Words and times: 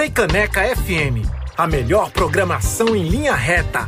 Freicaneca 0.00 0.62
FM, 0.76 1.28
a 1.58 1.66
melhor 1.66 2.10
programação 2.10 2.96
em 2.96 3.06
linha 3.06 3.34
reta. 3.34 3.86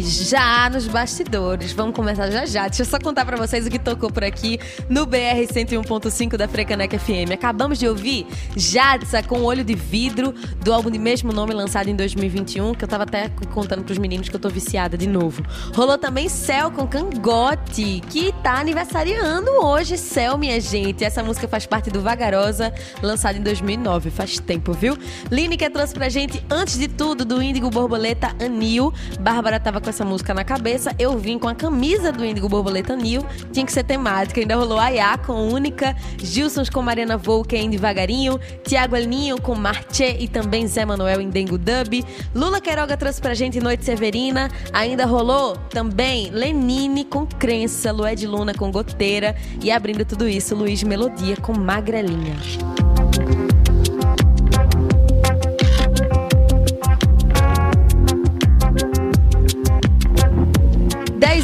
Já 0.00 0.70
nos 0.70 0.86
bastidores. 0.86 1.72
Vamos 1.72 1.94
começar 1.94 2.30
já 2.30 2.46
já. 2.46 2.68
Deixa 2.68 2.82
eu 2.82 2.86
só 2.86 2.98
contar 2.98 3.24
para 3.24 3.36
vocês 3.36 3.66
o 3.66 3.70
que 3.70 3.78
tocou 3.78 4.10
por 4.10 4.24
aqui 4.24 4.58
no 4.88 5.04
BR 5.04 5.42
101.5 5.52 6.36
da 6.36 6.48
Frecanec 6.48 6.96
FM. 6.98 7.32
Acabamos 7.32 7.78
de 7.78 7.86
ouvir 7.86 8.26
Jadsa 8.56 9.22
com 9.22 9.42
Olho 9.42 9.64
de 9.64 9.74
Vidro, 9.74 10.32
do 10.62 10.72
álbum 10.72 10.90
de 10.90 10.98
mesmo 10.98 11.32
nome 11.32 11.52
lançado 11.52 11.88
em 11.88 11.96
2021, 11.96 12.74
que 12.74 12.84
eu 12.84 12.88
tava 12.88 13.02
até 13.02 13.28
contando 13.52 13.84
pros 13.84 13.98
meninos 13.98 14.28
que 14.28 14.36
eu 14.36 14.40
tô 14.40 14.48
viciada 14.48 14.96
de 14.96 15.06
novo. 15.06 15.42
Rolou 15.74 15.98
também 15.98 16.28
Céu 16.28 16.70
com 16.70 16.86
Cangote, 16.86 18.00
que 18.08 18.31
tá 18.42 18.58
aniversariando 18.58 19.50
hoje. 19.62 19.96
Céu, 19.96 20.36
minha 20.36 20.60
gente. 20.60 21.04
Essa 21.04 21.22
música 21.22 21.46
faz 21.46 21.64
parte 21.64 21.90
do 21.90 22.00
Vagarosa, 22.00 22.74
lançado 23.00 23.38
em 23.38 23.40
2009. 23.40 24.10
Faz 24.10 24.40
tempo, 24.40 24.72
viu? 24.72 24.98
Lineker 25.30 25.70
trouxe 25.70 25.94
pra 25.94 26.08
gente, 26.08 26.44
antes 26.50 26.76
de 26.76 26.88
tudo, 26.88 27.24
do 27.24 27.40
Índigo 27.40 27.70
Borboleta 27.70 28.34
Anil. 28.44 28.92
Bárbara 29.20 29.60
tava 29.60 29.80
com 29.80 29.88
essa 29.88 30.04
música 30.04 30.34
na 30.34 30.42
cabeça. 30.42 30.92
Eu 30.98 31.16
vim 31.16 31.38
com 31.38 31.46
a 31.46 31.54
camisa 31.54 32.10
do 32.10 32.24
Índigo 32.24 32.48
Borboleta 32.48 32.94
Anil. 32.94 33.24
Tinha 33.52 33.64
que 33.64 33.72
ser 33.72 33.84
temática. 33.84 34.40
Ainda 34.40 34.56
rolou 34.56 34.78
Ayá 34.78 35.16
com 35.16 35.48
Única, 35.48 35.96
Gilsons 36.18 36.68
com 36.68 36.82
Mariana 36.82 37.16
Volker 37.16 37.60
em 37.60 37.70
Devagarinho, 37.70 38.40
Tiago 38.64 38.96
Elninho 38.96 39.40
com 39.40 39.54
Marche 39.54 40.16
e 40.18 40.26
também 40.26 40.66
Zé 40.66 40.84
Manuel 40.84 41.20
em 41.20 41.30
Dengo 41.30 41.56
Dub. 41.56 42.04
Lula 42.34 42.60
Queiroga 42.60 42.96
trouxe 42.96 43.20
pra 43.20 43.34
gente 43.34 43.60
Noite 43.60 43.84
Severina. 43.84 44.50
Ainda 44.72 45.06
rolou 45.06 45.56
também 45.70 46.28
Lenine 46.30 47.04
com 47.04 47.24
Crença, 47.24 47.92
Lué 47.92 48.16
de 48.16 48.31
Luna 48.32 48.54
com 48.54 48.70
Goteira 48.72 49.36
e 49.62 49.70
abrindo 49.70 50.04
tudo 50.06 50.26
isso, 50.26 50.54
Luiz 50.54 50.82
Melodia 50.82 51.36
com 51.36 51.52
Magrelinha. 51.52 52.36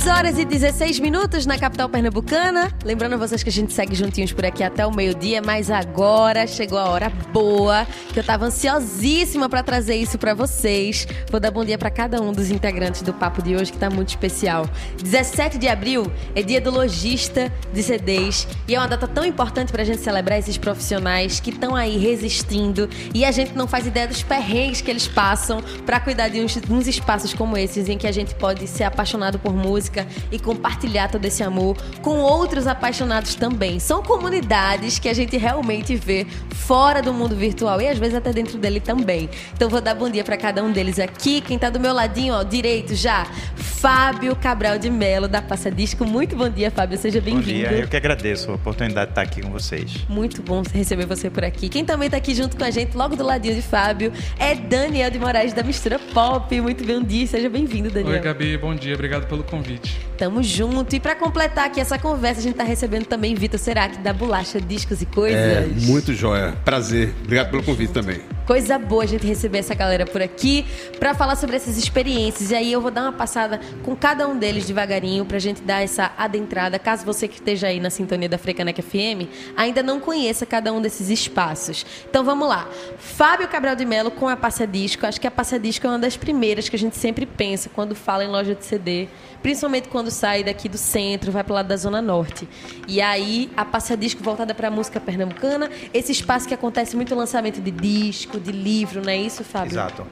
Horas 0.09 0.39
e 0.39 0.45
16 0.45 1.01
minutos 1.01 1.45
na 1.45 1.59
capital 1.59 1.87
pernambucana. 1.89 2.73
Lembrando 2.83 3.19
vocês 3.19 3.43
que 3.43 3.51
a 3.51 3.53
gente 3.53 3.73
segue 3.75 3.95
juntinhos 3.95 4.33
por 4.33 4.45
aqui 4.45 4.63
até 4.63 4.87
o 4.87 4.95
meio-dia, 4.95 5.43
mas 5.45 5.71
agora 5.71 6.47
chegou 6.47 6.79
a 6.79 6.89
hora 6.89 7.11
boa, 7.31 7.87
que 8.13 8.19
eu 8.19 8.25
tava 8.25 8.47
ansiosíssima 8.47 9.49
para 9.49 9.63
trazer 9.63 9.97
isso 9.97 10.17
para 10.17 10.33
vocês. 10.33 11.07
Vou 11.31 11.39
dar 11.39 11.51
bom 11.51 11.63
dia 11.63 11.77
para 11.77 11.91
cada 11.91 12.23
um 12.23 12.33
dos 12.33 12.51
integrantes 12.51 13.03
do 13.03 13.13
papo 13.13 13.43
de 13.43 13.55
hoje, 13.55 13.71
que 13.71 13.77
tá 13.77 13.91
muito 13.91 14.09
especial. 14.09 14.69
17 15.03 15.59
de 15.59 15.69
abril 15.69 16.11
é 16.35 16.43
dia 16.43 16.61
do 16.61 16.71
lojista 16.71 17.53
de 17.73 17.83
CDs 17.83 18.49
e 18.67 18.75
é 18.75 18.79
uma 18.79 18.89
data 18.89 19.07
tão 19.07 19.27
importante 19.27 19.71
pra 19.71 19.85
gente 19.85 20.01
celebrar 20.01 20.39
esses 20.39 20.57
profissionais 20.57 21.39
que 21.39 21.51
estão 21.51 21.77
aí 21.77 21.99
resistindo 21.99 22.89
e 23.13 23.27
a 23.27 23.31
gente 23.31 23.55
não 23.55 23.69
faz 23.69 23.87
ideia 23.87 24.09
dos 24.09 24.23
perrengues 24.23 24.81
que 24.81 24.91
eles 24.91 25.07
passam 25.07 25.63
para 25.85 26.01
cuidar 26.01 26.29
de 26.29 26.41
uns, 26.41 26.57
uns 26.71 26.87
espaços 26.87 27.35
como 27.35 27.59
esses 27.59 27.89
em 27.89 27.99
que 27.99 28.07
a 28.07 28.13
gente 28.13 28.35
pode 28.35 28.67
ser 28.67 28.85
apaixonado 28.85 29.39
por 29.39 29.53
música 29.53 29.98
música 29.99 30.06
e 30.31 30.39
compartilhar 30.39 31.09
todo 31.09 31.25
esse 31.25 31.43
amor 31.43 31.77
com 32.03 32.19
outros 32.19 32.67
apaixonados 32.67 33.35
também. 33.35 33.79
São 33.79 34.03
comunidades 34.03 34.99
que 34.99 35.09
a 35.09 35.15
gente 35.15 35.37
realmente 35.37 35.97
vê 35.97 36.27
fora 36.50 37.00
do 37.00 37.12
mundo 37.12 37.35
virtual 37.35 37.81
e 37.81 37.89
às 37.89 37.99
vezes 37.99 38.15
até 38.15 38.33
dentro 38.33 38.59
dele 38.59 38.81
também. 38.81 39.29
Então 39.55 39.69
vou 39.69 39.81
dar 39.81 39.95
bom 39.95 40.09
dia 40.09 40.23
para 40.23 40.37
cada 40.37 40.62
um 40.62 40.71
deles 40.71 40.99
aqui. 40.99 41.41
Quem 41.41 41.59
tá 41.59 41.71
do 41.71 41.81
meu 41.81 41.93
ladinho, 41.93 42.35
ó, 42.35 42.43
direito 42.43 42.95
já, 42.95 43.27
Fábio 43.56 44.35
Cabral 44.37 44.79
de 44.79 44.91
Melo 44.91 45.29
da 45.29 45.41
Passa 45.41 45.71
Disco. 45.71 46.05
Muito 46.05 46.37
bom 46.37 46.49
dia, 46.49 46.71
Fábio. 46.71 46.99
Seja 46.99 47.21
bem-vindo. 47.21 47.62
Bom 47.62 47.69
dia. 47.71 47.81
Eu 47.81 47.89
que 47.89 47.97
agradeço 47.97 48.50
a 48.50 48.55
oportunidade 48.55 49.06
de 49.06 49.12
estar 49.12 49.23
aqui 49.23 49.41
com 49.41 49.50
vocês. 49.50 50.05
Muito 50.09 50.43
bom 50.43 50.62
receber 50.75 51.06
você 51.06 51.31
por 51.31 51.45
aqui. 51.45 51.69
Quem 51.69 51.85
também 51.85 52.11
tá 52.11 52.17
aqui 52.17 52.35
junto 52.35 52.56
com 52.56 52.65
a 52.65 52.71
gente, 52.71 52.97
logo 52.97 53.15
do 53.15 53.25
ladinho 53.25 53.55
de 53.55 53.62
Fábio, 53.62 54.12
é 54.39 54.55
Daniel 54.55 55.11
de 55.11 55.19
Moraes 55.19 55.53
da 55.53 55.62
Mistura 55.62 55.99
Pop. 56.12 56.61
Muito 56.61 56.85
bom 56.85 57.00
dia. 57.00 57.27
Seja 57.27 57.49
bem-vindo, 57.49 57.91
Daniel. 57.91 58.15
Oi, 58.15 58.21
Gabi. 58.21 58.59
Bom 58.59 58.75
dia. 58.75 58.95
Obrigado 58.95 59.27
pelo 59.27 59.45
convite. 59.45 59.88
Tamo 60.19 60.43
junto. 60.43 60.96
E 60.96 60.99
para 60.99 61.14
completar 61.14 61.67
aqui 61.67 61.81
essa 61.81 61.96
conversa, 61.96 62.40
a 62.40 62.43
gente 62.43 62.56
tá 62.56 62.64
recebendo 62.64 63.06
também 63.06 63.37
Vitor 63.37 63.58
Serac 63.58 63.99
da 63.99 64.12
Bolacha 64.12 64.61
Discos 64.61 65.00
e 65.00 65.06
Coisas. 65.06 65.38
É, 65.38 65.69
muito 65.87 66.12
joia. 66.12 66.56
Prazer. 66.64 67.14
Obrigado 67.23 67.50
pelo 67.50 67.62
convite 67.62 67.93
também. 67.93 68.20
Coisa 68.44 68.79
boa 68.79 69.05
a 69.05 69.06
gente 69.06 69.25
receber 69.26 69.58
essa 69.58 69.75
galera 69.75 70.06
por 70.06 70.20
aqui 70.20 70.67
para 70.99 71.14
falar 71.14 71.37
sobre 71.37 71.55
essas 71.55 71.79
experiências. 71.79 72.50
E 72.50 72.55
aí 72.56 72.73
eu 72.73 72.81
vou 72.81 72.90
dar 72.90 73.02
uma 73.02 73.12
passada 73.12 73.61
com 73.85 73.94
cada 73.94 74.26
um 74.26 74.37
deles 74.37 74.67
devagarinho 74.67 75.25
pra 75.25 75.38
gente 75.38 75.62
dar 75.62 75.85
essa 75.85 76.11
adentrada. 76.19 76.79
Caso 76.81 77.05
você 77.05 77.29
que 77.29 77.37
esteja 77.37 77.69
aí 77.69 77.79
na 77.79 77.90
sintonia 77.90 78.29
da 78.29 78.38
Frecanec 78.38 78.82
FM 78.82 79.29
ainda 79.56 79.85
não 79.85 80.00
conheça 80.00 80.44
cada 80.44 80.73
um 80.73 80.81
desses 80.81 81.11
espaços. 81.11 81.87
Então 82.08 82.25
vamos 82.25 82.49
lá. 82.49 82.67
Fábio 82.99 83.46
Cabral 83.46 83.76
de 83.76 83.85
Melo 83.85 84.11
com 84.11 84.26
a 84.26 84.37
Passa 84.37 84.67
Disco. 84.67 85.06
Acho 85.06 85.20
que 85.20 85.26
a 85.26 85.31
Passa 85.31 85.61
Disco 85.61 85.87
é 85.87 85.90
uma 85.90 85.99
das 85.99 86.17
primeiras 86.17 86.69
que 86.69 86.75
a 86.75 86.79
gente 86.79 86.96
sempre 86.96 87.25
pensa 87.25 87.70
quando 87.73 87.94
fala 87.94 88.25
em 88.25 88.29
loja 88.29 88.55
de 88.55 88.64
CD 88.64 89.08
principalmente 89.43 89.88
quando 89.88 90.11
sai 90.11 90.44
daqui 90.44 90.69
do 90.69 90.79
centro, 90.79 91.31
vai 91.32 91.44
para 91.44 91.55
lado 91.55 91.69
da 91.69 91.76
Zona 91.76 92.02
Norte. 92.02 92.49
E 92.87 93.00
aí, 93.00 93.50
a 93.56 93.64
Passa 93.64 93.96
Disco 93.96 94.23
voltada 94.23 94.55
para 94.55 94.69
a 94.69 94.70
música 94.70 95.00
pernambucana, 95.00 95.70
esse 95.93 96.12
espaço 96.12 96.46
que 96.49 96.55
acontece 96.55 96.96
muito 96.96 97.14
lançamento 97.14 97.61
de 97.61 97.70
disco, 97.70 98.38
de 98.38 98.52
livro, 98.52 99.02
não 99.02 99.11
é 99.11 99.17
isso, 99.17 99.44
Fábio? 99.44 99.73
Exato. 99.73 100.06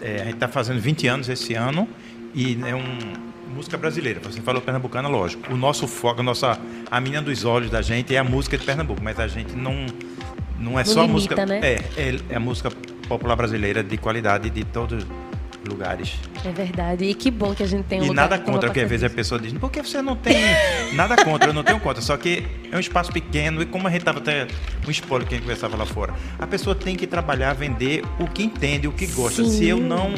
É, 0.00 0.22
a 0.22 0.24
gente 0.24 0.34
está 0.34 0.48
fazendo 0.48 0.80
20 0.80 1.06
anos 1.08 1.28
esse 1.28 1.54
ano 1.54 1.88
e 2.34 2.58
é 2.64 2.74
um 2.74 3.30
música 3.50 3.76
brasileira. 3.76 4.20
Você 4.20 4.40
falou 4.40 4.62
pernambucana, 4.62 5.08
lógico. 5.08 5.52
O 5.52 5.56
nosso 5.56 5.86
foco, 5.86 6.20
a 6.20 6.22
nossa 6.22 6.58
a 6.90 7.00
menina 7.00 7.20
dos 7.20 7.44
olhos 7.44 7.70
da 7.70 7.82
gente 7.82 8.14
é 8.14 8.18
a 8.18 8.24
música 8.24 8.56
de 8.56 8.64
Pernambuco, 8.64 9.02
mas 9.02 9.18
a 9.18 9.26
gente 9.26 9.54
não 9.54 9.86
não 10.58 10.78
é 10.78 10.84
não 10.84 10.92
só 10.92 11.02
limita, 11.02 11.12
música, 11.12 11.46
né? 11.46 11.60
é, 11.62 11.80
é, 11.96 12.20
é 12.30 12.36
a 12.36 12.40
música 12.40 12.70
popular 13.08 13.34
brasileira 13.34 13.82
de 13.82 13.96
qualidade 13.96 14.48
de 14.50 14.64
todos 14.64 15.04
lugares. 15.68 16.14
É 16.44 16.50
verdade. 16.50 17.04
E 17.04 17.14
que 17.14 17.30
bom 17.30 17.54
que 17.54 17.62
a 17.62 17.66
gente 17.66 17.84
tem 17.84 18.00
um 18.00 18.04
E 18.04 18.10
nada 18.10 18.38
contra, 18.38 18.68
porque 18.68 18.80
às 18.80 18.88
vezes 18.88 19.04
a 19.04 19.10
pessoa 19.10 19.40
diz, 19.40 19.52
por 19.52 19.70
que 19.70 19.82
você 19.82 20.00
não 20.00 20.16
tem 20.16 20.42
nada 20.94 21.22
contra? 21.22 21.50
Eu 21.50 21.54
não 21.54 21.62
tenho 21.62 21.80
contra, 21.80 22.02
só 22.02 22.16
que 22.16 22.46
é 22.70 22.76
um 22.76 22.80
espaço 22.80 23.12
pequeno 23.12 23.62
e 23.62 23.66
como 23.66 23.86
a 23.86 23.90
gente 23.90 24.00
estava 24.00 24.18
até 24.18 24.46
um 24.86 24.90
spoiler 24.90 25.26
que 25.28 25.34
a 25.34 25.36
gente 25.36 25.44
conversava 25.44 25.76
lá 25.76 25.86
fora, 25.86 26.14
a 26.38 26.46
pessoa 26.46 26.74
tem 26.74 26.96
que 26.96 27.06
trabalhar, 27.06 27.52
vender 27.54 28.02
o 28.18 28.26
que 28.26 28.42
entende, 28.42 28.88
o 28.88 28.92
que 28.92 29.06
gosta. 29.06 29.44
Sim. 29.44 29.50
Se 29.50 29.68
eu 29.68 29.78
não 29.78 30.14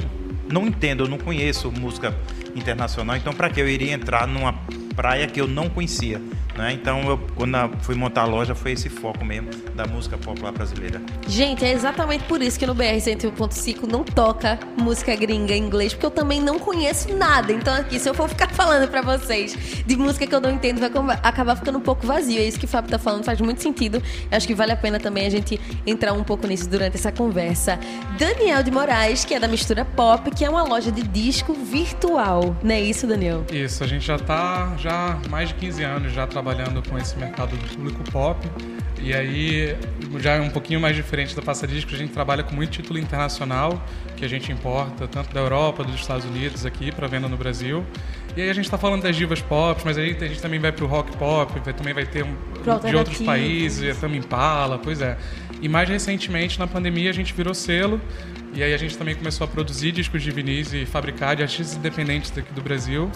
não 0.48 0.66
entendo, 0.66 1.04
eu 1.04 1.08
não 1.08 1.16
conheço 1.16 1.72
música 1.72 2.14
internacional, 2.54 3.16
então 3.16 3.32
para 3.32 3.50
que 3.50 3.60
eu 3.60 3.68
iria 3.68 3.92
entrar 3.92 4.26
numa 4.26 4.52
praia 4.94 5.26
que 5.26 5.40
eu 5.40 5.48
não 5.48 5.68
conhecia? 5.68 6.20
Né? 6.56 6.72
Então, 6.74 7.02
eu, 7.08 7.18
quando 7.34 7.56
eu 7.56 7.70
fui 7.80 7.94
montar 7.94 8.22
a 8.22 8.26
loja, 8.26 8.54
foi 8.54 8.72
esse 8.72 8.88
foco 8.88 9.24
mesmo 9.24 9.50
da 9.74 9.86
música 9.86 10.18
popular 10.18 10.52
brasileira. 10.52 11.00
Gente, 11.26 11.64
é 11.64 11.72
exatamente 11.72 12.24
por 12.24 12.42
isso 12.42 12.58
que 12.58 12.66
no 12.66 12.74
BR 12.74 12.96
101.5 12.98 13.90
não 13.90 14.04
toca 14.04 14.58
música 14.76 15.14
gringa 15.16 15.54
em 15.54 15.62
inglês, 15.62 15.94
porque 15.94 16.06
eu 16.06 16.10
também 16.10 16.40
não 16.40 16.58
conheço 16.58 17.14
nada. 17.14 17.52
Então 17.52 17.74
aqui, 17.74 17.98
se 17.98 18.08
eu 18.08 18.14
for 18.14 18.28
ficar 18.28 18.48
falando 18.52 18.88
pra 18.88 19.00
vocês 19.00 19.56
de 19.86 19.96
música 19.96 20.26
que 20.26 20.34
eu 20.34 20.40
não 20.40 20.50
entendo, 20.50 20.78
vai 20.78 20.90
acabar 21.22 21.56
ficando 21.56 21.78
um 21.78 21.82
pouco 21.82 22.06
vazio. 22.06 22.38
É 22.38 22.44
isso 22.44 22.58
que 22.58 22.66
o 22.66 22.68
Fábio 22.68 22.90
tá 22.90 22.98
falando, 22.98 23.24
faz 23.24 23.40
muito 23.40 23.62
sentido. 23.62 24.02
Acho 24.30 24.46
que 24.46 24.54
vale 24.54 24.72
a 24.72 24.76
pena 24.76 25.00
também 25.00 25.26
a 25.26 25.30
gente 25.30 25.58
entrar 25.86 26.12
um 26.12 26.22
pouco 26.22 26.46
nisso 26.46 26.68
durante 26.68 26.96
essa 26.96 27.10
conversa. 27.10 27.78
Daniel 28.18 28.62
de 28.62 28.70
Moraes, 28.70 29.24
que 29.24 29.34
é 29.34 29.40
da 29.40 29.48
Mistura 29.48 29.84
Pop, 29.84 30.30
que 30.30 30.44
é 30.44 30.50
uma 30.50 30.62
loja 30.64 30.92
de 30.92 31.02
disco 31.02 31.54
virtual. 31.54 32.41
Não 32.62 32.74
é 32.74 32.80
isso, 32.80 33.06
Daniel? 33.06 33.44
Isso, 33.52 33.82
a 33.82 33.86
gente 33.86 34.04
já 34.06 34.16
está 34.16 34.74
já 34.78 35.18
mais 35.30 35.48
de 35.50 35.54
15 35.56 35.82
anos 35.82 36.12
já 36.12 36.26
trabalhando 36.26 36.82
com 36.88 36.98
esse 36.98 37.16
mercado 37.18 37.56
do 37.56 37.76
público 37.76 38.02
pop. 38.10 38.46
E 39.00 39.12
aí, 39.12 39.76
já 40.20 40.34
é 40.34 40.40
um 40.40 40.50
pouquinho 40.50 40.80
mais 40.80 40.94
diferente 40.94 41.34
da 41.34 41.42
Passa 41.42 41.66
Disco, 41.66 41.92
a 41.92 41.98
gente 41.98 42.12
trabalha 42.12 42.44
com 42.44 42.54
muito 42.54 42.70
título 42.70 42.98
internacional, 43.00 43.82
que 44.16 44.24
a 44.24 44.28
gente 44.28 44.52
importa 44.52 45.08
tanto 45.08 45.34
da 45.34 45.40
Europa, 45.40 45.82
dos 45.82 45.96
Estados 45.96 46.24
Unidos 46.24 46.64
aqui 46.64 46.92
para 46.92 47.08
venda 47.08 47.28
no 47.28 47.36
Brasil. 47.36 47.84
E 48.36 48.42
aí 48.42 48.48
a 48.48 48.52
gente 48.54 48.64
está 48.66 48.78
falando 48.78 49.02
das 49.02 49.16
divas 49.16 49.42
pop, 49.42 49.82
mas 49.84 49.98
aí 49.98 50.16
a 50.20 50.26
gente 50.28 50.40
também 50.40 50.60
vai 50.60 50.70
pro 50.70 50.86
rock 50.86 51.16
pop, 51.16 51.52
vai- 51.64 51.74
também 51.74 51.92
vai 51.92 52.06
ter 52.06 52.24
um, 52.24 52.34
de 52.90 52.96
outros 52.96 53.18
países, 53.26 53.96
também 53.98 54.18
Impala, 54.20 54.78
pois 54.78 55.00
é. 55.02 55.18
E 55.60 55.68
mais 55.68 55.88
recentemente, 55.88 56.58
na 56.60 56.66
pandemia, 56.68 57.10
a 57.10 57.12
gente 57.12 57.34
virou 57.34 57.54
selo 57.54 58.00
e 58.54 58.62
aí 58.62 58.74
a 58.74 58.76
gente 58.76 58.96
também 58.98 59.14
começou 59.14 59.46
a 59.46 59.48
produzir 59.48 59.92
discos 59.92 60.22
de 60.22 60.30
vinis 60.30 60.72
e 60.74 60.84
fabricar 60.84 61.34
de 61.34 61.42
artistas 61.42 61.74
independentes 61.74 62.30
daqui 62.30 62.52
do 62.52 62.60
Brasil. 62.60 63.10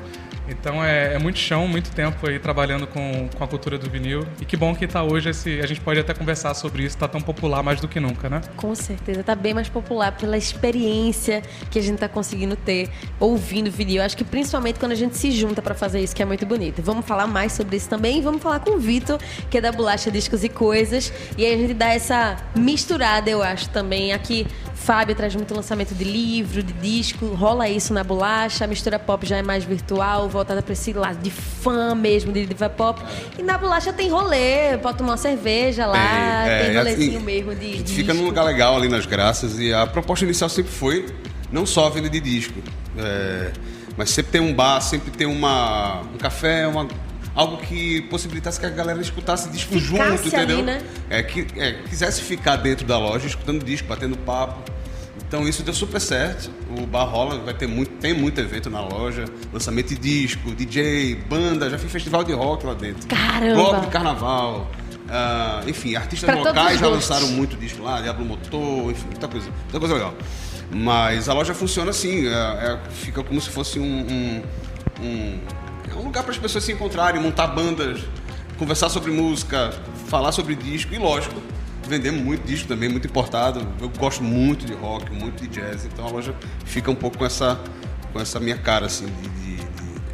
Então 0.48 0.84
é, 0.84 1.14
é 1.14 1.18
muito 1.18 1.38
chão, 1.38 1.66
muito 1.66 1.90
tempo 1.90 2.28
aí 2.28 2.38
trabalhando 2.38 2.86
com, 2.86 3.28
com 3.34 3.44
a 3.44 3.48
cultura 3.48 3.78
do 3.78 3.88
vinil. 3.88 4.26
E 4.40 4.44
que 4.44 4.56
bom 4.56 4.74
que 4.74 4.84
está 4.84 5.02
hoje 5.02 5.30
esse. 5.30 5.60
A 5.60 5.66
gente 5.66 5.80
pode 5.80 5.98
até 5.98 6.12
conversar 6.12 6.54
sobre 6.54 6.82
isso, 6.82 6.96
está 6.96 7.08
tão 7.08 7.20
popular 7.20 7.62
mais 7.62 7.80
do 7.80 7.88
que 7.88 7.98
nunca, 7.98 8.28
né? 8.28 8.40
Com 8.56 8.74
certeza, 8.74 9.22
tá 9.22 9.34
bem 9.34 9.54
mais 9.54 9.68
popular 9.68 10.12
pela 10.12 10.36
experiência 10.36 11.42
que 11.70 11.78
a 11.78 11.82
gente 11.82 11.98
tá 11.98 12.08
conseguindo 12.08 12.56
ter 12.56 12.90
ouvindo. 13.18 13.66
Eu 13.88 14.02
acho 14.02 14.16
que 14.16 14.24
principalmente 14.24 14.78
quando 14.78 14.92
a 14.92 14.96
gente 14.96 15.16
se 15.16 15.30
junta 15.30 15.62
pra 15.62 15.74
fazer 15.74 16.00
isso, 16.00 16.14
que 16.14 16.22
é 16.22 16.26
muito 16.26 16.44
bonito. 16.44 16.82
Vamos 16.82 17.06
falar 17.06 17.26
mais 17.26 17.52
sobre 17.52 17.76
isso 17.76 17.88
também 17.88 18.20
vamos 18.26 18.42
falar 18.42 18.60
com 18.60 18.72
o 18.72 18.78
Vitor, 18.78 19.18
que 19.48 19.58
é 19.58 19.60
da 19.60 19.72
Bolacha 19.72 20.10
Discos 20.10 20.42
e 20.44 20.48
Coisas. 20.48 21.12
E 21.38 21.44
aí 21.44 21.54
a 21.54 21.56
gente 21.56 21.74
dá 21.74 21.88
essa 21.88 22.36
misturada, 22.54 23.30
eu 23.30 23.42
acho, 23.42 23.68
também. 23.70 24.12
Aqui, 24.12 24.46
Fábio 24.74 25.14
traz 25.14 25.34
muito 25.34 25.54
lançamento 25.54 25.94
de 25.94 26.04
livro, 26.04 26.62
de 26.62 26.72
disco, 26.74 27.26
rola 27.26 27.68
isso 27.68 27.94
na 27.94 28.02
Bolacha. 28.02 28.64
A 28.64 28.68
mistura 28.68 28.98
pop 28.98 29.24
já 29.26 29.36
é 29.36 29.42
mais 29.42 29.64
virtual, 29.64 30.28
voltada 30.36 30.62
pra 30.62 30.72
esse 30.72 30.92
lado 30.92 31.18
de 31.22 31.30
fã 31.30 31.94
mesmo, 31.94 32.32
de 32.32 32.46
diva 32.46 32.68
pop. 32.68 33.02
E 33.38 33.42
na 33.42 33.58
Bolacha 33.58 33.92
tem 33.92 34.08
rolê, 34.08 34.78
pode 34.78 34.98
tomar 34.98 35.12
uma 35.12 35.16
cerveja 35.16 35.86
lá, 35.86 36.44
Tem, 36.44 36.52
é, 36.52 36.64
tem 36.64 36.76
rolezinho 36.76 37.16
assim, 37.16 37.24
mesmo 37.24 37.54
de. 37.54 37.66
A 37.66 37.70
gente 37.70 37.82
disco. 37.84 37.96
fica 37.96 38.14
num 38.14 38.24
lugar 38.24 38.44
legal 38.44 38.76
ali 38.76 38.88
nas 38.88 39.06
graças 39.06 39.58
e 39.58 39.72
a 39.72 39.86
proposta 39.86 40.24
inicial 40.24 40.48
sempre 40.48 40.72
foi 40.72 41.06
não 41.50 41.64
só 41.64 41.86
a 41.86 41.90
venda 41.90 42.08
de 42.08 42.20
disco, 42.20 42.60
é, 42.98 43.52
mas 43.96 44.10
sempre 44.10 44.32
ter 44.32 44.40
um 44.40 44.52
bar, 44.52 44.80
sempre 44.80 45.10
ter 45.10 45.26
uma, 45.26 46.00
um 46.02 46.18
café, 46.18 46.66
uma, 46.66 46.88
algo 47.34 47.58
que 47.58 48.02
possibilitasse 48.02 48.58
que 48.58 48.66
a 48.66 48.70
galera 48.70 49.00
escutasse 49.00 49.48
disco 49.50 49.78
Ficasse 49.78 50.16
junto, 50.16 50.28
entendeu? 50.28 50.58
ali, 50.58 50.66
né? 50.66 50.82
É, 51.08 51.22
que 51.22 51.46
é, 51.56 51.72
quisesse 51.88 52.22
ficar 52.22 52.56
dentro 52.56 52.86
da 52.86 52.98
loja 52.98 53.26
escutando 53.26 53.64
disco, 53.64 53.86
batendo 53.86 54.16
papo. 54.16 54.72
Então 55.28 55.48
isso 55.48 55.62
deu 55.62 55.74
super 55.74 56.00
certo. 56.00 56.50
O 56.78 56.86
bar 56.86 57.04
rola, 57.04 57.38
vai 57.40 57.54
ter 57.54 57.66
muito, 57.66 57.92
tem 58.00 58.12
muito 58.14 58.40
evento 58.40 58.70
na 58.70 58.80
loja, 58.80 59.24
lançamento 59.52 59.88
de 59.88 59.96
disco, 59.96 60.52
DJ, 60.54 61.16
banda, 61.28 61.68
já 61.68 61.78
fiz 61.78 61.90
festival 61.90 62.22
de 62.24 62.32
rock 62.32 62.64
lá 62.66 62.74
dentro. 62.74 63.06
Caramba! 63.08 63.54
Bloco 63.54 63.80
de 63.80 63.86
carnaval. 63.88 64.70
ah, 65.08 65.62
enfim, 65.66 65.94
artistas 65.96 66.28
Pra 66.30 66.38
locais 66.38 66.80
já 66.80 66.88
lançaram 66.88 67.28
muito 67.28 67.56
disco 67.56 67.82
lá, 67.82 68.00
Diablo 68.00 68.24
Motor, 68.24 68.90
enfim, 68.90 69.06
muita 69.06 69.28
coisa, 69.28 69.48
muita 69.62 69.78
coisa 69.80 69.94
legal. 69.94 70.14
Mas 70.70 71.28
a 71.28 71.32
loja 71.32 71.54
funciona 71.54 71.90
assim, 71.90 72.26
é- 72.26 72.30
é- 72.32 72.78
fica 72.90 73.22
como 73.22 73.40
se 73.40 73.48
fosse 73.50 73.78
um, 73.78 73.84
um, 73.84 74.42
um- 75.00 75.38
é 75.90 75.94
um 75.94 76.02
lugar 76.04 76.22
para 76.24 76.32
as 76.32 76.38
pessoas 76.38 76.64
se 76.64 76.72
encontrarem, 76.72 77.20
montar 77.20 77.46
bandas, 77.48 78.00
conversar 78.58 78.88
sobre 78.88 79.10
música, 79.12 79.72
falar 80.08 80.32
sobre 80.32 80.54
disco 80.56 80.92
e, 80.92 80.98
lógico, 80.98 81.40
vender 81.88 82.10
muito 82.10 82.46
disco 82.46 82.66
também, 82.68 82.88
muito 82.88 83.06
importado. 83.06 83.66
Eu 83.80 83.88
gosto 83.88 84.22
muito 84.22 84.64
de 84.66 84.72
rock, 84.74 85.10
muito 85.12 85.42
de 85.42 85.48
jazz, 85.48 85.84
então 85.84 86.06
a 86.06 86.10
loja 86.10 86.34
fica 86.64 86.90
um 86.90 86.94
pouco 86.94 87.18
com 87.18 87.24
essa, 87.26 87.58
com 88.12 88.20
essa 88.20 88.38
minha 88.40 88.56
cara, 88.58 88.86
assim, 88.86 89.06
de, 89.06 89.12
de- 89.28 89.56
de- 89.56 89.66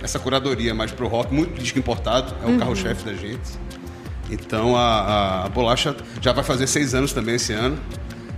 essa 0.03 0.19
curadoria 0.19 0.75
mais 0.75 0.91
pro 0.91 1.07
rock, 1.09 1.33
muito 1.33 1.61
disco 1.61 1.79
importado, 1.79 2.35
é 2.43 2.51
o 2.51 2.59
carro-chefe 2.59 3.05
da 3.05 3.15
gente. 3.15 3.41
Então 4.31 4.77
a, 4.77 4.81
a- 4.83 5.45
a 5.47 5.49
bolacha 5.49 5.95
já 6.21 6.33
vai 6.33 6.43
fazer 6.45 6.67
seis 6.67 6.95
anos 6.95 7.13
também 7.13 7.35
esse 7.37 7.53
ano. 7.53 7.79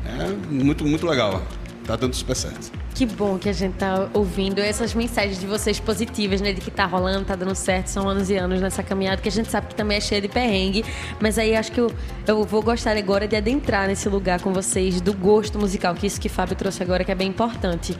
É 0.07 0.29
muito, 0.53 0.85
muito 0.87 1.07
legal. 1.07 1.43
Tá 1.87 1.97
dando 1.97 2.14
super 2.14 2.35
certo. 2.35 2.73
Que 2.95 3.05
bom 3.05 3.38
que 3.38 3.49
a 3.49 3.53
gente 3.53 3.75
tá 3.75 4.09
ouvindo 4.14 4.59
essas 4.59 4.95
mensagens 4.95 5.38
de 5.38 5.47
vocês 5.47 5.79
positivas, 5.79 6.41
né? 6.41 6.53
De 6.53 6.61
que 6.61 6.71
tá 6.71 6.87
rolando, 6.87 7.26
tá 7.26 7.37
dando 7.37 7.55
certo, 7.55 7.88
são 7.88 8.09
anos 8.09 8.31
e 8.31 8.37
anos 8.37 8.61
nessa 8.61 8.83
caminhada, 8.83 9.21
que 9.21 9.29
a 9.29 9.33
gente 9.33 9.50
sabe 9.50 9.67
que 9.67 9.75
também 9.75 9.99
é 9.99 10.00
cheia 10.00 10.21
de 10.21 10.29
perrengue. 10.29 10.85
Mas 11.21 11.38
aí 11.38 11.55
acho 11.55 11.73
que 11.73 11.81
eu, 11.81 11.93
eu 12.26 12.45
vou 12.45 12.62
gostar 12.62 12.97
agora 12.97 13.29
de 13.29 13.37
adentrar 13.37 13.87
nesse 13.87 14.09
lugar 14.09 14.41
com 14.41 14.53
vocês, 14.53 15.00
do 15.00 15.12
gosto 15.12 15.59
musical, 15.59 15.95
que 15.95 16.07
isso 16.07 16.21
que 16.21 16.29
Fábio 16.29 16.57
trouxe 16.57 16.83
agora, 16.83 17.05
que 17.05 17.12
é 17.12 17.14
bem 17.14 17.29
importante. 17.29 17.97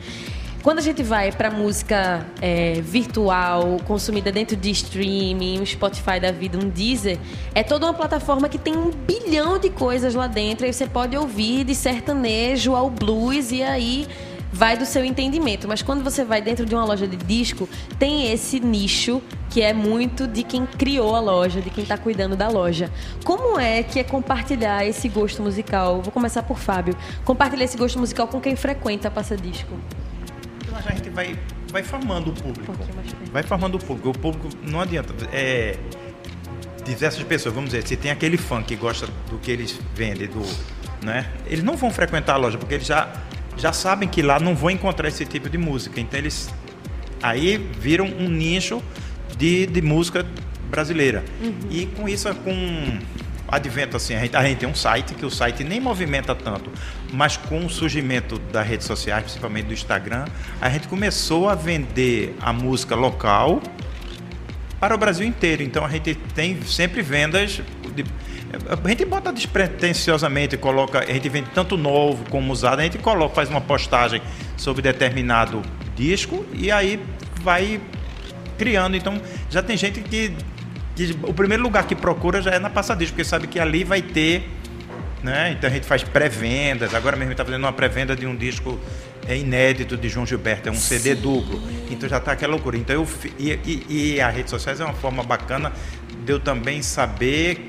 Quando 0.65 0.79
a 0.79 0.81
gente 0.81 1.03
vai 1.03 1.31
pra 1.31 1.51
música 1.51 2.25
é, 2.41 2.81
virtual, 2.81 3.77
consumida 3.85 4.31
dentro 4.31 4.55
de 4.55 4.71
streaming, 4.71 5.59
um 5.59 5.65
Spotify 5.65 6.19
da 6.19 6.31
vida, 6.31 6.57
um 6.57 6.67
Deezer, 6.67 7.19
é 7.53 7.61
toda 7.61 7.85
uma 7.85 7.93
plataforma 7.93 8.49
que 8.49 8.57
tem 8.57 8.75
um 8.75 8.89
bilhão 8.89 9.59
de 9.59 9.69
coisas 9.69 10.15
lá 10.15 10.25
dentro. 10.25 10.65
Aí 10.65 10.73
você 10.73 10.87
pode 10.87 11.15
ouvir 11.15 11.65
de 11.65 11.75
sertanejo 11.75 12.73
ao 12.73 12.89
blues 12.89 13.51
e 13.51 13.61
aí 13.61 14.07
vai 14.51 14.75
do 14.75 14.87
seu 14.87 15.05
entendimento. 15.05 15.67
Mas 15.67 15.83
quando 15.83 16.03
você 16.03 16.25
vai 16.25 16.41
dentro 16.41 16.65
de 16.65 16.73
uma 16.73 16.83
loja 16.83 17.07
de 17.07 17.15
disco, 17.15 17.69
tem 17.99 18.31
esse 18.31 18.59
nicho 18.59 19.21
que 19.51 19.61
é 19.61 19.71
muito 19.71 20.25
de 20.25 20.41
quem 20.41 20.65
criou 20.65 21.15
a 21.15 21.19
loja, 21.19 21.61
de 21.61 21.69
quem 21.69 21.83
está 21.83 21.95
cuidando 21.95 22.35
da 22.35 22.49
loja. 22.49 22.89
Como 23.23 23.59
é 23.59 23.83
que 23.83 23.99
é 23.99 24.03
compartilhar 24.03 24.83
esse 24.83 25.07
gosto 25.09 25.43
musical? 25.43 26.01
Vou 26.01 26.11
começar 26.11 26.41
por 26.41 26.57
Fábio. 26.57 26.97
Compartilhar 27.23 27.65
esse 27.65 27.77
gosto 27.77 27.99
musical 27.99 28.27
com 28.27 28.41
quem 28.41 28.55
frequenta 28.55 29.09
a 29.09 29.11
Passa 29.11 29.37
Disco. 29.37 29.77
A 30.75 30.91
gente 30.93 31.09
vai, 31.09 31.37
vai 31.71 31.83
formando 31.83 32.31
o 32.31 32.33
público. 32.33 32.71
Um. 32.71 33.31
Vai 33.31 33.43
formando 33.43 33.75
o 33.75 33.79
público. 33.79 34.09
O 34.09 34.13
público 34.13 34.49
não 34.63 34.81
adianta. 34.81 35.13
É, 35.31 35.77
diversas 36.83 37.23
pessoas, 37.23 37.53
vamos 37.53 37.71
dizer, 37.71 37.87
se 37.87 37.95
tem 37.95 38.11
aquele 38.11 38.37
fã 38.37 38.61
que 38.61 38.75
gosta 38.75 39.07
do 39.29 39.37
que 39.39 39.51
eles 39.51 39.79
vendem, 39.95 40.27
do, 40.27 40.41
né? 41.03 41.31
Eles 41.47 41.63
não 41.63 41.75
vão 41.75 41.89
frequentar 41.91 42.33
a 42.33 42.37
loja 42.37 42.57
porque 42.57 42.75
eles 42.75 42.87
já, 42.87 43.11
já 43.57 43.73
sabem 43.73 44.07
que 44.07 44.21
lá 44.21 44.39
não 44.39 44.55
vão 44.55 44.69
encontrar 44.69 45.07
esse 45.07 45.25
tipo 45.25 45.49
de 45.49 45.57
música. 45.57 45.99
Então 45.99 46.19
eles 46.19 46.53
aí 47.21 47.57
viram 47.57 48.05
um 48.05 48.29
nicho 48.29 48.81
de, 49.37 49.65
de 49.65 49.81
música 49.81 50.25
brasileira. 50.69 51.23
E 51.69 51.85
com 51.87 52.07
isso, 52.07 52.33
com 52.35 52.99
advento 53.55 53.97
assim, 53.97 54.15
a 54.15 54.19
gente, 54.19 54.35
a 54.35 54.43
gente 54.43 54.59
tem 54.59 54.69
um 54.69 54.75
site 54.75 55.13
que 55.15 55.25
o 55.25 55.31
site 55.31 55.63
nem 55.63 55.79
movimenta 55.79 56.35
tanto, 56.35 56.71
mas 57.11 57.37
com 57.37 57.65
o 57.65 57.69
surgimento 57.69 58.37
das 58.37 58.67
redes 58.67 58.85
sociais, 58.85 59.23
principalmente 59.23 59.65
do 59.65 59.73
Instagram, 59.73 60.25
a 60.61 60.69
gente 60.69 60.87
começou 60.87 61.49
a 61.49 61.55
vender 61.55 62.35
a 62.41 62.53
música 62.53 62.95
local 62.95 63.61
para 64.79 64.93
o 64.93 64.97
Brasil 64.97 65.25
inteiro. 65.25 65.63
Então 65.63 65.83
a 65.83 65.89
gente 65.89 66.15
tem 66.35 66.61
sempre 66.63 67.01
vendas. 67.01 67.61
De, 67.93 68.05
a 68.69 68.87
gente 68.87 69.05
bota 69.05 69.33
despretensiosamente, 69.33 70.57
coloca, 70.57 70.99
a 70.99 71.13
gente 71.13 71.27
vende 71.27 71.49
tanto 71.53 71.75
novo 71.75 72.23
como 72.29 72.53
usado, 72.53 72.79
a 72.79 72.83
gente 72.83 72.97
coloca, 72.99 73.33
faz 73.35 73.49
uma 73.49 73.61
postagem 73.61 74.21
sobre 74.55 74.81
determinado 74.81 75.61
disco 75.95 76.45
e 76.53 76.71
aí 76.71 76.99
vai 77.41 77.81
criando. 78.57 78.95
Então 78.95 79.19
já 79.49 79.63
tem 79.63 79.75
gente 79.75 80.01
que, 80.01 80.33
que 80.95 81.17
o 81.23 81.33
primeiro 81.33 81.61
lugar 81.63 81.85
que 81.85 81.95
procura 81.95 82.41
já 82.41 82.51
é 82.51 82.59
na 82.59 82.69
passadisco, 82.69 83.13
porque 83.15 83.27
sabe 83.27 83.47
que 83.47 83.59
ali 83.59 83.83
vai 83.83 84.01
ter. 84.01 84.49
Né? 85.21 85.51
Então 85.51 85.69
a 85.69 85.73
gente 85.73 85.85
faz 85.85 86.03
pré-vendas. 86.03 86.93
Agora 86.93 87.15
mesmo 87.15 87.29
a 87.29 87.31
gente 87.31 87.33
está 87.33 87.45
fazendo 87.45 87.63
uma 87.63 87.73
pré-venda 87.73 88.15
de 88.15 88.25
um 88.25 88.35
disco 88.35 88.79
é 89.27 89.35
inédito 89.35 89.97
de 89.97 90.07
João 90.07 90.25
Gilberto, 90.25 90.69
é 90.69 90.71
um 90.71 90.75
CD 90.75 91.15
duplo. 91.15 91.59
Então 91.89 92.07
já 92.07 92.17
está 92.17 92.31
aquela 92.33 92.53
loucura. 92.53 92.77
Então 92.77 92.95
eu, 92.95 93.07
e, 93.39 93.51
e, 93.65 93.85
e 93.89 94.21
as 94.21 94.35
redes 94.35 94.51
sociais 94.51 94.79
é 94.79 94.85
uma 94.85 94.93
forma 94.93 95.23
bacana 95.23 95.73
de 96.23 96.31
eu 96.31 96.39
também 96.39 96.81
saber 96.81 97.67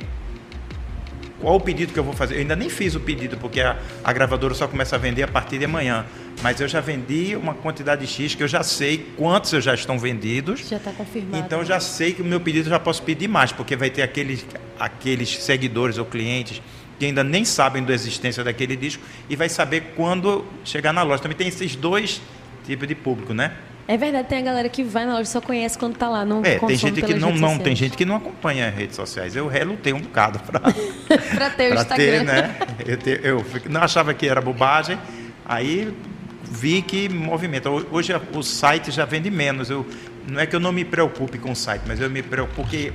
qual 1.46 1.58
o 1.58 1.60
pedido 1.60 1.92
que 1.92 1.98
eu 2.00 2.02
vou 2.02 2.12
fazer. 2.12 2.34
Eu 2.34 2.38
ainda 2.40 2.56
nem 2.56 2.68
fiz 2.68 2.96
o 2.96 3.00
pedido, 3.00 3.36
porque 3.36 3.60
a, 3.60 3.78
a 4.02 4.12
gravadora 4.12 4.52
só 4.52 4.66
começa 4.66 4.96
a 4.96 4.98
vender 4.98 5.22
a 5.22 5.28
partir 5.28 5.58
de 5.58 5.64
amanhã. 5.64 6.04
Mas 6.42 6.60
eu 6.60 6.66
já 6.66 6.80
vendi 6.80 7.36
uma 7.36 7.54
quantidade 7.54 8.04
X 8.04 8.34
que 8.34 8.42
eu 8.42 8.48
já 8.48 8.64
sei 8.64 9.12
quantos 9.16 9.52
eu 9.52 9.60
já 9.60 9.72
estão 9.72 9.96
vendidos. 9.96 10.68
Já 10.68 10.78
está 10.78 10.90
confirmado. 10.90 11.36
Então 11.38 11.60
eu 11.60 11.64
já 11.64 11.78
sei 11.78 12.12
que 12.12 12.20
o 12.20 12.24
meu 12.24 12.40
pedido 12.40 12.66
eu 12.66 12.70
já 12.70 12.80
posso 12.80 13.00
pedir 13.00 13.28
mais, 13.28 13.52
porque 13.52 13.76
vai 13.76 13.90
ter 13.90 14.02
aqueles, 14.02 14.44
aqueles 14.76 15.40
seguidores 15.40 15.98
ou 15.98 16.04
clientes 16.04 16.60
que 16.98 17.06
ainda 17.06 17.22
nem 17.22 17.44
sabem 17.44 17.84
da 17.84 17.94
existência 17.94 18.42
daquele 18.42 18.74
disco 18.74 19.04
e 19.30 19.36
vai 19.36 19.48
saber 19.48 19.92
quando 19.94 20.44
chegar 20.64 20.92
na 20.92 21.04
loja. 21.04 21.22
Também 21.22 21.38
tem 21.38 21.46
esses 21.46 21.76
dois 21.76 22.20
tipos 22.66 22.88
de 22.88 22.96
público, 22.96 23.32
né? 23.32 23.52
É 23.88 23.96
verdade, 23.96 24.26
tem 24.28 24.38
a 24.38 24.42
galera 24.42 24.68
que 24.68 24.82
vai 24.82 25.04
na 25.06 25.12
loja 25.12 25.22
e 25.22 25.26
só 25.26 25.40
conhece 25.40 25.78
quando 25.78 25.96
tá 25.96 26.08
lá. 26.08 26.24
Não 26.24 26.42
É, 26.44 26.58
tem 26.58 26.76
gente 26.76 27.00
que 27.02 27.14
não, 27.14 27.32
não 27.32 27.56
tem 27.58 27.74
gente 27.76 27.96
que 27.96 28.04
não 28.04 28.16
acompanha 28.16 28.68
as 28.68 28.74
redes 28.74 28.96
sociais. 28.96 29.36
Eu 29.36 29.46
relutei 29.46 29.92
um 29.92 30.00
bocado 30.00 30.40
para 30.40 30.58
pra 31.34 31.50
ter 31.50 31.66
o 31.66 31.70
para 31.70 31.80
Instagram. 31.82 31.96
ter, 31.96 32.24
né? 32.24 32.56
Eu, 32.84 32.96
te- 32.96 33.20
eu 33.22 33.46
não 33.70 33.80
achava 33.82 34.12
que 34.12 34.26
era 34.28 34.40
bobagem, 34.40 34.98
aí 35.44 35.94
vi 36.42 36.82
que 36.82 37.08
movimenta. 37.08 37.70
Ho- 37.70 37.86
Hoje 37.92 38.12
o 38.34 38.42
site 38.42 38.90
já 38.90 39.04
vende 39.04 39.30
menos. 39.30 39.70
Eu, 39.70 39.86
não 40.28 40.40
é 40.40 40.46
que 40.46 40.56
eu 40.56 40.60
não 40.60 40.72
me 40.72 40.84
preocupe 40.84 41.38
com 41.38 41.52
o 41.52 41.56
site, 41.56 41.82
mas 41.86 42.00
eu 42.00 42.10
me 42.10 42.22
preocupo 42.22 42.62
porque 42.62 42.92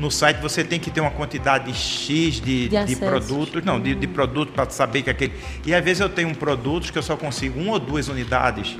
no 0.00 0.10
site 0.10 0.40
você 0.40 0.64
tem 0.64 0.80
que 0.80 0.90
ter 0.90 1.00
uma 1.02 1.10
quantidade 1.10 1.72
X 1.74 2.40
de, 2.40 2.68
De 2.68 2.84
de 2.86 2.96
produtos, 2.96 3.62
não, 3.62 3.78
de, 3.78 3.94
de 3.94 4.06
produto 4.06 4.50
para 4.50 4.68
saber 4.70 5.02
que 5.02 5.10
aquele. 5.10 5.34
E 5.64 5.74
às 5.74 5.84
vezes 5.84 6.00
eu 6.00 6.08
tenho 6.08 6.34
produtos 6.34 6.90
que 6.90 6.96
eu 6.96 7.02
só 7.02 7.16
consigo 7.16 7.60
uma 7.60 7.72
ou 7.72 7.78
duas 7.78 8.08
unidades. 8.08 8.76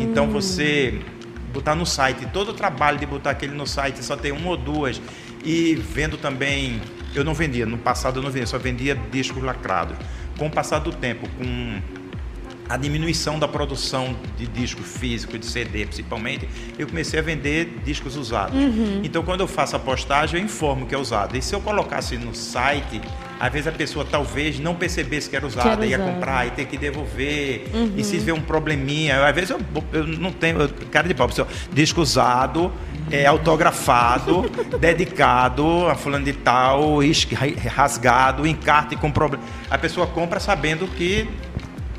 Então 0.00 0.28
você 0.30 1.00
botar 1.52 1.74
no 1.74 1.84
site, 1.84 2.26
todo 2.32 2.48
o 2.50 2.54
trabalho 2.54 2.98
de 2.98 3.04
botar 3.06 3.30
aquele 3.30 3.54
no 3.54 3.66
site, 3.66 4.02
só 4.02 4.16
tem 4.16 4.32
uma 4.32 4.48
ou 4.48 4.56
duas. 4.56 5.00
E 5.44 5.74
vendo 5.74 6.16
também, 6.16 6.80
eu 7.14 7.22
não 7.22 7.34
vendia, 7.34 7.66
no 7.66 7.76
passado 7.76 8.18
eu 8.18 8.22
não 8.22 8.30
vendia, 8.30 8.46
só 8.46 8.58
vendia 8.58 8.98
discos 9.12 9.42
lacrados. 9.42 9.96
Com 10.38 10.46
o 10.46 10.50
passar 10.50 10.78
do 10.78 10.90
tempo, 10.90 11.28
com 11.36 11.80
a 12.68 12.76
diminuição 12.76 13.38
da 13.38 13.46
produção 13.46 14.16
de 14.38 14.46
disco 14.46 14.82
físico, 14.82 15.36
de 15.38 15.44
CD 15.46 15.84
principalmente, 15.84 16.48
eu 16.78 16.86
comecei 16.86 17.18
a 17.18 17.22
vender 17.22 17.80
discos 17.84 18.16
usados. 18.16 18.54
Então, 19.02 19.22
quando 19.22 19.40
eu 19.40 19.48
faço 19.48 19.76
a 19.76 19.78
postagem, 19.78 20.40
eu 20.40 20.44
informo 20.46 20.86
que 20.86 20.94
é 20.94 20.98
usado. 20.98 21.36
E 21.36 21.42
se 21.42 21.54
eu 21.54 21.60
colocasse 21.60 22.16
no 22.16 22.34
site, 22.34 23.00
às 23.38 23.52
vezes 23.52 23.66
a 23.66 23.72
pessoa 23.72 24.06
talvez 24.10 24.58
não 24.58 24.74
percebesse 24.74 25.28
que 25.28 25.36
era 25.36 25.46
usada, 25.46 25.70
era 25.70 25.86
ia 25.86 25.98
usado. 25.98 26.10
comprar 26.14 26.46
e 26.46 26.50
ter 26.52 26.64
que 26.66 26.78
devolver. 26.78 27.66
E 27.96 28.02
se 28.02 28.18
vê 28.18 28.32
um 28.32 28.40
probleminha, 28.40 29.26
às 29.26 29.34
vezes 29.34 29.50
eu, 29.50 29.60
eu 29.92 30.06
não 30.06 30.32
tenho, 30.32 30.62
eu- 30.62 30.68
cara 30.90 31.06
de 31.06 31.12
pau, 31.14 31.28
pessoal, 31.28 31.46
disco 31.72 32.00
usado, 32.00 32.72
é, 33.10 33.26
autografado, 33.26 34.50
dedicado 34.80 35.86
a 35.88 35.94
fulano 35.94 36.24
de 36.24 36.32
tal, 36.32 37.00
rasgado, 37.74 38.46
encarte 38.46 38.96
com 38.96 39.10
problema. 39.10 39.44
A 39.70 39.76
pessoa 39.76 40.06
compra 40.06 40.40
sabendo 40.40 40.86
que 40.88 41.28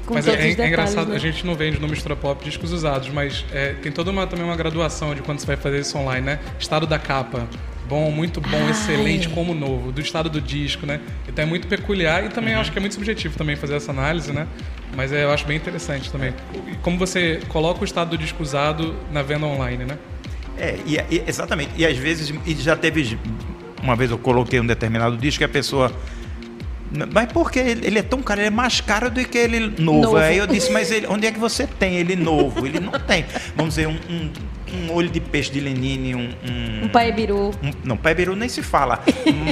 Com 0.05 0.13
mas 0.13 0.25
todos 0.25 0.39
é, 0.39 0.43
é 0.43 0.49
os 0.49 0.55
detalhes, 0.55 0.71
engraçado, 0.73 1.09
né? 1.09 1.15
a 1.15 1.19
gente 1.19 1.45
não 1.45 1.55
vende 1.55 1.79
no 1.79 1.87
Mistura 1.87 2.15
Pop 2.15 2.43
discos 2.43 2.71
usados, 2.71 3.09
mas 3.09 3.43
é, 3.51 3.73
tem 3.73 3.91
toda 3.91 4.11
uma, 4.11 4.27
também 4.27 4.45
uma 4.45 4.55
graduação 4.55 5.15
de 5.15 5.21
quando 5.21 5.39
você 5.39 5.47
vai 5.47 5.57
fazer 5.57 5.79
isso 5.79 5.97
online, 5.97 6.25
né? 6.25 6.39
Estado 6.59 6.85
da 6.85 6.99
capa. 6.99 7.47
Bom, 7.87 8.09
muito 8.11 8.41
bom, 8.41 8.49
Ah, 8.67 8.71
excelente, 8.71 9.27
é. 9.27 9.31
como 9.31 9.53
novo. 9.53 9.91
Do 9.91 10.01
estado 10.01 10.29
do 10.29 10.41
disco, 10.41 10.85
né? 10.85 10.99
Então 11.27 11.43
é 11.43 11.47
muito 11.47 11.67
peculiar 11.67 12.23
e 12.25 12.29
também 12.29 12.53
eu 12.53 12.59
acho 12.59 12.71
que 12.71 12.77
é 12.77 12.81
muito 12.81 12.93
subjetivo 12.95 13.37
também 13.37 13.55
fazer 13.55 13.75
essa 13.75 13.91
análise, 13.91 14.31
né? 14.31 14.47
Mas 14.95 15.11
é, 15.11 15.23
eu 15.23 15.31
acho 15.31 15.45
bem 15.45 15.57
interessante 15.57 16.11
também. 16.11 16.33
E 16.53 16.75
Como 16.77 16.97
você 16.97 17.41
coloca 17.49 17.81
o 17.81 17.83
estado 17.83 18.09
do 18.11 18.17
disco 18.17 18.41
usado 18.41 18.95
na 19.11 19.21
venda 19.21 19.45
online, 19.45 19.85
né? 19.85 19.97
É, 20.57 20.77
e, 20.85 20.95
e- 20.97 21.23
exatamente. 21.27 21.71
E 21.77 21.85
às 21.85 21.97
vezes, 21.97 22.33
e 22.45 22.53
já 22.55 22.75
teve. 22.75 23.19
Uma 23.83 23.95
vez 23.95 24.09
eu 24.09 24.17
coloquei 24.17 24.59
um 24.59 24.65
determinado 24.65 25.15
disco 25.17 25.43
e 25.43 25.45
a 25.45 25.49
pessoa. 25.49 25.91
Mas 27.13 27.31
por 27.31 27.51
que 27.51 27.59
ele 27.59 27.99
é 27.99 28.03
tão 28.03 28.21
caro? 28.21 28.39
Ele 28.41 28.47
é 28.47 28.51
mais 28.51 28.79
caro 28.79 29.09
do 29.09 29.23
que 29.25 29.37
ele 29.37 29.59
novo. 29.81 30.01
Novo. 30.03 30.17
Aí 30.17 30.37
eu 30.37 30.47
disse, 30.47 30.71
mas 30.71 30.91
ele, 30.91 31.07
onde 31.07 31.25
é 31.27 31.31
que 31.31 31.39
você 31.39 31.65
tem 31.67 31.95
ele 31.95 32.15
novo? 32.15 32.65
Ele 32.65 32.79
não 32.79 32.93
tem. 32.93 33.25
Vamos 33.55 33.75
dizer, 33.75 33.87
um, 33.87 33.97
um, 34.09 34.31
um 34.89 34.93
olho 34.93 35.09
de 35.09 35.19
peixe 35.19 35.51
de 35.51 35.59
Lenine, 35.59 36.15
um. 36.15 36.29
um 36.47 36.85
Um 36.85 36.87
pai 36.89 37.11
biru. 37.11 37.49
um- 37.63 37.71
não, 37.83 37.97
pai 37.97 38.13
biru 38.13 38.35
nem 38.35 38.47
se 38.47 38.61
fala. 38.61 39.03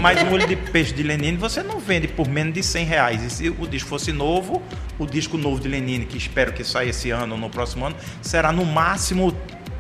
Mas 0.02 0.22
um 0.24 0.32
olho 0.32 0.48
de 0.48 0.56
peixe 0.56 0.94
de 0.94 1.02
Lenine 1.04 1.36
você 1.38 1.64
não 1.64 1.80
vende 1.80 2.08
por 2.08 2.28
menos 2.30 2.54
de 2.54 2.62
100 2.64 2.86
reais. 2.86 3.24
E 3.24 3.30
se 3.30 3.50
o 3.50 3.68
disco 3.68 3.90
fosse 3.90 4.12
novo, 4.14 4.62
o 5.00 5.06
disco 5.06 5.38
novo 5.38 5.60
de 5.60 5.68
Lenine, 5.68 6.06
que 6.06 6.18
espero 6.18 6.54
que 6.54 6.64
saia 6.64 6.90
esse 6.92 7.10
ano 7.10 7.34
ou 7.36 7.42
no 7.42 7.50
próximo 7.50 7.86
ano, 7.86 7.96
será 8.22 8.52
no 8.52 8.64
máximo 8.66 9.36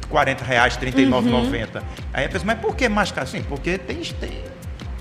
40 0.09 0.43
reais, 0.43 0.75
R$ 0.75 0.91
39,90. 0.91 1.81
Aí 2.13 2.25
a 2.25 2.29
pessoa, 2.29 2.45
mas 2.47 2.59
por 2.59 2.75
que 2.75 2.87
mais 2.89 3.11
caro? 3.11 3.27
Sim, 3.27 3.43
porque 3.47 3.77
tem, 3.77 3.97
tem, 3.97 4.29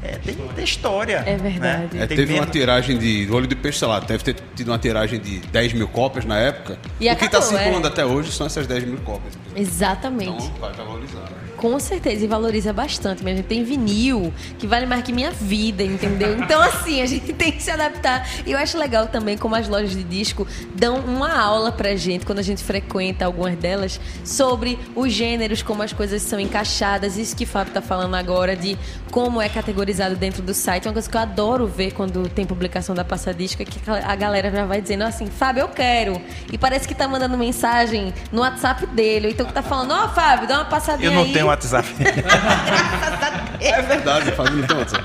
é, 0.03 0.19
tem, 0.19 0.35
tem 0.35 0.65
história. 0.65 1.23
É 1.25 1.37
verdade. 1.37 1.97
né? 1.97 2.05
É, 2.05 2.07
teve 2.07 2.35
uma 2.35 2.47
tiragem 2.47 2.99
de 2.99 3.29
olho 3.31 3.47
de 3.47 3.55
peixe, 3.55 3.79
sei 3.79 3.89
lá, 3.89 4.01
deve 4.01 4.25
ter 4.25 4.37
tido 4.55 4.69
uma 4.69 4.79
tiragem 4.79 5.21
de 5.21 5.39
10 5.39 5.75
mil 5.75 5.89
cópias 5.89 6.25
na 6.25 6.39
época. 6.39 6.79
E 7.01 7.09
o 7.11 7.17
que 7.17 7.25
está 7.25 7.39
acabou, 7.39 7.57
circulando 7.57 7.87
é. 7.87 7.91
até 7.91 8.05
hoje 8.05 8.33
são 8.33 8.47
essas 8.47 8.67
10 8.67 8.85
mil 8.85 8.99
cópias. 8.99 9.39
Exatamente. 9.55 10.45
Então 10.45 10.55
vai 10.61 10.73
valorizar. 10.73 11.42
Com 11.63 11.79
certeza, 11.79 12.25
e 12.25 12.27
valoriza 12.27 12.73
bastante. 12.73 13.23
Mas 13.23 13.35
a 13.35 13.37
gente 13.37 13.47
tem 13.47 13.63
vinil, 13.63 14.35
que 14.59 14.67
vale 14.67 14.85
mais 14.85 15.05
que 15.05 15.13
minha 15.13 15.31
vida, 15.31 15.85
entendeu? 15.85 16.37
Então, 16.37 16.59
assim, 16.67 17.01
a 17.01 17.07
gente 17.07 17.33
tem 17.33 17.53
que 17.53 17.63
se 17.63 17.71
adaptar. 17.71 18.29
E 18.45 18.51
eu 18.51 18.59
acho 18.59 18.77
legal 18.77 19.07
também 19.07 19.39
como 19.39 19.55
as 19.55 19.69
lojas 19.69 19.93
de 19.93 20.03
disco 20.03 20.45
dão 20.75 20.97
uma 20.97 21.33
aula 21.33 21.71
pra 21.71 21.95
gente, 21.95 22.27
quando 22.27 22.41
a 22.41 22.43
gente 22.43 22.65
frequenta 22.65 23.25
algumas 23.25 23.57
delas, 23.57 24.01
sobre 24.25 24.77
os 24.97 25.13
gêneros, 25.13 25.63
como 25.63 25.85
as 25.85 25.93
coisas 25.93 26.21
são 26.23 26.41
encaixadas. 26.41 27.17
Isso 27.17 27.37
que 27.37 27.45
o 27.45 27.47
Fábio 27.47 27.73
tá 27.73 27.81
falando 27.81 28.17
agora, 28.17 28.57
de 28.57 28.77
como 29.13 29.41
é 29.41 29.49
categorizado 29.49 30.17
dentro 30.17 30.43
do 30.43 30.53
site. 30.53 30.89
Uma 30.89 30.95
coisa 30.95 31.09
que 31.09 31.17
eu 31.17 31.21
adoro 31.21 31.69
ver 31.69 31.93
quando 31.93 32.29
tem 32.29 32.45
publicação 32.45 32.93
da 32.93 33.05
Passadisca, 33.05 33.65
que 33.65 33.79
a 33.89 34.17
galera 34.17 34.51
já 34.51 34.67
vai 34.67 34.81
dizendo 34.81 35.05
assim, 35.05 35.27
Fábio, 35.27 35.61
eu 35.61 35.69
quero. 35.69 36.21
E 36.53 36.59
parece 36.59 36.89
que 36.89 36.95
tá 36.95 37.07
mandando 37.07 37.39
mensagem 37.39 38.13
no 38.33 38.41
WhatsApp 38.41 38.85
dele. 38.87 39.27
Ou 39.29 39.33
então 39.33 39.47
que 39.47 39.53
tá 39.53 39.63
falando, 39.63 39.93
ó, 39.93 40.09
Fábio, 40.09 40.49
dá 40.49 40.57
uma 40.57 40.65
passadinha 40.65 41.09
Eu 41.09 41.15
não 41.15 41.23
aí. 41.23 41.33
tenho 41.33 41.52
WhatsApp. 41.53 41.89
É 43.65 43.81
verdade, 43.81 44.33
Fábio 44.33 44.57
não 44.57 44.67
tem 44.67 44.77
WhatsApp. 44.77 45.05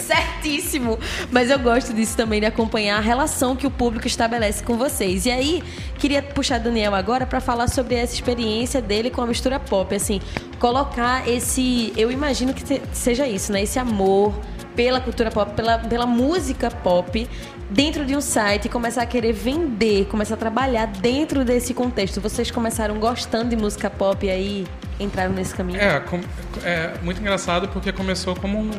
Certíssimo. 0.00 0.98
Mas 1.30 1.50
eu 1.50 1.58
gosto 1.58 1.92
disso 1.92 2.16
também, 2.16 2.40
de 2.40 2.46
acompanhar 2.46 2.96
a 2.96 3.00
relação 3.00 3.54
que 3.54 3.66
o 3.66 3.70
público 3.70 4.06
estabelece 4.06 4.64
com 4.64 4.78
vocês. 4.78 5.26
E 5.26 5.30
aí, 5.30 5.62
queria 5.98 6.22
puxar 6.22 6.58
Daniel 6.58 6.94
agora 6.94 7.26
para 7.26 7.38
falar 7.38 7.68
sobre 7.68 7.96
essa 7.96 8.14
experiência 8.14 8.80
dele 8.80 9.10
com 9.10 9.20
a 9.20 9.26
mistura 9.26 9.60
pop. 9.60 9.94
Assim, 9.94 10.22
colocar 10.58 11.28
esse. 11.28 11.92
Eu 11.98 12.10
imagino 12.10 12.54
que 12.54 12.80
seja 12.92 13.26
isso, 13.26 13.52
né? 13.52 13.62
Esse 13.62 13.78
amor 13.78 14.34
pela 14.74 15.00
cultura 15.00 15.30
pop, 15.30 15.52
pela, 15.54 15.78
pela 15.78 16.06
música 16.06 16.70
pop, 16.70 17.28
dentro 17.68 18.06
de 18.06 18.16
um 18.16 18.20
site 18.20 18.66
e 18.66 18.68
começar 18.68 19.02
a 19.02 19.06
querer 19.06 19.32
vender, 19.32 20.06
começar 20.06 20.34
a 20.34 20.38
trabalhar 20.38 20.86
dentro 20.86 21.44
desse 21.44 21.74
contexto? 21.74 22.20
Vocês 22.20 22.50
começaram 22.50 22.98
gostando 22.98 23.50
de 23.50 23.56
música 23.56 23.90
pop 23.90 24.24
e 24.24 24.30
aí 24.30 24.66
entraram 24.98 25.32
nesse 25.32 25.54
caminho? 25.54 25.80
É, 25.80 26.00
com, 26.00 26.20
é 26.64 26.94
muito 27.02 27.20
engraçado 27.20 27.68
porque 27.68 27.92
começou 27.92 28.34
como 28.34 28.58
um, 28.58 28.70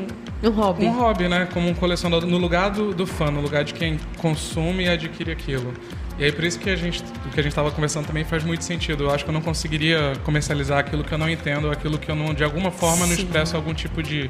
um 0.44 0.50
hobby. 0.50 0.86
Um 0.86 0.92
hobby, 0.92 1.28
né? 1.28 1.48
Como 1.54 1.70
um 1.70 1.74
colecionador, 1.74 2.30
no 2.30 2.38
lugar 2.38 2.72
do, 2.72 2.94
do 2.94 3.06
fã, 3.06 3.32
no 3.32 3.42
lugar 3.42 3.64
de 3.64 3.74
quem 3.74 4.00
consome 4.18 4.86
e 4.86 4.90
adquire 4.90 5.32
aquilo. 5.32 5.74
E 6.18 6.26
aí 6.26 6.32
por 6.32 6.44
isso 6.44 6.60
que 6.60 6.70
a 6.70 6.76
gente, 6.76 7.02
o 7.26 7.30
que 7.30 7.40
a 7.40 7.44
gente 7.44 7.52
estava 7.52 7.72
conversando 7.72 8.06
também 8.06 8.26
faz 8.26 8.44
muito 8.44 8.64
sentido. 8.64 9.06
Eu 9.06 9.12
acho 9.12 9.24
que 9.24 9.30
eu 9.30 9.34
não 9.34 9.42
conseguiria 9.42 10.14
comercializar 10.26 10.80
aquilo 10.80 11.04
que 11.04 11.14
eu 11.14 11.18
não 11.18 11.30
entendo, 11.30 11.72
aquilo 11.72 11.98
que 11.98 12.12
eu 12.12 12.16
não, 12.16 12.34
de 12.34 12.44
alguma 12.44 12.72
forma, 12.72 13.06
não 13.08 13.14
expresso 13.14 13.56
algum 13.56 13.74
tipo 13.74 14.04
de 14.04 14.30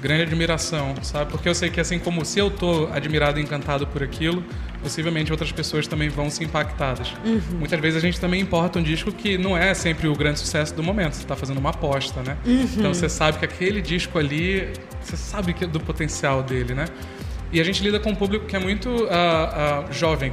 grande 0.00 0.22
admiração, 0.22 0.94
sabe? 1.02 1.30
Porque 1.30 1.48
eu 1.48 1.54
sei 1.54 1.70
que 1.70 1.80
assim 1.80 1.98
como 1.98 2.24
se 2.24 2.38
eu 2.38 2.50
tô 2.50 2.88
admirado 2.92 3.38
e 3.38 3.42
encantado 3.42 3.86
por 3.86 4.02
aquilo, 4.02 4.42
possivelmente 4.82 5.32
outras 5.32 5.50
pessoas 5.52 5.86
também 5.86 6.08
vão 6.08 6.30
se 6.30 6.44
impactadas. 6.44 7.12
Uhum. 7.24 7.58
Muitas 7.58 7.80
vezes 7.80 7.96
a 7.96 8.00
gente 8.00 8.20
também 8.20 8.40
importa 8.40 8.78
um 8.78 8.82
disco 8.82 9.10
que 9.10 9.36
não 9.36 9.56
é 9.56 9.74
sempre 9.74 10.08
o 10.08 10.14
grande 10.14 10.38
sucesso 10.38 10.74
do 10.74 10.82
momento, 10.82 11.14
você 11.14 11.22
está 11.22 11.36
fazendo 11.36 11.58
uma 11.58 11.70
aposta, 11.70 12.22
né? 12.22 12.36
Uhum. 12.46 12.68
Então 12.76 12.94
você 12.94 13.08
sabe 13.08 13.38
que 13.38 13.44
aquele 13.44 13.80
disco 13.80 14.18
ali, 14.18 14.72
você 15.00 15.16
sabe 15.16 15.52
que 15.52 15.64
é 15.64 15.66
do 15.66 15.80
potencial 15.80 16.42
dele, 16.42 16.74
né? 16.74 16.86
E 17.52 17.60
a 17.60 17.64
gente 17.64 17.82
lida 17.82 17.98
com 17.98 18.10
um 18.10 18.14
público 18.14 18.46
que 18.46 18.56
é 18.56 18.58
muito 18.58 18.88
uh, 18.88 19.88
uh, 19.88 19.92
jovem, 19.92 20.32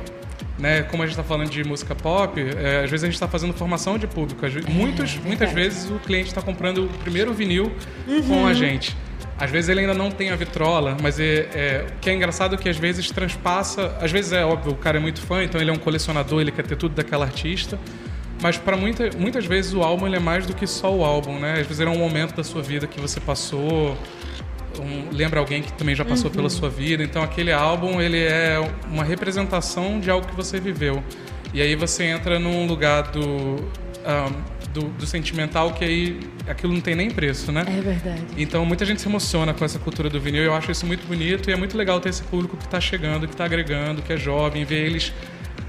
né, 0.57 0.83
como 0.83 1.03
a 1.03 1.05
gente 1.05 1.13
está 1.13 1.23
falando 1.23 1.49
de 1.49 1.63
música 1.63 1.95
pop, 1.95 2.39
é, 2.39 2.83
às 2.83 2.89
vezes 2.89 3.03
a 3.03 3.07
gente 3.07 3.15
está 3.15 3.27
fazendo 3.27 3.53
formação 3.53 3.97
de 3.97 4.07
público. 4.07 4.41
Vezes, 4.41 4.65
muitos, 4.65 5.17
muitas 5.17 5.51
vezes 5.51 5.89
o 5.89 5.99
cliente 5.99 6.27
está 6.27 6.41
comprando 6.41 6.85
o 6.85 6.89
primeiro 6.99 7.33
vinil 7.33 7.71
uhum. 8.07 8.21
com 8.27 8.45
a 8.45 8.53
gente. 8.53 8.95
Às 9.37 9.49
vezes 9.49 9.69
ele 9.69 9.81
ainda 9.81 9.93
não 9.93 10.11
tem 10.11 10.29
a 10.29 10.35
vitrola, 10.35 10.95
mas 11.01 11.19
é, 11.19 11.49
é, 11.53 11.85
o 11.89 11.99
que 11.99 12.09
é 12.09 12.13
engraçado 12.13 12.55
é 12.55 12.57
que 12.57 12.69
às 12.69 12.77
vezes 12.77 13.09
transpassa. 13.09 13.97
Às 13.99 14.11
vezes 14.11 14.31
é 14.31 14.45
óbvio, 14.45 14.73
o 14.73 14.75
cara 14.75 14.97
é 14.97 15.01
muito 15.01 15.21
fã, 15.21 15.43
então 15.43 15.59
ele 15.59 15.69
é 15.69 15.73
um 15.73 15.77
colecionador, 15.77 16.41
ele 16.41 16.51
quer 16.51 16.65
ter 16.65 16.75
tudo 16.75 16.95
daquela 16.95 17.25
artista. 17.25 17.79
Mas 18.41 18.57
para 18.57 18.75
muita, 18.77 19.09
muitas 19.17 19.45
vezes 19.45 19.73
o 19.73 19.81
álbum 19.81 20.05
ele 20.05 20.17
é 20.17 20.19
mais 20.19 20.45
do 20.45 20.53
que 20.53 20.67
só 20.67 20.93
o 20.93 21.03
álbum, 21.03 21.39
né? 21.39 21.53
Às 21.53 21.67
vezes 21.67 21.79
ele 21.79 21.89
é 21.89 21.93
um 21.93 21.97
momento 21.97 22.35
da 22.35 22.43
sua 22.43 22.61
vida 22.61 22.85
que 22.85 22.99
você 22.99 23.19
passou, 23.19 23.97
um, 24.79 25.15
lembra 25.15 25.39
alguém 25.39 25.61
que 25.61 25.71
também 25.73 25.95
já 25.95 26.03
passou 26.03 26.29
uhum. 26.29 26.35
pela 26.35 26.49
sua 26.49 26.69
vida. 26.69 27.03
Então 27.03 27.23
aquele 27.23 27.51
álbum 27.51 28.01
ele 28.01 28.19
é 28.19 28.59
uma 28.91 29.03
representação 29.03 29.99
de 29.99 30.09
algo 30.09 30.27
que 30.27 30.35
você 30.35 30.59
viveu. 30.59 31.03
E 31.53 31.61
aí 31.61 31.75
você 31.75 32.03
entra 32.03 32.39
num 32.39 32.65
lugar 32.65 33.03
do, 33.11 33.21
um, 33.21 34.52
do, 34.73 34.89
do, 34.89 35.05
sentimental 35.05 35.73
que 35.73 35.83
aí 35.83 36.19
aquilo 36.47 36.73
não 36.73 36.81
tem 36.81 36.95
nem 36.95 37.09
preço, 37.09 37.51
né? 37.51 37.63
É 37.67 37.81
verdade. 37.81 38.23
Então 38.37 38.65
muita 38.65 38.85
gente 38.85 39.01
se 39.01 39.07
emociona 39.07 39.53
com 39.53 39.63
essa 39.63 39.79
cultura 39.79 40.09
do 40.09 40.19
vinil. 40.19 40.43
Eu 40.43 40.53
acho 40.53 40.71
isso 40.71 40.85
muito 40.85 41.05
bonito 41.07 41.49
e 41.49 41.53
é 41.53 41.55
muito 41.55 41.77
legal 41.77 41.99
ter 41.99 42.09
esse 42.09 42.23
público 42.23 42.57
que 42.57 42.65
está 42.65 42.81
chegando, 42.81 43.27
que 43.27 43.33
está 43.33 43.45
agregando, 43.45 44.01
que 44.01 44.11
é 44.11 44.17
jovem, 44.17 44.65
ver 44.65 44.85
eles 44.85 45.13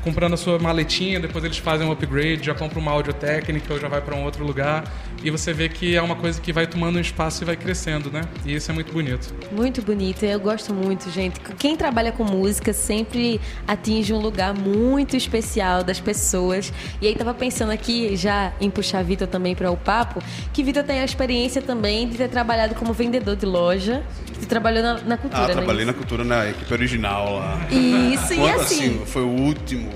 comprando 0.04 0.34
a 0.34 0.36
sua 0.36 0.58
maletinha, 0.58 1.18
depois 1.18 1.42
eles 1.42 1.56
fazem 1.56 1.86
um 1.86 1.90
upgrade, 1.90 2.44
já 2.44 2.54
compra 2.54 2.78
uma 2.78 2.92
áudio 2.92 3.14
técnica 3.14 3.72
ou 3.72 3.80
já 3.80 3.88
vai 3.88 4.02
para 4.02 4.14
um 4.14 4.22
outro 4.24 4.44
lugar. 4.44 4.84
E 5.24 5.30
você 5.30 5.54
vê 5.54 5.68
que 5.70 5.96
é 5.96 6.02
uma 6.02 6.14
coisa 6.14 6.38
que 6.40 6.52
vai 6.52 6.66
tomando 6.66 6.96
um 6.96 7.00
espaço 7.00 7.42
e 7.42 7.46
vai 7.46 7.56
crescendo, 7.56 8.10
né? 8.10 8.20
E 8.44 8.54
isso 8.54 8.70
é 8.70 8.74
muito 8.74 8.92
bonito. 8.92 9.34
Muito 9.50 9.80
bonito, 9.80 10.22
eu 10.24 10.38
gosto 10.38 10.74
muito, 10.74 11.10
gente. 11.10 11.40
Quem 11.58 11.74
trabalha 11.76 12.12
com 12.12 12.22
música 12.24 12.74
sempre 12.74 13.40
atinge 13.66 14.12
um 14.12 14.18
lugar 14.18 14.52
muito 14.52 15.16
especial 15.16 15.82
das 15.82 15.98
pessoas. 15.98 16.70
E 17.00 17.06
aí 17.06 17.14
tava 17.14 17.32
pensando 17.32 17.72
aqui, 17.72 18.14
já 18.16 18.52
em 18.60 18.68
puxar 18.68 19.02
Vitor 19.02 19.26
também 19.26 19.54
para 19.54 19.70
o 19.70 19.76
papo, 19.76 20.22
que 20.52 20.62
Vitor 20.62 20.84
tem 20.84 21.00
a 21.00 21.04
experiência 21.04 21.62
também 21.62 22.06
de 22.06 22.18
ter 22.18 22.28
trabalhado 22.28 22.74
como 22.74 22.92
vendedor 22.92 23.34
de 23.36 23.46
loja. 23.46 24.02
Você 24.38 24.44
trabalhou 24.46 24.82
na, 24.82 25.00
na 25.00 25.16
cultura, 25.16 25.44
Ah, 25.44 25.48
né? 25.48 25.52
trabalhei 25.54 25.84
na 25.86 25.94
cultura 25.94 26.22
na 26.24 26.50
equipe 26.50 26.70
original 26.74 27.36
lá. 27.38 27.66
Isso, 27.70 28.34
Quando, 28.34 28.46
e 28.46 28.50
assim... 28.50 28.84
assim, 28.88 29.02
foi 29.06 29.22
o 29.22 29.28
último 29.28 29.90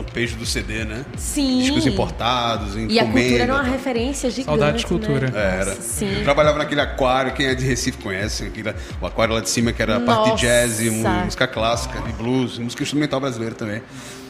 lampejo 0.00 0.36
do 0.36 0.46
CD, 0.46 0.84
né? 0.84 1.04
Sim. 1.16 1.60
Discos 1.60 1.86
importados, 1.86 2.70
encomenda. 2.76 2.92
E 2.92 2.98
a 2.98 3.04
cultura 3.04 3.42
era 3.42 3.54
uma 3.54 3.62
referência 3.62 4.30
gigante. 4.30 4.46
Saudade 4.46 4.78
de 4.78 4.86
cultura. 4.86 5.30
Né? 5.30 5.58
Era. 5.60 5.74
Sim. 5.76 6.18
Eu 6.18 6.24
trabalhava 6.24 6.58
naquele 6.58 6.80
aquário, 6.80 7.32
quem 7.32 7.46
é 7.46 7.54
de 7.54 7.64
Recife 7.64 7.98
conhece, 7.98 8.44
aquele, 8.44 8.74
o 9.00 9.06
aquário 9.06 9.34
lá 9.34 9.40
de 9.40 9.48
cima 9.50 9.72
que 9.72 9.82
era 9.82 9.96
a 9.96 10.00
parte 10.00 10.34
de 10.34 10.40
jazz, 10.40 10.80
e 10.80 10.90
música 10.90 11.46
clássica, 11.46 12.00
de 12.00 12.12
blues, 12.12 12.58
música 12.58 12.82
instrumental 12.82 13.20
brasileira 13.20 13.54
também. 13.54 13.82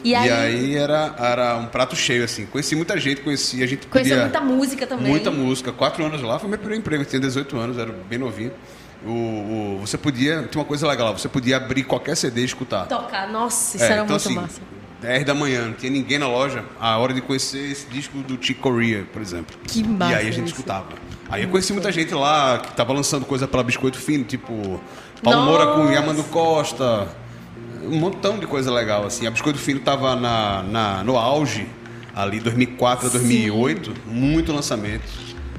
E 0.03 0.15
aí- 0.15 0.75
era, 0.75 1.15
era 1.19 1.57
um 1.57 1.67
prato 1.67 1.95
cheio, 1.95 2.23
assim. 2.23 2.45
Conheci 2.47 2.75
muita 2.75 2.99
gente, 2.99 3.21
conheci, 3.21 3.61
a 3.63 3.67
gente 3.67 3.85
Conheceu 3.87 4.19
muita 4.19 4.41
música 4.41 4.87
também. 4.87 5.07
Muita 5.07 5.29
música. 5.31 5.71
Quatro 5.71 6.03
anos 6.05 6.21
lá 6.21 6.39
foi 6.39 6.49
meu 6.49 6.57
primeiro 6.57 6.81
emprego. 6.81 7.03
Eu 7.03 7.05
tinha 7.05 7.19
18 7.19 7.55
anos, 7.57 7.77
era 7.77 7.91
bem 8.09 8.17
novinho. 8.17 8.51
O, 9.05 9.09
o- 9.09 9.77
você 9.81 9.97
podia. 9.97 10.47
Tinha 10.49 10.59
uma 10.61 10.65
coisa 10.65 10.87
legal 10.87 11.07
lá, 11.07 11.17
você 11.17 11.27
podia 11.29 11.57
abrir 11.57 11.83
qualquer 11.83 12.15
CD 12.17 12.41
e 12.41 12.45
escutar. 12.45 12.85
Tocar. 12.87 13.27
Nossa, 13.31 13.77
isso 13.77 13.83
É, 13.85 13.91
era 13.91 14.03
então, 14.03 14.07
muito 14.07 14.25
assim, 14.27 14.35
massa. 14.35 14.61
10 15.01 15.25
da 15.25 15.33
manhã, 15.33 15.65
não 15.65 15.73
tinha 15.73 15.91
ninguém 15.91 16.19
na 16.19 16.27
loja. 16.27 16.63
A 16.79 16.97
hora 16.97 17.13
de 17.13 17.21
conhecer 17.21 17.71
esse 17.71 17.87
disco 17.87 18.19
do 18.19 18.37
Chick 18.43 18.59
Corea, 18.61 19.05
por 19.11 19.21
exemplo. 19.21 19.57
Que 19.67 19.83
massa 19.83 20.11
E 20.11 20.15
aí 20.15 20.27
a 20.27 20.31
gente 20.31 20.45
isso. 20.45 20.55
escutava. 20.55 20.89
Aí 21.27 21.43
eu 21.43 21.49
conheci 21.49 21.73
muita 21.73 21.91
gente 21.91 22.13
lá 22.13 22.59
que 22.59 22.71
tava 22.73 22.93
lançando 22.93 23.25
coisa 23.25 23.47
pela 23.47 23.63
Biscoito 23.63 23.97
Fino, 23.97 24.23
tipo 24.23 24.79
Paulo 25.23 25.41
Moura 25.43 25.67
com 25.67 25.79
Nossa. 25.79 25.93
Yamando 25.93 26.23
Costa. 26.25 27.07
Um 27.83 27.97
montão 27.97 28.37
de 28.37 28.45
coisa 28.45 28.71
legal, 28.71 29.05
assim. 29.05 29.25
A 29.25 29.31
Biscoito 29.31 29.57
Fino 29.57 29.79
tava 29.79 30.15
na, 30.15 30.61
na, 30.61 31.03
no 31.03 31.17
auge, 31.17 31.67
ali 32.15 32.39
2004 32.39 33.07
a 33.07 33.09
2008. 33.09 33.93
Muito 34.05 34.53
lançamento. 34.53 35.03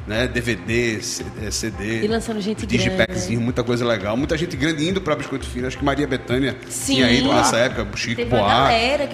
Né? 0.06 0.26
DVD, 0.26 1.00
CD. 1.00 2.02
E 2.02 2.08
lançando 2.08 2.40
gente 2.40 2.66
Digipackzinho, 2.66 3.26
grande. 3.28 3.44
muita 3.44 3.62
coisa 3.62 3.86
legal. 3.86 4.16
Muita 4.16 4.36
gente 4.36 4.56
grande 4.56 4.88
indo 4.88 5.00
pra 5.00 5.14
Biscoito 5.14 5.46
Fino. 5.46 5.66
Acho 5.68 5.78
que 5.78 5.84
Maria 5.84 6.06
Bethânia 6.06 6.56
Sim. 6.68 6.96
tinha 6.96 7.12
ido 7.12 7.32
nessa 7.32 7.56
época. 7.56 7.86
Chico 7.96 8.26
Poá, 8.26 8.68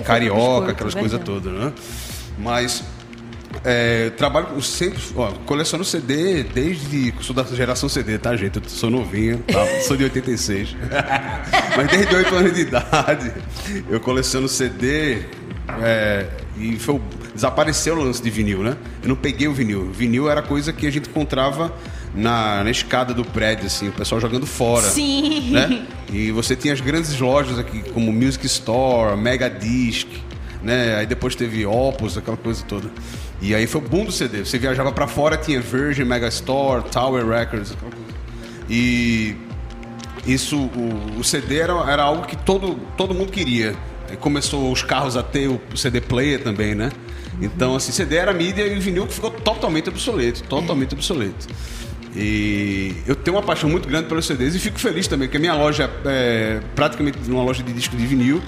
Carioca, 0.05 0.41
Biscoito, 0.41 0.71
aquelas 0.71 0.95
coisas 0.95 1.19
verdade. 1.19 1.25
todas, 1.25 1.53
né? 1.53 1.73
Mas 2.39 2.83
é, 3.65 4.11
trabalho 4.11 4.61
sempre, 4.63 5.01
ó, 5.17 5.31
coleciono 5.47 5.85
CD 5.85 6.43
desde. 6.45 7.13
Sou 7.21 7.35
da 7.35 7.43
geração 7.43 7.89
CD, 7.89 8.19
tá, 8.19 8.37
gente? 8.37 8.57
Eu 8.57 8.63
sou 8.69 8.91
novinho, 8.91 9.39
tá? 9.39 9.67
sou 9.83 9.97
de 9.97 10.05
86. 10.05 10.77
Mas 11.77 11.89
desde 11.89 12.15
8 12.15 12.35
anos 12.35 12.55
de 12.55 12.61
idade, 12.61 13.33
eu 13.89 14.01
coleciono 14.01 14.49
CD. 14.49 15.23
é, 15.83 16.27
e 16.57 16.77
foi, 16.77 17.01
desapareceu 17.39 17.97
o 17.97 18.03
lance 18.03 18.21
de 18.21 18.31
vinil, 18.31 18.63
né? 18.63 18.77
Eu 19.03 19.09
não 19.09 19.17
peguei 19.17 19.47
o 19.47 19.53
vinil. 19.53 19.91
Vinil 19.93 20.29
era 20.29 20.43
coisa 20.43 20.73
que 20.73 20.87
a 20.87 20.91
gente 20.91 21.09
encontrava 21.09 21.73
na, 22.15 22.65
na 22.65 22.71
escada 22.71 23.15
do 23.15 23.25
prédio, 23.25 23.67
assim, 23.67 23.89
o 23.89 23.93
pessoal 23.93 24.21
jogando 24.21 24.45
fora. 24.45 24.89
Sim. 24.89 25.53
Né? 25.53 25.87
E 26.13 26.33
você 26.33 26.57
tinha 26.57 26.75
as 26.75 26.81
grandes 26.81 27.19
lojas 27.19 27.59
aqui, 27.59 27.83
como 27.93 28.13
Music 28.13 28.45
Store, 28.47 29.17
Mega 29.17 29.49
Disc, 29.49 30.09
né? 30.63 30.97
Aí 30.97 31.07
depois 31.07 31.37
teve 31.37 31.65
Opus, 31.65 32.19
aquela 32.19 32.37
coisa 32.37 32.65
toda. 32.65 32.91
E 33.41 33.55
aí 33.55 33.69
foi 33.69 33.81
o 33.81 33.85
boom 33.85 34.05
do 34.05 34.13
CD. 34.13 34.45
Você 34.45 34.59
viajava 34.59 34.91
pra 34.91 35.07
fora, 35.07 35.37
tinha 35.37 35.61
Virgin, 35.61 36.05
Mega 36.05 36.27
Store, 36.29 36.83
Tower 36.91 37.25
Records, 37.25 37.71
aquela 37.71 37.93
coisa. 37.93 38.09
E 38.69 39.37
isso, 40.27 40.57
o, 40.57 41.21
o 41.21 41.25
CD 41.25 41.59
era, 41.59 41.73
era 41.89 42.03
algo 42.03 42.27
que 42.27 42.37
todo, 42.37 42.75
todo 42.97 43.15
mundo 43.15 43.31
queria. 43.31 43.77
Aí 44.11 44.17
começou 44.17 44.73
os 44.73 44.83
carros 44.83 45.17
a 45.17 45.23
ter 45.23 45.49
o 45.49 45.61
CD 45.77 46.01
player 46.01 46.43
também, 46.43 46.75
né? 46.75 46.91
Então, 47.41 47.77
assim, 47.77 47.93
CD 47.93 48.17
era 48.17 48.33
mídia 48.33 48.67
e 48.67 48.77
o 48.77 48.81
vinil 48.81 49.07
ficou 49.07 49.31
totalmente 49.31 49.89
obsoleto, 49.89 50.43
totalmente 50.45 50.95
obsoleto. 50.95 51.47
E 52.17 52.95
eu 53.07 53.15
tenho 53.15 53.37
uma 53.37 53.43
paixão 53.43 53.69
muito 53.71 53.89
grande 53.89 54.09
pelos 54.09 54.27
CDs 54.27 54.55
e 54.55 54.59
fico 54.59 54.79
feliz 54.79 55.07
também, 55.07 55.29
porque 55.29 55.37
a 55.37 55.41
minha 55.41 55.55
loja 55.55 55.91
é 56.05 56.61
praticamente 56.75 57.19
uma 57.29 57.43
loja 57.43 57.63
de 57.63 57.73
disco 57.73 57.97
de 57.97 58.07
vinil. 58.07 58.43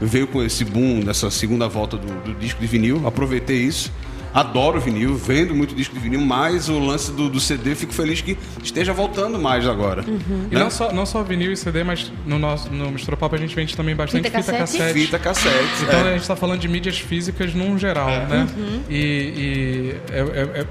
Veio 0.00 0.26
com 0.26 0.42
esse 0.42 0.64
boom 0.64 1.00
dessa 1.00 1.30
segunda 1.30 1.68
volta 1.68 1.96
do, 1.96 2.06
do 2.22 2.34
disco 2.34 2.60
de 2.60 2.66
vinil, 2.66 3.06
aproveitei 3.06 3.58
isso. 3.58 3.90
Adoro 4.34 4.80
vinil, 4.80 5.14
vendo 5.14 5.54
muito 5.54 5.76
disco 5.76 5.94
de 5.94 6.00
vinil, 6.00 6.20
mas 6.20 6.68
o 6.68 6.78
lance 6.80 7.12
do, 7.12 7.30
do 7.30 7.38
CD, 7.38 7.76
fico 7.76 7.92
feliz 7.92 8.20
que 8.20 8.36
esteja 8.62 8.92
voltando 8.92 9.38
mais 9.38 9.64
agora. 9.64 10.04
Uhum. 10.06 10.48
E 10.50 10.54
né? 10.54 10.60
não 10.60 10.70
só, 10.70 10.92
não 10.92 11.06
só 11.06 11.22
vinil 11.22 11.52
e 11.52 11.56
CD, 11.56 11.84
mas 11.84 12.12
no 12.26 12.36
nosso 12.36 12.68
no 12.70 12.90
Mistropop 12.90 13.32
a 13.32 13.38
gente 13.38 13.54
vende 13.54 13.76
também 13.76 13.94
bastante 13.94 14.24
Fita 14.24 14.42
fita, 14.42 14.58
cassete? 14.58 14.78
cassete. 14.78 15.00
Fita 15.00 15.18
cassete. 15.20 15.84
Então 15.84 16.00
é. 16.00 16.02
a 16.02 16.12
gente 16.12 16.22
está 16.22 16.34
falando 16.34 16.60
de 16.60 16.66
mídias 16.66 16.98
físicas 16.98 17.54
num 17.54 17.78
geral, 17.78 18.08
né? 18.08 18.48
E, 18.90 18.96
e 18.96 19.96
é, 20.12 20.66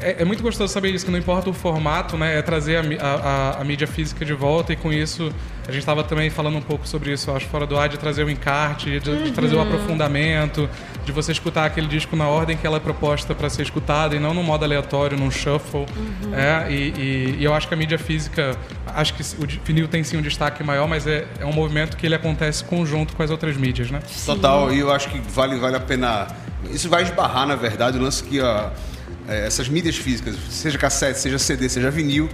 é- 0.00 0.16
é- 0.22 0.24
muito 0.24 0.42
gostoso 0.42 0.72
saber 0.72 0.90
isso, 0.90 1.04
que 1.04 1.10
não 1.10 1.18
importa 1.18 1.48
o 1.50 1.52
formato, 1.52 2.16
né? 2.16 2.38
É 2.38 2.42
trazer 2.42 2.76
a, 2.76 3.04
a- 3.04 3.14
a- 3.56 3.60
a 3.60 3.64
mídia 3.64 3.86
física 3.86 4.24
de 4.24 4.32
volta 4.32 4.72
e 4.72 4.76
com 4.76 4.92
isso 4.92 5.32
a 5.68 5.72
gente 5.72 5.80
estava 5.80 6.02
também 6.02 6.30
falando 6.30 6.56
um 6.56 6.60
pouco 6.62 6.86
sobre 6.88 7.12
isso, 7.12 7.30
acho, 7.30 7.46
fora 7.46 7.64
do 7.66 7.78
ar, 7.78 7.88
de 7.88 7.96
trazer 7.96 8.24
o 8.24 8.30
encarte, 8.30 8.98
de, 8.98 9.22
de 9.24 9.30
trazer 9.30 9.54
o 9.54 9.60
aprofundamento, 9.60 10.68
de 11.04 11.12
você 11.12 11.30
escutar 11.32 11.64
aquele 11.64 11.86
disco 11.86 12.16
na 12.16 12.26
ordem 12.26 12.56
que 12.56 12.66
ela 12.66 12.78
é 12.78 12.80
proposta 12.80 13.34
para 13.34 13.48
ser 13.48 13.62
escutada 13.62 14.16
e 14.16 14.18
não 14.18 14.34
num 14.34 14.42
modo 14.42 14.64
aleatório, 14.64 15.16
num 15.16 15.30
shuffle. 15.30 15.86
É, 16.32 16.72
e, 16.72 16.74
e- 16.74 17.36
e 17.40 17.44
eu 17.44 17.54
acho 17.54 17.68
que 17.68 17.74
a 17.74 17.76
mídia 17.76 17.98
física, 17.98 18.56
acho 18.88 19.14
que 19.14 19.22
o 19.22 19.46
vinil 19.64 19.86
tem 19.86 20.02
sim 20.02 20.16
um 20.16 20.22
destaque 20.22 20.64
maior, 20.64 20.88
mas 20.88 21.06
é, 21.06 21.26
é 21.38 21.44
um 21.46 21.52
movimento 21.52 21.96
que 21.96 22.04
ele 22.06 22.14
acontece 22.16 22.64
conjunto 22.64 23.14
com 23.14 23.22
as 23.22 23.30
outras 23.30 23.56
mídias, 23.56 23.90
né? 23.90 24.00
Total, 24.26 24.72
e 24.72 24.80
eu 24.80 24.90
acho 24.90 25.08
que 25.08 25.20
vale, 25.20 25.56
vale 25.56 25.76
a 25.76 25.80
pena. 25.80 26.26
Isso 26.70 26.88
vai 26.88 27.02
esbarrar, 27.04 27.46
na 27.46 27.54
verdade, 27.56 27.96
o 27.96 28.02
lance 28.02 28.22
que 28.24 28.40
ó, 28.40 28.46
é, 28.46 28.70
essas 29.28 29.68
mídias 29.68 29.96
físicas, 29.96 30.36
seja 30.50 30.78
cassete, 30.78 31.18
seja 31.18 31.38
CD, 31.38 31.68
seja 31.68 31.90
vinil, 31.90 32.28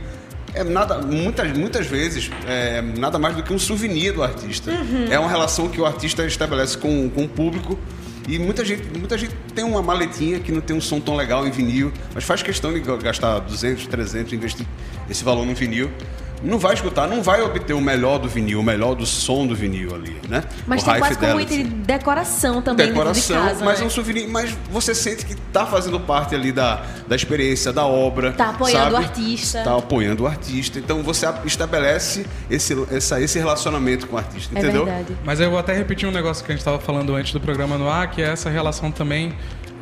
é 0.55 0.65
nada, 0.65 0.99
muitas, 0.99 1.57
muitas 1.57 1.87
vezes, 1.87 2.31
é 2.47 2.81
nada 2.81 3.19
mais 3.19 3.37
do 3.37 3.43
que 3.43 3.53
um 3.53 3.59
souvenir 3.59 4.15
do 4.15 4.23
artista. 4.23 4.71
É 5.11 5.19
uma 5.19 5.29
relação 5.29 5.69
que 5.69 5.81
o 5.81 5.85
artista 5.85 6.25
estabelece 6.25 6.79
com, 6.79 7.11
com 7.11 7.25
o 7.25 7.29
público. 7.29 7.79
E 8.27 8.39
muita 8.39 8.65
gente, 8.65 8.83
muita 8.99 9.17
gente 9.17 9.35
tem 9.55 9.65
uma 9.65 9.83
maletinha 9.83 10.41
que 10.41 10.51
não 10.51 10.61
tem 10.61 10.75
um 10.75 10.81
som 10.81 10.99
tão 10.99 11.15
legal 11.15 11.47
em 11.47 11.51
vinil, 11.51 11.93
mas 12.13 12.25
faz 12.25 12.43
questão 12.43 12.73
de 12.73 12.81
gastar 12.81 13.39
200, 13.39 13.87
300, 13.87 14.33
investir 14.33 14.67
esse 15.09 15.23
valor 15.23 15.47
no 15.47 15.55
vinil 15.55 15.91
não 16.43 16.59
vai 16.59 16.75
escutar, 16.75 17.07
não 17.09 17.23
vai 17.23 17.43
obter 17.43 17.73
o 17.73 17.81
melhor 17.81 18.19
do 18.19 18.29
vinil, 18.29 18.61
o 18.61 18.63
melhor 18.63 18.95
do 18.95 19.07
som 19.07 19.47
do 19.47 19.55
vinil 19.55 19.95
ali, 19.95 20.17
né? 20.29 20.45
Mas 20.67 20.83
o 20.83 20.85
tem 20.87 20.99
quase 20.99 21.19
como 21.19 21.39
fidelity. 21.39 21.55
item 21.55 21.67
de 21.67 21.87
decoração 21.87 22.63
também 22.63 22.89
decoração, 22.89 23.37
dentro 23.37 23.43
de 23.43 23.49
casa, 23.49 23.65
mas 23.65 23.79
né? 23.79 23.85
é 23.85 23.87
um 23.87 23.91
souvenir, 23.91 24.29
mas 24.29 24.57
você 24.71 24.95
sente 24.95 25.25
que 25.25 25.35
tá 25.35 25.67
fazendo 25.67 25.99
parte 26.01 26.35
ali 26.35 26.53
da, 26.53 26.83
da 27.07 27.17
experiência, 27.17 27.73
da 27.73 27.87
obra. 27.87 28.33
Tá 28.33 28.51
apoiando 28.51 28.93
sabe? 28.93 28.95
o 28.95 28.99
artista. 28.99 29.63
Tá 29.63 29.77
apoiando 29.77 30.23
o 30.25 30.27
artista. 30.27 30.79
Então 30.79 31.03
você 31.03 31.27
estabelece 31.45 32.27
esse, 32.51 32.77
essa, 32.91 33.21
esse 33.21 33.39
relacionamento 33.39 34.07
com 34.07 34.17
o 34.17 34.19
artista, 34.19 34.57
É 34.57 34.59
entendeu? 34.59 34.85
verdade. 34.85 35.17
Mas 35.25 35.41
eu 35.41 35.51
vou 35.51 35.59
até 35.59 35.73
repetir 35.75 36.09
um 36.09 36.13
negócio 36.13 36.45
que 36.45 36.51
a 36.51 36.55
gente 36.55 36.61
estava 36.61 36.79
falando 36.79 37.15
antes 37.15 37.33
do 37.33 37.41
programa 37.41 37.79
no 37.79 37.89
ar, 37.89 38.11
que 38.11 38.23
é 38.23 38.29
essa 38.29 38.51
relação 38.51 38.91
também. 38.91 39.33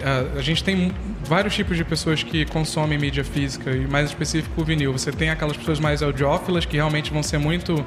Ah, 0.05 0.38
a 0.38 0.43
gente 0.43 0.62
tem 0.62 0.93
vários 1.25 1.55
tipos 1.55 1.79
de 1.79 1.85
pessoas 1.85 2.23
que 2.23 2.45
consomem 2.45 2.99
mídia 2.99 3.25
física, 3.25 3.71
e 3.71 3.87
mais 3.87 4.11
específico 4.11 4.61
o 4.61 4.64
vinil. 4.64 4.93
Você 4.93 5.11
tem 5.11 5.31
aquelas 5.31 5.57
pessoas 5.57 5.81
mais 5.81 6.03
audiófilas, 6.03 6.67
que 6.67 6.77
realmente 6.77 7.11
vão 7.11 7.23
ser 7.23 7.38
muito 7.38 7.85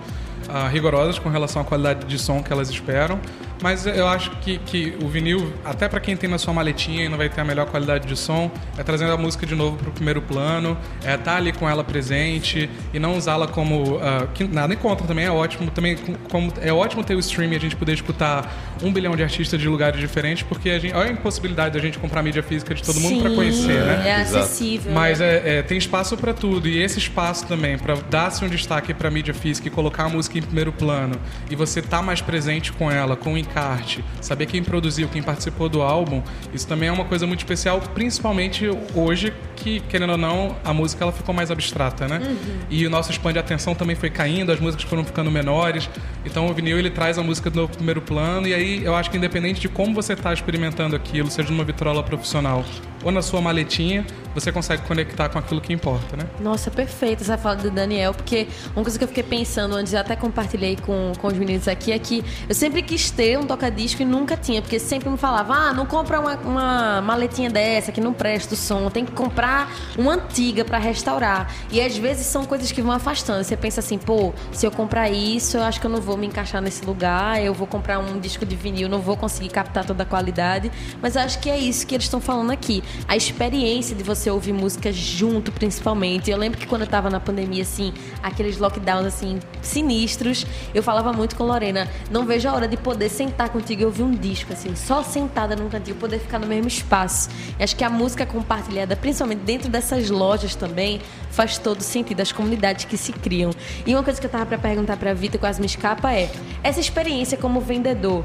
ah, 0.49 0.67
rigorosas 0.67 1.19
com 1.19 1.29
relação 1.29 1.61
à 1.61 1.65
qualidade 1.65 2.05
de 2.07 2.17
som 2.17 2.41
que 2.41 2.51
elas 2.51 2.69
esperam. 2.71 3.19
Mas 3.61 3.85
eu 3.85 4.07
acho 4.07 4.31
que, 4.41 4.57
que 4.59 4.95
o 5.01 5.07
vinil, 5.07 5.51
até 5.65 5.87
para 5.89 5.99
quem 5.99 6.15
tem 6.15 6.29
na 6.29 6.37
sua 6.37 6.53
maletinha 6.53 7.05
e 7.05 7.09
não 7.09 7.17
vai 7.17 7.29
ter 7.29 7.41
a 7.41 7.45
melhor 7.45 7.65
qualidade 7.67 8.07
de 8.07 8.15
som, 8.15 8.51
é 8.77 8.83
trazendo 8.83 9.11
a 9.13 9.17
música 9.17 9.45
de 9.45 9.55
novo 9.55 9.77
para 9.77 9.89
o 9.89 9.91
primeiro 9.91 10.21
plano, 10.21 10.77
é 11.03 11.15
estar 11.15 11.37
ali 11.37 11.51
com 11.51 11.67
ela 11.67 11.83
presente 11.83 12.69
e 12.93 12.99
não 12.99 13.17
usá-la 13.17 13.47
como. 13.47 13.99
ah, 14.01 14.27
que 14.33 14.43
nada 14.43 14.73
em 14.73 14.77
contra 14.77 15.07
também, 15.07 15.25
é 15.25 15.31
ótimo. 15.31 15.71
Também 15.71 15.95
com- 15.95 16.13
como, 16.29 16.53
é 16.61 16.71
ótimo 16.71 17.03
ter 17.03 17.15
o 17.15 17.19
streaming 17.19 17.53
e 17.53 17.57
a 17.57 17.59
gente 17.59 17.75
poder 17.75 17.93
escutar 17.93 18.75
um 18.83 18.91
bilhão 18.93 19.15
de 19.15 19.23
artistas 19.23 19.59
de 19.59 19.67
lugares 19.67 19.99
diferentes, 19.99 20.43
porque 20.43 20.69
a 20.69 20.79
gente, 20.79 20.93
olha 20.93 21.09
a 21.09 21.13
impossibilidade 21.13 21.73
da 21.73 21.79
gente 21.79 21.97
comprar 21.97 22.21
mídia 22.21 22.43
física 22.43 22.75
de 22.75 22.83
todo 22.83 22.99
mundo 22.99 23.21
para 23.21 23.31
conhecer, 23.33 23.83
né? 23.83 24.03
É 24.07 24.15
acessível. 24.21 24.91
Mas 24.93 25.19
né? 25.19 25.25
é, 25.27 25.57
é, 25.57 25.61
tem 25.63 25.77
espaço 25.77 26.15
para 26.15 26.33
tudo. 26.33 26.67
E 26.67 26.81
esse 26.81 26.99
espaço 26.99 27.45
também, 27.47 27.77
para 27.77 27.95
dar-se 28.09 28.43
um 28.45 28.47
destaque 28.49 28.93
para 28.93 29.09
mídia 29.09 29.33
física 29.33 29.67
e 29.67 29.71
colocar 29.71 30.03
a 30.03 30.09
música 30.09 30.37
em 30.37 30.41
primeiro 30.41 30.71
plano, 30.71 31.15
e 31.49 31.55
você 31.55 31.81
tá 31.81 32.01
mais 32.01 32.21
presente 32.21 32.71
com 32.71 32.91
ela, 32.91 33.15
com 33.15 33.33
o 33.33 33.37
encarte, 33.47 34.03
saber 34.21 34.45
quem 34.45 34.63
produziu, 34.63 35.07
quem 35.07 35.23
participou 35.23 35.69
do 35.69 35.81
álbum, 35.81 36.21
isso 36.53 36.67
também 36.67 36.89
é 36.89 36.91
uma 36.91 37.05
coisa 37.05 37.25
muito 37.25 37.39
especial, 37.39 37.79
principalmente 37.93 38.69
hoje, 38.93 39.33
que, 39.55 39.79
querendo 39.81 40.11
ou 40.11 40.17
não, 40.17 40.55
a 40.63 40.73
música 40.73 41.03
ela 41.03 41.11
ficou 41.11 41.33
mais 41.33 41.49
abstrata, 41.49 42.07
né? 42.07 42.21
E 42.69 42.85
o 42.85 42.89
nosso 42.89 43.11
span 43.11 43.33
de 43.33 43.39
atenção 43.39 43.73
também 43.73 43.95
foi 43.95 44.09
caindo, 44.09 44.51
as 44.51 44.59
músicas 44.59 44.85
foram 44.87 45.03
ficando 45.03 45.31
menores. 45.31 45.89
Então 46.25 46.47
o 46.47 46.53
vinil 46.53 46.77
ele 46.77 46.89
traz 46.89 47.17
a 47.17 47.23
música 47.23 47.49
no 47.49 47.67
primeiro 47.67 48.01
plano, 48.01 48.47
e 48.47 48.53
aí 48.53 48.83
eu 48.83 48.95
acho 48.95 49.09
que 49.09 49.17
independente 49.17 49.59
de 49.59 49.69
como 49.69 49.93
você 49.93 50.13
está 50.13 50.33
experimentando 50.33 50.95
aquilo, 50.95 51.29
seja 51.29 51.49
numa 51.49 51.63
vitrola 51.63 52.03
profissional 52.03 52.63
ou 53.07 53.11
na 53.11 53.21
sua 53.21 53.39
maletinha, 53.39 54.05
você 54.35 54.51
consegue 54.51 54.83
conectar 54.83 55.29
com 55.29 55.39
aquilo 55.39 55.61
que 55.61 55.71
importa, 55.71 56.17
né? 56.17 56.25
Nossa, 56.41 56.69
perfeito 56.69 57.23
essa 57.23 57.37
fala 57.37 57.55
do 57.55 57.71
Daniel, 57.71 58.13
porque 58.13 58.49
uma 58.75 58.83
coisa 58.83 58.97
que 58.97 59.03
eu 59.05 59.07
fiquei 59.07 59.23
pensando 59.23 59.75
antes, 59.75 59.93
eu 59.93 59.99
até 60.01 60.13
compartilhei 60.13 60.75
com, 60.75 61.13
com 61.17 61.27
os 61.27 61.33
meninos 61.33 61.69
aqui, 61.69 61.93
é 61.93 61.99
que 61.99 62.21
eu 62.49 62.53
sempre 62.53 62.81
quis 62.81 63.09
ter 63.09 63.39
um 63.39 63.47
toca-disco 63.47 64.01
e 64.01 64.05
nunca 64.05 64.35
tinha, 64.35 64.61
porque 64.61 64.77
sempre 64.77 65.09
me 65.09 65.17
falava, 65.17 65.53
ah, 65.53 65.73
não 65.73 65.85
compra 65.85 66.19
uma, 66.19 66.35
uma 66.35 67.01
maletinha 67.01 67.49
dessa 67.49 67.93
que 67.93 68.01
não 68.01 68.11
presta 68.11 68.55
o 68.55 68.57
som, 68.57 68.89
tem 68.89 69.05
que 69.05 69.13
comprar 69.13 69.73
uma 69.97 70.15
antiga 70.15 70.65
pra 70.65 70.77
restaurar. 70.77 71.49
E 71.71 71.79
às 71.79 71.95
vezes 71.97 72.25
são 72.25 72.43
coisas 72.43 72.73
que 72.73 72.81
vão 72.81 72.91
afastando. 72.91 73.41
Você 73.41 73.55
pensa 73.55 73.79
assim, 73.79 73.97
pô, 73.97 74.33
se 74.51 74.65
eu 74.65 74.71
comprar 74.71 75.09
isso, 75.09 75.55
eu 75.55 75.63
acho 75.63 75.79
que 75.79 75.87
eu 75.87 75.91
não 75.91 76.01
vou 76.01 76.17
me 76.17 76.27
encaixar 76.27 76.61
nesse 76.61 76.83
lugar, 76.83 77.41
eu 77.41 77.53
vou 77.53 77.65
comprar 77.65 77.99
um 77.99 78.19
disco 78.19 78.45
de 78.45 78.57
vinil, 78.57 78.89
não 78.89 78.99
vou 78.99 79.15
conseguir 79.15 79.47
captar 79.47 79.85
toda 79.85 80.03
a 80.03 80.05
qualidade. 80.05 80.69
Mas 81.01 81.15
eu 81.15 81.21
acho 81.21 81.39
que 81.39 81.49
é 81.49 81.57
isso 81.57 81.87
que 81.87 81.95
eles 81.95 82.03
estão 82.03 82.19
falando 82.19 82.51
aqui. 82.51 82.83
A 83.07 83.15
experiência 83.15 83.95
de 83.95 84.03
você 84.03 84.29
ouvir 84.29 84.53
música 84.53 84.91
junto, 84.91 85.51
principalmente. 85.51 86.29
Eu 86.29 86.37
lembro 86.37 86.59
que 86.59 86.65
quando 86.65 86.81
eu 86.81 86.87
tava 86.87 87.09
na 87.09 87.19
pandemia, 87.19 87.63
assim, 87.63 87.93
aqueles 88.21 88.57
lockdowns, 88.57 89.05
assim, 89.05 89.39
sinistros, 89.61 90.45
eu 90.73 90.83
falava 90.83 91.13
muito 91.13 91.35
com 91.35 91.43
Lorena, 91.43 91.89
não 92.11 92.25
vejo 92.25 92.47
a 92.49 92.53
hora 92.53 92.67
de 92.67 92.77
poder 92.77 93.09
sentar 93.09 93.49
contigo 93.49 93.81
e 93.81 93.85
ouvir 93.85 94.03
um 94.03 94.11
disco, 94.11 94.53
assim, 94.53 94.75
só 94.75 95.03
sentada 95.03 95.55
num 95.55 95.69
cantinho, 95.69 95.95
poder 95.95 96.19
ficar 96.19 96.39
no 96.39 96.47
mesmo 96.47 96.67
espaço. 96.67 97.29
E 97.59 97.63
acho 97.63 97.75
que 97.75 97.83
a 97.83 97.89
música 97.89 98.25
compartilhada, 98.25 98.95
principalmente 98.95 99.39
dentro 99.39 99.69
dessas 99.69 100.09
lojas 100.09 100.55
também, 100.55 101.01
faz 101.31 101.57
todo 101.57 101.81
sentido, 101.81 102.21
as 102.21 102.31
comunidades 102.31 102.85
que 102.85 102.97
se 102.97 103.13
criam. 103.13 103.51
E 103.85 103.93
uma 103.93 104.03
coisa 104.03 104.19
que 104.19 104.25
eu 104.25 104.31
tava 104.31 104.45
pra 104.45 104.57
perguntar 104.57 104.97
pra 104.97 105.13
Vitor, 105.13 105.39
quase 105.39 105.59
me 105.59 105.65
escapa, 105.65 106.13
é 106.13 106.29
essa 106.63 106.79
experiência 106.79 107.37
como 107.37 107.61
vendedor 107.61 108.23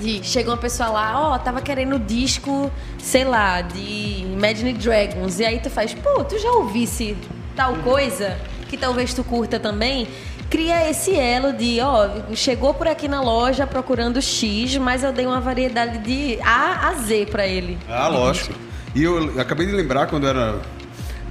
de 0.00 0.22
chega 0.24 0.50
uma 0.50 0.56
pessoa 0.56 0.88
lá, 0.88 1.30
ó, 1.32 1.38
tava 1.38 1.60
querendo 1.60 1.98
disco, 1.98 2.70
sei 2.98 3.24
lá, 3.24 3.60
de 3.60 4.22
Imagine 4.22 4.72
Dragons. 4.72 5.38
E 5.38 5.44
aí 5.44 5.60
tu 5.60 5.70
faz, 5.70 5.94
pô, 5.94 6.24
tu 6.24 6.38
já 6.38 6.50
ouvisse 6.52 7.16
tal 7.56 7.74
coisa 7.76 8.38
que 8.68 8.76
talvez 8.76 9.12
tu 9.14 9.24
curta 9.24 9.58
também? 9.58 10.08
Cria 10.50 10.88
esse 10.88 11.14
elo 11.14 11.52
de, 11.52 11.78
ó, 11.80 12.08
chegou 12.34 12.72
por 12.72 12.88
aqui 12.88 13.06
na 13.06 13.20
loja 13.20 13.66
procurando 13.66 14.22
X, 14.22 14.78
mas 14.78 15.02
eu 15.02 15.12
dei 15.12 15.26
uma 15.26 15.40
variedade 15.40 15.98
de 15.98 16.40
A 16.40 16.88
a 16.88 16.94
Z 16.94 17.26
pra 17.30 17.46
ele. 17.46 17.76
Ah, 17.88 18.08
lógico. 18.08 18.54
E 18.94 19.04
eu 19.04 19.38
acabei 19.38 19.66
de 19.66 19.72
lembrar 19.72 20.06
quando 20.06 20.26
era 20.26 20.58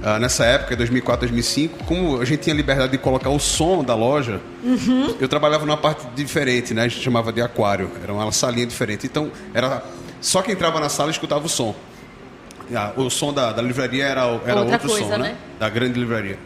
ah, 0.02 0.18
nessa 0.18 0.44
época, 0.44 0.76
2004, 0.76 1.26
2005, 1.28 1.84
como 1.84 2.20
a 2.20 2.24
gente 2.24 2.40
tinha 2.40 2.54
liberdade 2.54 2.92
de 2.92 2.98
colocar 2.98 3.30
o 3.30 3.38
som 3.38 3.82
da 3.82 3.94
loja, 3.94 4.40
eu 5.20 5.28
trabalhava 5.28 5.66
numa 5.66 5.76
parte 5.76 6.06
diferente, 6.14 6.72
né? 6.72 6.82
A 6.82 6.88
gente 6.88 7.02
chamava 7.02 7.32
de 7.32 7.40
aquário, 7.40 7.90
era 8.02 8.12
uma 8.12 8.30
salinha 8.30 8.66
diferente. 8.66 9.06
Então, 9.06 9.30
era 9.52 9.82
só 10.20 10.40
quem 10.42 10.54
entrava 10.54 10.78
na 10.78 10.88
sala 10.88 11.10
escutava 11.10 11.44
o 11.44 11.48
som. 11.48 11.74
Ah, 12.74 12.92
o 12.96 13.08
som 13.10 13.32
da, 13.32 13.52
da 13.52 13.62
livraria 13.62 14.04
era, 14.04 14.20
era 14.20 14.60
Outra 14.60 14.60
outro 14.74 14.88
coisa, 14.88 15.04
som, 15.04 15.10
né? 15.10 15.18
né? 15.30 15.36
Da 15.58 15.68
grande 15.68 15.98
livraria. 15.98 16.38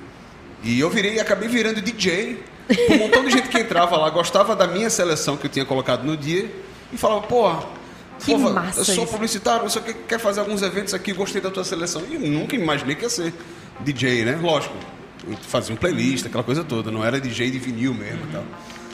E 0.62 0.78
eu 0.78 0.88
virei, 0.88 1.18
acabei 1.18 1.48
virando 1.48 1.80
DJ. 1.80 2.42
Um 2.90 2.98
montão 2.98 3.24
de 3.24 3.32
gente 3.32 3.48
que 3.48 3.58
entrava 3.58 3.96
lá 3.96 4.08
gostava 4.08 4.54
da 4.54 4.66
minha 4.66 4.88
seleção 4.88 5.36
que 5.36 5.46
eu 5.46 5.50
tinha 5.50 5.64
colocado 5.64 6.04
no 6.04 6.16
dia 6.16 6.48
e 6.92 6.96
falava, 6.96 7.22
pô, 7.22 7.52
Que 8.24 8.32
pô, 8.32 8.50
massa 8.50 8.80
eu 8.80 8.84
sou 8.84 9.04
isso. 9.04 9.12
publicitário, 9.12 9.68
que, 9.82 9.94
quer 9.94 10.18
fazer 10.18 10.40
alguns 10.40 10.62
eventos 10.62 10.94
aqui, 10.94 11.12
gostei 11.12 11.40
da 11.40 11.50
tua 11.50 11.64
seleção. 11.64 12.02
E 12.08 12.14
eu 12.14 12.20
nunca 12.20 12.54
imaginei 12.54 12.94
que 12.94 13.02
ia 13.02 13.10
ser 13.10 13.34
DJ, 13.80 14.24
né? 14.24 14.38
Lógico, 14.40 14.74
fazia 15.48 15.74
um 15.74 15.76
playlist, 15.76 16.26
aquela 16.26 16.44
coisa 16.44 16.62
toda, 16.62 16.90
não 16.90 17.04
era 17.04 17.20
DJ 17.20 17.50
de 17.50 17.58
vinil 17.58 17.94
mesmo 17.94 18.20
e 18.28 18.32
tal. 18.32 18.44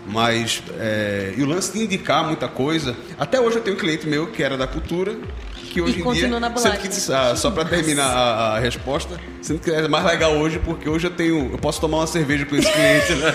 Mas, 0.07 0.62
é, 0.79 1.35
e 1.37 1.43
o 1.43 1.47
lance 1.47 1.73
de 1.73 1.85
indicar 1.85 2.25
muita 2.25 2.49
coisa. 2.49 2.97
Até 3.19 3.38
hoje 3.38 3.57
eu 3.57 3.62
tenho 3.62 3.77
um 3.77 3.79
cliente 3.79 4.07
meu 4.07 4.29
que 4.29 4.43
era 4.43 4.57
da 4.57 4.67
cultura, 4.67 5.14
que 5.79 5.91
hoje 5.91 6.01
em 6.01 6.03
continua 6.03 6.41
dia. 6.41 6.49
na 6.49 6.57
sendo 6.57 6.79
que, 6.79 7.12
ah, 7.12 7.37
só 7.37 7.51
para 7.51 7.64
terminar 7.64 8.07
a, 8.07 8.57
a 8.57 8.59
resposta, 8.59 9.19
sendo 9.41 9.61
que 9.61 9.71
é 9.71 9.87
mais 9.88 10.05
legal 10.05 10.33
hoje, 10.33 10.59
porque 10.59 10.88
hoje 10.88 11.07
eu 11.07 11.11
tenho. 11.11 11.53
Eu 11.53 11.59
posso 11.59 11.81
tomar 11.81 11.99
uma 11.99 12.07
cerveja 12.07 12.45
com 12.45 12.57
esse 12.57 12.71
cliente, 12.71 13.14
né? 13.14 13.33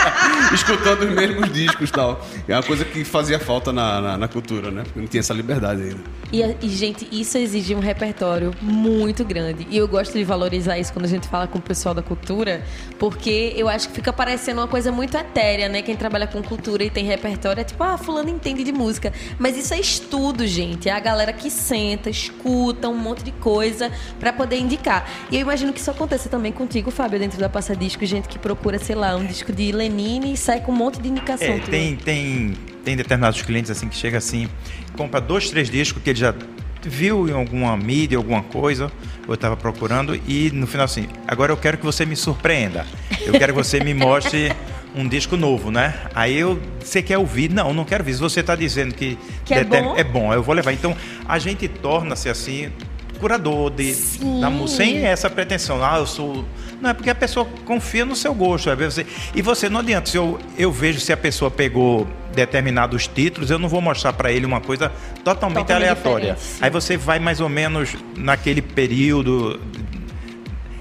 Escutando 0.52 1.02
os 1.02 1.10
mesmos 1.10 1.52
discos 1.52 1.88
e 1.88 1.92
tal. 1.92 2.24
É 2.46 2.54
uma 2.54 2.62
coisa 2.62 2.84
que 2.84 3.04
fazia 3.04 3.38
falta 3.38 3.72
na, 3.72 4.00
na, 4.00 4.18
na 4.18 4.28
cultura, 4.28 4.70
né? 4.70 4.82
Porque 4.84 5.00
não 5.00 5.06
tinha 5.06 5.20
essa 5.20 5.34
liberdade 5.34 5.82
ainda. 5.82 6.00
E, 6.32 6.66
e, 6.66 6.68
gente, 6.68 7.06
isso 7.12 7.38
exige 7.38 7.74
um 7.74 7.80
repertório 7.80 8.52
muito 8.60 9.24
grande. 9.24 9.66
E 9.70 9.76
eu 9.76 9.88
gosto 9.88 10.12
de 10.12 10.24
valorizar 10.24 10.78
isso 10.78 10.92
quando 10.92 11.04
a 11.04 11.08
gente 11.08 11.28
fala 11.28 11.46
com 11.46 11.58
o 11.58 11.62
pessoal 11.62 11.94
da 11.94 12.02
cultura, 12.02 12.62
porque 12.98 13.52
eu 13.56 13.68
acho 13.68 13.88
que 13.88 13.94
fica 13.94 14.12
parecendo 14.12 14.60
uma 14.60 14.68
coisa 14.68 14.90
muito 14.90 15.16
etérea, 15.16 15.68
né? 15.68 15.82
Quem 15.82 15.96
trabalha 15.96 16.26
com 16.26 16.42
cultura 16.42 16.84
e 16.84 16.90
tem 16.90 17.04
repertório 17.04 17.60
é 17.60 17.64
tipo, 17.64 17.82
ah, 17.82 17.96
fulano 17.96 18.28
entende 18.28 18.64
de 18.64 18.72
música. 18.72 19.12
Mas 19.38 19.56
isso 19.56 19.72
é 19.72 19.80
estudo, 19.80 20.46
gente. 20.46 20.88
É 20.88 20.92
a 20.92 21.00
galera 21.00 21.32
que 21.32 21.50
senta, 21.86 22.10
escuta 22.10 22.88
um 22.88 22.96
monte 22.96 23.22
de 23.22 23.30
coisa 23.30 23.92
pra 24.18 24.32
poder 24.32 24.58
indicar. 24.58 25.08
E 25.30 25.36
eu 25.36 25.42
imagino 25.42 25.72
que 25.72 25.78
isso 25.78 25.90
aconteça 25.90 26.28
também 26.28 26.52
contigo, 26.52 26.90
Fábio, 26.90 27.18
dentro 27.18 27.38
da 27.38 27.48
Passa 27.48 27.76
Disco, 27.76 28.04
gente 28.04 28.28
que 28.28 28.38
procura, 28.38 28.78
sei 28.78 28.96
lá, 28.96 29.14
um 29.14 29.24
disco 29.24 29.52
de 29.52 29.70
Lenine 29.70 30.32
e 30.32 30.36
sai 30.36 30.60
com 30.60 30.72
um 30.72 30.76
monte 30.76 31.00
de 31.00 31.08
indicação. 31.08 31.46
É, 31.46 31.58
tem, 31.58 31.96
tem, 31.96 32.54
tem 32.84 32.96
determinados 32.96 33.40
clientes 33.42 33.70
assim 33.70 33.88
que 33.88 33.96
chega 33.96 34.18
assim, 34.18 34.48
compra 34.96 35.20
dois, 35.20 35.48
três 35.50 35.70
discos 35.70 36.02
que 36.02 36.10
ele 36.10 36.18
já 36.18 36.34
viu 36.82 37.28
em 37.28 37.32
alguma 37.32 37.76
mídia, 37.76 38.16
alguma 38.16 38.42
coisa, 38.42 38.90
eu 39.26 39.34
estava 39.34 39.56
procurando, 39.56 40.14
e 40.26 40.50
no 40.52 40.66
final 40.66 40.84
assim, 40.84 41.08
agora 41.26 41.52
eu 41.52 41.56
quero 41.56 41.78
que 41.78 41.84
você 41.84 42.06
me 42.06 42.14
surpreenda. 42.14 42.86
Eu 43.24 43.32
quero 43.32 43.52
que 43.52 43.58
você 43.58 43.80
me 43.80 43.92
mostre 43.92 44.52
um 44.96 45.06
disco 45.06 45.36
novo, 45.36 45.70
né? 45.70 45.94
Aí 46.14 46.36
eu, 46.38 46.58
você 46.80 47.02
quer 47.02 47.18
ouvir? 47.18 47.50
Não, 47.50 47.74
não 47.74 47.84
quero 47.84 48.02
ouvir. 48.02 48.14
Se 48.14 48.20
você 48.20 48.40
está 48.40 48.56
dizendo 48.56 48.94
que, 48.94 49.18
Que 49.44 49.54
é 49.54 49.62
bom? 49.62 49.94
é 49.96 50.02
bom, 50.02 50.32
eu 50.32 50.42
vou 50.42 50.54
levar. 50.54 50.72
Então, 50.72 50.96
a 51.28 51.38
gente 51.38 51.68
torna-se 51.68 52.28
assim 52.28 52.72
curador 53.20 53.70
de, 53.70 53.94
Sim. 53.94 54.40
da 54.40 54.50
música 54.50 54.84
sem 54.84 55.04
essa 55.06 55.28
pretensão. 55.30 55.82
Ah, 55.84 55.98
eu 55.98 56.06
sou. 56.06 56.44
Não, 56.80 56.90
é 56.90 56.94
porque 56.94 57.08
a 57.10 57.14
pessoa 57.14 57.46
confia 57.64 58.04
no 58.04 58.16
seu 58.16 58.34
gosto. 58.34 58.70
é 58.70 58.76
Você, 58.76 59.06
e 59.34 59.42
você 59.42 59.68
não 59.68 59.80
adianta. 59.80 60.10
Se 60.10 60.16
eu, 60.16 60.38
eu 60.58 60.72
vejo 60.72 60.98
se 61.00 61.12
a 61.12 61.16
pessoa 61.16 61.50
pegou 61.50 62.06
determinados 62.34 63.06
títulos, 63.06 63.50
eu 63.50 63.58
não 63.58 63.68
vou 63.68 63.80
mostrar 63.80 64.12
para 64.12 64.30
ele 64.32 64.44
uma 64.44 64.60
coisa 64.60 64.90
totalmente, 65.24 65.66
Totalmente 65.66 65.72
aleatória. 65.72 66.36
Aí 66.60 66.70
você 66.70 66.96
vai 66.96 67.18
mais 67.18 67.40
ou 67.40 67.48
menos 67.48 67.94
naquele 68.16 68.60
período. 68.62 69.60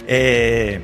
é, 0.08 0.80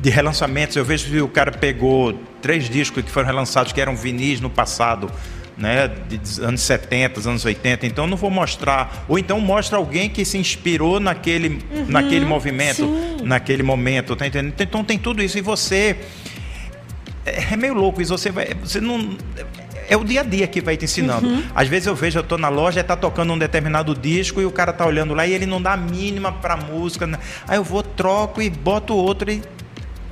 de 0.00 0.10
relançamentos. 0.10 0.74
Eu 0.76 0.84
vejo 0.84 1.08
que 1.08 1.20
o 1.20 1.28
cara 1.28 1.52
pegou 1.52 2.18
três 2.42 2.68
discos 2.68 3.02
que 3.02 3.10
foram 3.10 3.28
relançados 3.28 3.72
que 3.72 3.80
eram 3.80 3.96
vinis 3.96 4.40
no 4.40 4.50
passado, 4.50 5.10
né, 5.56 5.88
de 6.08 6.42
anos 6.42 6.60
70, 6.60 7.28
anos 7.28 7.44
80. 7.44 7.86
Então 7.86 8.06
não 8.06 8.16
vou 8.16 8.30
mostrar, 8.30 9.04
ou 9.08 9.18
então 9.18 9.40
mostra 9.40 9.78
alguém 9.78 10.10
que 10.10 10.24
se 10.24 10.36
inspirou 10.36 10.98
naquele, 10.98 11.60
naquele 11.88 12.26
movimento, 12.26 12.84
sim. 12.84 13.24
naquele 13.24 13.62
momento, 13.62 14.16
tá 14.16 14.26
entendendo? 14.26 14.54
Então 14.58 14.84
tem 14.84 14.98
tudo 14.98 15.22
isso 15.22 15.38
e 15.38 15.40
você 15.40 15.96
é 17.24 17.52
é 17.52 17.56
meio 17.56 17.74
louco 17.74 18.02
isso, 18.02 18.16
você 18.16 18.30
vai, 18.30 18.48
você 18.54 18.80
não 18.80 19.16
é 19.88 19.96
o 19.96 20.04
dia 20.04 20.22
a 20.22 20.24
dia 20.24 20.46
que 20.46 20.60
vai 20.60 20.76
te 20.76 20.86
ensinando. 20.86 21.44
Às 21.54 21.68
vezes 21.68 21.86
eu 21.86 21.94
vejo, 21.94 22.18
eu 22.18 22.22
tô 22.22 22.38
na 22.38 22.48
loja 22.48 22.82
tá 22.82 22.96
tocando 22.96 23.32
um 23.32 23.38
determinado 23.38 23.94
disco 23.94 24.40
e 24.40 24.46
o 24.46 24.50
cara 24.50 24.72
tá 24.72 24.86
olhando 24.86 25.12
lá 25.12 25.26
e 25.26 25.32
ele 25.32 25.44
não 25.44 25.60
dá 25.60 25.74
a 25.74 25.76
mínima 25.76 26.32
pra 26.32 26.56
música. 26.56 27.06
né? 27.06 27.18
Aí 27.46 27.58
eu 27.58 27.64
vou, 27.64 27.82
troco 27.82 28.40
e 28.40 28.48
boto 28.48 28.94
outro 28.94 29.30
e 29.30 29.42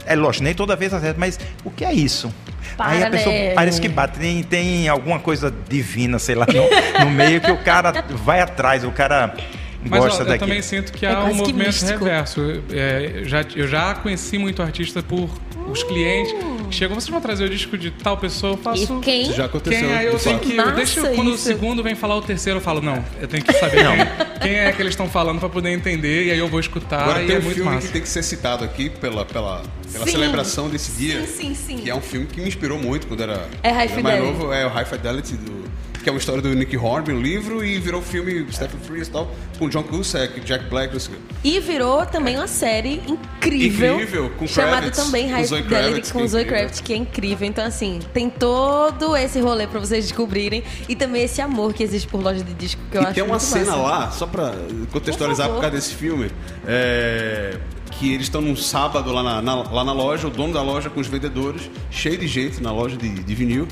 é 0.07 0.15
lógico, 0.17 0.45
nem 0.45 0.55
toda 0.55 0.75
vez 0.77 0.93
acerta, 0.95 1.19
mas 1.19 1.39
o 1.65 1.71
que 1.71 1.85
é 1.85 1.93
isso? 1.93 2.33
Para, 2.77 2.91
Aí 2.93 3.03
a 3.05 3.11
pessoa 3.11 3.35
né? 3.35 3.53
parece 3.55 3.81
que 3.81 3.89
bate, 3.89 4.19
tem, 4.19 4.43
tem 4.43 4.89
alguma 4.89 5.19
coisa 5.19 5.53
divina, 5.69 6.19
sei 6.19 6.35
lá, 6.35 6.47
no, 6.47 7.05
no 7.05 7.11
meio 7.11 7.41
que 7.41 7.51
o 7.51 7.59
cara 7.59 7.93
vai 8.11 8.41
atrás, 8.41 8.85
o 8.85 8.91
cara 8.91 9.35
Mas 9.83 10.01
gosta 10.01 10.19
ó, 10.19 10.23
eu 10.23 10.27
daquilo. 10.29 10.49
também 10.49 10.63
sinto 10.63 10.93
que 10.93 11.05
É 11.05 11.11
há 11.11 11.19
um 11.19 11.23
quase 11.23 11.31
que 11.35 11.39
movimento 11.53 11.67
místico. 11.67 12.05
reverso. 12.05 12.63
É, 12.73 13.23
já, 13.25 13.45
eu 13.57 13.67
já 13.67 13.95
conheci 13.95 14.39
muito 14.39 14.63
artista 14.63 15.03
por 15.03 15.29
os 15.71 15.83
clientes 15.83 16.35
chegam, 16.71 16.95
vocês 16.95 17.09
vão 17.11 17.21
trazer 17.21 17.45
o 17.45 17.49
disco 17.51 17.77
de 17.79 17.91
tal 17.91 18.17
pessoa, 18.17 18.53
eu 18.53 18.57
faço. 18.57 18.83
E 18.83 19.01
quem? 19.01 19.23
Isso 19.23 19.33
já 19.35 19.47
aconteceu. 19.47 19.89
Quem 19.89 19.97
é? 19.97 20.09
Eu 20.09 20.19
tenho 20.19 20.39
que. 20.39 20.57
Eu- 20.57 21.15
quando 21.15 21.29
o 21.31 21.35
isso. 21.35 21.45
segundo 21.45 21.83
vem 21.83 21.95
falar 21.95 22.17
o 22.17 22.23
terceiro, 22.23 22.59
eu 22.59 22.63
falo, 22.63 22.81
não, 22.81 23.05
eu 23.21 23.29
tenho 23.29 23.43
que 23.45 23.53
saber 23.53 23.85
quem, 23.85 24.41
quem 24.41 24.59
é 24.59 24.73
que 24.73 24.81
eles 24.83 24.93
estão 24.93 25.09
falando 25.09 25.39
pra 25.39 25.49
poder 25.49 25.71
entender, 25.71 26.27
e 26.27 26.31
aí 26.31 26.39
eu 26.39 26.49
vou 26.49 26.61
escutar 26.61 27.03
Agora 27.03 27.23
e 27.23 27.27
tem 27.27 27.37
é 27.37 27.39
um 27.39 27.43
muito 27.43 27.55
filme 27.57 27.71
massa. 27.71 27.87
que 27.87 27.93
tem 27.93 28.03
que 28.03 28.09
ser 28.09 28.23
citado 28.23 28.65
aqui 28.65 28.91
pela, 28.91 29.25
pela, 29.25 29.63
pela 29.93 30.05
Sim. 30.05 30.13
celebração 30.13 30.69
desse 30.69 30.93
dia. 30.93 31.21
Sim, 31.27 31.55
sim, 31.55 31.55
sim. 31.55 31.77
Que 31.79 31.91
é 31.91 31.95
um 31.95 32.01
filme 32.01 32.27
que 32.27 32.41
me 32.41 32.49
inspirou 32.49 32.79
muito 32.79 33.07
quando 33.07 33.23
era, 33.23 33.49
É 33.63 33.71
quando 33.71 33.91
era 33.91 34.03
mais 34.03 34.23
novo. 34.23 34.53
É 34.53 34.67
o 34.67 34.69
High 34.71 34.85
Fidelity, 34.85 35.35
do, 35.35 35.70
que 36.03 36.09
é 36.09 36.13
uma 36.13 36.19
história 36.19 36.41
do 36.41 36.55
Nick 36.55 36.77
Hornby, 36.77 37.13
um 37.13 37.21
livro, 37.21 37.65
e 37.65 37.79
virou 37.79 38.01
filme 38.01 38.47
Stephen 38.53 38.81
Frears 38.81 39.09
e 39.09 39.11
tal, 39.11 39.31
com 39.59 39.69
John 39.69 39.83
Cusack, 39.83 40.41
Jack 40.41 40.65
Black, 40.71 40.93
não 40.93 41.01
sei. 41.01 41.15
E 41.45 41.61
virou 41.61 42.05
também 42.07 42.37
uma 42.37 42.47
série 42.49 43.03
incrível. 43.07 43.95
Incrível, 43.95 44.31
com 44.39 44.47
Chamada 44.47 44.77
Kravitz, 44.79 44.97
também 45.05 45.29
High 45.29 45.45
Fidelity 45.47 46.13
com 46.13 46.21
é 46.21 46.27
Zoe 46.27 46.41
incrível. 46.43 46.59
Kravitz, 46.59 46.81
que 46.81 46.93
é 46.93 46.97
incrível. 46.97 47.47
Então, 47.47 47.65
assim, 47.65 48.01
tem 48.15 48.31
todo 48.31 49.17
esse 49.17 49.41
rolê 49.41 49.67
pra 49.67 49.79
vocês 49.81 50.05
descobrirem. 50.07 50.63
E 50.89 50.97
também 50.97 51.23
esse 51.23 51.41
amor 51.41 51.73
que 51.75 51.83
existe 51.83 52.09
por 52.09 52.23
loja 52.23 52.43
de 52.43 52.55
disco, 52.55 52.81
que 52.91 52.97
eu 52.97 53.03
e 53.03 53.05
acho 53.05 53.15
tem 53.15 53.23
uma 53.25 53.39
cena 53.39 53.67
massa. 53.77 53.77
lá, 53.77 54.11
só 54.11 54.27
pra 54.27 54.55
contextualizar 54.91 55.49
Por 55.49 55.55
por, 55.57 55.61
causa 55.63 55.77
desse 55.77 55.95
filme, 55.95 56.31
é, 56.67 57.59
que 57.93 58.13
eles 58.15 58.27
estão 58.27 58.41
num 58.41 58.57
sábado 58.57 59.13
lá 59.13 59.23
na, 59.23 59.43
na- 59.43 59.71
lá 59.71 59.85
na 59.85 59.93
loja, 59.93 60.27
o 60.29 60.31
dono 60.31 60.53
da 60.55 60.63
loja 60.63 60.89
com 60.89 61.01
os 61.01 61.07
vendedores, 61.07 61.71
cheio 61.91 62.17
de 62.17 62.27
gente 62.27 62.63
na 62.63 62.73
loja 62.73 62.97
de, 62.97 63.09
de 63.09 63.35
vinil. 63.35 63.69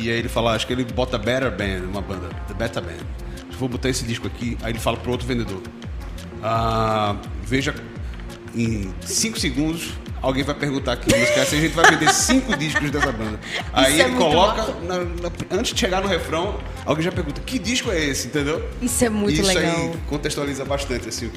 E 0.00 0.10
aí 0.10 0.18
ele 0.18 0.28
fala, 0.30 0.54
acho 0.54 0.66
que 0.66 0.72
ele 0.72 0.84
bota 0.84 1.18
Better 1.18 1.50
Band, 1.50 1.86
uma 1.86 2.00
banda, 2.00 2.28
The 2.48 2.54
Better 2.54 2.82
Band. 2.82 3.04
Vou 3.58 3.68
botar 3.68 3.90
esse 3.90 4.04
disco 4.04 4.26
aqui, 4.26 4.56
aí 4.62 4.72
ele 4.72 4.78
fala 4.78 4.96
pro 4.96 5.10
outro 5.10 5.26
vendedor. 5.26 5.62
Ah, 6.42 7.16
veja, 7.42 7.74
em 8.54 8.90
5 9.02 9.38
segundos, 9.38 9.90
alguém 10.22 10.42
vai 10.42 10.54
perguntar 10.54 10.96
que 10.96 11.14
música 11.14 11.38
é 11.38 11.42
essa 11.42 11.54
e 11.54 11.58
a 11.58 11.62
gente 11.62 11.74
vai 11.74 11.90
vender 11.90 12.12
cinco 12.12 12.56
discos 12.56 12.90
dessa 12.90 13.12
banda. 13.12 13.38
Aí 13.72 14.00
é 14.00 14.04
ele 14.04 14.16
coloca, 14.16 14.66
na- 14.86 14.98
na- 14.98 15.30
antes 15.50 15.72
de 15.72 15.80
chegar 15.80 16.00
no 16.02 16.08
refrão, 16.08 16.58
alguém 16.84 17.04
já 17.04 17.12
pergunta, 17.12 17.40
que 17.44 17.58
disco 17.58 17.90
é 17.90 18.04
esse, 18.04 18.28
entendeu? 18.28 18.68
Isso 18.82 19.04
é 19.04 19.08
muito 19.08 19.40
Isso 19.40 19.46
legal. 19.52 19.76
aí 19.76 19.92
contextualiza 20.08 20.64
bastante 20.64 21.08
assim, 21.08 21.30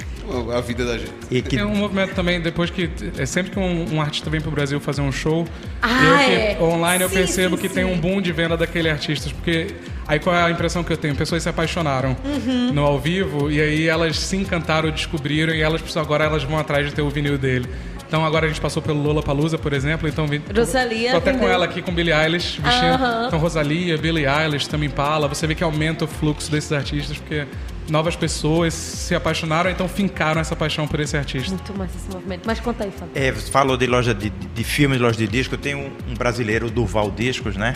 a 0.56 0.62
vida 0.62 0.86
da 0.86 0.98
gente. 0.98 1.12
E 1.32 1.42
que 1.42 1.58
É 1.58 1.66
um 1.66 1.76
movimento 1.76 2.14
também, 2.14 2.42
depois 2.42 2.70
que. 2.70 2.90
É 3.18 3.26
sempre 3.26 3.52
que 3.52 3.60
um, 3.60 3.96
um 3.96 4.02
artista 4.02 4.30
vem 4.30 4.42
pro 4.42 4.52
Brasil 4.52 4.80
fazer 4.80 5.02
um 5.02 5.12
show, 5.12 5.48
Ah, 5.82 5.90
eu 6.04 6.18
que- 6.18 6.34
é. 6.34 6.58
online 6.62 7.04
eu 7.04 7.10
Sim, 7.10 7.16
percebo 7.16 7.56
sim, 7.56 7.62
que 7.62 7.70
tem 7.70 7.86
um 7.86 7.98
boom 8.00 8.22
de 8.22 8.32
venda 8.32 8.58
daquele 8.58 8.90
artista. 8.90 9.30
Porque 9.30 9.68
aí 10.08 10.20
qual 10.20 10.36
é 10.36 10.44
a 10.44 10.50
impressão 10.52 10.84
que 10.84 10.92
eu 10.92 10.98
tenho? 10.98 11.16
Pessoas 11.16 11.44
se 11.44 11.50
apaixonaram 11.50 12.16
Uhum. 12.26 12.74
no 12.74 12.84
ao 12.84 13.00
vivo 13.00 13.50
e 13.52 13.62
aí 13.62 13.88
elas 13.88 14.20
se 14.20 14.36
encantaram, 14.36 14.90
descobriram 14.92 15.54
e 15.54 15.62
elas 15.62 15.82
agora 15.98 16.26
elas 16.26 16.44
vão 16.44 16.58
atrás 16.58 16.88
de 16.88 16.94
ter 16.94 17.02
o 17.02 17.10
vinil 17.10 17.38
dele. 17.38 17.68
Então 18.14 18.24
agora 18.24 18.46
a 18.46 18.48
gente 18.48 18.62
passou 18.62 18.80
pelo 18.80 19.02
Lola 19.02 19.24
Palusa, 19.24 19.58
por 19.58 19.74
exemplo, 19.74 20.08
então 20.08 20.28
Rosalia 20.56 21.14
tô 21.14 21.18
até 21.18 21.34
com 21.34 21.48
ela 21.48 21.66
aqui 21.66 21.82
com 21.82 21.92
Billie 21.92 22.14
Eilish 22.14 22.62
vestindo. 22.62 22.94
Aham. 22.94 23.26
Então 23.26 23.40
Rosalia, 23.40 23.98
Billie 23.98 24.28
Eilish, 24.28 24.68
também 24.68 24.88
Pala, 24.88 25.28
você 25.28 25.48
vê 25.48 25.56
que 25.56 25.64
aumenta 25.64 26.06
o 26.06 26.08
fluxo 26.08 26.52
desses 26.52 26.72
artistas 26.72 27.18
porque 27.18 27.48
novas 27.90 28.16
pessoas 28.16 28.76
se 28.76 29.16
apaixonaram, 29.16 29.68
então 29.72 29.88
fincaram 29.88 30.40
essa 30.40 30.56
paixão 30.56 30.88
por 30.88 31.00
esse 31.00 31.18
artista. 31.18 31.50
Muito 31.50 31.76
massa 31.76 31.98
esse 31.98 32.16
movimento. 32.16 32.44
Mas 32.46 32.60
conta 32.60 32.84
aí, 32.84 32.92
Fábio. 32.92 33.14
É, 33.16 33.32
falou 33.32 33.76
de 33.76 33.88
loja 33.88 34.14
de, 34.14 34.30
de 34.30 34.64
filmes, 34.64 35.02
loja 35.02 35.18
de 35.18 35.28
disco. 35.28 35.58
Tem 35.58 35.74
um, 35.74 35.90
um 36.08 36.14
brasileiro, 36.14 36.68
o 36.68 36.70
Durval 36.70 37.10
Discos, 37.10 37.58
né? 37.58 37.74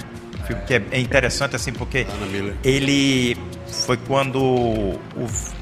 Filme 0.47 0.62
que 0.65 0.73
é, 0.73 0.81
é 0.91 0.99
interessante, 0.99 1.55
assim, 1.55 1.71
porque 1.73 2.07
ele 2.63 3.38
foi 3.86 3.97
quando 3.97 4.41
o- 4.41 4.99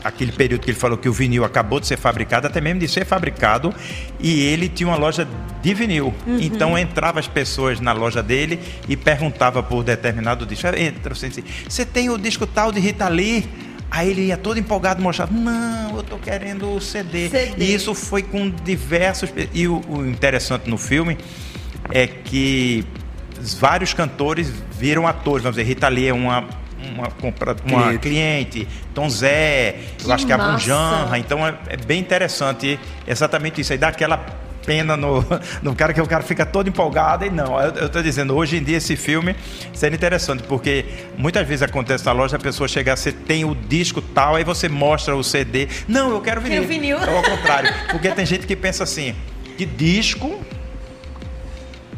aquele 0.04 0.32
período 0.32 0.62
que 0.62 0.69
ele 0.71 0.78
falou 0.78 0.98
que 0.98 1.10
o 1.10 1.13
vinil 1.13 1.43
acabou 1.43 1.80
de 1.80 1.88
ser 1.88 1.98
fabricado, 1.98 2.45
até 2.48 2.62
mesmo 2.62 2.80
de 2.80 2.88
ser 2.88 3.04
fabricado, 3.06 3.74
e 4.19 4.41
ele 4.41 4.69
tinha 4.69 4.88
uma 4.88 4.95
loja 4.98 5.28
de 5.62 5.74
vinil. 5.74 6.13
Então 6.39 6.78
entrava 6.78 7.19
as 7.19 7.28
pessoas 7.28 7.80
na 7.80 7.93
loja 7.93 8.21
dele 8.21 8.60
e 8.88 8.95
perguntava 8.95 9.63
por 9.63 9.84
determinado 9.84 10.45
disco. 10.45 10.67
Entra, 10.67 11.13
assim, 11.13 11.28
assim, 11.28 11.43
você 11.67 11.84
tem 11.86 12.10
o 12.10 12.17
disco 12.17 12.45
tal 12.45 12.71
de 12.71 12.80
Rita 12.80 13.08
Lee? 13.10 13.48
Aí 13.89 14.10
ele 14.12 14.26
ia 14.28 14.38
todo 14.38 14.60
empolgado 14.60 15.02
mostrar, 15.02 15.32
não, 15.32 15.95
eu 15.98 16.04
tô 16.04 16.17
querendo 16.17 16.69
o 16.76 16.82
CD. 16.82 17.30
CD. 17.30 17.65
E 17.65 17.74
isso 17.74 17.93
foi 17.95 18.21
com 18.24 18.50
diversos. 18.50 19.30
E 19.54 19.67
o, 19.67 19.82
o 19.88 20.06
interessante 20.06 20.69
no 20.69 20.78
filme 20.78 21.17
é 21.91 22.06
que 22.08 22.84
vários 23.54 23.94
cantores 23.94 24.52
viram 24.78 25.06
atores. 25.08 25.44
Vamos 25.44 25.56
dizer, 25.58 25.68
Rita 25.68 25.88
Lee 25.88 26.08
é 26.08 26.14
uma, 26.14 26.46
uma, 26.94 27.08
compra- 27.12 27.56
uma 27.66 27.84
Cliente. 27.98 28.00
cliente, 28.00 28.68
Tom 28.94 29.10
Zé, 29.10 29.76
Que 29.98 30.06
eu 30.08 30.14
acho 30.14 30.26
que 30.26 30.32
é 30.32 30.36
a. 30.36 30.38
Bunjanra. 30.38 31.18
Então 31.18 31.46
é, 31.46 31.54
é 31.68 31.78
bem 31.78 32.00
interessante 32.00 32.80
exatamente 33.08 33.62
isso. 33.62 33.72
Aí 33.72 33.78
dá 33.78 33.90
aquela 33.90 34.18
pena 34.66 34.98
no, 34.98 35.24
no 35.62 35.76
cara 35.76 35.94
que 35.94 36.02
o 36.02 36.08
cara 36.08 36.24
fica 36.24 36.44
todo 36.46 36.68
empolgado 36.68 37.24
e 37.26 37.30
não. 37.30 37.60
Eu, 37.62 37.72
eu 37.74 37.90
tô 37.90 38.02
dizendo, 38.02 38.36
hoje 38.36 38.58
em 38.58 38.64
dia 38.64 38.78
esse 38.78 38.96
filme 38.96 39.36
seria 39.74 39.96
interessante, 39.96 40.42
porque 40.44 40.86
muitas 41.18 41.48
vezes 41.48 41.62
acontece 41.62 42.04
na 42.06 42.12
loja, 42.12 42.36
a 42.38 42.40
pessoa 42.40 42.68
chega, 42.68 42.96
você 42.96 43.12
tem 43.12 43.46
o 43.46 43.54
disco 43.54 44.02
tal, 44.02 44.36
aí 44.36 44.44
você 44.44 44.68
mostra 44.68 45.16
o 45.16 45.24
CD. 45.24 45.68
Não, 45.88 46.10
eu 46.10 46.20
quero 46.22 46.42
vinil. 46.42 46.62
Quero 46.62 46.68
vinil. 46.68 46.98
É 46.98 47.16
ao 47.16 47.22
contrário. 47.24 47.72
Porque 47.92 48.10
tem 48.10 48.26
gente 48.26 48.48
que 48.48 48.56
pensa 48.56 48.84
assim, 48.84 49.14
que 49.56 49.66
disco 49.68 50.40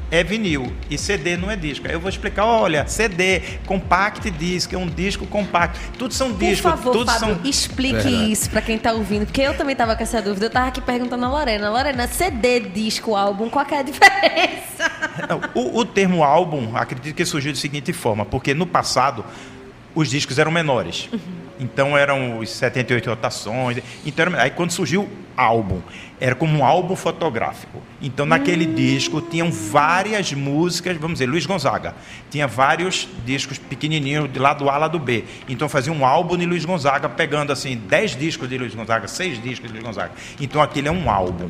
é 0.09 0.23
vinil 0.23 0.71
e 0.89 0.97
CD 0.97 1.35
não 1.35 1.51
é 1.51 1.55
disco. 1.55 1.87
Aí 1.87 1.93
eu 1.93 1.99
vou 1.99 2.09
explicar, 2.09 2.45
olha, 2.45 2.87
CD, 2.87 3.41
compact 3.65 4.29
disc, 4.31 4.71
é 4.73 4.77
um 4.77 4.87
disco 4.87 5.25
compacto. 5.27 5.79
Tudo 5.97 6.13
são 6.13 6.29
Por 6.31 6.39
discos, 6.39 6.71
favor, 6.71 6.91
tudo 6.91 7.11
Fábio, 7.11 7.35
são 7.35 7.39
explique 7.43 7.93
Verdade. 8.03 8.31
isso 8.31 8.49
pra 8.49 8.61
quem 8.61 8.77
tá 8.77 8.93
ouvindo, 8.93 9.25
porque 9.25 9.41
eu 9.41 9.55
também 9.55 9.75
tava 9.75 9.95
com 9.95 10.03
essa 10.03 10.21
dúvida. 10.21 10.45
Eu 10.45 10.49
tava 10.49 10.67
aqui 10.67 10.81
perguntando 10.81 11.25
a 11.25 11.29
Lorena. 11.29 11.69
Lorena, 11.69 12.07
CD, 12.07 12.59
disco, 12.61 13.15
álbum, 13.15 13.49
qual 13.49 13.65
que 13.65 13.75
é 13.75 13.79
a 13.79 13.83
diferença? 13.83 14.91
Não, 15.27 15.41
o, 15.53 15.79
o 15.79 15.85
termo 15.85 16.23
álbum, 16.23 16.75
acredito 16.75 17.15
que 17.15 17.25
surgiu 17.25 17.51
da 17.51 17.59
seguinte 17.59 17.91
forma, 17.91 18.25
porque 18.25 18.53
no 18.53 18.65
passado 18.65 19.25
os 19.93 20.09
discos 20.09 20.37
eram 20.39 20.51
menores. 20.51 21.09
Então 21.59 21.97
eram 21.97 22.39
os 22.39 22.49
78 22.49 23.09
rotações. 23.09 23.79
Então 24.05 24.25
era- 24.27 24.43
aí 24.43 24.49
quando 24.51 24.71
surgiu 24.71 25.09
álbum, 25.35 25.81
era 26.19 26.33
como 26.35 26.57
um 26.59 26.65
álbum 26.65 26.95
fotográfico. 26.95 27.81
Então 28.01 28.25
naquele 28.25 28.65
disco 28.65 29.21
tinham 29.21 29.51
várias 29.51 30.33
músicas, 30.33 30.95
vamos 30.97 31.13
dizer, 31.19 31.27
Luiz 31.27 31.45
Gonzaga. 31.45 31.95
Tinha 32.29 32.47
vários 32.47 33.07
discos 33.25 33.57
pequenininhos 33.57 34.31
de 34.31 34.39
lá 34.39 34.53
do 34.53 34.69
A 34.69 34.77
lá 34.77 34.87
do 34.87 34.99
B. 34.99 35.23
Então 35.47 35.67
fazia 35.69 35.91
um 35.93 36.05
álbum 36.05 36.37
de 36.37 36.45
Luiz 36.45 36.65
Gonzaga 36.65 37.07
pegando 37.09 37.51
assim 37.53 37.75
10 37.75 38.15
discos 38.15 38.47
de 38.49 38.57
Luiz 38.57 38.73
Gonzaga, 38.73 39.07
6 39.07 39.41
discos 39.41 39.67
de 39.67 39.73
Luiz 39.73 39.83
Gonzaga. 39.85 40.11
Então 40.39 40.61
aquele 40.61 40.87
é 40.87 40.91
um 40.91 41.09
álbum. 41.09 41.49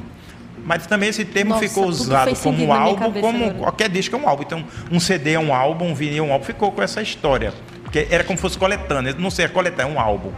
Mas 0.66 0.86
também 0.86 1.08
esse 1.08 1.24
termo 1.24 1.52
Nossa, 1.52 1.66
ficou 1.68 1.86
usado 1.86 2.36
como 2.40 2.74
álbum, 2.74 3.12
como 3.22 3.46
agora. 3.46 3.54
qualquer 3.60 3.90
disco 3.90 4.16
é 4.16 4.20
um 4.20 4.28
álbum. 4.28 4.44
Então, 4.44 4.66
um 4.92 5.00
CD 5.00 5.34
é 5.34 5.40
um 5.40 5.54
álbum, 5.54 5.92
um 5.92 5.94
vinil 5.96 6.26
é 6.26 6.28
um 6.28 6.34
álbum. 6.34 6.44
Ficou 6.44 6.72
com 6.74 6.82
essa 6.82 7.02
história. 7.02 7.54
Porque 7.88 8.06
era 8.12 8.22
como 8.24 8.38
se 8.38 8.42
fosse 8.42 8.58
coletânea. 8.58 9.16
Não 9.18 9.32
sei, 9.32 9.46
é 9.46 9.48
coletar, 9.48 9.84
é 9.84 9.86
um 9.86 9.98
álbum. 10.00 10.32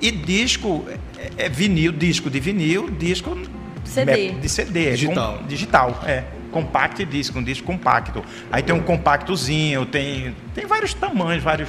E 0.00 0.10
disco 0.10 0.84
é, 1.38 1.44
é 1.44 1.48
vinil, 1.50 1.92
disco 1.92 2.30
de 2.30 2.40
vinil, 2.40 2.88
disco 2.90 3.36
CD. 3.84 4.30
de 4.30 4.48
CD. 4.48 4.86
é 4.88 4.90
Digital. 4.92 5.38
com- 5.38 5.46
digital, 5.46 6.00
é. 6.06 6.24
Compact 6.50 7.04
disco, 7.04 7.38
um 7.38 7.42
disco 7.44 7.66
compacto. 7.66 8.22
Aí 8.50 8.62
tem 8.62 8.74
um 8.74 8.80
compactozinho, 8.82 9.84
tem, 9.86 10.34
tem 10.54 10.66
vários 10.66 10.92
tamanhos, 10.94 11.42
vários, 11.42 11.68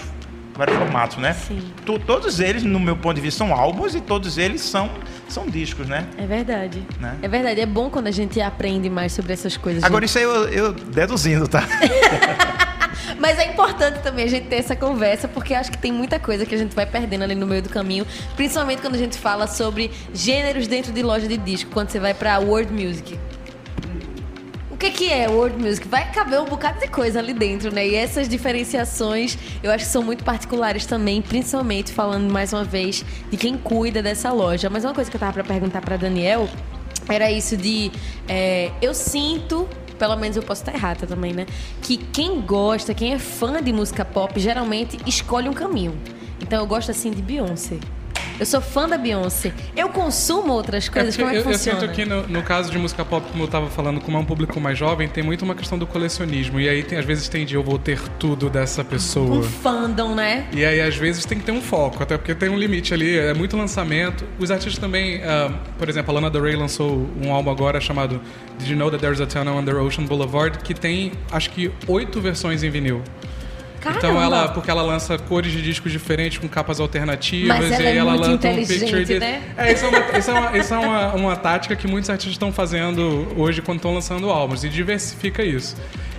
vários 0.55 0.77
formatos, 0.77 1.17
né? 1.17 1.33
Sim. 1.33 1.61
To- 1.85 1.99
todos 1.99 2.39
eles, 2.39 2.63
no 2.63 2.79
meu 2.79 2.95
ponto 2.97 3.15
de 3.15 3.21
vista, 3.21 3.37
são 3.45 3.53
álbuns 3.53 3.93
e 3.95 4.01
todos 4.01 4.37
eles 4.37 4.61
são, 4.61 4.89
são 5.29 5.45
discos, 5.47 5.87
né? 5.87 6.05
É 6.17 6.25
verdade. 6.25 6.81
Né? 6.99 7.17
É 7.21 7.27
verdade. 7.27 7.59
É 7.61 7.65
bom 7.65 7.89
quando 7.89 8.07
a 8.07 8.11
gente 8.11 8.39
aprende 8.41 8.89
mais 8.89 9.11
sobre 9.11 9.31
essas 9.33 9.55
coisas. 9.57 9.83
Agora, 9.83 10.05
gente. 10.07 10.09
isso 10.09 10.17
aí 10.17 10.23
eu, 10.23 10.47
eu 10.49 10.73
deduzindo, 10.73 11.47
tá? 11.47 11.63
Mas 13.19 13.38
é 13.39 13.45
importante 13.45 13.99
também 14.01 14.25
a 14.25 14.29
gente 14.29 14.47
ter 14.47 14.58
essa 14.58 14.75
conversa, 14.75 15.27
porque 15.27 15.53
acho 15.53 15.71
que 15.71 15.77
tem 15.77 15.91
muita 15.91 16.19
coisa 16.19 16.45
que 16.45 16.56
a 16.56 16.58
gente 16.58 16.75
vai 16.75 16.86
perdendo 16.86 17.23
ali 17.23 17.36
no 17.36 17.47
meio 17.47 17.62
do 17.62 17.69
caminho. 17.69 18.06
Principalmente 18.36 18.82
quando 18.82 18.95
a 18.95 18.99
gente 18.99 19.17
fala 19.17 19.47
sobre 19.47 19.91
gêneros 20.13 20.67
dentro 20.67 20.91
de 20.91 21.01
loja 21.01 21.27
de 21.27 21.38
disco, 21.38 21.71
quando 21.71 21.89
você 21.89 21.99
vai 21.99 22.13
pra 22.13 22.39
world 22.39 22.71
music. 22.71 23.17
que, 24.84 24.91
que 24.91 25.10
é 25.10 25.29
world 25.29 25.58
music? 25.58 25.88
Vai 25.88 26.12
caber 26.12 26.41
um 26.41 26.45
bocado 26.45 26.79
de 26.79 26.89
coisa 26.89 27.19
ali 27.19 27.34
dentro, 27.34 27.73
né? 27.73 27.88
E 27.88 27.95
essas 27.95 28.27
diferenciações 28.27 29.38
eu 29.62 29.71
acho 29.71 29.86
que 29.86 29.91
são 29.91 30.03
muito 30.03 30.25
particulares 30.25 30.86
também, 30.86 31.21
principalmente 31.21 31.93
falando 31.93 32.29
mais 32.29 32.51
uma 32.51 32.65
vez 32.65 33.06
de 33.32 33.38
quem 33.38 33.58
cuida 33.58 34.03
dessa 34.03 34.32
loja. 34.34 34.69
Mas 34.69 34.84
uma 34.84 34.93
coisa 34.93 35.10
que 35.10 35.15
eu 35.15 35.19
tava 35.19 35.34
para 35.34 35.43
perguntar 35.43 35.79
para 35.79 35.95
Daniel 35.95 36.49
era 37.08 37.32
isso 37.32 37.56
de 37.56 37.91
é, 38.27 38.71
eu 38.82 38.93
sinto 38.93 39.69
pelo 39.93 40.15
menos 40.15 40.38
eu 40.38 40.43
posso 40.43 40.62
estar 40.62 40.73
errada 40.73 41.08
também, 41.08 41.34
né? 41.34 41.45
Que 41.82 41.97
quem 41.97 42.41
gosta, 42.41 42.93
quem 42.93 43.13
é 43.13 43.19
fã 43.19 43.62
de 43.62 43.71
música 43.71 44.03
pop, 44.03 44.39
geralmente 44.39 44.97
escolhe 45.06 45.47
um 45.49 45.53
caminho. 45.53 45.97
Então 46.41 46.60
eu 46.60 46.67
gosto 46.67 46.91
assim 46.91 47.12
de 47.12 47.21
Beyoncé. 47.21 47.79
Eu 48.39 48.45
sou 48.45 48.61
fã 48.61 48.87
da 48.87 48.97
Beyoncé. 48.97 49.53
Eu 49.75 49.89
consumo 49.89 50.53
outras 50.53 50.89
coisas. 50.89 51.15
É 51.15 51.17
Como 51.17 51.29
é 51.29 51.31
que 51.31 51.37
eu, 51.37 51.51
eu 51.51 51.57
funciona? 51.57 51.79
sinto 51.79 51.93
que 51.93 52.05
no, 52.05 52.27
no 52.27 52.41
caso 52.41 52.71
de 52.71 52.77
música 52.77 53.05
pop, 53.05 53.25
como 53.31 53.43
eu 53.43 53.47
tava 53.47 53.69
falando, 53.69 54.01
como 54.01 54.17
é 54.17 54.19
um 54.19 54.25
público 54.25 54.59
mais 54.59 54.77
jovem, 54.77 55.07
tem 55.07 55.23
muito 55.23 55.43
uma 55.43 55.55
questão 55.55 55.77
do 55.77 55.85
colecionismo. 55.85 56.59
E 56.59 56.67
aí 56.67 56.83
tem, 56.83 56.97
às 56.97 57.05
vezes 57.05 57.27
tem 57.27 57.45
de 57.45 57.55
eu 57.55 57.63
vou 57.63 57.77
ter 57.77 57.99
tudo 58.19 58.49
dessa 58.49 58.83
pessoa. 58.83 59.37
Um 59.37 59.43
fandom, 59.43 60.15
né? 60.15 60.47
E 60.51 60.65
aí, 60.65 60.81
às 60.81 60.95
vezes, 60.95 61.25
tem 61.25 61.37
que 61.37 61.43
ter 61.43 61.51
um 61.51 61.61
foco, 61.61 62.01
até 62.01 62.17
porque 62.17 62.33
tem 62.33 62.49
um 62.49 62.57
limite 62.57 62.93
ali, 62.93 63.17
é 63.17 63.33
muito 63.33 63.55
lançamento. 63.55 64.25
Os 64.39 64.51
artistas 64.51 64.79
também, 64.79 65.21
ah, 65.23 65.51
por 65.77 65.87
exemplo, 65.89 66.11
a 66.11 66.15
Lana 66.15 66.29
Del 66.29 66.43
Rey 66.43 66.55
lançou 66.55 67.07
um 67.23 67.31
álbum 67.31 67.51
agora 67.51 67.79
chamado 67.79 68.19
Did 68.57 68.69
You 68.69 68.77
Know 68.77 68.89
That 68.89 69.01
There's 69.01 69.21
a 69.21 69.25
Tunnel 69.25 69.55
Under 69.55 69.77
Ocean 69.77 70.05
Boulevard, 70.05 70.59
que 70.59 70.73
tem, 70.73 71.11
acho 71.31 71.49
que, 71.51 71.71
oito 71.87 72.19
versões 72.19 72.63
em 72.63 72.69
vinil. 72.69 73.01
Então 73.91 74.13
Caramba. 74.13 74.23
ela, 74.23 74.47
porque 74.49 74.69
ela 74.71 74.81
lança 74.81 75.17
cores 75.17 75.51
de 75.51 75.61
discos 75.61 75.91
diferentes 75.91 76.37
com 76.37 76.47
capas 76.47 76.79
alternativas 76.79 77.57
Mas 77.59 77.71
ela 77.71 77.83
e 77.83 77.85
é 77.85 77.95
ela 77.97 78.11
muito 78.11 78.21
lança 78.21 78.33
um 78.49 78.65
picture 78.65 79.05
de... 79.05 79.19
né? 79.19 79.41
É, 79.57 79.73
isso 79.73 79.85
é, 79.85 79.87
uma, 79.89 80.17
isso 80.17 80.31
é, 80.31 80.33
uma, 80.33 80.57
isso 80.57 80.73
é 80.73 80.77
uma, 80.77 81.13
uma 81.13 81.35
tática 81.35 81.75
que 81.75 81.87
muitos 81.87 82.09
artistas 82.09 82.33
estão 82.33 82.51
fazendo 82.51 83.27
hoje 83.37 83.61
quando 83.61 83.77
estão 83.77 83.93
lançando 83.93 84.29
álbuns 84.29 84.63
e 84.63 84.69
diversifica 84.69 85.43
isso. 85.43 85.75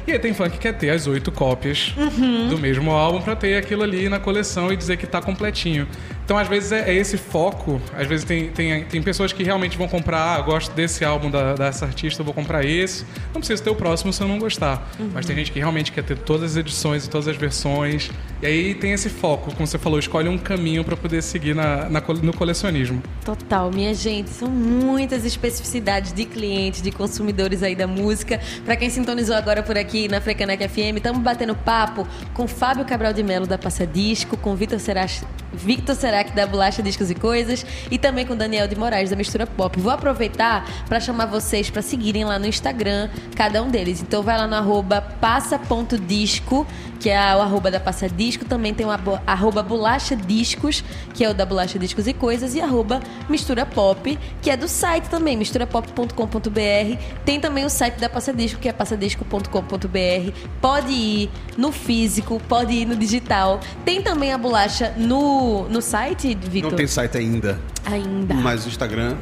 E 0.06 0.12
aí 0.12 0.18
tem 0.18 0.34
fã 0.34 0.50
que 0.50 0.58
quer 0.58 0.74
ter 0.74 0.90
as 0.90 1.06
oito 1.06 1.32
cópias 1.32 1.94
Uhum. 1.96 2.48
do 2.48 2.58
mesmo 2.58 2.90
álbum 2.90 3.22
pra 3.22 3.34
ter 3.34 3.56
aquilo 3.56 3.82
ali 3.82 4.06
na 4.08 4.18
coleção 4.20 4.70
e 4.70 4.76
dizer 4.76 4.98
que 4.98 5.06
tá 5.06 5.20
completinho. 5.22 5.88
Então, 6.24 6.38
às 6.38 6.48
vezes, 6.48 6.72
é, 6.72 6.90
é 6.90 6.94
esse 6.94 7.16
foco. 7.18 7.80
Às 7.96 8.06
vezes 8.06 8.24
tem, 8.24 8.48
tem, 8.50 8.84
tem 8.84 9.02
pessoas 9.02 9.32
que 9.32 9.42
realmente 9.42 9.76
vão 9.76 9.86
comprar, 9.86 10.36
ah, 10.36 10.40
gosto 10.40 10.72
desse 10.72 11.04
álbum 11.04 11.30
da, 11.30 11.54
dessa 11.54 11.84
artista, 11.84 12.22
eu 12.22 12.24
vou 12.24 12.34
comprar 12.34 12.64
esse. 12.64 13.04
Não 13.32 13.40
precisa 13.40 13.62
ter 13.62 13.70
o 13.70 13.74
próximo 13.74 14.12
se 14.12 14.22
eu 14.22 14.28
não 14.28 14.38
gostar. 14.38 14.90
Mas 15.12 15.26
tem 15.26 15.36
gente 15.36 15.52
que 15.52 15.58
realmente 15.58 15.92
quer 15.92 16.02
ter 16.02 16.16
todas 16.16 16.52
as 16.52 16.56
edições 16.56 17.04
e 17.04 17.10
todas 17.10 17.28
as 17.28 17.36
versões. 17.36 18.10
E 18.44 18.46
aí 18.46 18.74
tem 18.74 18.92
esse 18.92 19.08
foco, 19.08 19.54
como 19.54 19.66
você 19.66 19.78
falou, 19.78 19.98
escolhe 19.98 20.28
um 20.28 20.36
caminho 20.36 20.84
pra 20.84 20.94
poder 20.94 21.22
seguir 21.22 21.54
na, 21.54 21.88
na 21.88 22.02
no 22.22 22.30
colecionismo. 22.34 23.02
Total, 23.24 23.70
minha 23.72 23.94
gente, 23.94 24.28
são 24.28 24.50
muitas 24.50 25.24
especificidades 25.24 26.12
de 26.12 26.26
clientes, 26.26 26.82
de 26.82 26.90
consumidores 26.90 27.62
aí 27.62 27.74
da 27.74 27.86
música. 27.86 28.38
Pra 28.62 28.76
quem 28.76 28.90
sintonizou 28.90 29.34
agora 29.34 29.62
por 29.62 29.78
aqui 29.78 30.08
na 30.08 30.20
Frecanec 30.20 30.68
FM, 30.68 30.98
estamos 30.98 31.22
batendo 31.22 31.54
papo 31.54 32.06
com 32.34 32.46
Fábio 32.46 32.84
Cabral 32.84 33.14
de 33.14 33.22
Melo 33.22 33.46
da 33.46 33.56
Passa 33.56 33.86
Disco, 33.86 34.36
com 34.36 34.54
Vitor 34.54 34.78
Serac, 34.78 35.22
Victor 35.54 35.94
Serac 35.94 36.32
da 36.32 36.46
Bolacha 36.46 36.82
Discos 36.82 37.10
e 37.10 37.14
Coisas 37.14 37.64
e 37.90 37.96
também 37.96 38.26
com 38.26 38.36
Daniel 38.36 38.68
de 38.68 38.76
Moraes 38.76 39.08
da 39.08 39.16
Mistura 39.16 39.46
Pop. 39.46 39.80
Vou 39.80 39.90
aproveitar 39.90 40.68
pra 40.86 41.00
chamar 41.00 41.26
vocês 41.26 41.70
pra 41.70 41.80
seguirem 41.80 42.24
lá 42.24 42.38
no 42.38 42.46
Instagram 42.46 43.08
cada 43.34 43.62
um 43.62 43.70
deles. 43.70 44.02
Então 44.02 44.22
vai 44.22 44.36
lá 44.36 44.46
no 44.46 44.54
arroba 44.54 45.00
passa.disco, 45.00 46.66
que 47.04 47.10
é 47.10 47.36
o 47.36 47.42
arroba 47.42 47.70
da 47.70 47.78
Passa 47.78 48.08
Disco, 48.08 48.46
também 48.46 48.72
tem 48.72 48.86
o 48.86 48.88
arroba 49.26 49.62
Bolacha 49.62 50.16
Discos, 50.16 50.82
que 51.12 51.22
é 51.22 51.28
o 51.28 51.34
da 51.34 51.44
Bolacha 51.44 51.78
Discos 51.78 52.06
e 52.06 52.14
Coisas, 52.14 52.54
e 52.54 52.62
arroba 52.62 53.02
Mistura 53.28 53.66
Pop, 53.66 54.18
que 54.40 54.48
é 54.48 54.56
do 54.56 54.66
site 54.66 55.10
também, 55.10 55.36
misturapop.com.br. 55.36 56.98
Tem 57.22 57.38
também 57.38 57.62
o 57.66 57.68
site 57.68 57.96
da 57.96 58.08
Passa 58.08 58.32
Disco, 58.32 58.58
que 58.58 58.70
é 58.70 58.72
passadisco.com.br. 58.72 60.32
Pode 60.62 60.92
ir 60.94 61.30
no 61.58 61.70
físico, 61.72 62.40
pode 62.48 62.72
ir 62.72 62.86
no 62.86 62.96
digital. 62.96 63.60
Tem 63.84 64.00
também 64.00 64.32
a 64.32 64.38
bolacha 64.38 64.94
no, 64.96 65.68
no 65.68 65.82
site, 65.82 66.34
Vitor? 66.34 66.70
Não 66.70 66.76
tem 66.78 66.86
site 66.86 67.18
ainda, 67.18 67.60
Ainda. 67.84 68.32
mas 68.32 68.64
o 68.64 68.68
Instagram 68.70 69.14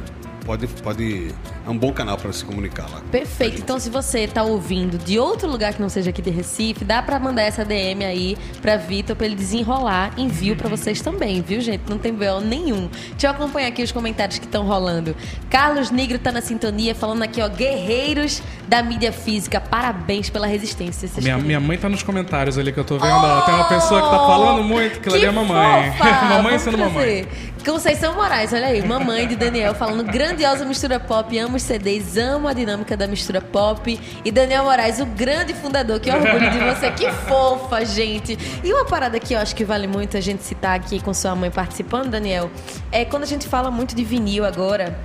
pode, 0.45 0.67
pode. 0.67 1.33
É 1.65 1.69
um 1.69 1.77
bom 1.77 1.91
canal 1.91 2.17
para 2.17 2.31
se 2.33 2.43
comunicar 2.43 2.89
lá. 2.89 3.01
Perfeito. 3.11 3.61
Então, 3.61 3.79
se 3.79 3.89
você 3.89 4.27
tá 4.27 4.43
ouvindo 4.43 4.97
de 4.97 5.17
outro 5.17 5.49
lugar 5.49 5.73
que 5.73 5.81
não 5.81 5.89
seja 5.89 6.09
aqui 6.09 6.21
de 6.21 6.29
Recife, 6.29 6.83
dá 6.83 7.01
pra 7.01 7.19
mandar 7.19 7.43
essa 7.43 7.63
DM 7.63 8.03
aí 8.03 8.37
pra 8.61 8.77
Vitor 8.77 9.15
pra 9.15 9.25
ele 9.25 9.35
desenrolar. 9.35 10.13
Envio 10.17 10.55
pra 10.55 10.69
vocês 10.69 11.01
também, 11.01 11.41
viu, 11.41 11.61
gente? 11.61 11.83
Não 11.89 11.97
tem 11.97 12.13
BO 12.13 12.41
nenhum. 12.41 12.89
Deixa 13.11 13.27
eu 13.27 13.31
acompanhar 13.31 13.67
aqui 13.67 13.83
os 13.83 13.91
comentários 13.91 14.39
que 14.39 14.45
estão 14.45 14.65
rolando. 14.65 15.15
Carlos 15.49 15.91
Negro 15.91 16.19
tá 16.19 16.31
na 16.31 16.41
sintonia, 16.41 16.93
falando 16.93 17.23
aqui, 17.23 17.41
ó, 17.41 17.47
guerreiros 17.49 18.41
da 18.67 18.81
mídia 18.81 19.11
física. 19.11 19.61
Parabéns 19.61 20.29
pela 20.29 20.47
resistência. 20.47 21.09
Minha, 21.21 21.37
minha 21.37 21.59
mãe 21.59 21.77
tá 21.77 21.89
nos 21.89 22.03
comentários 22.03 22.57
ali 22.57 22.71
que 22.71 22.79
eu 22.79 22.83
tô 22.83 22.97
vendo. 22.97 23.11
ó, 23.11 23.41
tem 23.41 23.53
uma 23.53 23.65
pessoa 23.65 24.01
que 24.01 24.09
tá 24.09 24.17
falando 24.17 24.63
muito 24.63 24.99
que 24.99 25.09
ela 25.09 25.17
é 25.17 25.27
a 25.27 25.31
mamãe. 25.31 25.93
mamãe 26.29 26.43
Vamos 26.43 26.61
sendo 26.61 26.77
mamãe. 26.77 27.27
Conceição 27.65 28.13
Moraes, 28.15 28.51
olha 28.51 28.67
aí, 28.67 28.85
mamãe 28.85 29.25
de 29.25 29.37
Daniel 29.37 29.73
falando 29.73 30.03
grandiosa 30.03 30.65
mistura 30.65 30.99
pop, 30.99 31.39
amo 31.39 31.55
os 31.55 31.63
CDs, 31.63 32.17
amo 32.17 32.49
a 32.49 32.53
dinâmica 32.53 32.97
da 32.97 33.07
mistura 33.07 33.39
pop. 33.39 33.97
E 34.25 34.31
Daniel 34.31 34.65
Moraes, 34.65 34.99
o 34.99 35.05
grande 35.05 35.53
fundador, 35.53 35.97
que 36.01 36.11
orgulho 36.11 36.51
de 36.51 36.59
você, 36.59 36.91
que 36.91 37.09
fofa, 37.25 37.85
gente. 37.85 38.37
E 38.61 38.73
uma 38.73 38.83
parada 38.83 39.17
que 39.17 39.33
eu 39.33 39.39
acho 39.39 39.55
que 39.55 39.63
vale 39.63 39.87
muito 39.87 40.17
a 40.17 40.19
gente 40.19 40.43
citar 40.43 40.75
aqui 40.75 41.01
com 41.01 41.13
sua 41.13 41.35
mãe 41.35 41.49
participando, 41.49 42.09
Daniel, 42.09 42.51
é 42.91 43.05
quando 43.05 43.23
a 43.23 43.27
gente 43.27 43.47
fala 43.47 43.71
muito 43.71 43.95
de 43.95 44.03
vinil 44.03 44.43
agora, 44.43 44.99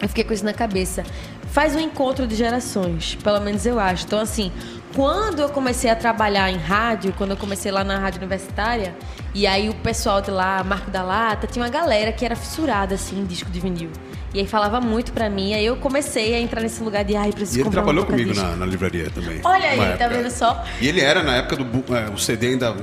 eu 0.00 0.08
fiquei 0.08 0.22
com 0.22 0.32
isso 0.32 0.44
na 0.44 0.54
cabeça. 0.54 1.02
Faz 1.50 1.74
um 1.74 1.80
encontro 1.80 2.24
de 2.24 2.36
gerações, 2.36 3.16
pelo 3.16 3.40
menos 3.40 3.66
eu 3.66 3.80
acho. 3.80 4.04
Então, 4.04 4.20
assim, 4.20 4.52
quando 4.96 5.40
eu 5.40 5.50
comecei 5.50 5.90
a 5.90 5.94
trabalhar 5.94 6.50
em 6.50 6.56
rádio, 6.56 7.12
quando 7.18 7.32
eu 7.32 7.36
comecei 7.36 7.70
lá 7.70 7.84
na 7.84 7.98
rádio 7.98 8.16
universitária, 8.18 8.96
e 9.34 9.46
aí 9.46 9.68
o 9.68 9.74
pessoal 9.74 10.22
de 10.22 10.30
lá, 10.30 10.64
Marco 10.64 10.90
da 10.90 11.02
Lata, 11.02 11.46
tinha 11.46 11.62
uma 11.62 11.70
galera 11.70 12.10
que 12.10 12.24
era 12.24 12.34
fissurada, 12.34 12.94
assim, 12.94 13.20
em 13.20 13.26
disco 13.26 13.50
de 13.50 13.60
vinil. 13.60 13.90
E 14.32 14.40
aí 14.40 14.46
falava 14.46 14.80
muito 14.80 15.12
pra 15.12 15.28
mim, 15.28 15.52
aí 15.52 15.66
eu 15.66 15.76
comecei 15.76 16.34
a 16.34 16.40
entrar 16.40 16.62
nesse 16.62 16.82
lugar 16.82 17.04
de, 17.04 17.14
ai, 17.14 17.30
preciso 17.30 17.58
E 17.58 17.60
ele 17.60 17.70
trabalhou 17.70 18.04
um 18.04 18.06
comigo 18.06 18.34
na, 18.34 18.56
na 18.56 18.64
livraria 18.64 19.10
também. 19.10 19.38
Olha 19.44 19.68
aí, 19.68 19.76
tá 19.76 19.84
época. 19.84 20.08
vendo 20.08 20.30
só? 20.30 20.64
E 20.80 20.88
ele 20.88 21.02
era, 21.02 21.22
na 21.22 21.36
época 21.36 21.56
do 21.56 21.94
é, 21.94 22.08
o 22.10 22.16
CD 22.16 22.48
ainda 22.48 22.74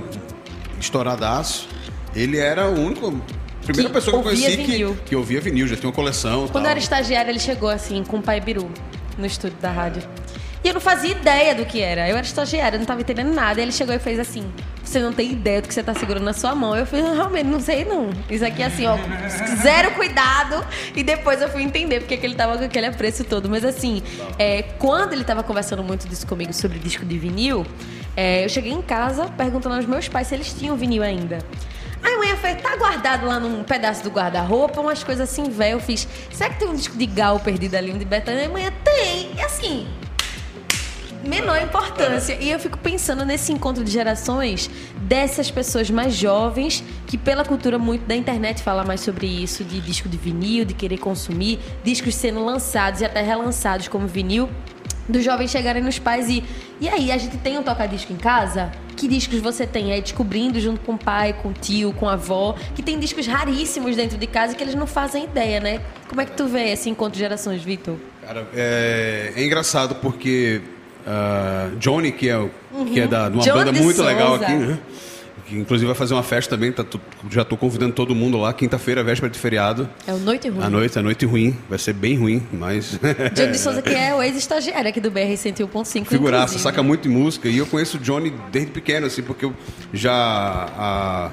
estouradaço, 0.79 1.67
ele 2.15 2.37
era 2.37 2.69
o 2.69 2.79
único. 2.79 3.11
Primeira 3.63 3.89
Que 3.89 3.95
pessoa 3.95 4.11
que 4.13 4.19
eu 4.19 4.23
conheci 4.23 4.57
que, 4.57 4.63
vinil. 4.63 4.97
que 5.05 5.15
ouvia 5.15 5.41
vinil, 5.41 5.65
já 5.67 5.75
tinha 5.75 5.87
uma 5.87 5.95
coleção. 5.95 6.47
Quando 6.49 6.65
tal. 6.65 6.71
era 6.71 6.79
estagiária, 6.79 7.31
ele 7.31 7.39
chegou 7.39 7.69
assim, 7.69 8.03
com 8.03 8.17
o 8.17 8.21
pai 8.21 8.39
Biru, 8.39 8.69
no 9.17 9.25
estúdio 9.25 9.57
da 9.59 9.71
rádio. 9.71 10.03
E 10.63 10.69
eu 10.69 10.73
não 10.73 10.81
fazia 10.81 11.11
ideia 11.11 11.53
do 11.53 11.65
que 11.65 11.81
era. 11.81 12.07
Eu 12.07 12.15
era 12.15 12.25
estagiária, 12.25 12.79
não 12.79 12.85
tava 12.85 13.01
entendendo 13.01 13.33
nada. 13.33 13.59
E 13.59 13.63
ele 13.63 13.71
chegou 13.71 13.93
e 13.93 13.99
fez 13.99 14.17
assim: 14.17 14.49
Você 14.81 14.99
não 14.99 15.11
tem 15.11 15.31
ideia 15.31 15.61
do 15.61 15.67
que 15.67 15.73
você 15.73 15.83
tá 15.83 15.93
segurando 15.93 16.23
na 16.23 16.31
sua 16.31 16.55
mão. 16.55 16.75
Eu 16.75 16.85
falei: 16.85 17.03
Realmente, 17.05 17.47
não 17.47 17.59
sei 17.59 17.83
não. 17.83 18.09
Isso 18.29 18.45
aqui 18.45 18.63
é 18.63 18.67
assim, 18.67 18.85
ó, 18.85 18.97
zero 19.61 19.91
cuidado. 19.91 20.65
E 20.95 21.03
depois 21.03 21.41
eu 21.41 21.49
fui 21.49 21.63
entender 21.63 21.99
porque 21.99 22.15
que 22.15 22.25
ele 22.25 22.35
tava 22.35 22.57
com 22.57 22.63
aquele 22.63 22.85
apreço 22.85 23.25
todo. 23.25 23.49
Mas 23.49 23.65
assim, 23.65 24.01
é, 24.39 24.61
quando 24.79 25.11
ele 25.11 25.25
tava 25.25 25.43
conversando 25.43 25.83
muito 25.83 26.07
disso 26.07 26.25
comigo 26.25 26.53
sobre 26.53 26.79
disco 26.79 27.05
de 27.05 27.19
vinil, 27.19 27.65
é, 28.15 28.45
eu 28.45 28.49
cheguei 28.49 28.71
em 28.71 28.81
casa 28.81 29.25
perguntando 29.25 29.75
aos 29.75 29.85
meus 29.85 30.07
pais 30.07 30.27
se 30.27 30.35
eles 30.35 30.53
tinham 30.53 30.77
vinil 30.77 31.03
ainda. 31.03 31.39
Aí 32.01 32.13
a 32.13 32.17
mãe 32.17 32.35
fez, 32.37 32.61
tá 32.61 32.75
guardado 32.75 33.25
lá 33.25 33.39
num 33.39 33.63
pedaço 33.63 34.03
do 34.03 34.09
guarda-roupa, 34.09 34.79
umas 34.81 35.03
coisas 35.03 35.29
assim, 35.29 35.49
velho. 35.49 35.73
Eu 35.73 35.79
fiz, 35.79 36.07
será 36.31 36.49
que 36.49 36.59
tem 36.59 36.67
um 36.67 36.75
disco 36.75 36.97
de 36.97 37.05
Gal 37.05 37.39
perdido 37.39 37.75
ali, 37.75 37.91
um 37.91 37.97
de 37.97 38.05
Betânia? 38.05 38.45
A 38.45 38.49
mãe, 38.49 38.69
tem. 38.83 39.31
E 39.35 39.41
assim, 39.41 39.87
menor 41.23 41.61
importância. 41.61 42.37
E 42.39 42.51
eu 42.51 42.59
fico 42.59 42.77
pensando 42.77 43.25
nesse 43.25 43.51
encontro 43.51 43.83
de 43.83 43.91
gerações 43.91 44.69
dessas 45.01 45.49
pessoas 45.49 45.89
mais 45.89 46.13
jovens 46.13 46.83
que 47.07 47.17
pela 47.17 47.43
cultura 47.43 47.77
muito 47.77 48.05
da 48.05 48.15
internet 48.15 48.61
fala 48.61 48.83
mais 48.83 49.01
sobre 49.01 49.27
isso, 49.27 49.63
de 49.63 49.79
disco 49.79 50.09
de 50.09 50.17
vinil, 50.17 50.65
de 50.65 50.73
querer 50.73 50.97
consumir, 50.97 51.59
discos 51.83 52.15
sendo 52.15 52.43
lançados 52.43 53.01
e 53.01 53.05
até 53.05 53.21
relançados 53.21 53.87
como 53.87 54.07
vinil. 54.07 54.49
Dos 55.07 55.23
jovens 55.23 55.51
chegarem 55.51 55.83
nos 55.83 55.99
pais 55.99 56.29
e. 56.29 56.43
E 56.79 56.87
aí, 56.87 57.11
a 57.11 57.17
gente 57.17 57.37
tem 57.37 57.57
um 57.57 57.63
toca-disco 57.63 58.13
em 58.13 58.15
casa? 58.15 58.71
Que 58.95 59.05
discos 59.05 59.39
você 59.39 59.67
tem? 59.67 59.91
Aí 59.91 60.01
descobrindo 60.01 60.59
junto 60.61 60.79
com 60.79 60.93
o 60.93 60.97
pai, 60.97 61.33
com 61.33 61.49
o 61.49 61.53
tio, 61.53 61.91
com 61.93 62.07
a 62.07 62.13
avó, 62.13 62.55
que 62.73 62.81
tem 62.81 62.97
discos 62.97 63.27
raríssimos 63.27 63.97
dentro 63.97 64.17
de 64.17 64.27
casa 64.27 64.55
que 64.55 64.63
eles 64.63 64.75
não 64.75 64.87
fazem 64.87 65.25
ideia, 65.25 65.59
né? 65.59 65.81
Como 66.07 66.21
é 66.21 66.25
que 66.25 66.31
tu 66.31 66.47
vê 66.47 66.71
esse 66.71 66.89
encontro 66.89 67.13
de 67.13 67.19
gerações, 67.19 67.61
Vitor? 67.61 67.97
Cara, 68.25 68.47
é, 68.53 69.33
é 69.35 69.43
engraçado 69.43 69.95
porque 69.95 70.61
ah, 71.07 71.69
Johnny, 71.79 72.11
que 72.11 72.29
é, 72.29 72.37
o- 72.37 72.49
que 72.91 72.99
é 72.99 73.07
da, 73.07 73.29
de 73.29 73.35
uma 73.35 73.43
Johnny 73.43 73.57
banda 73.59 73.73
de 73.73 73.81
muito 73.81 73.95
Souza. 73.97 74.09
legal 74.11 74.35
aqui, 74.35 74.51
né? 74.53 74.79
Que 75.45 75.57
inclusive 75.57 75.85
vai 75.87 75.95
fazer 75.95 76.13
uma 76.13 76.23
festa 76.23 76.55
também, 76.55 76.71
tá 76.71 76.85
já 77.29 77.43
tô 77.43 77.57
convidando 77.57 77.91
todo 77.93 78.15
mundo 78.15 78.37
lá, 78.37 78.53
quinta-feira, 78.53 79.03
véspera 79.03 79.29
de 79.29 79.37
feriado. 79.37 79.89
É 80.07 80.13
o 80.13 80.17
Noite 80.17 80.47
Ruim. 80.47 80.63
À 80.63 80.69
noite, 80.69 80.97
a 80.97 81.01
noite 81.01 81.25
ruim, 81.25 81.57
vai 81.69 81.77
ser 81.77 81.91
bem 81.91 82.15
ruim, 82.17 82.41
mas. 82.53 82.97
Johnny 83.35 83.51
de 83.51 83.57
Souza, 83.59 83.81
que 83.81 83.93
é 83.93 84.15
o 84.15 84.23
ex-estagiário 84.23 84.87
aqui 84.89 85.01
do 85.01 85.11
BR 85.11 85.19
101.5. 85.35 86.05
Figuraça, 86.05 86.43
inclusive. 86.43 86.63
saca 86.63 86.81
muito 86.81 87.01
de 87.03 87.09
música. 87.09 87.49
E 87.49 87.57
eu 87.57 87.65
conheço 87.65 87.97
o 87.97 87.99
Johnny 87.99 88.33
desde 88.53 88.71
pequeno, 88.71 89.05
assim, 89.07 89.21
porque 89.21 89.43
eu 89.43 89.53
já. 89.93 90.13
há 90.77 91.31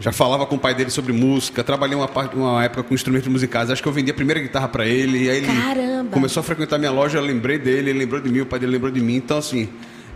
já 0.00 0.10
falava 0.10 0.46
com 0.46 0.56
o 0.56 0.58
pai 0.58 0.74
dele 0.74 0.90
sobre 0.90 1.12
música, 1.12 1.62
trabalhei 1.62 1.94
uma, 1.94 2.08
parte, 2.08 2.34
uma 2.34 2.64
época 2.64 2.82
com 2.82 2.94
instrumentos 2.94 3.28
musicais. 3.28 3.70
Acho 3.70 3.82
que 3.82 3.88
eu 3.88 3.92
vendi 3.92 4.10
a 4.10 4.14
primeira 4.14 4.40
guitarra 4.40 4.66
para 4.66 4.86
ele. 4.86 5.24
E 5.24 5.30
aí 5.30 5.36
ele 5.36 5.46
Caramba. 5.46 6.10
começou 6.10 6.40
a 6.40 6.42
frequentar 6.42 6.78
minha 6.78 6.90
loja, 6.90 7.18
eu 7.18 7.22
lembrei 7.22 7.58
dele, 7.58 7.90
ele 7.90 7.98
lembrou 7.98 8.20
de 8.20 8.30
mim, 8.30 8.40
o 8.40 8.46
pai 8.46 8.58
dele 8.58 8.72
lembrou 8.72 8.90
de 8.90 9.00
mim. 9.00 9.16
Então, 9.16 9.36
assim, 9.36 9.68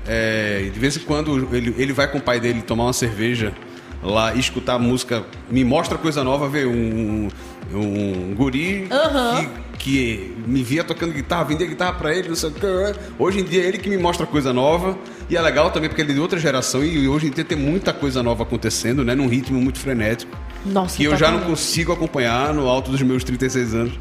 é, 0.06 0.70
de 0.72 0.80
vez 0.80 0.96
em 0.96 1.00
quando 1.00 1.54
ele, 1.54 1.74
ele 1.76 1.92
vai 1.92 2.10
com 2.10 2.16
o 2.16 2.20
pai 2.20 2.40
dele 2.40 2.62
tomar 2.62 2.84
uma 2.84 2.92
cerveja 2.94 3.52
lá 4.02 4.34
e 4.34 4.40
escutar 4.40 4.78
música, 4.78 5.24
me 5.50 5.64
mostra 5.64 5.96
coisa 5.98 6.24
nova, 6.24 6.48
ver 6.48 6.66
um, 6.66 7.28
um 7.72 8.34
guri 8.34 8.86
Aham. 8.90 9.46
que, 9.78 9.78
que 9.78 10.34
me 10.46 10.62
via 10.62 10.84
tocando 10.84 11.12
guitarra, 11.12 11.44
vendia 11.44 11.66
guitarra 11.66 11.92
pra 11.94 12.14
ele, 12.14 12.28
não 12.28 12.36
sei 12.36 12.50
o 12.50 12.52
que. 12.52 12.66
Hoje 13.18 13.40
em 13.40 13.44
dia 13.44 13.62
é 13.62 13.66
ele 13.66 13.78
que 13.78 13.88
me 13.88 13.96
mostra 13.96 14.26
coisa 14.26 14.52
nova. 14.52 14.96
E 15.28 15.36
é 15.36 15.40
legal 15.40 15.70
também 15.70 15.88
porque 15.88 16.02
ele 16.02 16.10
é 16.12 16.14
de 16.14 16.20
outra 16.20 16.38
geração 16.38 16.84
e 16.84 17.08
hoje 17.08 17.28
em 17.28 17.30
dia 17.30 17.44
tem 17.44 17.56
muita 17.56 17.94
coisa 17.94 18.22
nova 18.22 18.42
acontecendo, 18.42 19.02
né? 19.02 19.14
Num 19.14 19.26
ritmo 19.26 19.58
muito 19.58 19.78
frenético. 19.78 20.36
Nossa, 20.66 20.96
que 20.96 21.04
eu 21.04 21.12
já 21.12 21.26
não 21.28 21.38
totalmente. 21.38 21.50
consigo 21.60 21.92
acompanhar 21.92 22.52
no 22.52 22.68
alto 22.68 22.90
dos 22.90 23.00
meus 23.00 23.24
36 23.24 23.74
anos. 23.74 23.92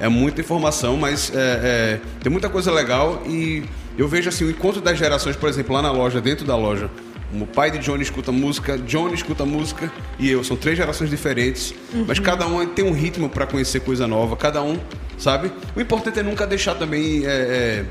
É 0.00 0.08
muita 0.08 0.40
informação, 0.40 0.96
mas 0.96 1.32
é, 1.34 1.36
é, 1.36 2.00
tem 2.22 2.30
muita 2.30 2.48
coisa 2.48 2.70
legal 2.70 3.22
e 3.26 3.64
eu 3.96 4.06
vejo 4.06 4.28
assim 4.28 4.44
o 4.44 4.50
encontro 4.50 4.80
das 4.80 4.96
gerações, 4.96 5.34
por 5.34 5.48
exemplo, 5.48 5.74
lá 5.74 5.82
na 5.82 5.90
loja, 5.90 6.20
dentro 6.20 6.46
da 6.46 6.56
loja. 6.56 6.88
O 7.32 7.46
pai 7.46 7.70
de 7.70 7.78
Johnny 7.78 8.02
escuta 8.02 8.32
música, 8.32 8.78
Johnny 8.78 9.14
escuta 9.14 9.44
música 9.44 9.92
e 10.18 10.30
eu. 10.30 10.42
São 10.42 10.56
três 10.56 10.76
gerações 10.76 11.10
diferentes, 11.10 11.74
mas 12.06 12.18
cada 12.18 12.46
um 12.46 12.64
tem 12.66 12.84
um 12.84 12.92
ritmo 12.92 13.28
para 13.28 13.46
conhecer 13.46 13.80
coisa 13.80 14.06
nova. 14.06 14.34
Cada 14.36 14.62
um, 14.62 14.78
sabe? 15.18 15.52
O 15.76 15.80
importante 15.80 16.18
é 16.18 16.22
nunca 16.22 16.46
deixar 16.46 16.74
também 16.74 17.26
é, 17.26 17.28
é, 17.28 17.84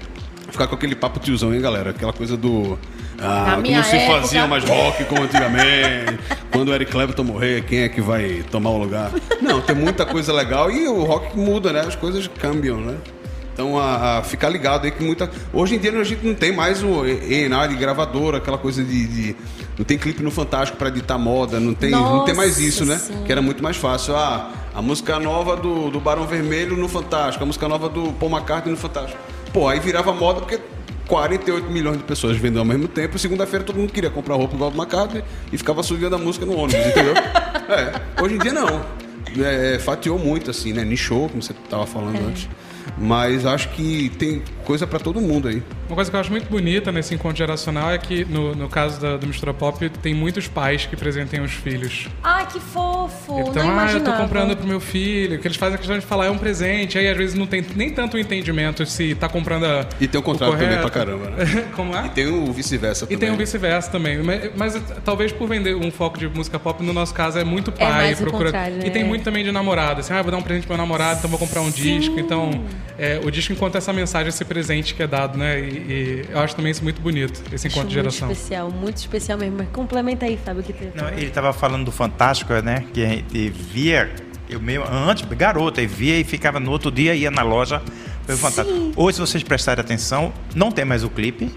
ficar 0.52 0.68
com 0.68 0.74
aquele 0.76 0.96
papo 0.96 1.20
tiozão, 1.20 1.54
hein, 1.54 1.62
galera? 1.62 1.92
Aquela 1.92 2.14
coisa 2.14 2.36
do. 2.36 2.80
Ah, 3.20 3.54
como 3.56 3.84
se 3.84 3.96
época- 3.96 4.22
fazia 4.22 4.48
mais 4.48 4.64
rock 4.64 5.04
como 5.06 5.24
antigamente. 5.24 6.20
Quando 6.52 6.70
o 6.70 6.74
Eric 6.74 6.92
Clapton 6.92 7.24
morrer, 7.24 7.64
quem 7.66 7.80
é 7.82 7.90
que 7.90 8.02
vai 8.02 8.44
tomar 8.50 8.72
o 8.72 8.78
lugar? 8.78 9.12
Não, 9.42 9.62
tem 9.62 9.76
muita 9.76 10.06
coisa 10.06 10.34
legal 10.34 10.72
e 10.72 10.88
o 10.88 11.04
rock 11.04 11.38
muda, 11.38 11.72
né? 11.74 11.82
As 11.82 11.96
coisas 11.96 12.28
cambiam, 12.40 12.80
né? 12.80 12.96
Então, 13.58 13.76
a, 13.80 14.20
a 14.20 14.24
ficar 14.24 14.50
ligado 14.50 14.86
aí 14.86 14.92
que 14.92 15.04
muita. 15.04 15.28
Hoje 15.52 15.74
em 15.74 15.80
dia 15.80 15.92
a 15.92 16.04
gente 16.04 16.24
não 16.24 16.36
tem 16.36 16.52
mais 16.52 16.84
o 16.84 17.04
ENA 17.08 17.66
de 17.68 17.76
gravadora, 17.76 18.38
aquela 18.38 18.60
coisa 18.60 18.84
de. 18.84 19.08
de- 19.08 19.36
não 19.76 19.84
tem 19.84 19.98
clipe 19.98 20.22
no 20.22 20.30
Fantástico 20.30 20.78
para 20.78 20.90
editar 20.90 21.18
moda, 21.18 21.60
não 21.60 21.74
tem, 21.74 21.90
não 21.90 22.24
tem 22.24 22.36
mais 22.36 22.52
Nossa, 22.52 22.64
isso, 22.64 22.86
né? 22.86 22.98
sim. 23.00 23.24
Que 23.26 23.32
era 23.32 23.42
muito 23.42 23.64
mais 23.64 23.76
fácil. 23.76 24.16
Ah, 24.16 24.52
a 24.76 24.82
música 24.82 25.20
nova 25.20 25.56
do, 25.56 25.90
do 25.90 26.00
Barão 26.00 26.28
Vermelho 26.28 26.78
no 26.78 26.88
Fantástico, 26.88 27.44
a 27.44 27.48
música 27.48 27.68
nova 27.68 27.90
do 27.90 28.14
Paul 28.14 28.32
McCartney 28.32 28.72
no 28.72 28.78
Fantástico. 28.80 29.20
Pô, 29.52 29.68
aí 29.68 29.80
virava 29.80 30.14
moda 30.14 30.40
porque 30.42 30.60
48 31.08 31.68
milhões 31.72 31.98
de 31.98 32.04
pessoas 32.04 32.38
vendendo 32.38 32.60
ao 32.60 32.66
mesmo 32.66 32.88
tempo. 32.88 33.18
Segunda-feira 33.18 33.66
todo 33.66 33.78
mundo 33.78 33.92
queria 33.92 34.12
comprar 34.12 34.36
roupa 34.36 34.54
igual 34.56 34.70
do 34.70 34.78
McCartney 34.78 35.24
e 35.52 35.58
ficava 35.58 35.82
subindo 35.82 36.16
a 36.16 36.20
música 36.20 36.46
no 36.46 36.56
ônibus, 36.56 36.86
entendeu? 36.86 37.14
é, 37.70 38.22
hoje 38.22 38.36
em 38.36 38.38
dia 38.38 38.54
não. 38.54 38.86
É, 39.40 39.80
fatiou 39.80 40.18
muito, 40.20 40.52
assim, 40.52 40.74
né? 40.74 40.84
Nichou, 40.86 41.28
como 41.30 41.42
você 41.42 41.54
estava 41.54 41.86
falando 41.88 42.18
antes. 42.28 42.48
Mas 42.98 43.46
acho 43.46 43.70
que 43.70 44.10
tem 44.18 44.42
coisa 44.68 44.86
para 44.86 45.00
todo 45.00 45.22
mundo 45.22 45.48
aí. 45.48 45.64
Uma 45.88 45.96
coisa 45.96 46.12
que 46.12 46.18
eu 46.18 46.20
acho 46.20 46.30
muito 46.30 46.50
bonita 46.50 46.92
nesse 46.92 47.16
encontro 47.16 47.38
geracional 47.38 47.90
é 47.90 47.98
que, 47.98 48.26
no, 48.26 48.54
no 48.54 48.68
caso 48.68 49.00
da, 49.00 49.16
do 49.16 49.26
Mistura 49.26 49.54
Pop, 49.54 49.90
tem 49.90 50.14
muitos 50.14 50.50
pais 50.50 50.86
que 50.86 50.98
presenteam 50.98 51.46
os 51.46 51.54
filhos. 51.54 52.10
Ai, 52.22 52.46
que 52.48 52.60
fofo. 52.60 53.40
Então, 53.40 53.66
não 53.66 53.80
ah, 53.80 53.90
eu 53.94 54.04
tô 54.04 54.12
comprando 54.12 54.58
pro 54.58 54.68
meu 54.68 54.82
filho. 54.82 55.38
O 55.38 55.40
que 55.40 55.48
eles 55.48 55.56
fazem 55.56 55.76
a 55.76 55.78
questão 55.78 55.98
de 55.98 56.06
falar 56.06 56.26
é 56.26 56.30
um 56.30 56.38
presente. 56.38 56.98
Aí, 56.98 57.08
às 57.08 57.16
vezes, 57.16 57.34
não 57.34 57.48
tem 57.48 57.66
nem 57.78 57.92
tanto 57.92 58.18
entendimento 58.18 58.86
se 58.86 59.16
tá 59.16 59.30
comprando 59.30 59.64
a. 59.66 59.86
E 60.02 60.08
tem 60.08 60.20
um 60.20 60.24
contrato 60.24 60.56
o 60.56 60.58
também 60.58 60.78
pra 60.80 60.90
caramba, 60.90 61.30
né? 61.30 61.68
Como 61.74 61.96
é? 61.96 62.08
E 62.08 62.10
tem 62.10 62.28
o 62.28 62.52
vice-versa 62.52 63.06
E 63.06 63.08
também. 63.08 63.20
tem 63.20 63.32
o 63.32 63.38
vice-versa 63.38 63.90
também. 63.90 64.22
Mas, 64.22 64.52
mas, 64.54 64.84
talvez 65.06 65.32
por 65.32 65.48
vender 65.48 65.78
um 65.78 65.90
foco 65.90 66.18
de 66.18 66.28
música 66.28 66.60
pop, 66.60 66.84
no 66.84 66.92
nosso 66.92 67.14
caso, 67.14 67.40
é 67.40 67.46
muito 67.46 67.72
pai. 67.72 67.90
mais 67.90 68.20
o 68.20 68.24
procura... 68.24 68.52
E 68.84 68.90
tem 68.90 69.04
né? 69.04 69.08
muito 69.08 69.24
também 69.24 69.46
de 69.46 69.52
namorada. 69.54 70.02
Assim, 70.02 70.12
ah, 70.12 70.22
vou 70.22 70.30
dar 70.30 70.38
um 70.38 70.42
presente 70.42 70.68
pro 70.68 70.76
meu 70.76 70.84
namorado, 70.86 71.20
então 71.20 71.30
vou 71.30 71.40
comprar 71.40 71.62
um 71.62 71.72
disco. 71.72 72.20
Então, 72.20 72.66
é, 73.00 73.22
o 73.24 73.32
disco 73.32 73.54
encontra 73.54 73.78
essa 73.78 73.94
mensagem, 73.94 74.28
presente 74.46 74.57
que 74.96 75.04
é 75.04 75.08
dado, 75.08 75.38
né? 75.38 75.60
E, 75.60 75.64
e 75.64 76.26
eu 76.30 76.40
acho 76.40 76.56
também 76.56 76.72
isso 76.72 76.84
muito 76.84 77.02
bonito, 77.02 77.42
esse 77.52 77.68
Acho 77.68 77.78
encontro 77.78 77.90
de 77.90 77.96
muito 77.96 78.12
geração. 78.12 78.32
especial, 78.32 78.72
muito 78.72 78.98
especial 78.98 79.38
mesmo. 79.38 79.58
Mas 79.58 79.68
complementa 79.70 80.26
aí, 80.26 80.38
Fábio, 80.44 80.64
que 80.64 80.74
tem. 80.74 80.92
Não, 80.96 81.10
ele 81.10 81.28
estava 81.28 81.54
falando 81.54 81.86
do 81.86 81.92
Fantástico, 81.92 82.54
né? 82.62 82.86
Que 82.94 83.04
a 83.04 83.10
gente 83.10 83.50
via, 83.50 84.12
eu 84.50 84.60
mesmo, 84.60 84.86
antes, 84.86 85.26
garota, 85.26 85.82
e 85.82 85.88
via 85.88 86.20
e 86.20 86.24
ficava 86.24 86.60
no 86.60 86.72
outro 86.72 86.92
dia, 86.92 87.14
ia 87.16 87.30
na 87.32 87.44
loja, 87.44 87.82
foi 88.26 88.36
o 88.36 88.38
Fantástico. 88.38 88.92
Hoje, 88.96 89.16
se 89.16 89.22
vocês 89.22 89.44
prestarem 89.44 89.82
atenção, 89.82 90.34
não 90.56 90.72
tem 90.72 90.86
mais 90.86 91.04
o 91.04 91.10
clipe. 91.10 91.52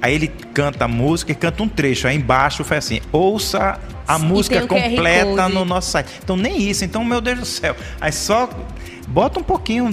Aí 0.00 0.14
ele 0.16 0.26
canta 0.52 0.86
a 0.86 0.88
música 0.88 1.30
e 1.30 1.34
canta 1.34 1.62
um 1.62 1.68
trecho. 1.68 2.08
Aí 2.08 2.16
embaixo 2.16 2.64
foi 2.64 2.76
assim: 2.76 3.00
ouça 3.12 3.78
a 4.06 4.18
Sim, 4.18 4.24
música 4.26 4.66
completa 4.66 5.48
no 5.48 5.64
nosso 5.64 5.92
site. 5.92 6.10
Então 6.22 6.36
nem 6.36 6.60
isso. 6.68 6.84
Então, 6.84 7.04
meu 7.04 7.20
Deus 7.20 7.38
do 7.38 7.46
céu. 7.46 7.76
Aí 8.00 8.10
só 8.10 8.50
bota 9.08 9.40
um 9.40 9.42
pouquinho, 9.42 9.90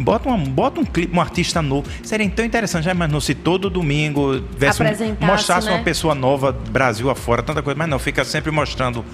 bota, 0.00 0.28
uma, 0.28 0.38
bota 0.38 0.80
um 0.80 0.84
clipe, 0.84 1.16
um 1.16 1.20
artista 1.20 1.60
novo. 1.62 1.88
Seria 2.02 2.24
então 2.24 2.44
interessante, 2.44 2.84
já 2.84 2.92
imaginou 2.92 3.20
se 3.20 3.34
todo 3.34 3.70
domingo 3.70 4.40
um- 4.84 5.26
mostrasse 5.26 5.66
né? 5.68 5.74
uma 5.74 5.82
pessoa 5.84 6.14
nova, 6.14 6.52
Brasil 6.52 7.08
afora, 7.10 7.42
tanta 7.42 7.62
coisa, 7.62 7.78
mas 7.78 7.88
não, 7.88 7.98
fica 7.98 8.24
sempre 8.24 8.50
mostrando 8.50 9.04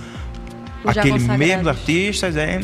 Os 0.85 0.95
já 0.95 1.01
aquele 1.01 1.19
mesmo 1.19 1.69
artista 1.69 2.27
é, 2.29 2.61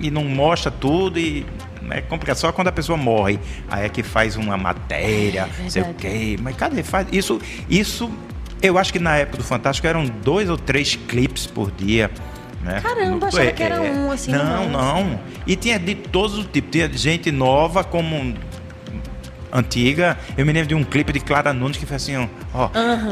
e 0.00 0.10
não 0.10 0.24
mostra 0.24 0.70
tudo 0.70 1.18
e 1.18 1.44
é 1.90 2.00
complicado. 2.00 2.36
Só 2.36 2.52
quando 2.52 2.68
a 2.68 2.72
pessoa 2.72 2.96
morre, 2.96 3.38
aí 3.70 3.86
é 3.86 3.88
que 3.88 4.02
faz 4.02 4.36
uma 4.36 4.56
matéria, 4.56 5.48
É 5.64 5.70
sei 5.70 5.82
o 5.82 5.94
quê. 5.94 6.36
Mas 6.40 6.56
cadê? 6.56 6.82
Faz 6.82 7.06
isso, 7.12 7.40
isso, 7.68 8.10
eu 8.62 8.78
acho 8.78 8.92
que 8.92 8.98
na 8.98 9.16
época 9.16 9.38
do 9.38 9.44
Fantástico 9.44 9.86
eram 9.86 10.04
dois 10.06 10.48
ou 10.48 10.56
três 10.56 10.96
clipes 10.96 11.46
por 11.46 11.70
dia. 11.70 12.10
Né? 12.62 12.80
Caramba, 12.80 13.26
achava 13.26 13.50
que 13.50 13.62
era 13.62 13.80
um, 13.80 14.10
assim, 14.10 14.30
Não, 14.30 14.68
não. 14.68 15.20
E 15.46 15.56
tinha 15.56 15.78
de 15.78 15.94
todos 15.94 16.38
os 16.38 16.46
tipos. 16.46 16.70
Tinha 16.70 16.90
gente 16.92 17.32
nova 17.32 17.82
como 17.82 18.34
antiga. 19.52 20.16
Eu 20.36 20.46
me 20.46 20.52
lembro 20.52 20.68
de 20.68 20.74
um 20.74 20.82
clipe 20.82 21.12
de 21.12 21.20
Clara 21.20 21.52
Nunes 21.52 21.76
que 21.76 21.84
foi 21.84 21.96
assim, 21.96 22.16
ó, 22.54 22.68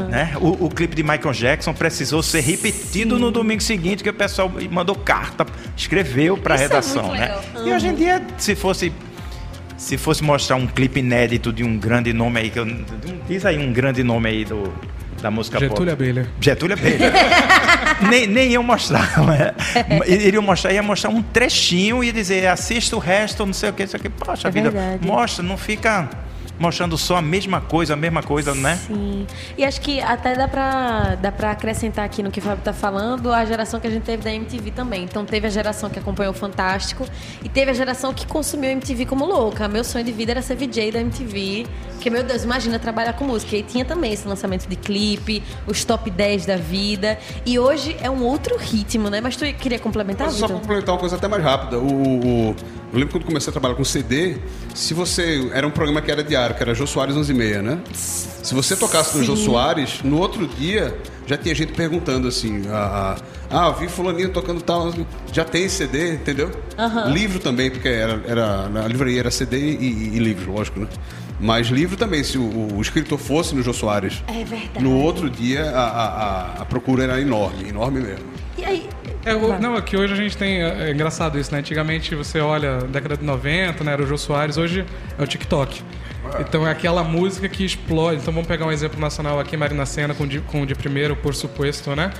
né? 0.09 0.33
O, 0.39 0.65
o 0.65 0.69
clipe 0.69 0.95
de 0.95 1.03
Michael 1.03 1.33
Jackson 1.33 1.73
precisou 1.73 2.23
ser 2.23 2.41
repetido 2.41 3.19
no 3.19 3.29
domingo 3.29 3.61
seguinte, 3.61 4.01
que 4.01 4.09
o 4.09 4.13
pessoal 4.13 4.51
mandou 4.71 4.95
carta, 4.95 5.45
escreveu 5.77 6.37
para 6.37 6.55
é 6.55 6.59
redação, 6.59 7.07
muito 7.07 7.19
né? 7.19 7.27
legal. 7.27 7.67
E 7.67 7.73
hoje 7.73 7.87
em 7.87 7.95
dia, 7.95 8.25
se 8.37 8.55
fosse 8.55 8.91
se 9.77 9.97
fosse 9.97 10.23
mostrar 10.23 10.57
um 10.57 10.67
clipe 10.67 10.99
inédito 10.99 11.51
de 11.51 11.63
um 11.63 11.75
grande 11.77 12.13
nome 12.13 12.39
aí 12.39 12.49
que 12.51 12.59
eu, 12.59 12.67
diz 13.27 13.43
aí 13.45 13.57
um 13.57 13.73
grande 13.73 14.03
nome 14.03 14.29
aí 14.29 14.45
do 14.45 14.71
da 15.21 15.29
música 15.29 15.59
Getúlio 15.59 15.77
pop. 15.77 15.91
Abelha. 15.91 16.27
Getúlio 16.39 16.75
Abelha. 16.75 17.13
nem, 18.09 18.27
nem 18.27 18.51
eu 18.51 18.63
mostrava. 18.63 19.25
né? 19.37 19.53
Iriam 20.07 20.41
mostrar, 20.41 20.71
ia 20.73 20.83
mostrar 20.83 21.09
um 21.09 21.21
trechinho 21.21 22.03
e 22.03 22.11
dizer, 22.11 22.47
assista 22.47 22.95
o 22.95 22.99
resto, 22.99 23.45
não 23.45 23.53
sei 23.53 23.69
o 23.69 23.73
que, 23.73 23.83
não 23.83 23.89
sei 23.89 23.99
o 23.99 24.03
que. 24.03 24.09
Poxa 24.09 24.47
É 24.47 24.51
vida, 24.51 24.69
verdade. 24.69 25.05
mostra, 25.07 25.43
não 25.43 25.57
fica 25.57 26.09
mostrando 26.61 26.97
só 26.97 27.17
a 27.17 27.21
mesma 27.21 27.59
coisa, 27.59 27.93
a 27.93 27.97
mesma 27.97 28.21
coisa, 28.23 28.53
né? 28.55 28.75
Sim. 28.87 29.25
E 29.57 29.65
acho 29.65 29.81
que 29.81 29.99
até 29.99 30.35
dá 30.35 30.47
pra, 30.47 31.15
dá 31.15 31.31
pra 31.31 31.51
acrescentar 31.51 32.05
aqui 32.05 32.21
no 32.21 32.29
que 32.31 32.39
o 32.39 32.41
Fábio 32.41 32.63
tá 32.63 32.71
falando 32.71 33.31
a 33.33 33.43
geração 33.43 33.79
que 33.79 33.87
a 33.87 33.89
gente 33.89 34.03
teve 34.03 34.23
da 34.23 34.31
MTV 34.31 34.71
também. 34.71 35.03
Então 35.03 35.25
teve 35.25 35.47
a 35.47 35.49
geração 35.49 35.89
que 35.89 35.97
acompanhou 35.99 36.31
o 36.31 36.35
Fantástico 36.35 37.05
e 37.43 37.49
teve 37.49 37.71
a 37.71 37.73
geração 37.73 38.13
que 38.13 38.25
consumiu 38.27 38.69
a 38.69 38.73
MTV 38.73 39.05
como 39.05 39.25
louca. 39.25 39.67
Meu 39.67 39.83
sonho 39.83 40.05
de 40.05 40.11
vida 40.11 40.31
era 40.31 40.41
ser 40.41 40.55
VJ 40.55 40.91
da 40.91 40.99
MTV. 41.01 41.65
Porque, 41.93 42.09
meu 42.09 42.23
Deus, 42.23 42.43
imagina 42.43 42.79
trabalhar 42.79 43.13
com 43.13 43.25
música. 43.25 43.55
E 43.55 43.63
tinha 43.63 43.85
também 43.85 44.11
esse 44.13 44.27
lançamento 44.27 44.67
de 44.67 44.75
clipe, 44.75 45.43
os 45.67 45.83
top 45.85 46.09
10 46.09 46.45
da 46.45 46.55
vida. 46.57 47.17
E 47.45 47.57
hoje 47.59 47.95
é 48.01 48.09
um 48.09 48.23
outro 48.23 48.57
ritmo, 48.57 49.09
né? 49.09 49.21
Mas 49.21 49.35
tu 49.35 49.45
queria 49.53 49.77
complementar, 49.79 50.29
só 50.31 50.47
complementar 50.47 50.95
uma 50.95 50.99
coisa 50.99 51.15
até 51.15 51.27
mais 51.27 51.43
rápida. 51.43 51.77
O, 51.79 52.49
o- 52.49 52.55
eu 52.91 52.99
lembro 52.99 53.13
quando 53.13 53.25
comecei 53.25 53.49
a 53.49 53.51
trabalhar 53.51 53.75
com 53.75 53.83
CD, 53.83 54.37
se 54.73 54.93
você. 54.93 55.49
Era 55.53 55.65
um 55.65 55.71
programa 55.71 56.01
que 56.01 56.11
era 56.11 56.23
diário, 56.23 56.55
que 56.55 56.61
era 56.61 56.73
Jô 56.73 56.85
Soares 56.85 57.15
11 57.15 57.31
e 57.31 57.35
meia, 57.35 57.61
né? 57.61 57.79
Se 57.93 58.53
você 58.53 58.75
tocasse 58.75 59.17
no 59.17 59.23
Jô 59.23 59.35
Sim. 59.35 59.45
Soares, 59.45 60.01
no 60.03 60.17
outro 60.17 60.47
dia 60.47 60.97
já 61.25 61.37
tinha 61.37 61.55
gente 61.55 61.73
perguntando 61.73 62.27
assim: 62.27 62.63
ah, 62.69 63.15
ah, 63.49 63.67
ah 63.67 63.71
vi 63.71 63.87
Fulaninho 63.87 64.29
tocando 64.29 64.61
tal. 64.61 64.93
Já 65.31 65.45
tem 65.45 65.69
CD, 65.69 66.15
entendeu? 66.15 66.51
Livro 67.07 67.39
também, 67.39 67.71
porque 67.71 67.87
era, 67.87 68.21
era, 68.27 68.67
na 68.69 68.87
livraria 68.87 69.19
era 69.21 69.31
CD 69.31 69.57
e, 69.57 70.15
e 70.15 70.19
livro, 70.19 70.51
lógico, 70.53 70.81
né? 70.81 70.87
Mas 71.39 71.67
livro 71.67 71.97
também, 71.97 72.23
se 72.23 72.37
o, 72.37 72.75
o 72.75 72.81
escritor 72.81 73.17
fosse 73.17 73.55
no 73.55 73.63
Jô 73.63 73.73
Soares. 73.73 74.23
É 74.27 74.43
verdade. 74.43 74.79
No 74.83 74.97
outro 74.97 75.29
dia 75.29 75.71
a, 75.71 75.81
a- 75.81 76.61
a 76.61 76.65
procura 76.65 77.03
era 77.03 77.19
enorme, 77.19 77.67
enorme 77.67 77.99
mesmo. 78.01 78.25
E 78.57 78.63
aí? 78.65 78.89
É, 79.25 79.35
o- 79.35 79.59
não, 79.59 79.75
é 79.75 79.81
que 79.81 79.95
hoje 79.95 80.13
a 80.13 80.15
gente 80.17 80.35
tem. 80.35 80.63
É, 80.63 80.89
é 80.89 80.91
engraçado 80.91 81.37
isso, 81.39 81.51
né? 81.51 81.59
Antigamente 81.59 82.15
você 82.15 82.39
olha, 82.39 82.79
década 82.79 83.15
de 83.17 83.23
90, 83.23 83.83
né? 83.83 83.93
Era 83.93 84.03
o 84.03 84.07
Jô 84.07 84.17
Soares, 84.17 84.57
hoje 84.57 84.85
é 85.17 85.21
o 85.23 85.27
TikTok. 85.27 85.81
Então 86.39 86.67
é 86.67 86.71
aquela 86.71 87.03
música 87.03 87.47
que 87.49 87.63
explode. 87.65 88.21
Então 88.21 88.33
vamos 88.33 88.47
pegar 88.47 88.65
um 88.65 88.71
exemplo 88.71 88.99
nacional 88.99 89.39
aqui, 89.39 89.55
Marina 89.57 89.85
Senna 89.85 90.13
com, 90.13 90.27
com 90.47 90.61
o 90.61 90.65
de 90.65 90.75
primeiro, 90.75 91.15
por 91.15 91.33
supuesto, 91.35 91.95
né? 91.95 92.11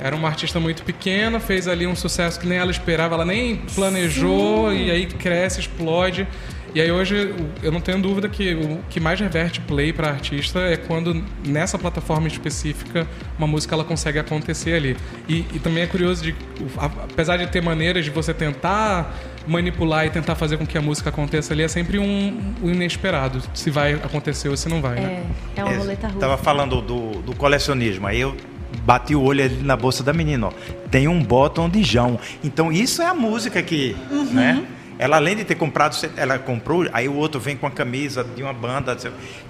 Era 0.00 0.16
uma 0.16 0.26
artista 0.28 0.58
muito 0.58 0.82
pequena, 0.82 1.38
fez 1.38 1.68
ali 1.68 1.86
um 1.86 1.94
sucesso 1.94 2.40
que 2.40 2.46
nem 2.46 2.58
ela 2.58 2.70
esperava, 2.70 3.14
ela 3.14 3.24
nem 3.24 3.56
planejou, 3.74 4.72
e 4.72 4.90
aí 4.90 5.06
cresce, 5.06 5.60
explode. 5.60 6.26
E 6.74 6.80
aí 6.80 6.90
hoje 6.90 7.34
eu 7.62 7.70
não 7.70 7.80
tenho 7.80 8.00
dúvida 8.00 8.28
que 8.28 8.54
o 8.54 8.80
que 8.88 8.98
mais 8.98 9.20
reverte 9.20 9.60
play 9.60 9.92
para 9.92 10.08
artista 10.08 10.60
é 10.60 10.76
quando 10.76 11.22
nessa 11.46 11.78
plataforma 11.78 12.26
específica 12.26 13.06
uma 13.38 13.46
música 13.46 13.74
ela 13.74 13.84
consegue 13.84 14.18
acontecer 14.18 14.74
ali. 14.74 14.96
E, 15.28 15.44
e 15.52 15.58
também 15.58 15.82
é 15.82 15.86
curioso 15.86 16.22
de, 16.22 16.34
apesar 16.78 17.36
de 17.36 17.46
ter 17.48 17.60
maneiras 17.60 18.04
de 18.04 18.10
você 18.10 18.32
tentar 18.32 19.14
manipular 19.46 20.06
e 20.06 20.10
tentar 20.10 20.34
fazer 20.34 20.56
com 20.56 20.66
que 20.66 20.78
a 20.78 20.80
música 20.80 21.10
aconteça 21.10 21.52
ali, 21.52 21.62
é 21.62 21.68
sempre 21.68 21.98
um, 21.98 22.54
um 22.62 22.70
inesperado, 22.70 23.42
se 23.52 23.70
vai 23.70 23.94
acontecer 23.94 24.48
ou 24.48 24.56
se 24.56 24.68
não 24.68 24.80
vai, 24.80 25.00
né? 25.00 25.24
É, 25.56 25.60
é 25.60 25.64
uma 25.64 25.76
roleta 25.76 26.06
russa. 26.06 26.20
Tava 26.20 26.38
falando 26.38 26.80
do, 26.80 27.22
do 27.22 27.34
colecionismo, 27.34 28.06
aí 28.06 28.20
eu 28.20 28.36
bati 28.84 29.14
o 29.14 29.22
olho 29.22 29.44
ali 29.44 29.62
na 29.62 29.76
bolsa 29.76 30.02
da 30.02 30.12
menina, 30.12 30.46
ó. 30.46 30.52
Tem 30.90 31.08
um 31.08 31.22
botão 31.22 31.68
de 31.68 31.82
João. 31.82 32.18
Então 32.42 32.72
isso 32.72 33.02
é 33.02 33.06
a 33.06 33.14
música 33.14 33.62
que, 33.62 33.96
né? 34.30 34.64
Ela 35.02 35.16
além 35.16 35.34
de 35.34 35.44
ter 35.44 35.56
comprado, 35.56 35.96
ela 36.16 36.38
comprou, 36.38 36.86
aí 36.92 37.08
o 37.08 37.16
outro 37.16 37.40
vem 37.40 37.56
com 37.56 37.66
a 37.66 37.70
camisa 37.72 38.22
de 38.22 38.40
uma 38.40 38.52
banda. 38.52 38.96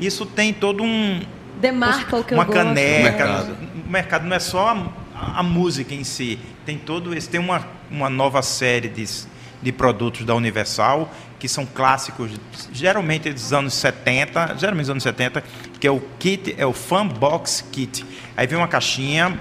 Isso 0.01 0.25
tem 0.25 0.51
todo 0.51 0.83
um 0.83 1.21
Demarca 1.61 2.17
o 2.17 2.25
que 2.25 2.33
uma 2.33 2.45
eu 2.45 2.47
gosto. 2.47 2.59
caneca. 2.59 3.03
Mercado. 3.03 3.57
O 3.87 3.91
mercado 3.91 4.27
não 4.27 4.35
é 4.35 4.39
só 4.39 4.71
a, 5.15 5.41
a 5.41 5.43
música 5.43 5.95
em 5.95 6.05
si, 6.05 6.39
tem 6.65 6.79
todo 6.79 7.15
esse 7.15 7.29
tem 7.29 7.39
uma, 7.39 7.69
uma 7.91 8.09
nova 8.09 8.41
série 8.41 8.89
de, 8.89 9.05
de 9.61 9.71
produtos 9.71 10.25
da 10.25 10.35
Universal 10.35 11.13
que 11.39 11.47
são 11.47 11.67
clássicos, 11.67 12.31
geralmente 12.73 13.31
dos 13.31 13.53
anos 13.53 13.75
70, 13.75 14.57
geralmente 14.57 14.85
dos 14.85 14.91
anos 14.91 15.03
70, 15.03 15.45
que 15.79 15.87
é 15.87 15.91
o 15.91 16.01
kit, 16.19 16.55
é 16.57 16.65
o 16.65 16.73
Fan 16.73 17.09
Box 17.09 17.63
Kit. 17.71 18.07
Aí 18.35 18.47
vem 18.47 18.57
uma 18.57 18.69
caixinha 18.69 19.39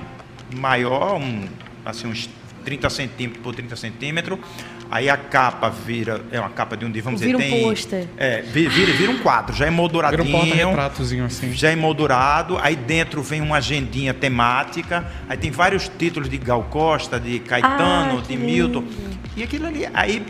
maior, 0.54 1.16
um, 1.16 1.48
assim 1.86 2.08
uns 2.08 2.30
30 2.66 2.90
centímetros 2.90 3.42
por 3.42 3.56
30 3.56 3.78
centímetros. 3.78 4.40
Aí 4.92 5.10
a 5.10 5.16
capa 5.16 5.70
vira, 5.70 6.20
é 6.34 6.40
uma 6.40 6.50
capa 6.50 6.76
de 6.76 6.84
um 6.84 6.92
dia, 6.92 7.02
vamos 7.02 7.22
Vira 7.22 7.38
um 7.38 7.40
dizer, 7.40 7.50
tem... 7.54 7.64
pôster. 7.64 8.08
É, 8.18 8.42
vi- 8.42 8.68
vira, 8.68 8.92
vira 8.92 9.10
um 9.12 9.20
quadro, 9.20 9.56
já 9.56 9.66
é 9.66 9.70
Vira 9.70 9.82
um 9.82 10.32
porta-retratozinho 10.32 11.24
assim. 11.26 11.54
Já 11.54 11.72
emoldurado, 11.72 12.58
aí 12.62 12.76
dentro 12.76 13.24
vem 13.24 13.40
uma 13.40 13.58
agendinha 13.58 14.14
temática, 14.14 15.06
aí 15.30 15.38
tem 15.38 15.50
vários 15.50 15.88
títulos 15.98 16.28
de 16.30 16.38
Gal 16.38 16.64
Costa, 16.70 17.18
de 17.20 17.40
Caetano, 17.40 18.20
Ah, 18.20 18.28
de 18.28 18.36
Milton. 18.36 18.82
lindo. 18.82 18.94
E 19.38 19.44
aquilo 19.44 19.68
ali, 19.68 19.88
aí, 19.94 20.26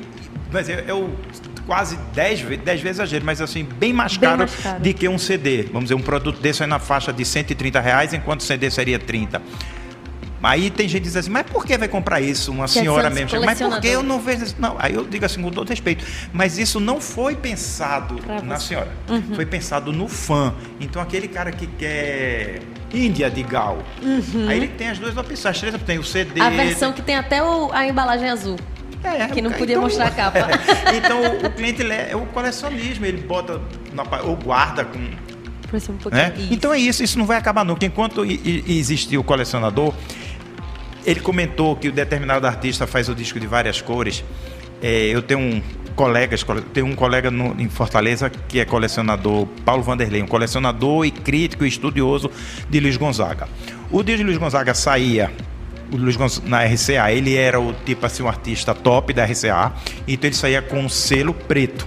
mas 0.51 0.69
é, 0.69 0.83
é 0.87 0.93
o 0.93 1.09
quase 1.65 1.97
10 2.13 2.41
vezes, 2.41 2.63
10 2.63 2.81
vezes 2.81 2.97
exagero, 2.99 3.25
mas 3.25 3.41
assim, 3.41 3.63
bem 3.63 3.91
mais 3.93 4.15
Bem 4.17 4.29
caro, 4.29 4.39
mais 4.39 4.55
caro. 4.55 4.79
de 4.81 4.93
que 4.93 5.07
um 5.09 5.17
CD. 5.17 5.63
Vamos 5.63 5.85
dizer, 5.85 5.95
um 5.95 6.01
produto 6.01 6.39
desse 6.39 6.61
é 6.61 6.67
na 6.67 6.77
faixa 6.77 7.11
de 7.11 7.25
130 7.25 7.79
reais, 7.79 8.13
enquanto 8.13 8.41
o 8.41 8.43
CD 8.43 8.69
seria 8.69 8.99
30. 8.99 9.41
Aí 10.43 10.69
tem 10.69 10.87
gente 10.87 11.01
que 11.01 11.07
diz 11.07 11.15
assim, 11.15 11.29
mas 11.29 11.43
por 11.45 11.65
que 11.65 11.77
vai 11.77 11.87
comprar 11.87 12.19
isso? 12.21 12.51
Uma 12.51 12.65
Quer 12.65 12.79
senhora 12.81 13.09
mesmo. 13.09 13.29
chega, 13.29 13.45
Mas 13.45 13.59
por 13.61 13.79
que 13.79 13.87
eu 13.87 14.01
não 14.01 14.19
vejo 14.19 14.43
isso? 14.43 14.55
Não, 14.59 14.75
aí 14.79 14.93
eu 14.95 15.05
digo 15.05 15.23
assim, 15.25 15.41
com 15.41 15.51
todo 15.51 15.69
respeito, 15.69 16.03
mas 16.33 16.57
isso 16.57 16.79
não 16.79 16.99
foi 16.99 17.35
pensado 17.35 18.19
na 18.43 18.57
senhora. 18.59 18.91
Foi 19.35 19.45
pensado 19.45 19.91
no 19.93 20.07
fã. 20.07 20.53
Então 20.79 21.01
aquele 21.01 21.27
cara 21.27 21.51
que 21.51 21.67
quer 21.67 22.59
Índia 22.93 23.29
de 23.29 23.43
Gal, 23.43 23.77
aí 24.47 24.57
ele 24.57 24.67
tem 24.67 24.89
as 24.89 24.97
duas 24.99 25.15
opções, 25.15 25.45
as 25.45 25.59
três 25.59 25.73
opções. 25.75 25.87
Tem 25.87 25.99
o 25.99 26.03
CD. 26.03 26.39
Uhum. 26.41 26.47
A 26.47 26.49
versão 26.49 26.91
que 26.93 27.01
tem 27.01 27.15
até 27.15 27.41
o- 27.43 27.71
a 27.71 27.85
embalagem 27.87 28.29
azul. 28.29 28.57
É, 29.03 29.27
que 29.27 29.41
não 29.41 29.49
o- 29.49 29.53
podia 29.53 29.79
mostrar 29.79 30.07
a 30.07 30.11
capa. 30.11 30.39
então 30.95 31.21
o 31.45 31.49
cliente 31.51 31.81
é, 31.83 32.09
é 32.11 32.15
o 32.15 32.25
colecionismo, 32.27 33.05
ele 33.05 33.21
bota 33.21 33.59
na, 33.93 34.03
ou 34.23 34.35
guarda 34.35 34.83
com 34.85 34.99
um 34.99 35.97
pouquinho. 35.97 36.11
né? 36.11 36.33
Então 36.51 36.73
é 36.73 36.77
isso, 36.77 37.01
isso 37.03 37.17
não 37.17 37.25
vai 37.25 37.37
acabar 37.37 37.63
nunca. 37.63 37.85
Enquanto 37.85 38.23
existir 38.25 39.17
o 39.17 39.23
colecionador, 39.23 39.93
ele 41.05 41.19
comentou 41.19 41.75
que 41.75 41.87
o 41.87 41.91
determinado 41.91 42.45
artista 42.47 42.85
faz 42.87 43.09
o 43.09 43.15
disco 43.15 43.39
de 43.39 43.47
várias 43.47 43.81
cores. 43.81 44.23
É, 44.81 45.05
eu 45.09 45.21
tenho 45.21 45.39
um 45.39 45.61
colega, 45.95 46.35
tenho 46.73 46.85
um 46.87 46.95
colega 46.95 47.29
no- 47.29 47.55
em 47.61 47.69
Fortaleza 47.69 48.29
que 48.29 48.59
é 48.59 48.65
colecionador, 48.65 49.45
Paulo 49.65 49.83
Vanderlei, 49.83 50.21
um 50.23 50.27
colecionador 50.27 51.05
e 51.05 51.11
crítico 51.11 51.65
e 51.65 51.67
estudioso 51.67 52.31
de 52.69 52.79
Luiz 52.79 52.97
Gonzaga. 52.97 53.47
O 53.91 54.01
disco 54.01 54.19
de 54.19 54.23
Luiz 54.23 54.37
Gonzaga 54.37 54.73
saía 54.73 55.31
o 55.91 55.97
Luiz 55.97 56.15
Gonz- 56.15 56.41
na 56.45 56.63
RCA, 56.63 57.11
ele 57.11 57.35
era 57.35 57.59
o 57.59 57.73
tipo 57.85 58.05
assim 58.05 58.23
um 58.23 58.27
artista 58.27 58.73
top 58.73 59.13
da 59.13 59.25
RCA, 59.25 59.73
então 60.07 60.27
ele 60.27 60.35
saía 60.35 60.61
com 60.61 60.79
um 60.79 60.89
selo 60.89 61.33
preto. 61.33 61.85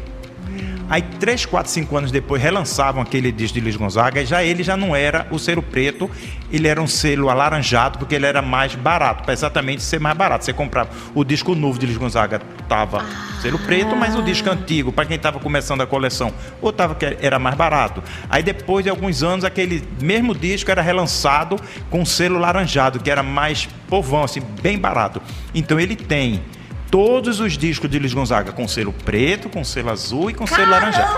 Aí, 0.88 1.02
3, 1.02 1.46
4, 1.46 1.72
5 1.72 1.96
anos 1.96 2.10
depois, 2.10 2.42
relançavam 2.42 3.02
aquele 3.02 3.32
disco 3.32 3.54
de 3.54 3.60
Luiz 3.60 3.76
Gonzaga 3.76 4.20
e 4.20 4.26
já 4.26 4.44
ele 4.44 4.62
já 4.62 4.76
não 4.76 4.94
era 4.94 5.26
o 5.30 5.38
selo 5.38 5.62
preto, 5.62 6.10
ele 6.52 6.68
era 6.68 6.80
um 6.80 6.86
selo 6.86 7.30
alaranjado, 7.30 7.98
porque 7.98 8.14
ele 8.14 8.26
era 8.26 8.42
mais 8.42 8.74
barato, 8.74 9.24
para 9.24 9.32
exatamente 9.32 9.82
ser 9.82 9.98
mais 9.98 10.16
barato. 10.16 10.44
Você 10.44 10.52
comprava 10.52 10.90
o 11.14 11.24
disco 11.24 11.54
novo 11.54 11.78
de 11.78 11.86
Luiz 11.86 11.96
Gonzaga, 11.98 12.40
tava 12.68 13.04
selo 13.40 13.58
preto, 13.58 13.96
mas 13.96 14.14
o 14.14 14.22
disco 14.22 14.50
antigo, 14.50 14.92
para 14.92 15.06
quem 15.06 15.16
estava 15.16 15.38
começando 15.38 15.80
a 15.80 15.86
coleção, 15.86 16.32
ou 16.60 16.72
tava 16.72 16.94
que 16.94 17.16
era 17.20 17.38
mais 17.38 17.56
barato. 17.56 18.02
Aí, 18.28 18.42
depois 18.42 18.84
de 18.84 18.90
alguns 18.90 19.22
anos, 19.22 19.44
aquele 19.44 19.82
mesmo 20.00 20.34
disco 20.34 20.70
era 20.70 20.82
relançado 20.82 21.56
com 21.90 22.04
selo 22.04 22.38
laranjado, 22.38 23.00
que 23.00 23.10
era 23.10 23.22
mais 23.22 23.66
povão, 23.88 24.24
assim, 24.24 24.42
bem 24.62 24.78
barato. 24.78 25.20
Então, 25.54 25.80
ele 25.80 25.96
tem 25.96 26.42
todos 26.90 27.40
os 27.40 27.56
discos 27.56 27.90
de 27.90 27.98
Luiz 27.98 28.12
Gonzaga 28.12 28.52
com 28.52 28.66
selo 28.68 28.92
preto, 28.92 29.48
com 29.48 29.64
selo 29.64 29.90
azul 29.90 30.30
e 30.30 30.34
com 30.34 30.46
selo 30.46 30.70
laranjado. 30.70 31.16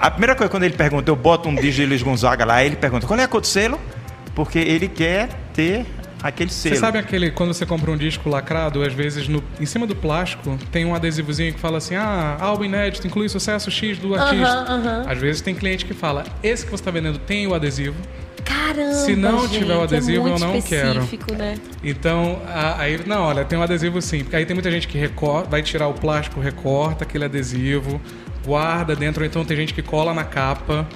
A 0.00 0.10
primeira 0.10 0.34
coisa, 0.34 0.50
quando 0.50 0.64
ele 0.64 0.74
pergunta, 0.74 1.10
eu 1.10 1.14
boto 1.14 1.48
um 1.48 1.54
disco 1.54 1.80
de 1.80 1.86
Luiz 1.86 2.02
Gonzaga 2.02 2.44
lá, 2.44 2.64
ele 2.64 2.76
pergunta, 2.76 3.06
qual 3.06 3.18
é 3.18 3.24
a 3.24 3.28
cor 3.28 3.40
do 3.40 3.46
selo? 3.46 3.80
Porque 4.34 4.58
ele 4.58 4.88
quer 4.88 5.28
ter 5.54 5.86
aquele 6.22 6.50
selo. 6.50 6.74
Você 6.74 6.80
sabe 6.80 6.98
aquele, 6.98 7.30
quando 7.30 7.52
você 7.52 7.66
compra 7.66 7.90
um 7.90 7.96
disco 7.96 8.28
lacrado, 8.28 8.82
às 8.82 8.92
vezes 8.92 9.28
no, 9.28 9.42
em 9.60 9.66
cima 9.66 9.86
do 9.86 9.96
plástico 9.96 10.58
tem 10.70 10.84
um 10.84 10.94
adesivozinho 10.94 11.52
que 11.52 11.60
fala 11.60 11.78
assim: 11.78 11.96
ah, 11.96 12.36
álbum 12.40 12.64
inédito, 12.64 13.06
inclui 13.06 13.28
sucesso 13.28 13.70
X 13.70 13.98
do 13.98 14.14
artista. 14.14 14.46
aham. 14.46 15.04
Às 15.06 15.18
vezes 15.18 15.40
tem 15.40 15.54
cliente 15.54 15.84
que 15.84 15.94
fala: 15.94 16.24
esse 16.42 16.64
que 16.64 16.70
você 16.70 16.80
está 16.80 16.90
vendendo 16.90 17.18
tem 17.18 17.46
o 17.46 17.54
adesivo. 17.54 17.96
Caramba, 18.44 18.94
Se 18.94 19.14
não 19.16 19.42
gente, 19.42 19.58
tiver 19.60 19.76
o 19.76 19.82
adesivo, 19.82 20.26
é 20.26 20.30
muito 20.30 20.42
eu 20.44 20.48
não 20.48 20.62
quero. 20.62 20.88
específico, 21.02 21.34
Né? 21.34 21.54
Então, 21.82 22.40
aí, 22.78 23.00
não, 23.06 23.22
olha, 23.22 23.44
tem 23.44 23.58
um 23.58 23.62
adesivo 23.62 24.00
sim. 24.02 24.20
Porque 24.20 24.36
aí 24.36 24.46
tem 24.46 24.54
muita 24.54 24.70
gente 24.70 24.88
que 24.88 24.98
recorta, 24.98 25.48
vai 25.48 25.62
tirar 25.62 25.88
o 25.88 25.94
plástico, 25.94 26.40
recorta 26.40 27.04
aquele 27.04 27.24
adesivo, 27.24 28.00
guarda 28.44 28.96
dentro, 28.96 29.22
ou 29.22 29.26
então 29.26 29.44
tem 29.44 29.56
gente 29.56 29.72
que 29.74 29.82
cola 29.82 30.12
na 30.14 30.24
capa. 30.24 30.86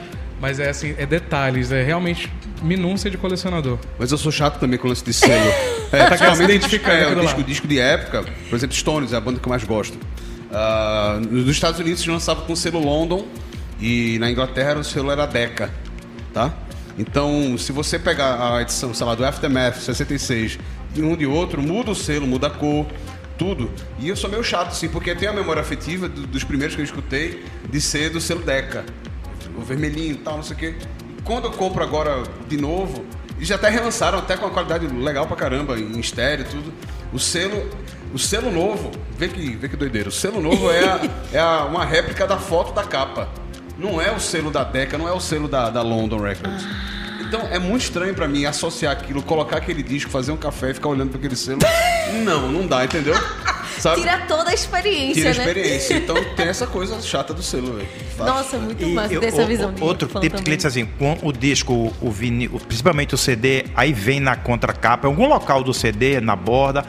Mas 0.40 0.60
é 0.60 0.68
assim, 0.68 0.94
é 0.98 1.06
detalhes, 1.06 1.72
é 1.72 1.82
realmente 1.82 2.30
minúcia 2.62 3.10
de 3.10 3.16
colecionador. 3.16 3.78
Mas 3.98 4.12
eu 4.12 4.18
sou 4.18 4.30
chato 4.30 4.58
também 4.60 4.78
com 4.78 4.86
o 4.86 4.90
lance 4.90 5.04
de 5.04 5.12
selo. 5.12 5.50
É, 5.92 5.98
Tá 5.98 6.06
principalmente 6.08 6.50
identificando 6.50 6.96
é, 6.96 7.12
o 7.16 7.20
disco, 7.20 7.42
disco 7.44 7.68
de 7.68 7.78
época, 7.78 8.24
por 8.50 8.56
exemplo, 8.56 8.74
Stones 8.74 9.12
é 9.12 9.16
a 9.16 9.20
banda 9.20 9.38
que 9.38 9.46
eu 9.46 9.50
mais 9.50 9.62
gosto. 9.62 9.96
Ah, 10.52 11.20
nos 11.30 11.48
Estados 11.48 11.78
Unidos 11.78 12.00
se 12.02 12.10
lançava 12.10 12.42
com 12.42 12.52
o 12.54 12.56
selo 12.56 12.80
London 12.84 13.24
e 13.80 14.18
na 14.18 14.28
Inglaterra 14.28 14.80
o 14.80 14.82
selo 14.84 15.12
era 15.12 15.24
Decca, 15.26 15.70
tá? 16.34 16.52
Então, 16.98 17.56
se 17.58 17.72
você 17.72 17.98
pegar 17.98 18.54
a 18.56 18.62
edição, 18.62 18.94
sei 18.94 19.06
lá, 19.06 19.14
do 19.14 19.24
Aftermath 19.24 19.76
66 19.76 20.58
de 20.94 21.02
um 21.02 21.14
de 21.16 21.26
outro, 21.26 21.60
muda 21.60 21.90
o 21.90 21.94
selo, 21.94 22.26
muda 22.26 22.46
a 22.46 22.50
cor, 22.50 22.86
tudo. 23.36 23.70
E 23.98 24.08
eu 24.08 24.16
sou 24.16 24.30
meio 24.30 24.42
chato, 24.42 24.68
assim, 24.68 24.88
porque 24.88 25.14
tem 25.14 25.28
a 25.28 25.32
memória 25.32 25.60
afetiva 25.60 26.08
do- 26.08 26.26
dos 26.26 26.42
primeiros 26.42 26.74
que 26.74 26.80
eu 26.80 26.84
escutei 26.84 27.44
de 27.68 27.80
ser 27.80 28.08
do 28.10 28.20
selo 28.20 28.40
Decca. 28.42 28.84
O 29.56 29.60
vermelhinho 29.60 30.12
e 30.12 30.16
tal, 30.18 30.36
não 30.36 30.42
sei 30.42 30.56
o 30.56 30.58
quê. 30.58 30.74
Quando 31.22 31.44
eu 31.44 31.50
compro 31.52 31.82
agora 31.82 32.22
de 32.48 32.56
novo, 32.56 33.04
e 33.38 33.44
já 33.44 33.56
até 33.56 33.68
relançaram, 33.68 34.18
até 34.18 34.36
com 34.36 34.46
uma 34.46 34.52
qualidade 34.52 34.86
legal 34.86 35.26
pra 35.26 35.36
caramba, 35.36 35.78
em 35.78 36.00
estéreo 36.00 36.46
e 36.46 36.48
tudo. 36.48 36.72
O 37.12 37.18
selo, 37.18 37.68
o 38.14 38.18
selo 38.18 38.50
novo, 38.50 38.90
vê 39.18 39.28
que, 39.28 39.54
vê 39.56 39.68
que 39.68 39.76
doideira. 39.76 40.08
O 40.08 40.12
selo 40.12 40.40
novo 40.40 40.70
é, 40.70 40.84
a- 40.84 41.00
é 41.34 41.38
a- 41.38 41.64
uma 41.66 41.84
réplica 41.84 42.26
da 42.26 42.38
foto 42.38 42.72
da 42.72 42.84
capa. 42.84 43.28
Não 43.78 44.00
é 44.00 44.10
o 44.10 44.18
selo 44.18 44.50
da 44.50 44.64
Decca, 44.64 44.96
não 44.96 45.06
é 45.08 45.12
o 45.12 45.20
selo 45.20 45.48
da, 45.48 45.68
da 45.70 45.82
London 45.82 46.18
Records. 46.20 46.66
Então 47.20 47.40
é 47.50 47.58
muito 47.58 47.82
estranho 47.82 48.14
pra 48.14 48.28
mim 48.28 48.44
associar 48.44 48.92
aquilo, 48.92 49.22
colocar 49.22 49.56
aquele 49.56 49.82
disco, 49.82 50.10
fazer 50.10 50.30
um 50.32 50.36
café 50.36 50.70
e 50.70 50.74
ficar 50.74 50.88
olhando 50.88 51.10
pra 51.10 51.18
aquele 51.18 51.36
selo. 51.36 51.58
Não, 52.24 52.48
não 52.50 52.66
dá, 52.66 52.84
entendeu? 52.84 53.14
Sabe? 53.80 54.00
Tira 54.00 54.18
toda 54.28 54.50
a 54.50 54.54
experiência, 54.54 55.14
Tira 55.14 55.30
a 55.30 55.34
né? 55.34 55.46
experiência. 55.52 55.96
Então 55.98 56.16
tem 56.36 56.46
essa 56.46 56.66
coisa 56.68 57.00
chata 57.02 57.34
do 57.34 57.42
selo, 57.42 57.74
velho. 57.74 57.88
Nossa, 58.18 58.56
muito 58.58 58.82
E 58.82 58.94
massa 58.94 59.12
eu- 59.12 59.20
dessa 59.20 59.42
o- 59.42 59.46
visão. 59.46 59.70
o- 59.70 59.72
de 59.72 59.82
Outro 59.82 60.06
tipo 60.08 60.20
de 60.20 60.30
cliente 60.30 60.66
assim, 60.66 60.86
com 60.86 61.18
o 61.20 61.32
disco, 61.32 61.92
o 62.00 62.10
vinil, 62.10 62.60
principalmente 62.66 63.14
o 63.14 63.18
CD, 63.18 63.66
aí 63.74 63.92
vem 63.92 64.20
na 64.20 64.36
contracapa, 64.36 65.06
em 65.06 65.10
algum 65.10 65.26
local 65.28 65.62
do 65.64 65.74
CD, 65.74 66.20
na 66.20 66.36
borda, 66.36 66.84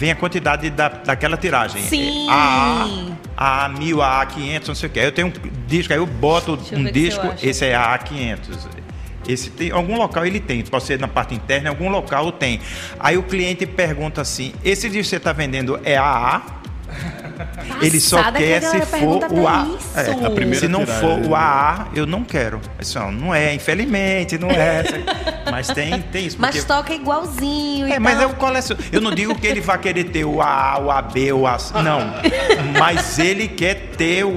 vem 0.00 0.10
a 0.10 0.16
quantidade 0.16 0.70
da, 0.70 0.88
daquela 0.88 1.36
tiragem. 1.36 1.82
Sim. 1.82 2.26
A, 2.30 2.88
a, 3.36 3.64
a 3.66 3.68
1000, 3.68 4.00
a 4.00 4.26
A500, 4.26 4.68
não 4.68 4.74
sei 4.74 4.88
o 4.88 4.92
que. 4.92 4.98
Eu 4.98 5.12
tenho 5.12 5.28
um 5.28 5.32
disco, 5.66 5.92
aí 5.92 5.98
eu 5.98 6.06
boto 6.06 6.58
eu 6.72 6.78
um 6.78 6.84
disco, 6.84 7.26
esse 7.42 7.66
é 7.66 7.74
a 7.74 7.98
A500. 7.98 8.80
Esse 9.28 9.50
tem, 9.50 9.70
algum 9.70 9.98
local 9.98 10.24
ele 10.24 10.40
tem, 10.40 10.62
pode 10.62 10.84
ser 10.84 10.98
na 10.98 11.06
parte 11.06 11.34
interna, 11.34 11.68
em 11.68 11.68
algum 11.68 11.90
local 11.90 12.32
tem. 12.32 12.58
Aí 12.98 13.18
o 13.18 13.22
cliente 13.22 13.66
pergunta 13.66 14.22
assim: 14.22 14.54
esse 14.64 14.88
disco 14.88 15.02
que 15.02 15.08
você 15.10 15.16
está 15.16 15.34
vendendo 15.34 15.78
é 15.84 15.98
AA? 15.98 16.59
Ele 17.82 18.00
só 18.00 18.30
quer 18.32 18.58
a 18.64 18.70
se 18.70 18.80
for 18.82 19.24
o 19.32 19.48
A. 19.48 19.66
É, 19.96 20.26
A 20.26 20.30
primeira 20.30 20.60
se 20.60 20.68
não 20.68 20.86
for 20.86 21.18
né? 21.18 21.28
o 21.28 21.34
AA, 21.34 21.88
eu 21.94 22.06
não 22.06 22.22
quero. 22.24 22.60
Assim, 22.78 22.98
ó, 22.98 23.10
não 23.10 23.34
é, 23.34 23.54
infelizmente, 23.54 24.36
não 24.38 24.50
é. 24.50 24.82
Mas 25.50 25.68
tem, 25.68 26.00
tem 26.02 26.26
isso. 26.26 26.36
Mas 26.38 26.56
porque- 26.56 26.66
toca 26.66 26.94
igualzinho 26.94 27.88
e 27.88 27.92
É, 27.92 27.98
mas 27.98 28.14
tal. 28.18 28.22
é 28.22 28.26
o 28.26 28.34
colecionador. 28.36 28.86
Eu 28.92 29.00
não 29.00 29.12
digo 29.12 29.34
que 29.34 29.46
ele 29.46 29.60
vai 29.60 29.78
querer 29.78 30.04
ter 30.04 30.24
o 30.24 30.40
A, 30.40 30.78
o 30.78 30.90
AB, 30.90 31.32
o 31.32 31.46
A. 31.46 31.56
Não. 31.82 32.12
Mas 32.78 33.18
ele 33.18 33.48
quer 33.48 33.74
ter 33.96 34.24
o, 34.24 34.30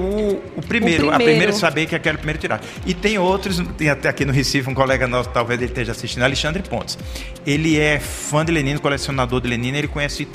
o 0.56 0.62
primeiro. 0.66 1.06
O 1.06 1.10
A 1.10 1.14
primeiro. 1.14 1.38
primeira 1.38 1.52
saber 1.52 1.86
que 1.86 1.94
é 1.94 1.98
aquele 1.98 2.16
primeiro 2.16 2.40
tiragem. 2.40 2.64
E 2.84 2.94
tem 2.94 3.16
outros, 3.18 3.62
tem 3.78 3.90
até 3.90 4.08
aqui 4.08 4.24
no 4.24 4.32
Recife 4.32 4.68
um 4.68 4.74
colega 4.74 5.06
nosso, 5.06 5.28
talvez 5.28 5.60
ele 5.60 5.70
esteja 5.70 5.92
assistindo, 5.92 6.22
Alexandre 6.24 6.62
Pontes. 6.62 6.98
Ele 7.46 7.78
é 7.78 8.00
fã 8.00 8.44
de 8.44 8.50
Lenine, 8.50 8.78
colecionador 8.80 9.40
de 9.40 9.48
Lenine, 9.48 9.78
ele 9.78 9.88
conhece 9.88 10.26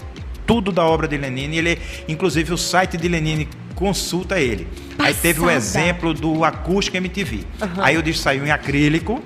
tudo 0.49 0.71
da 0.71 0.83
obra 0.83 1.07
de 1.07 1.15
Lenine, 1.15 1.57
ele, 1.59 1.79
inclusive 2.07 2.51
o 2.51 2.57
site 2.57 2.97
de 2.97 3.07
Lenine 3.07 3.47
consulta 3.75 4.39
ele. 4.39 4.67
Aí 4.97 5.13
teve 5.13 5.39
o 5.41 5.43
Passada. 5.43 5.57
exemplo 5.85 6.11
do 6.11 6.43
Acústico 6.43 6.97
MTV. 6.97 7.41
Aí 7.77 7.95
o 7.99 8.01
disco 8.01 8.23
saiu 8.23 8.47
em 8.47 8.49
acrílico, 8.49 9.23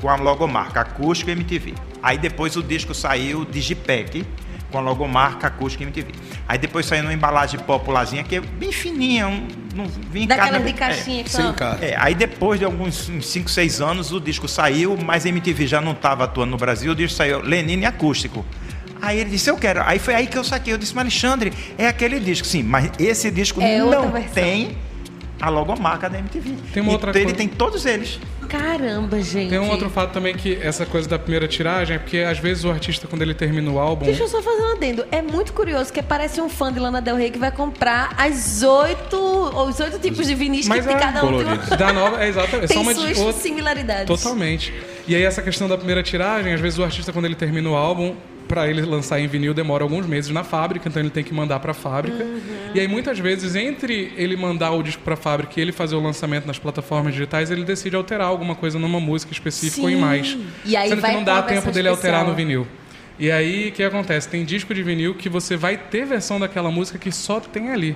com 0.00 0.08
a 0.08 0.16
logomarca 0.16 0.80
Acústico 0.80 1.30
MTV. 1.30 1.74
Aí 2.02 2.16
depois 2.16 2.56
o 2.56 2.62
disco 2.62 2.94
saiu 2.94 3.44
Digipack 3.44 4.24
com 4.70 4.78
a 4.78 4.80
logomarca 4.80 5.48
Acústico 5.48 5.82
MTV. 5.82 6.08
Aí 6.48 6.56
depois 6.56 6.86
saiu 6.86 7.02
numa 7.02 7.12
embalagem 7.12 7.60
popularzinha 7.60 8.24
que 8.24 8.36
é 8.36 8.40
bem 8.40 8.72
fininha, 8.72 9.28
um, 9.28 9.46
não 9.74 9.84
vinha 10.10 10.24
em 10.24 10.26
Daquelas 10.28 10.52
cada- 10.52 10.64
de 10.64 10.72
caixinha 10.72 11.22
que 11.24 11.30
Sem 11.30 11.44
são... 11.44 11.52
cara. 11.52 11.84
É, 11.84 11.94
aí 11.98 12.14
depois 12.14 12.58
de 12.58 12.64
alguns 12.64 13.10
5, 13.20 13.50
6 13.50 13.82
anos 13.82 14.10
o 14.10 14.18
disco 14.18 14.48
saiu, 14.48 14.96
mas 15.04 15.26
a 15.26 15.28
MTV 15.28 15.66
já 15.66 15.82
não 15.82 15.92
estava 15.92 16.24
atuando 16.24 16.52
no 16.52 16.56
Brasil, 16.56 16.92
o 16.92 16.94
disco 16.94 17.14
saiu 17.18 17.42
Lenine 17.42 17.84
Acústico. 17.84 18.42
Aí 19.02 19.18
ele 19.20 19.30
disse, 19.30 19.50
eu 19.50 19.56
quero. 19.56 19.82
Aí 19.84 19.98
foi 19.98 20.14
aí 20.14 20.26
que 20.26 20.36
eu 20.36 20.44
saquei. 20.44 20.72
Eu 20.74 20.78
disse, 20.78 20.94
mas 20.94 21.02
Alexandre, 21.04 21.52
é 21.78 21.86
aquele 21.86 22.20
disco. 22.20 22.46
Sim, 22.46 22.62
mas 22.62 22.90
esse 22.98 23.30
disco 23.30 23.60
É 23.60 23.78
não 23.78 24.10
tem 24.34 24.76
a 25.40 25.48
logomarca 25.48 26.08
da 26.10 26.18
MTV. 26.18 26.54
Tem 26.72 26.82
uma 26.82 26.90
E 26.90 26.94
outra 26.94 27.10
ele 27.10 27.20
coisa- 27.22 27.36
tem 27.36 27.48
todos 27.48 27.86
eles. 27.86 28.18
Caramba, 28.46 29.22
gente. 29.22 29.48
Tem 29.50 29.60
um 29.60 29.70
outro 29.70 29.88
fato 29.88 30.12
também 30.12 30.34
que 30.34 30.58
essa 30.60 30.84
coisa 30.84 31.08
da 31.08 31.16
primeira 31.18 31.46
tiragem 31.46 31.94
é 31.94 31.98
porque 32.00 32.18
às 32.18 32.38
vezes 32.40 32.64
o 32.64 32.70
artista, 32.70 33.06
quando 33.06 33.22
ele 33.22 33.32
termina 33.32 33.70
o 33.70 33.78
álbum. 33.78 34.04
Deixa 34.04 34.24
eu 34.24 34.28
só 34.28 34.42
fazer 34.42 34.60
um 34.60 34.72
adendo. 34.72 35.06
É 35.12 35.22
muito 35.22 35.52
curioso, 35.52 35.92
que 35.92 36.02
parece 36.02 36.40
um 36.40 36.48
fã 36.48 36.72
de 36.72 36.80
Lana 36.80 37.00
Del 37.00 37.14
Rey 37.16 37.30
que 37.30 37.38
vai 37.38 37.52
comprar 37.52 38.12
as 38.18 38.62
oito, 38.64 39.16
os 39.16 39.78
oito 39.78 40.00
tipos 40.00 40.26
de 40.26 40.34
vinis 40.34 40.66
Mas 40.66 40.80
que 40.80 40.88
tem 40.88 40.96
é 40.96 40.98
cada 41.00 41.24
um. 41.24 41.28
Tem, 41.28 41.38
colorido. 41.44 41.64
uma... 41.68 41.76
Da 41.76 41.92
nova, 41.92 42.24
é 42.24 42.28
exatamente. 42.28 42.64
É 42.64 42.66
tem 42.66 42.76
só 42.76 42.82
uma 42.82 42.92
suas 42.94 43.18
outra. 43.18 43.40
similaridades. 43.40 44.06
Totalmente. 44.06 44.74
E 45.06 45.14
aí 45.14 45.22
essa 45.22 45.40
questão 45.42 45.68
da 45.68 45.76
primeira 45.76 46.02
tiragem, 46.02 46.52
às 46.52 46.60
vezes 46.60 46.76
o 46.78 46.82
artista 46.82 47.12
quando 47.12 47.26
ele 47.26 47.36
termina 47.36 47.70
o 47.70 47.76
álbum, 47.76 48.16
pra 48.50 48.68
ele 48.68 48.82
lançar 48.82 49.20
em 49.20 49.28
vinil 49.28 49.54
demora 49.54 49.84
alguns 49.84 50.04
meses 50.06 50.28
na 50.32 50.42
fábrica, 50.42 50.88
então 50.88 51.00
ele 51.00 51.08
tem 51.08 51.22
que 51.22 51.32
mandar 51.32 51.60
pra 51.60 51.72
fábrica. 51.72 52.24
Uhum. 52.24 52.40
E 52.74 52.80
aí 52.80 52.88
muitas 52.88 53.16
vezes 53.20 53.54
entre 53.54 54.12
ele 54.16 54.36
mandar 54.36 54.72
o 54.72 54.82
disco 54.82 55.00
pra 55.04 55.14
fábrica 55.14 55.52
e 55.56 55.62
ele 55.62 55.70
fazer 55.70 55.94
o 55.94 56.00
lançamento 56.00 56.46
nas 56.46 56.58
plataformas 56.58 57.14
digitais, 57.14 57.48
ele 57.52 57.62
decide 57.64 57.94
alterar 57.94 58.26
alguma 58.26 58.56
coisa 58.56 58.76
numa 58.76 58.98
música 58.98 59.32
específica 59.32 59.82
ou 59.82 59.88
em 59.88 59.94
Sim. 59.94 60.00
mais. 60.00 60.36
E 60.64 60.76
aí 60.76 60.88
Sendo 60.88 61.00
vai 61.00 61.10
que 61.12 61.16
não 61.18 61.22
a 61.22 61.36
dá 61.36 61.42
tempo 61.42 61.70
dele 61.70 61.86
alterar 61.86 62.22
especial. 62.22 62.26
no 62.26 62.34
vinil. 62.34 62.66
E 63.20 63.30
aí, 63.30 63.68
o 63.68 63.72
que 63.72 63.82
acontece? 63.82 64.26
Tem 64.28 64.44
disco 64.44 64.74
de 64.74 64.82
vinil 64.82 65.14
que 65.14 65.28
você 65.28 65.54
vai 65.54 65.76
ter 65.76 66.06
versão 66.06 66.40
daquela 66.40 66.70
música 66.70 66.98
que 66.98 67.12
só 67.12 67.38
tem 67.38 67.70
ali. 67.70 67.94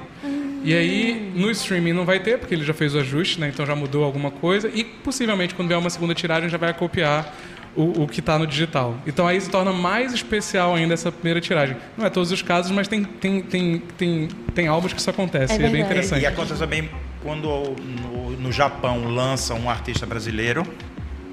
E 0.62 0.74
aí, 0.74 1.32
no 1.34 1.50
streaming 1.50 1.94
não 1.94 2.04
vai 2.04 2.20
ter, 2.20 2.38
porque 2.38 2.54
ele 2.54 2.62
já 2.62 2.74
fez 2.74 2.94
o 2.94 2.98
ajuste, 2.98 3.40
né? 3.40 3.48
Então 3.48 3.64
já 3.66 3.74
mudou 3.74 4.04
alguma 4.04 4.30
coisa. 4.30 4.70
E 4.72 4.84
possivelmente, 4.84 5.54
quando 5.54 5.68
vier 5.68 5.80
uma 5.80 5.88
segunda 5.90 6.14
tiragem, 6.14 6.48
já 6.50 6.58
vai 6.58 6.74
copiar 6.74 7.34
o, 7.76 8.02
o 8.02 8.08
que 8.08 8.20
está 8.20 8.38
no 8.38 8.46
digital. 8.46 8.96
Então 9.06 9.26
aí 9.26 9.40
se 9.40 9.50
torna 9.50 9.72
mais 9.72 10.12
especial 10.12 10.74
ainda 10.74 10.94
essa 10.94 11.10
primeira 11.10 11.40
tiragem. 11.40 11.76
Não 11.96 12.06
é 12.06 12.10
todos 12.10 12.30
os 12.30 12.42
casos, 12.42 12.70
mas 12.70 12.88
tem, 12.88 13.04
tem, 13.04 13.42
tem, 13.42 13.82
tem, 13.96 14.28
tem 14.54 14.66
álbuns 14.66 14.92
que 14.92 15.00
isso 15.00 15.10
acontece. 15.10 15.54
É 15.54 15.60
e 15.60 15.64
é 15.64 15.68
bem 15.68 15.82
interessante. 15.82 16.22
E 16.22 16.26
acontece 16.26 16.58
também 16.58 16.88
quando 17.22 17.48
no, 17.48 18.30
no 18.32 18.52
Japão 18.52 19.08
lança 19.08 19.54
um 19.54 19.68
artista 19.68 20.06
brasileiro, 20.06 20.64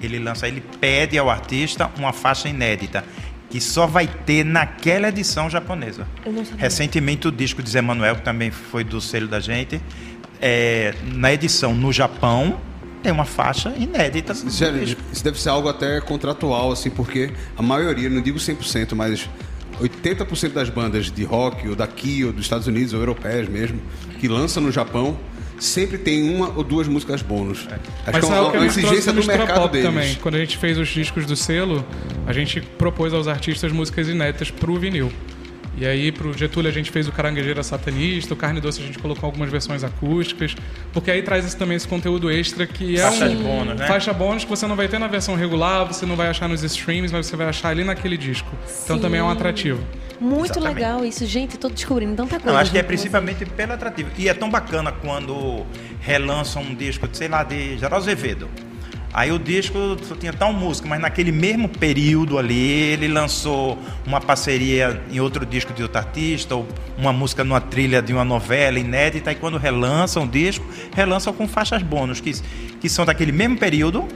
ele 0.02 0.18
lança, 0.18 0.48
ele 0.48 0.64
pede 0.80 1.18
ao 1.18 1.30
artista 1.30 1.92
uma 1.98 2.14
faixa 2.14 2.48
inédita 2.48 3.04
que 3.50 3.60
só 3.60 3.86
vai 3.86 4.08
ter 4.08 4.46
naquela 4.46 5.10
edição 5.10 5.50
japonesa. 5.50 6.08
Eu 6.26 6.32
não 6.32 6.46
sabia. 6.46 6.62
Recentemente 6.62 7.28
o 7.28 7.32
disco 7.32 7.62
de 7.62 7.70
Zé 7.70 7.82
Manuel, 7.82 8.16
que 8.16 8.22
também 8.22 8.50
foi 8.50 8.82
do 8.84 9.02
selo 9.02 9.28
da 9.28 9.42
gente, 9.42 9.82
é, 10.40 10.96
na 11.04 11.34
edição 11.34 11.76
no 11.76 11.92
Japão 11.92 12.58
tem 13.02 13.12
uma 13.12 13.26
faixa 13.26 13.74
inédita. 13.78 14.34
do 14.34 14.48
Isso, 14.48 14.64
é- 14.64 14.96
deve 15.24 15.40
ser 15.40 15.50
algo 15.50 15.68
até 15.68 16.00
contratual, 16.02 16.72
assim, 16.72 16.90
porque 16.90 17.32
a 17.58 17.62
maioria, 17.62 18.10
não 18.10 18.22
digo 18.22 18.40
100%, 18.40 18.96
mas 18.96 19.30
80% 19.80 20.54
das 20.54 20.70
bandas 20.70 21.12
de 21.12 21.24
rock, 21.24 21.68
ou 21.68 21.76
daqui, 21.76 22.24
ou 22.24 22.32
dos 22.32 22.44
Estados 22.46 22.68
Unidos, 22.68 22.94
ou 22.94 23.00
europeias 23.00 23.48
mesmo, 23.50 23.80
que 24.20 24.28
lançam 24.28 24.62
no 24.62 24.72
Japão, 24.72 25.18
sempre 25.60 25.98
tem 25.98 26.28
uma 26.30 26.50
ou 26.56 26.64
duas 26.64 26.88
músicas 26.88 27.22
bônus. 27.22 27.68
Acho 27.70 27.80
Mas 28.12 28.26
que 28.26 28.26
é 28.26 28.28
uma, 28.28 28.48
o 28.48 28.52
que 28.52 28.58
uma 28.58 28.66
exigência 28.66 29.14
do 29.14 29.24
mercado 29.26 29.62
Pop 29.62 29.72
deles. 29.72 29.88
também. 29.88 30.16
Quando 30.16 30.36
a 30.36 30.40
gente 30.40 30.58
fez 30.58 30.78
os 30.78 30.88
discos 30.90 31.26
do 31.26 31.36
selo, 31.36 31.86
a 32.26 32.34
gente 32.34 32.62
propôs 32.62 33.14
aos 33.14 33.28
artistas 33.28 33.72
músicas 33.72 34.08
inéditas 34.08 34.50
pro 34.50 34.76
vinil. 34.78 35.12
E 35.78 35.86
aí, 35.86 36.12
pro 36.12 36.38
Getúlio, 36.38 36.70
a 36.70 36.74
gente 36.74 36.92
fez 36.92 37.08
o 37.08 37.12
Caranguejeira 37.12 37.64
Satanista, 37.64 38.34
o 38.34 38.38
Carne 38.38 38.60
Doce 38.60 38.82
a 38.82 38.86
gente 38.86 39.00
colocou 39.00 39.28
algumas 39.28 39.50
versões 39.50 39.84
acústicas, 39.84 40.56
porque 40.92 41.10
aí 41.10 41.22
traz 41.22 41.46
esse, 41.46 41.56
também 41.56 41.78
esse 41.78 41.88
conteúdo 41.88 42.30
extra 42.30 42.68
que 42.68 42.98
é 42.98 43.02
Faixa 43.02 43.26
um... 43.26 43.30
de 43.30 43.44
bônus, 43.44 43.80
né? 43.80 43.88
Faixa 43.88 44.14
bônus 44.14 44.44
que 44.44 44.50
você 44.50 44.68
não 44.68 44.76
vai 44.76 44.88
ter 44.88 45.00
na 45.00 45.08
versão 45.08 45.36
regular, 45.36 45.86
você 45.86 46.06
não 46.06 46.16
vai 46.16 46.28
achar 46.28 46.50
nos 46.50 46.62
streams, 46.64 47.14
mas 47.14 47.26
você 47.26 47.36
vai 47.36 47.48
achar 47.48 47.70
ali 47.70 47.84
naquele 47.84 48.18
disco. 48.18 48.50
Então 48.84 48.98
Sim. 48.98 49.02
também 49.02 49.20
é 49.22 49.24
um 49.24 49.30
atrativo. 49.30 49.82
Muito 50.20 50.52
Exatamente. 50.52 50.76
legal 50.76 51.06
isso, 51.06 51.26
gente. 51.26 51.58
Tô 51.58 51.68
descobrindo 51.68 52.16
tanta 52.16 52.38
coisa. 52.38 52.52
Não, 52.52 52.58
acho 52.58 52.72
que 52.72 52.78
é 52.78 52.84
principalmente 52.84 53.44
pelo 53.44 53.74
atrativo. 53.74 54.12
E 54.18 54.30
é 54.30 54.34
tão 54.34 54.52
bacana 54.52 54.92
quando 54.92 55.66
relançam 56.00 56.62
um 56.62 56.76
disco, 56.76 57.08
sei 57.12 57.28
lá, 57.28 57.44
de 57.44 57.78
Geraldo 57.80 57.96
Azevedo. 57.96 58.48
Aí 59.14 59.30
o 59.32 59.38
disco 59.38 59.78
só 60.04 60.16
tinha 60.16 60.32
tal 60.32 60.54
música, 60.54 60.88
mas 60.88 61.00
naquele 61.02 61.34
mesmo 61.34 61.68
período 61.68 62.38
ali, 62.38 62.56
ele 62.56 63.10
lançou 63.10 63.78
uma 64.06 64.22
parceria 64.22 65.02
em 65.12 65.20
outro 65.20 65.46
disco 65.46 65.74
de 65.74 65.84
outro 65.84 65.98
artista, 65.98 66.56
ou 66.56 66.66
uma 66.98 67.12
música 67.12 67.44
numa 67.44 67.60
trilha 67.60 68.02
de 68.02 68.14
uma 68.14 68.24
novela 68.24 68.80
inédita, 68.80 69.30
e 69.32 69.36
quando 69.36 69.58
relançam 69.58 70.24
o 70.24 70.28
disco, 70.28 70.66
relançam 70.96 71.34
com 71.34 71.46
faixas 71.46 71.84
bônus, 71.84 72.22
que, 72.22 72.32
que 72.80 72.88
são 72.88 73.06
daquele 73.06 73.34
mesmo 73.34 73.58
período, 73.58 74.08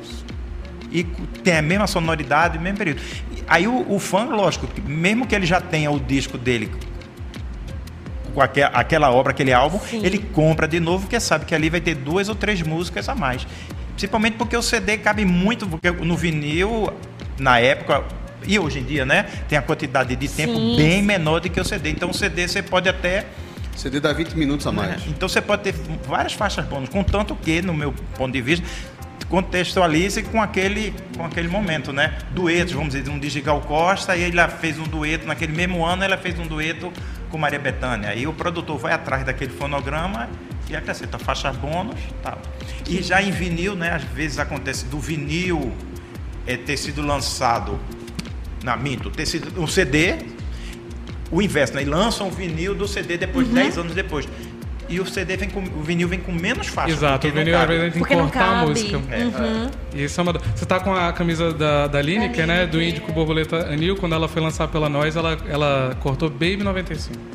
e 0.89 1.03
tem 1.43 1.57
a 1.57 1.61
mesma 1.61 1.87
sonoridade, 1.87 2.57
o 2.57 2.61
mesmo 2.61 2.77
período. 2.77 3.01
Aí 3.47 3.67
o, 3.67 3.85
o 3.91 3.99
fã, 3.99 4.23
lógico, 4.25 4.65
mesmo 4.87 5.27
que 5.27 5.35
ele 5.35 5.45
já 5.45 5.59
tenha 5.59 5.91
o 5.91 5.99
disco 5.99 6.37
dele 6.37 6.71
com 8.33 8.41
aque- 8.41 8.63
aquela 8.63 9.11
obra, 9.11 9.31
aquele 9.31 9.51
álbum, 9.51 9.79
Sim. 9.79 10.05
ele 10.05 10.19
compra 10.19 10.67
de 10.69 10.79
novo, 10.79 11.03
porque 11.03 11.19
sabe 11.19 11.43
que 11.45 11.53
ali 11.53 11.69
vai 11.69 11.81
ter 11.81 11.95
duas 11.95 12.29
ou 12.29 12.35
três 12.35 12.61
músicas 12.61 13.09
a 13.09 13.15
mais. 13.15 13.45
Principalmente 13.95 14.35
porque 14.35 14.55
o 14.55 14.61
CD 14.61 14.97
cabe 14.97 15.23
muito, 15.25 15.65
porque 15.65 15.89
no 15.89 16.17
vinil, 16.17 16.91
na 17.39 17.59
época, 17.59 18.03
e 18.45 18.59
hoje 18.59 18.79
em 18.79 18.83
dia, 18.83 19.05
né, 19.05 19.23
tem 19.47 19.57
a 19.57 19.61
quantidade 19.61 20.15
de 20.15 20.27
tempo 20.27 20.53
Sim. 20.53 20.75
bem 20.75 21.01
menor 21.01 21.39
do 21.39 21.49
que 21.49 21.59
o 21.59 21.63
CD. 21.65 21.89
Então 21.89 22.09
o 22.09 22.13
CD 22.13 22.47
você 22.47 22.61
pode 22.61 22.89
até 22.89 23.25
CD 23.75 23.99
dá 23.99 24.13
20 24.13 24.33
minutos 24.35 24.65
a 24.67 24.71
mais. 24.71 25.05
então 25.07 25.27
você 25.27 25.41
pode 25.41 25.63
ter 25.63 25.73
várias 26.07 26.33
faixas 26.33 26.65
bônus, 26.65 26.89
contanto 26.89 27.35
que, 27.35 27.61
no 27.61 27.73
meu 27.73 27.93
ponto 28.17 28.31
de 28.31 28.41
vista, 28.41 28.65
contextualize 29.29 30.23
com 30.23 30.41
aquele, 30.41 30.93
com 31.17 31.25
aquele 31.25 31.47
momento, 31.47 31.91
né? 31.91 32.17
Duetos, 32.31 32.73
vamos 32.73 32.93
dizer, 32.93 33.09
um 33.09 33.19
de 33.19 33.29
Gigal 33.29 33.59
Costa, 33.61 34.15
e 34.15 34.23
ela 34.23 34.47
fez 34.47 34.79
um 34.79 34.83
dueto, 34.83 35.27
naquele 35.27 35.51
mesmo 35.51 35.85
ano 35.85 36.03
ela 36.03 36.17
fez 36.17 36.39
um 36.39 36.47
dueto 36.47 36.91
com 37.29 37.37
Maria 37.37 37.59
Bethânia. 37.59 38.09
Aí 38.09 38.25
o 38.25 38.33
produtor 38.33 38.77
vai 38.77 38.93
atrás 38.93 39.25
daquele 39.25 39.51
fonograma 39.51 40.29
e 40.69 40.75
acrescenta 40.75 41.17
faixas 41.17 41.55
bônus 41.57 41.99
tal. 42.23 42.39
E 42.87 43.01
já 43.01 43.21
em 43.21 43.31
vinil, 43.31 43.75
né? 43.75 43.91
Às 43.91 44.03
vezes 44.03 44.39
acontece 44.39 44.85
do 44.85 44.99
vinil 44.99 45.73
é, 46.45 46.57
ter 46.57 46.77
sido 46.77 47.01
lançado, 47.01 47.79
não, 48.63 48.77
minto, 48.77 49.09
ter 49.09 49.25
sido 49.25 49.61
um 49.61 49.67
CD, 49.67 50.15
o 51.31 51.41
inverso, 51.41 51.73
né? 51.73 51.83
E 51.83 51.85
lançam 51.85 52.27
o 52.27 52.31
vinil 52.31 52.75
do 52.75 52.87
CD 52.87 53.17
depois, 53.17 53.47
10 53.47 53.77
anos 53.77 53.93
depois. 53.93 54.27
E 54.87 54.99
o 54.99 55.05
CD 55.05 55.35
vem 55.35 55.49
com. 55.49 55.61
O 55.61 55.81
vinil 55.81 56.07
vem 56.07 56.19
com 56.19 56.31
menos 56.31 56.67
faixas. 56.67 56.97
Exato, 56.97 57.27
o 57.27 57.31
vinil 57.31 57.55
às 57.55 57.61
cabe. 57.61 57.77
vezes 57.77 57.93
tem 57.93 58.03
que 58.03 58.15
cortar 58.15 58.45
a 58.45 58.65
música. 58.65 58.97
Uhum. 58.97 59.71
E 59.95 60.03
isso 60.03 60.19
é 60.19 60.23
uma... 60.23 60.33
Você 60.33 60.65
tá 60.65 60.79
com 60.79 60.93
a 60.93 61.11
camisa 61.11 61.51
da, 61.51 61.87
da 61.87 62.01
Lineker, 62.01 62.45
né? 62.45 62.67
Do 62.67 62.81
Índico 62.81 63.11
Borboleta 63.11 63.67
Anil. 63.67 63.95
Quando 63.95 64.13
ela 64.13 64.27
foi 64.27 64.43
lançar 64.43 64.67
pela 64.67 64.87
Nós, 64.87 65.15
ela, 65.15 65.39
ela 65.49 65.97
cortou 66.01 66.29
Baby 66.29 66.63
95. 66.63 67.34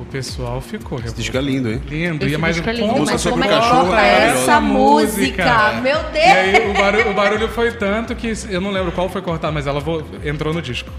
O 0.00 0.04
pessoal 0.06 0.60
ficou. 0.60 0.98
Esse 0.98 1.14
disco 1.14 1.36
é 1.36 1.40
lindo, 1.40 1.68
hein? 1.70 1.82
Lindo. 1.88 2.24
Esse 2.24 2.34
E 2.34 2.38
mais 2.38 2.58
é 2.58 2.72
lindo, 2.72 2.88
como 2.94 3.04
mas 3.06 3.20
sobre 3.20 3.40
como 3.42 3.44
é 3.44 3.46
o 3.46 3.50
que 3.60 3.68
cachorro 3.68 3.94
é 3.94 4.14
essa 4.28 4.60
maravilhosa. 4.60 4.60
música? 4.60 5.72
Meu 5.82 5.96
Deus! 6.04 6.14
E 6.14 6.18
aí 6.30 6.70
o 6.70 6.74
barulho, 6.74 7.10
o 7.10 7.14
barulho 7.14 7.48
foi 7.48 7.72
tanto 7.72 8.14
que 8.16 8.32
eu 8.48 8.60
não 8.60 8.70
lembro 8.70 8.90
qual 8.92 9.08
foi 9.08 9.20
cortado, 9.20 9.52
mas 9.52 9.66
ela 9.66 9.78
vo- 9.80 10.02
entrou 10.24 10.54
no 10.54 10.62
disco. 10.62 10.90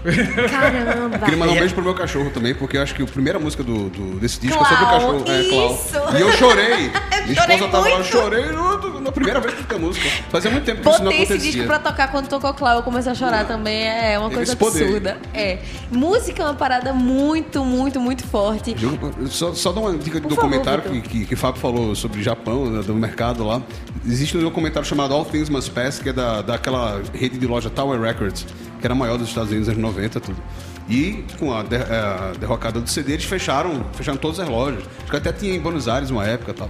Caramba! 0.50 1.18
Queria 1.18 1.36
mandar 1.36 1.52
um 1.52 1.56
é- 1.56 1.58
beijo 1.60 1.74
pro 1.74 1.82
meu 1.84 1.94
cachorro 1.94 2.30
também, 2.30 2.54
porque 2.54 2.76
eu 2.76 2.82
acho 2.82 2.94
que 2.94 3.02
a 3.02 3.06
primeira 3.06 3.38
música 3.38 3.62
do, 3.62 3.88
do- 3.90 4.20
desse 4.20 4.40
disco 4.40 4.62
é 4.62 4.66
Clau, 4.66 4.70
sobre 4.70 4.84
o 4.84 4.88
cachorro. 4.88 5.24
É, 5.28 5.48
Clau. 5.48 5.74
isso. 5.74 6.16
E 6.16 6.20
eu 6.20 6.32
chorei. 6.32 6.90
Minha 7.26 7.40
chorei 7.40 7.56
esposa 7.56 7.72
tava 7.72 7.84
lá, 7.84 7.90
eu 7.90 7.94
muito. 7.98 8.08
chorei. 8.10 8.44
Na 9.02 9.12
primeira 9.12 9.40
vez 9.40 9.54
que 9.54 9.74
a 9.74 9.78
música. 9.78 10.08
Fazia 10.30 10.50
muito 10.50 10.64
tempo 10.64 10.80
que 10.82 10.88
isso 10.88 10.98
não 10.98 11.04
Botei 11.06 11.22
esse 11.22 11.32
acontecia. 11.32 11.52
disco 11.52 11.66
pra 11.66 11.78
tocar 11.78 12.10
quando 12.10 12.28
tocou 12.28 12.54
Clau, 12.54 12.76
eu 12.78 12.82
comecei 12.82 13.12
a 13.12 13.14
chorar 13.14 13.46
também. 13.46 13.82
É 13.86 14.18
uma 14.18 14.30
coisa 14.30 14.52
absurda. 14.52 15.18
É. 15.34 15.58
Música 15.90 16.42
é 16.42 16.46
uma 16.46 16.54
parada 16.54 16.92
muito, 16.92 17.64
muito, 17.64 18.00
muito 18.00 18.24
forte. 18.26 18.74
Eu- 18.80 19.26
Só, 19.28 19.52
só 19.54 19.72
dar 19.72 19.80
uma 19.80 19.92
dica 19.96 20.20
de 20.20 20.26
Por 20.26 20.34
favor, 20.36 20.48
documentário 20.50 20.84
Vitor. 20.84 21.02
que, 21.02 21.18
que, 21.20 21.24
que 21.26 21.36
Fábio 21.36 21.60
falou 21.60 21.94
sobre 21.94 22.22
Japão, 22.22 22.70
né, 22.70 22.82
do 22.82 22.94
mercado 22.94 23.44
lá. 23.44 23.60
Existe 24.06 24.36
um 24.36 24.40
documentário 24.42 24.88
chamado 24.88 25.14
All 25.14 25.24
Things 25.24 25.48
Must 25.48 25.70
Pass, 25.70 25.98
que 25.98 26.08
é 26.08 26.12
da, 26.12 26.42
daquela 26.42 27.00
rede 27.14 27.38
de 27.38 27.46
loja 27.46 27.70
Tower 27.70 28.00
Records, 28.00 28.46
que 28.80 28.86
era 28.86 28.94
a 28.94 28.96
maior 28.96 29.16
dos 29.18 29.28
Estados 29.28 29.50
Unidos 29.50 29.68
nos 29.68 29.76
anos 29.78 29.94
90 29.94 30.20
tudo. 30.20 30.36
E 30.88 31.24
com 31.38 31.52
a, 31.52 31.60
a 31.60 32.32
derrocada 32.38 32.80
do 32.80 32.90
CD, 32.90 33.12
eles 33.12 33.24
fecharam, 33.24 33.84
fecharam 33.92 34.18
todas 34.18 34.40
as 34.40 34.48
lojas. 34.48 34.82
Acho 35.02 35.10
que 35.10 35.16
até 35.16 35.32
tinha 35.32 35.54
em 35.54 35.60
Buenos 35.60 35.86
Aires 35.86 36.10
uma 36.10 36.26
época 36.26 36.50
e 36.50 36.54
tal. 36.54 36.68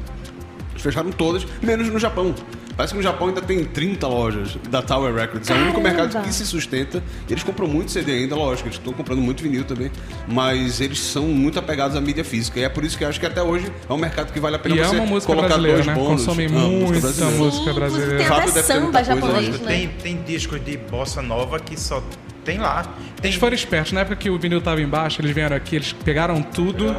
Fecharam 0.83 1.11
todas, 1.13 1.47
menos 1.63 1.89
no 1.89 1.99
Japão. 1.99 2.35
Parece 2.77 2.95
que 2.95 2.97
no 2.97 3.03
Japão 3.03 3.29
ainda 3.29 3.41
tem 3.43 3.65
30 3.65 4.09
lojas 4.09 4.57
da 4.71 4.81
Tower 4.81 5.15
Records. 5.15 5.49
É 5.51 5.55
o 5.55 5.59
único 5.59 5.81
mercado 5.81 6.23
que 6.23 6.33
se 6.33 6.45
sustenta. 6.47 7.03
Eles 7.29 7.43
compram 7.43 7.69
muito 7.69 7.91
CD 7.91 8.13
ainda, 8.13 8.35
lógico. 8.35 8.69
Eles 8.69 8.79
estão 8.79 8.93
comprando 8.95 9.21
muito 9.21 9.43
vinil 9.43 9.63
também. 9.65 9.91
Mas 10.27 10.81
eles 10.81 10.99
são 10.99 11.25
muito 11.25 11.59
apegados 11.59 11.97
à 11.97 12.01
mídia 12.01 12.25
física. 12.25 12.59
E 12.59 12.65
é 12.65 12.69
por 12.71 12.83
isso 12.83 12.97
que 12.97 13.05
eu 13.05 13.09
acho 13.09 13.21
que 13.21 13.27
até 13.27 13.43
hoje 13.43 13.71
é 13.89 13.93
um 13.93 13.99
mercado 13.99 14.33
que 14.33 14.41
vale 14.41 14.57
a 14.57 14.59
pena 14.59 14.75
E 14.75 14.81
é 14.81 14.85
você 14.87 14.97
uma 14.97 15.07
música 15.07 15.33
colocar 15.35 15.49
brasileira, 15.49 15.77
dois 15.83 15.87
né? 15.87 15.95
bônus. 15.95 16.25
Consome 16.25 16.47
Ah, 16.47 16.49
música 16.49 16.71
muita 16.91 17.01
brasileira. 17.01 17.37
música 17.37 17.65
Sim, 17.73 17.75
brasileira. 17.79 18.17
Tem 18.17 18.27
Fábio 18.27 18.51
até 18.51 18.63
samba 18.63 19.05
japonês, 19.05 19.61
né? 19.61 19.67
Tem, 19.69 19.89
tem 19.89 20.23
discos 20.25 20.65
de 20.65 20.77
bossa 20.79 21.21
nova 21.23 21.61
que 21.61 21.79
só 21.79 22.03
tem 22.45 22.59
lá. 22.59 22.83
Tem 23.21 23.31
Eles 23.31 23.37
foram 23.37 23.55
espertos. 23.55 23.93
Na 23.93 24.01
época 24.01 24.17
que 24.17 24.29
o 24.31 24.39
vinil 24.39 24.61
tava 24.61 24.81
embaixo, 24.81 25.21
eles 25.21 25.31
vieram 25.33 25.57
aqui, 25.57 25.77
eles 25.77 25.93
pegaram 25.93 26.43
tudo 26.43 26.95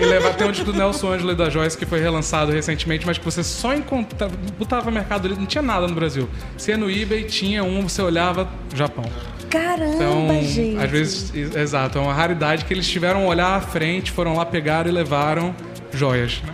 e 0.00 0.04
levaram 0.04 0.34
até 0.34 0.46
um 0.46 0.50
disco 0.50 0.70
do 0.70 0.76
Nelson 0.76 1.12
Ângelo 1.12 1.32
e 1.32 1.34
da 1.34 1.50
Joyce, 1.50 1.76
que 1.76 1.84
foi 1.86 2.00
relançado 2.00 2.52
recentemente, 2.52 3.06
mas 3.06 3.18
que 3.18 3.24
você 3.24 3.42
só 3.44 3.74
encontrava, 3.74 4.34
botava 4.58 4.86
no 4.86 4.92
mercado 4.92 5.28
livre, 5.28 5.40
não 5.40 5.46
tinha 5.46 5.62
nada 5.62 5.86
no 5.86 5.94
Brasil. 5.94 6.28
Você 6.56 6.70
ia 6.72 6.76
no 6.76 6.90
eBay, 6.90 7.24
tinha 7.24 7.62
um, 7.64 7.82
você 7.82 8.00
olhava, 8.02 8.48
Japão. 8.74 9.04
Caramba, 9.50 9.94
Então, 9.94 10.42
gente. 10.42 10.76
às 10.76 10.90
vezes, 10.90 11.34
exato, 11.56 11.98
é 11.98 12.00
uma 12.00 12.12
raridade 12.12 12.64
que 12.66 12.74
eles 12.74 12.86
tiveram 12.88 13.24
um 13.24 13.26
olhar 13.26 13.56
à 13.56 13.60
frente, 13.60 14.10
foram 14.10 14.36
lá, 14.36 14.44
pegaram 14.44 14.90
e 14.90 14.92
levaram 14.92 15.54
joias. 15.92 16.42
né? 16.46 16.52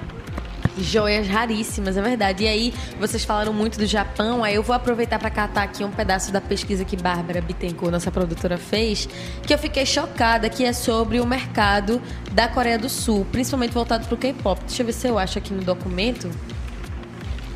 Joias 0.78 1.28
raríssimas, 1.28 1.96
é 1.96 2.02
verdade. 2.02 2.44
E 2.44 2.48
aí, 2.48 2.74
vocês 2.98 3.24
falaram 3.24 3.52
muito 3.52 3.78
do 3.78 3.86
Japão, 3.86 4.42
aí 4.42 4.54
eu 4.54 4.62
vou 4.62 4.74
aproveitar 4.74 5.18
para 5.18 5.30
catar 5.30 5.62
aqui 5.62 5.84
um 5.84 5.90
pedaço 5.90 6.32
da 6.32 6.40
pesquisa 6.40 6.84
que 6.84 6.96
Bárbara 6.96 7.40
Bittencourt, 7.40 7.92
nossa 7.92 8.10
produtora, 8.10 8.58
fez, 8.58 9.08
que 9.42 9.54
eu 9.54 9.58
fiquei 9.58 9.86
chocada, 9.86 10.48
que 10.48 10.64
é 10.64 10.72
sobre 10.72 11.20
o 11.20 11.26
mercado 11.26 12.02
da 12.32 12.48
Coreia 12.48 12.78
do 12.78 12.88
Sul, 12.88 13.26
principalmente 13.30 13.72
voltado 13.72 14.06
pro 14.06 14.16
K-pop. 14.16 14.60
Deixa 14.66 14.82
eu 14.82 14.86
ver 14.86 14.92
se 14.92 15.06
eu 15.06 15.18
acho 15.18 15.38
aqui 15.38 15.52
no 15.52 15.62
documento. 15.62 16.30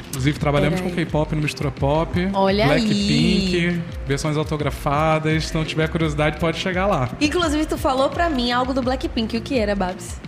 Inclusive, 0.08 0.38
trabalhamos 0.38 0.80
com 0.80 0.90
K-pop 0.90 1.34
no 1.34 1.42
Mistura 1.42 1.70
Pop, 1.70 2.30
Olha 2.32 2.66
Blackpink, 2.66 3.80
versões 4.06 4.36
autografadas. 4.36 5.46
Se 5.46 5.54
não 5.54 5.64
tiver 5.64 5.88
curiosidade, 5.88 6.38
pode 6.38 6.58
chegar 6.58 6.86
lá. 6.86 7.10
Inclusive, 7.20 7.66
tu 7.66 7.76
falou 7.76 8.08
pra 8.08 8.28
mim 8.30 8.50
algo 8.50 8.72
do 8.72 8.82
Blackpink. 8.82 9.36
O 9.36 9.40
que 9.40 9.58
era, 9.58 9.76
Babs? 9.76 10.20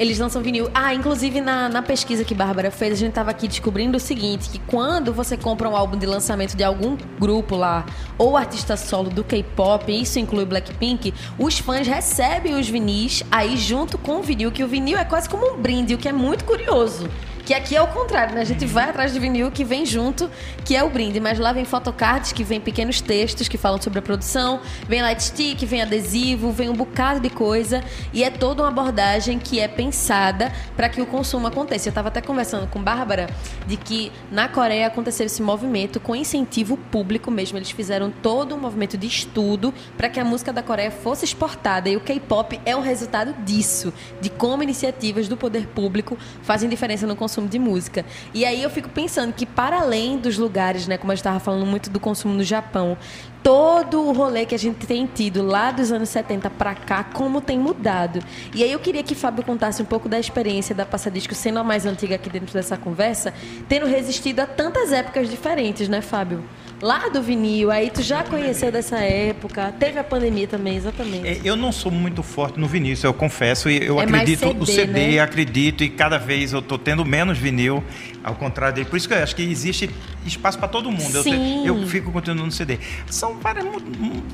Eles 0.00 0.18
lançam 0.18 0.40
vinil. 0.40 0.70
Ah, 0.72 0.94
inclusive 0.94 1.42
na, 1.42 1.68
na 1.68 1.82
pesquisa 1.82 2.24
que 2.24 2.34
Bárbara 2.34 2.70
fez, 2.70 2.94
a 2.94 2.96
gente 2.96 3.12
tava 3.12 3.30
aqui 3.30 3.46
descobrindo 3.46 3.98
o 3.98 4.00
seguinte: 4.00 4.48
que 4.48 4.58
quando 4.60 5.12
você 5.12 5.36
compra 5.36 5.68
um 5.68 5.76
álbum 5.76 5.98
de 5.98 6.06
lançamento 6.06 6.56
de 6.56 6.64
algum 6.64 6.96
grupo 7.18 7.54
lá, 7.54 7.84
ou 8.16 8.34
artista 8.34 8.78
solo 8.78 9.10
do 9.10 9.22
K-pop, 9.22 9.92
isso 9.92 10.18
inclui 10.18 10.46
Blackpink, 10.46 11.12
os 11.38 11.58
fãs 11.58 11.86
recebem 11.86 12.54
os 12.54 12.66
vinis 12.66 13.22
aí 13.30 13.58
junto 13.58 13.98
com 13.98 14.20
o 14.20 14.22
vinil, 14.22 14.50
que 14.50 14.64
o 14.64 14.68
vinil 14.68 14.96
é 14.96 15.04
quase 15.04 15.28
como 15.28 15.52
um 15.52 15.58
brinde, 15.58 15.94
o 15.94 15.98
que 15.98 16.08
é 16.08 16.12
muito 16.12 16.46
curioso. 16.46 17.06
Que 17.50 17.54
aqui 17.54 17.74
é 17.74 17.82
o 17.82 17.88
contrário, 17.88 18.32
né? 18.32 18.42
A 18.42 18.44
gente 18.44 18.64
vai 18.64 18.90
atrás 18.90 19.12
de 19.12 19.18
vinil 19.18 19.50
que 19.50 19.64
vem 19.64 19.84
junto, 19.84 20.30
que 20.64 20.76
é 20.76 20.84
o 20.84 20.88
brinde. 20.88 21.18
Mas 21.18 21.36
lá 21.36 21.52
vem 21.52 21.64
photocards, 21.64 22.30
que 22.30 22.44
vem 22.44 22.60
pequenos 22.60 23.00
textos 23.00 23.48
que 23.48 23.58
falam 23.58 23.82
sobre 23.82 23.98
a 23.98 24.02
produção, 24.02 24.60
vem 24.88 25.02
light 25.02 25.20
stick, 25.20 25.60
vem 25.66 25.82
adesivo, 25.82 26.52
vem 26.52 26.68
um 26.68 26.74
bocado 26.74 27.18
de 27.18 27.28
coisa. 27.28 27.82
E 28.12 28.22
é 28.22 28.30
toda 28.30 28.62
uma 28.62 28.68
abordagem 28.68 29.36
que 29.36 29.58
é 29.58 29.66
pensada 29.66 30.52
para 30.76 30.88
que 30.88 31.02
o 31.02 31.06
consumo 31.06 31.48
aconteça. 31.48 31.88
Eu 31.88 31.90
estava 31.90 32.06
até 32.06 32.20
conversando 32.20 32.68
com 32.68 32.80
Bárbara 32.80 33.28
de 33.66 33.76
que 33.76 34.12
na 34.30 34.46
Coreia 34.46 34.86
aconteceu 34.86 35.26
esse 35.26 35.42
movimento 35.42 35.98
com 35.98 36.14
incentivo 36.14 36.76
público 36.76 37.32
mesmo. 37.32 37.58
Eles 37.58 37.72
fizeram 37.72 38.12
todo 38.12 38.54
um 38.54 38.58
movimento 38.60 38.96
de 38.96 39.08
estudo 39.08 39.74
para 39.96 40.08
que 40.08 40.20
a 40.20 40.24
música 40.24 40.52
da 40.52 40.62
Coreia 40.62 40.92
fosse 40.92 41.24
exportada. 41.24 41.88
E 41.88 41.96
o 41.96 42.00
K-pop 42.00 42.60
é 42.64 42.76
um 42.76 42.80
resultado 42.80 43.34
disso, 43.42 43.92
de 44.20 44.30
como 44.30 44.62
iniciativas 44.62 45.26
do 45.26 45.36
poder 45.36 45.66
público 45.66 46.16
fazem 46.42 46.68
diferença 46.68 47.08
no 47.08 47.16
consumo 47.16 47.39
de 47.46 47.58
música. 47.58 48.04
E 48.32 48.44
aí 48.44 48.62
eu 48.62 48.70
fico 48.70 48.88
pensando 48.88 49.32
que 49.32 49.46
para 49.46 49.80
além 49.80 50.18
dos 50.18 50.38
lugares, 50.38 50.86
né, 50.86 50.98
como 50.98 51.12
a 51.12 51.14
gente 51.14 51.20
estava 51.20 51.40
falando 51.40 51.66
muito 51.66 51.90
do 51.90 52.00
consumo 52.00 52.34
no 52.34 52.42
Japão, 52.44 52.96
todo 53.42 54.02
o 54.02 54.12
rolê 54.12 54.44
que 54.44 54.54
a 54.54 54.58
gente 54.58 54.86
tem 54.86 55.06
tido 55.06 55.42
lá 55.42 55.70
dos 55.70 55.90
anos 55.92 56.08
70 56.08 56.50
para 56.50 56.74
cá, 56.74 57.04
como 57.04 57.40
tem 57.40 57.58
mudado. 57.58 58.20
E 58.54 58.62
aí 58.62 58.72
eu 58.72 58.78
queria 58.78 59.02
que 59.02 59.14
Fábio 59.14 59.44
contasse 59.44 59.82
um 59.82 59.84
pouco 59.84 60.08
da 60.08 60.18
experiência 60.18 60.74
da 60.74 60.84
Passadisco, 60.84 61.34
sendo 61.34 61.58
a 61.58 61.64
mais 61.64 61.86
antiga 61.86 62.16
aqui 62.16 62.28
dentro 62.28 62.52
dessa 62.52 62.76
conversa, 62.76 63.32
tendo 63.68 63.86
resistido 63.86 64.40
a 64.40 64.46
tantas 64.46 64.92
épocas 64.92 65.28
diferentes, 65.28 65.88
né, 65.88 66.00
Fábio? 66.00 66.44
Lá 66.82 67.08
do 67.10 67.20
vinil, 67.22 67.70
aí 67.70 67.90
tu 67.90 68.02
já 68.02 68.22
conheceu 68.22 68.72
dessa 68.72 68.96
época, 68.98 69.70
teve 69.78 69.98
a 69.98 70.04
pandemia 70.04 70.48
também, 70.48 70.76
exatamente. 70.76 71.26
É, 71.28 71.38
Eu 71.44 71.54
não 71.54 71.70
sou 71.72 71.92
muito 71.92 72.22
forte 72.22 72.58
no 72.58 72.66
vinil, 72.66 72.94
isso 72.94 73.06
eu 73.06 73.12
confesso, 73.12 73.68
e 73.68 73.84
eu 73.84 74.00
É 74.00 74.04
acredito 74.04 74.46
o 74.58 74.64
CD, 74.64 74.86
CD, 74.86 75.08
né? 75.16 75.18
acredito, 75.20 75.84
e 75.84 75.90
cada 75.90 76.16
vez 76.16 76.54
eu 76.54 76.62
tô 76.62 76.78
tendo 76.78 77.04
menos 77.04 77.36
vinil, 77.36 77.84
ao 78.24 78.34
contrário 78.34 78.74
dele. 78.76 78.88
Por 78.88 78.96
isso 78.96 79.06
que 79.06 79.12
eu 79.12 79.22
acho 79.22 79.36
que 79.36 79.42
existe 79.42 79.90
espaço 80.24 80.58
para 80.58 80.68
todo 80.68 80.90
mundo. 80.90 81.14
Eu, 81.16 81.22
Sim. 81.22 81.66
eu 81.66 81.86
fico 81.86 82.10
continuando 82.10 82.46
no 82.46 82.52
CD. 82.52 82.78
São 83.10 83.34
várias, 83.38 83.66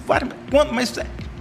várias 0.06 0.30
quando- 0.48 0.72
mas 0.72 0.94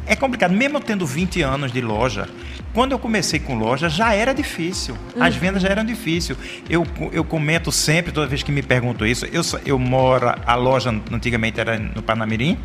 é- 0.05 0.15
complicado. 0.15 0.51
Mesmo 0.53 0.79
tendo 0.79 1.05
20 1.05 1.41
anos 1.41 1.71
de 1.71 1.81
loja, 1.81 2.27
quando 2.73 2.91
eu 2.91 2.99
comecei 2.99 3.39
com 3.39 3.55
loja, 3.57 3.89
já 3.89 4.13
era 4.13 4.33
difícil. 4.33 4.97
As 5.19 5.33
Uhum. 5.35 5.39
vendas 5.41 5.61
já 5.63 5.69
eram 5.69 5.85
difíceis. 5.85 6.37
Eu, 6.69 6.85
eu 7.11 7.23
comento 7.23 7.71
sempre, 7.71 8.11
toda 8.11 8.27
vez 8.27 8.43
que 8.43 8.51
me 8.51 8.61
perguntam 8.61 9.05
isso, 9.07 9.25
eu, 9.27 9.41
eu 9.65 9.79
moro, 9.79 10.33
a 10.45 10.55
loja 10.55 10.89
antigamente 11.11 11.59
era 11.59 11.77
no 11.79 12.01
Panamirim, 12.01 12.57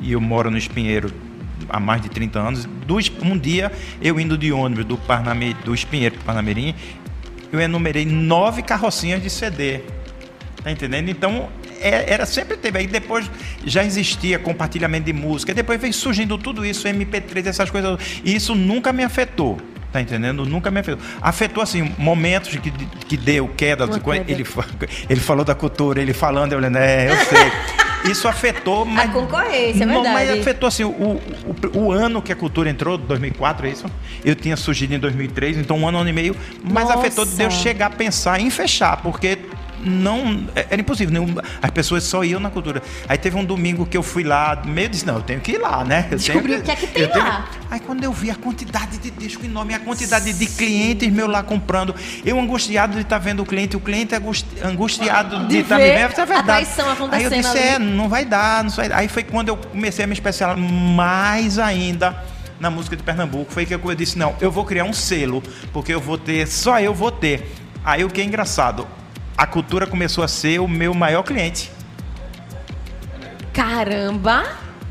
e 0.00 0.12
eu 0.12 0.20
moro 0.20 0.50
no 0.50 0.58
Espinheiro 0.58 1.10
há 1.70 1.80
mais 1.80 2.02
de 2.02 2.08
30 2.10 2.38
anos. 2.38 2.68
Um 3.22 3.36
dia, 3.38 3.72
eu 4.02 4.20
indo 4.20 4.36
de 4.36 4.52
ônibus 4.52 4.84
do, 4.84 4.96
Parnami, 4.98 5.54
do 5.64 5.74
Espinheiro 5.74 6.14
para 6.16 6.24
Panamirim, 6.24 6.74
eu 7.52 7.60
enumerei 7.60 8.04
nove 8.04 8.62
carrocinhas 8.62 9.22
de 9.22 9.30
CD. 9.30 9.80
Tá 10.62 10.70
entendendo? 10.70 11.08
Então, 11.08 11.48
era 11.80 12.26
sempre 12.26 12.56
teve. 12.56 12.78
Aí 12.78 12.86
depois 12.86 13.30
já 13.64 13.84
existia 13.84 14.38
compartilhamento 14.38 15.06
de 15.06 15.12
música. 15.12 15.54
Depois 15.54 15.80
veio 15.80 15.92
surgindo 15.92 16.36
tudo 16.38 16.64
isso, 16.64 16.86
MP3, 16.88 17.46
essas 17.46 17.70
coisas. 17.70 17.98
E 18.24 18.34
isso 18.34 18.54
nunca 18.54 18.92
me 18.92 19.04
afetou. 19.04 19.58
Tá 19.92 20.00
entendendo? 20.00 20.44
Nunca 20.44 20.70
me 20.70 20.80
afetou. 20.80 21.02
Afetou, 21.22 21.62
assim, 21.62 21.94
momentos 21.96 22.50
que, 22.56 22.70
que 22.70 23.16
deu 23.16 23.48
queda. 23.48 23.86
Queda. 23.88 24.24
Ele, 24.28 24.44
ele 25.08 25.20
falou 25.20 25.44
da 25.44 25.54
cultura, 25.54 26.02
ele 26.02 26.12
falando, 26.12 26.52
eu 26.52 26.58
olhando, 26.58 26.76
é, 26.76 27.10
eu 27.10 27.16
sei. 27.16 28.10
Isso 28.10 28.28
afetou, 28.28 28.84
mas. 28.84 29.10
concorrência, 29.12 29.82
é 29.82 29.86
Não, 29.86 30.02
Mas 30.02 30.28
verdade. 30.28 30.40
afetou, 30.40 30.66
assim, 30.66 30.84
o, 30.84 30.90
o, 30.90 31.78
o 31.78 31.92
ano 31.92 32.22
que 32.22 32.32
a 32.32 32.36
cultura 32.36 32.70
entrou, 32.70 32.96
2004, 32.96 33.66
é 33.66 33.70
isso? 33.70 33.86
Eu 34.24 34.34
tinha 34.34 34.56
surgido 34.56 34.94
em 34.94 34.98
2003, 34.98 35.58
então 35.58 35.78
um 35.78 35.88
ano, 35.88 35.98
ano 35.98 36.08
e 36.08 36.12
meio. 36.12 36.36
Mas 36.62 36.84
Nossa. 36.84 36.98
afetou 36.98 37.24
de 37.24 37.42
eu 37.42 37.50
chegar 37.50 37.86
a 37.86 37.90
pensar 37.90 38.40
em 38.40 38.50
fechar, 38.50 38.98
porque 38.98 39.38
não 39.86 40.46
é- 40.54 40.66
era 40.70 40.80
impossível. 40.80 41.12
nenhum- 41.12 41.36
as 41.62 41.70
pessoas 41.70 42.02
só 42.04 42.24
iam 42.24 42.40
na 42.40 42.50
cultura. 42.50 42.82
Aí 43.08 43.16
teve 43.16 43.36
um 43.36 43.44
domingo 43.44 43.86
que 43.86 43.96
eu 43.96 44.02
fui 44.02 44.24
lá, 44.24 44.60
meio 44.66 44.88
disse, 44.88 45.06
não, 45.06 45.16
eu 45.16 45.22
tenho 45.22 45.40
que 45.40 45.52
ir 45.52 45.58
lá, 45.58 45.84
né? 45.84 46.08
Eu 46.10 46.18
Descobrir 46.18 46.48
tenho 46.48 46.60
o 46.60 46.64
que 46.64 46.70
é 46.70 46.76
que 46.76 46.86
tem 46.88 47.02
eu 47.02 47.08
tenho- 47.12 47.24
lá. 47.24 47.48
Aí 47.70 47.80
quando 47.80 48.02
eu 48.04 48.12
vi 48.12 48.30
a 48.30 48.34
quantidade 48.34 48.98
de 48.98 49.10
disco 49.10 49.44
enorme, 49.44 49.74
a 49.74 49.78
quantidade 49.78 50.32
de 50.32 50.46
clientes 50.46 51.10
meu 51.12 51.26
lá 51.26 51.42
comprando, 51.42 51.94
eu 52.24 52.38
angustiado 52.38 52.94
de 52.94 53.02
estar 53.02 53.18
vendo 53.18 53.40
o 53.42 53.46
cliente, 53.46 53.76
o 53.76 53.80
cliente 53.80 54.14
angusti- 54.14 54.46
angustiado 54.62 55.46
de 55.46 55.58
estar 55.58 55.76
me 55.78 55.84
ver 55.84 55.96
vendo, 55.98 56.10
isso 56.10 56.20
é 56.20 56.22
a 56.22 56.26
verdade. 56.26 56.46
traição 56.66 56.84
Aí 56.86 56.90
eu 56.90 57.28
acontecendo 57.28 57.42
disse, 57.42 57.58
ali. 57.58 57.68
é, 57.68 57.78
não 57.78 58.08
vai 58.08 58.24
dar, 58.24 58.64
não 58.64 58.70
vai 58.70 58.88
dar. 58.88 58.96
Aí 58.98 59.08
foi 59.08 59.22
quando 59.22 59.48
eu 59.48 59.56
comecei 59.56 60.04
a 60.04 60.08
me 60.08 60.12
especializar 60.14 60.58
mais 60.96 61.58
ainda 61.58 62.16
na 62.58 62.70
música 62.70 62.96
de 62.96 63.02
Pernambuco. 63.02 63.52
Foi 63.52 63.66
que 63.66 63.74
eu 63.74 63.94
disse, 63.94 64.18
não, 64.18 64.34
eu 64.40 64.50
vou 64.50 64.64
criar 64.64 64.84
um 64.84 64.92
selo, 64.92 65.42
porque 65.72 65.92
eu 65.92 66.00
vou 66.00 66.16
ter, 66.18 66.46
só 66.48 66.80
eu 66.80 66.94
vou 66.94 67.10
ter. 67.10 67.52
Aí 67.84 68.02
o 68.04 68.08
que 68.10 68.20
é 68.20 68.24
engraçado, 68.24 68.86
a 69.36 69.46
cultura 69.46 69.86
começou 69.86 70.24
a 70.24 70.28
ser 70.28 70.60
o 70.60 70.68
meu 70.68 70.94
maior 70.94 71.22
cliente. 71.22 71.70
Caramba! 73.52 74.44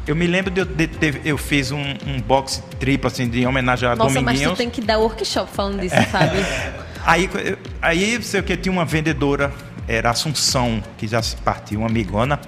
Eu 0.08 0.16
me 0.16 0.28
lembro 0.28 0.52
de 0.52 0.62
eu, 0.62 0.66
de 0.66 0.88
ter- 0.88 1.22
eu 1.26 1.38
fiz 1.38 1.72
um, 1.72 1.82
um 2.06 2.22
box 2.22 2.64
triplo 2.80 3.08
assim 3.08 3.28
de 3.28 3.46
homenagem 3.46 3.89
a 3.89 3.96
Nossa, 3.96 4.14
mas 4.22 4.24
Dominguinhos. 4.24 4.54
tu 4.54 4.58
tem 4.58 4.70
que 4.70 4.82
dar 4.82 5.00
workshop 5.00 5.52
falando 5.52 5.80
disso, 5.82 5.96
Fábio. 6.12 6.39
Aí, 7.06 7.30
eu- 7.43 7.58
aí 7.84 8.20
sei 8.24 8.39
o 8.39 8.43
que 8.43 8.58
tinha 8.58 8.72
uma 8.74 8.84
vendedora, 8.84 9.54
era 9.88 10.10
Assunção, 10.10 10.82
que 10.98 11.08
já 11.08 11.22
se 11.22 11.36
partiu, 11.36 11.82
uma 11.82 11.88
amigona, 11.88 12.39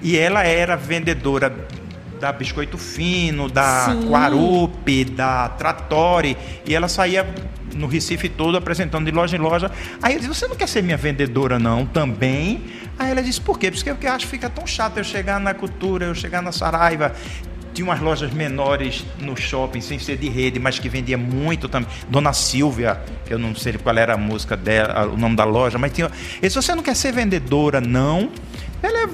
e 0.00 0.16
ela 0.16 0.44
era 0.44 0.76
vendedora 0.76 1.52
da 2.20 2.30
Biscoito 2.32 2.78
Fino, 2.78 3.48
da 3.50 3.86
Sim. 3.86 4.08
Da 5.04 5.48
Trattori, 5.50 6.36
e 6.64 6.72
ela 6.72 6.86
saía 6.86 7.26
no 7.76 7.86
Recife 7.86 8.28
todo, 8.28 8.56
apresentando 8.56 9.04
de 9.04 9.12
loja 9.12 9.36
em 9.36 9.40
loja. 9.40 9.70
Aí 10.02 10.14
eu 10.14 10.20
disse, 10.20 10.28
você 10.28 10.46
não 10.46 10.56
quer 10.56 10.68
ser 10.68 10.82
minha 10.82 10.96
vendedora, 10.96 11.58
não, 11.58 11.86
também? 11.86 12.64
Aí 12.98 13.10
ela 13.10 13.22
disse, 13.22 13.40
por 13.40 13.58
quê? 13.58 13.70
Porque 13.70 13.90
eu 14.06 14.12
acho 14.12 14.24
que 14.24 14.30
fica 14.30 14.48
tão 14.48 14.66
chato 14.66 14.98
eu 14.98 15.04
chegar 15.04 15.38
na 15.38 15.54
cultura, 15.54 16.06
eu 16.06 16.14
chegar 16.14 16.42
na 16.42 16.52
Saraiva. 16.52 17.14
Tinha 17.74 17.84
umas 17.84 18.00
lojas 18.00 18.32
menores 18.32 19.04
no 19.20 19.36
shopping, 19.36 19.82
sem 19.82 19.98
ser 19.98 20.16
de 20.16 20.30
rede, 20.30 20.58
mas 20.58 20.78
que 20.78 20.88
vendia 20.88 21.18
muito 21.18 21.68
também. 21.68 21.88
Dona 22.08 22.32
Silvia, 22.32 22.98
eu 23.28 23.38
não 23.38 23.54
sei 23.54 23.74
qual 23.74 23.96
era 23.98 24.14
a 24.14 24.16
música 24.16 24.56
dela, 24.56 25.06
o 25.06 25.16
nome 25.16 25.36
da 25.36 25.44
loja, 25.44 25.76
mas 25.76 25.92
tinha. 25.92 26.10
E 26.40 26.48
se 26.48 26.56
você 26.56 26.74
não 26.74 26.82
quer 26.82 26.96
ser 26.96 27.12
vendedora, 27.12 27.80
não, 27.80 28.30
ela 28.82 29.10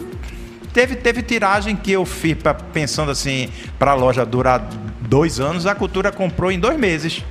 Teve, 0.73 0.97
teve 0.97 1.21
tiragem 1.23 1.77
que 1.77 1.93
eu 1.93 2.07
fiz 2.07 2.35
pra, 2.35 2.55
pensando 2.55 3.11
assim, 3.11 3.51
para 3.79 3.91
a 3.91 3.95
loja 3.95 4.25
durar 4.25 4.67
dois 5.03 5.39
anos, 5.39 5.67
a 5.67 5.75
cultura 5.75 6.11
comprou 6.11 6.51
em 6.51 6.59
dois 6.59 6.79
meses. 6.79 7.23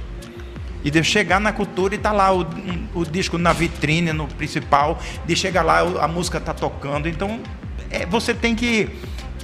E 0.84 0.90
de 0.90 1.04
chegar 1.04 1.40
na 1.40 1.54
cultura 1.54 1.96
e 1.96 1.98
tá 1.98 2.12
lá 2.12 2.34
o, 2.34 2.46
o 2.94 3.06
disco 3.06 3.38
na 3.38 3.54
vitrine, 3.54 4.12
no 4.14 4.28
principal, 4.28 5.00
de 5.26 5.36
chegar 5.36 5.64
lá, 5.64 5.80
a 5.80 6.08
música 6.08 6.40
tá 6.40 6.54
tocando. 6.54 7.08
Então, 7.08 7.40
é, 7.90 8.06
você 8.06 8.34
tem 8.34 8.56
que 8.56 8.90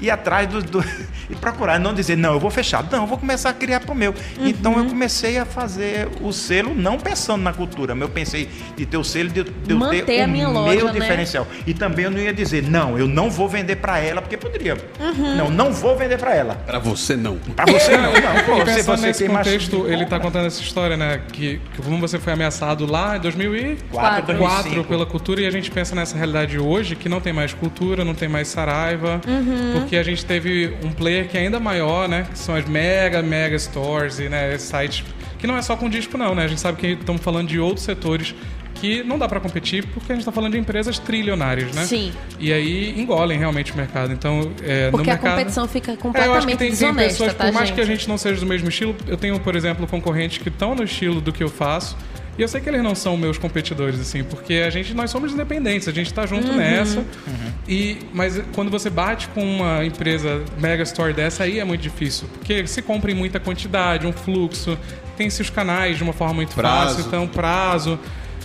ir 0.01 0.09
atrás 0.09 0.47
do, 0.47 0.61
do, 0.61 0.83
e 1.29 1.35
procurar, 1.35 1.79
não 1.79 1.93
dizer, 1.93 2.15
não, 2.15 2.33
eu 2.33 2.39
vou 2.39 2.49
fechar, 2.49 2.83
não, 2.91 3.01
eu 3.01 3.07
vou 3.07 3.17
começar 3.17 3.49
a 3.49 3.53
criar 3.53 3.79
para 3.79 3.91
o 3.91 3.95
meu. 3.95 4.11
Uhum. 4.11 4.47
Então 4.47 4.77
eu 4.77 4.85
comecei 4.85 5.37
a 5.37 5.45
fazer 5.45 6.07
o 6.21 6.31
selo 6.31 6.73
não 6.75 6.97
pensando 6.97 7.41
na 7.41 7.53
cultura, 7.53 7.93
mas 7.93 8.03
eu 8.03 8.09
pensei 8.09 8.49
de 8.75 8.85
ter 8.85 8.97
o 8.97 9.03
selo 9.03 9.29
de, 9.29 9.43
de 9.43 9.73
eu 9.73 10.05
ter 10.05 10.25
o 10.25 10.29
meu 10.29 10.51
loja, 10.51 10.85
né? 10.85 10.91
diferencial. 10.91 11.45
Né? 11.45 11.63
E 11.67 11.73
também 11.73 12.05
eu 12.05 12.11
não 12.11 12.19
ia 12.19 12.33
dizer, 12.33 12.63
não, 12.63 12.97
eu 12.97 13.07
não 13.07 13.29
vou 13.29 13.47
vender 13.47 13.77
para 13.77 13.99
ela, 13.99 14.21
porque 14.21 14.37
poderia. 14.37 14.77
Uhum. 14.99 15.35
Não, 15.35 15.49
não 15.49 15.71
vou 15.71 15.97
vender 15.97 16.17
para 16.17 16.35
ela. 16.35 16.55
Para 16.65 16.79
você 16.79 17.15
não. 17.15 17.37
Para 17.37 17.71
você 17.71 17.97
não. 17.97 18.13
não 18.13 18.43
pô, 18.45 18.65
você, 18.65 18.83
você 18.83 19.07
nesse 19.07 19.27
contexto, 19.27 19.79
mais... 19.79 19.91
ele 19.91 20.03
está 20.03 20.19
contando 20.19 20.45
essa 20.45 20.61
história, 20.61 20.95
né, 20.95 21.21
que, 21.31 21.59
que 21.73 21.81
como 21.81 21.99
você 21.99 22.19
foi 22.19 22.33
ameaçado 22.33 22.85
lá 22.85 23.17
em 23.17 23.19
2004, 23.19 24.25
2004 24.27 24.83
pela 24.85 25.05
cultura 25.05 25.41
e 25.41 25.45
a 25.45 25.51
gente 25.51 25.69
pensa 25.71 25.95
nessa 25.95 26.15
realidade 26.15 26.57
hoje 26.57 26.95
que 26.95 27.09
não 27.09 27.19
tem 27.19 27.33
mais 27.33 27.53
cultura, 27.53 28.03
não 28.03 28.13
tem 28.13 28.27
mais 28.27 28.47
Saraiva, 28.47 29.21
uhum. 29.27 29.73
porque 29.73 29.97
a 29.97 30.03
gente 30.03 30.25
teve 30.25 30.75
um 30.83 30.91
player 30.91 31.16
que 31.25 31.37
é 31.37 31.41
ainda 31.41 31.59
maior, 31.59 32.07
né? 32.07 32.27
Que 32.31 32.37
são 32.37 32.55
as 32.55 32.65
mega, 32.65 33.21
mega 33.21 33.57
stores 33.57 34.19
e 34.19 34.29
né, 34.29 34.57
sites 34.57 35.03
que 35.37 35.45
não 35.45 35.57
é 35.57 35.61
só 35.61 35.75
com 35.75 35.89
disco 35.89 36.17
não, 36.17 36.33
né? 36.33 36.45
A 36.45 36.47
gente 36.47 36.61
sabe 36.61 36.77
que 36.79 36.87
estamos 36.87 37.21
falando 37.21 37.47
de 37.47 37.59
outros 37.59 37.85
setores 37.85 38.33
que 38.79 39.03
não 39.03 39.17
dá 39.17 39.27
para 39.27 39.39
competir 39.39 39.85
porque 39.87 40.11
a 40.11 40.15
gente 40.15 40.21
está 40.21 40.31
falando 40.31 40.53
de 40.53 40.59
empresas 40.59 40.99
trilionárias, 40.99 41.73
né? 41.73 41.85
Sim. 41.85 42.11
E 42.39 42.51
aí 42.51 42.99
engolem 42.99 43.37
realmente 43.37 43.73
o 43.73 43.75
mercado. 43.75 44.13
Então, 44.13 44.51
é, 44.63 44.89
porque 44.89 45.03
no 45.03 45.11
mercado, 45.11 45.27
a 45.27 45.29
competição 45.31 45.67
fica 45.67 45.97
completamente 45.97 46.25
é, 46.25 46.27
eu 46.27 46.37
acho 46.37 46.47
que 46.47 46.57
tem, 46.57 46.69
desonesta, 46.69 46.99
tem 46.99 47.09
pessoas, 47.09 47.33
tá, 47.33 47.45
por 47.45 47.53
mais 47.53 47.67
gente? 47.67 47.75
que 47.75 47.81
a 47.81 47.85
gente 47.85 48.07
não 48.07 48.17
seja 48.17 48.39
do 48.39 48.45
mesmo 48.45 48.69
estilo, 48.69 48.95
eu 49.07 49.17
tenho, 49.17 49.39
por 49.39 49.55
exemplo, 49.55 49.87
concorrentes 49.87 50.37
que 50.37 50.49
estão 50.49 50.75
no 50.75 50.83
estilo 50.83 51.21
do 51.21 51.31
que 51.33 51.43
eu 51.43 51.49
faço 51.49 51.97
e 52.37 52.41
eu 52.43 52.47
sei 52.47 52.61
que 52.61 52.69
eles 52.69 52.83
não 52.83 52.93
são 52.93 53.17
meus 53.17 53.37
competidores, 53.37 53.99
assim, 53.99 54.23
porque 54.23 54.55
a 54.55 54.69
gente, 54.69 54.93
nós 54.93 55.09
somos 55.09 55.33
independentes, 55.33 55.87
a 55.87 55.91
gente 55.91 56.05
está 56.05 56.25
junto 56.27 56.51
uhum. 56.51 56.57
nessa. 56.57 56.99
Uhum. 56.99 57.51
E, 57.67 57.97
mas 58.13 58.39
quando 58.53 58.69
você 58.69 58.91
bate 58.91 59.27
com 59.29 59.43
uma 59.43 59.83
empresa 59.83 60.43
mega 60.59 60.83
store 60.83 61.13
dessa, 61.13 61.43
aí 61.43 61.59
é 61.59 61.65
muito 61.65 61.81
difícil. 61.81 62.27
Porque 62.27 62.67
se 62.67 62.83
compra 62.83 63.11
em 63.11 63.15
muita 63.15 63.39
quantidade, 63.39 64.05
um 64.05 64.13
fluxo, 64.13 64.77
tem-se 65.17 65.41
os 65.41 65.49
canais 65.49 65.97
de 65.97 66.03
uma 66.03 66.13
forma 66.13 66.35
muito 66.35 66.53
prazo. 66.53 66.97
fácil, 66.97 67.07
então 67.07 67.27
prazo. 67.27 67.99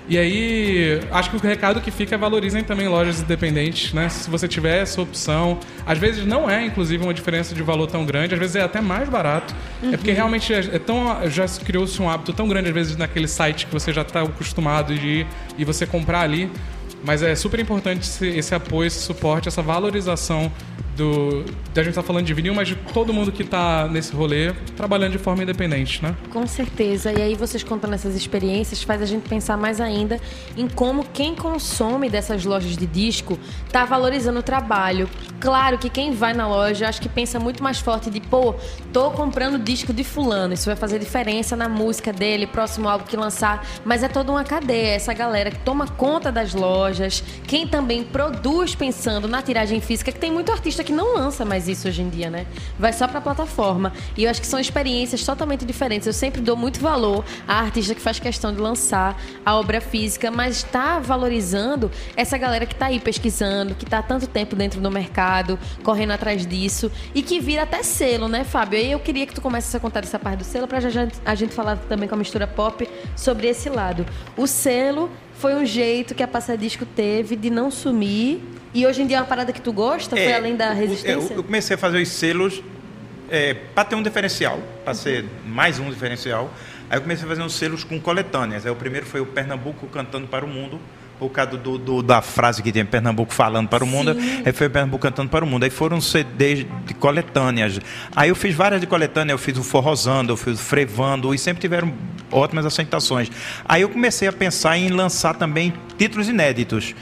E 0.08 0.18
aí, 0.18 1.00
acho 1.12 1.30
que 1.30 1.36
o 1.36 1.40
recado 1.40 1.80
que 1.80 1.90
fica 1.90 2.14
é 2.16 2.18
valorizem 2.18 2.64
também 2.64 2.88
lojas 2.88 3.20
independentes, 3.20 3.92
né? 3.92 4.08
Se 4.08 4.28
você 4.28 4.48
tiver 4.48 4.82
essa 4.82 5.00
opção. 5.00 5.58
Às 5.86 5.98
vezes 5.98 6.26
não 6.26 6.50
é, 6.50 6.64
inclusive, 6.64 7.02
uma 7.02 7.14
diferença 7.14 7.54
de 7.54 7.62
valor 7.62 7.86
tão 7.86 8.04
grande, 8.04 8.34
às 8.34 8.40
vezes 8.40 8.56
é 8.56 8.62
até 8.62 8.80
mais 8.80 9.08
barato. 9.08 9.54
Uhum. 9.82 9.94
É 9.94 9.96
porque 9.96 10.10
realmente 10.12 10.52
é, 10.52 10.58
é 10.58 10.78
tão. 10.78 11.28
Já 11.30 11.46
criou-se 11.46 12.00
um 12.02 12.10
hábito 12.10 12.32
tão 12.32 12.48
grande, 12.48 12.68
às 12.68 12.74
vezes, 12.74 12.96
naquele 12.96 13.28
site 13.28 13.66
que 13.66 13.72
você 13.72 13.92
já 13.92 14.02
está 14.02 14.22
acostumado 14.22 14.94
de 14.94 15.06
ir 15.06 15.26
e 15.56 15.64
você 15.64 15.86
comprar 15.86 16.22
ali. 16.22 16.50
Mas 17.04 17.22
é 17.22 17.34
super 17.34 17.58
importante 17.58 18.02
esse, 18.02 18.26
esse 18.28 18.54
apoio, 18.54 18.86
esse 18.86 19.00
suporte, 19.00 19.48
essa 19.48 19.62
valorização 19.62 20.52
do. 20.96 21.44
A 21.74 21.82
gente 21.82 21.94
tá 21.94 22.02
falando 22.02 22.26
de 22.26 22.34
vinil, 22.34 22.54
mas 22.54 22.68
de 22.68 22.74
todo 22.74 23.12
mundo 23.12 23.32
que 23.32 23.42
está 23.42 23.88
nesse 23.88 24.14
rolê 24.14 24.52
trabalhando 24.76 25.12
de 25.12 25.18
forma 25.18 25.42
independente, 25.42 26.02
né? 26.02 26.14
Com 26.30 26.46
certeza. 26.46 27.12
E 27.12 27.22
aí 27.22 27.34
vocês 27.34 27.62
contando 27.62 27.94
essas 27.94 28.14
experiências 28.14 28.82
faz 28.82 29.00
a 29.00 29.06
gente 29.06 29.28
pensar 29.28 29.56
mais 29.56 29.80
ainda 29.80 30.20
em 30.56 30.68
como 30.68 31.04
quem 31.12 31.34
consome 31.34 32.10
dessas 32.10 32.44
lojas 32.44 32.76
de 32.76 32.86
disco 32.86 33.38
tá 33.70 33.84
valorizando 33.84 34.40
o 34.40 34.42
trabalho. 34.42 35.08
Claro 35.40 35.78
que 35.78 35.88
quem 35.88 36.12
vai 36.12 36.34
na 36.34 36.46
loja 36.46 36.88
acho 36.88 37.00
que 37.00 37.08
pensa 37.08 37.40
muito 37.40 37.62
mais 37.62 37.80
forte 37.80 38.10
de, 38.10 38.20
pô, 38.20 38.54
tô 38.92 39.10
comprando 39.10 39.58
disco 39.58 39.92
de 39.92 40.04
fulano, 40.04 40.54
isso 40.54 40.66
vai 40.66 40.76
fazer 40.76 40.98
diferença 40.98 41.56
na 41.56 41.68
música 41.68 42.12
dele, 42.12 42.46
próximo 42.46 42.88
álbum 42.88 43.04
que 43.04 43.16
lançar, 43.16 43.66
mas 43.84 44.02
é 44.02 44.08
toda 44.08 44.30
uma 44.30 44.44
cadeia, 44.44 44.94
essa 44.94 45.12
galera 45.12 45.50
que 45.50 45.58
toma 45.60 45.86
conta 45.88 46.30
das 46.30 46.54
lojas, 46.54 47.24
quem 47.46 47.66
também 47.66 48.04
produz 48.04 48.74
pensando 48.74 49.26
na 49.26 49.42
tiragem 49.42 49.80
física, 49.80 50.12
que 50.12 50.18
tem 50.18 50.30
muito 50.30 50.52
artista 50.52 50.81
que 50.82 50.92
não 50.92 51.14
lança 51.14 51.44
mais 51.44 51.68
isso 51.68 51.88
hoje 51.88 52.02
em 52.02 52.08
dia, 52.08 52.30
né? 52.30 52.46
Vai 52.78 52.92
só 52.92 53.06
pra 53.06 53.20
plataforma. 53.20 53.92
E 54.16 54.24
eu 54.24 54.30
acho 54.30 54.40
que 54.40 54.46
são 54.46 54.58
experiências 54.58 55.24
totalmente 55.24 55.64
diferentes. 55.64 56.06
Eu 56.06 56.12
sempre 56.12 56.40
dou 56.40 56.56
muito 56.56 56.80
valor 56.80 57.24
à 57.46 57.60
artista 57.60 57.94
que 57.94 58.00
faz 58.00 58.18
questão 58.18 58.52
de 58.52 58.60
lançar 58.60 59.20
a 59.44 59.56
obra 59.56 59.80
física, 59.80 60.30
mas 60.30 60.58
está 60.58 60.98
valorizando 60.98 61.90
essa 62.16 62.36
galera 62.38 62.66
que 62.66 62.74
está 62.74 62.86
aí 62.86 63.00
pesquisando, 63.00 63.74
que 63.74 63.84
está 63.84 63.98
há 63.98 64.02
tanto 64.02 64.26
tempo 64.26 64.56
dentro 64.56 64.80
do 64.80 64.90
mercado, 64.90 65.58
correndo 65.82 66.12
atrás 66.12 66.46
disso 66.46 66.90
e 67.14 67.22
que 67.22 67.40
vira 67.40 67.62
até 67.62 67.82
selo, 67.82 68.28
né, 68.28 68.44
Fábio? 68.44 68.78
E 68.78 68.92
eu 68.92 69.00
queria 69.00 69.26
que 69.26 69.34
tu 69.34 69.40
começasse 69.40 69.76
a 69.76 69.80
contar 69.80 70.00
dessa 70.00 70.18
parte 70.18 70.38
do 70.38 70.44
selo 70.44 70.66
para 70.66 70.80
já 70.80 71.08
a 71.24 71.34
gente 71.34 71.54
falar 71.54 71.76
também 71.76 72.08
com 72.08 72.14
a 72.14 72.18
mistura 72.18 72.46
pop 72.46 72.88
sobre 73.16 73.48
esse 73.48 73.68
lado. 73.68 74.06
O 74.36 74.46
selo 74.46 75.10
foi 75.34 75.54
um 75.54 75.64
jeito 75.64 76.14
que 76.14 76.22
a 76.22 76.28
Passadisco 76.28 76.86
teve 76.86 77.36
de 77.36 77.50
não 77.50 77.70
sumir 77.70 78.40
e 78.74 78.86
hoje 78.86 79.02
em 79.02 79.06
dia 79.06 79.18
é 79.18 79.20
uma 79.20 79.26
parada 79.26 79.52
que 79.52 79.60
tu 79.60 79.72
gosta? 79.72 80.18
É, 80.18 80.24
foi 80.24 80.34
além 80.34 80.56
da 80.56 80.72
resistência? 80.72 81.32
Eu, 81.32 81.38
eu 81.38 81.44
comecei 81.44 81.74
a 81.74 81.78
fazer 81.78 82.00
os 82.00 82.08
selos 82.08 82.62
é, 83.30 83.54
para 83.54 83.84
ter 83.84 83.94
um 83.94 84.02
diferencial, 84.02 84.58
para 84.84 84.94
ser 84.94 85.24
mais 85.46 85.78
um 85.78 85.88
diferencial. 85.88 86.50
Aí 86.90 86.98
eu 86.98 87.02
comecei 87.02 87.24
a 87.24 87.28
fazer 87.28 87.42
uns 87.42 87.54
selos 87.54 87.84
com 87.84 87.98
coletâneas. 87.98 88.66
Aí 88.66 88.72
o 88.72 88.76
primeiro 88.76 89.06
foi 89.06 89.20
o 89.20 89.26
Pernambuco 89.26 89.86
cantando 89.86 90.26
para 90.26 90.44
o 90.44 90.48
mundo, 90.48 90.78
por 91.18 91.30
causa 91.30 91.56
do, 91.56 91.78
do, 91.78 92.02
da 92.02 92.20
frase 92.20 92.62
que 92.62 92.72
tem 92.72 92.84
Pernambuco 92.84 93.32
falando 93.32 93.68
para 93.68 93.84
o 93.84 93.86
mundo, 93.86 94.16
aí 94.44 94.52
foi 94.52 94.68
Pernambuco 94.68 95.02
cantando 95.02 95.28
para 95.28 95.44
o 95.44 95.48
mundo. 95.48 95.62
Aí 95.62 95.70
foram 95.70 96.00
CDs 96.00 96.66
de 96.84 96.94
coletâneas. 96.94 97.78
Aí 98.14 98.28
eu 98.28 98.34
fiz 98.34 98.54
várias 98.54 98.80
de 98.80 98.86
coletâneas, 98.86 99.32
eu 99.32 99.38
fiz 99.38 99.56
o 99.56 99.62
Forrosando, 99.62 100.32
eu 100.32 100.36
fiz 100.36 100.54
o 100.54 100.62
Frevando, 100.62 101.32
e 101.32 101.38
sempre 101.38 101.60
tiveram 101.60 101.94
ótimas 102.30 102.66
aceitações. 102.66 103.30
Aí 103.64 103.82
eu 103.82 103.88
comecei 103.88 104.26
a 104.26 104.32
pensar 104.32 104.76
em 104.76 104.88
lançar 104.88 105.34
também 105.34 105.72
títulos 105.96 106.28
inéditos 106.28 106.94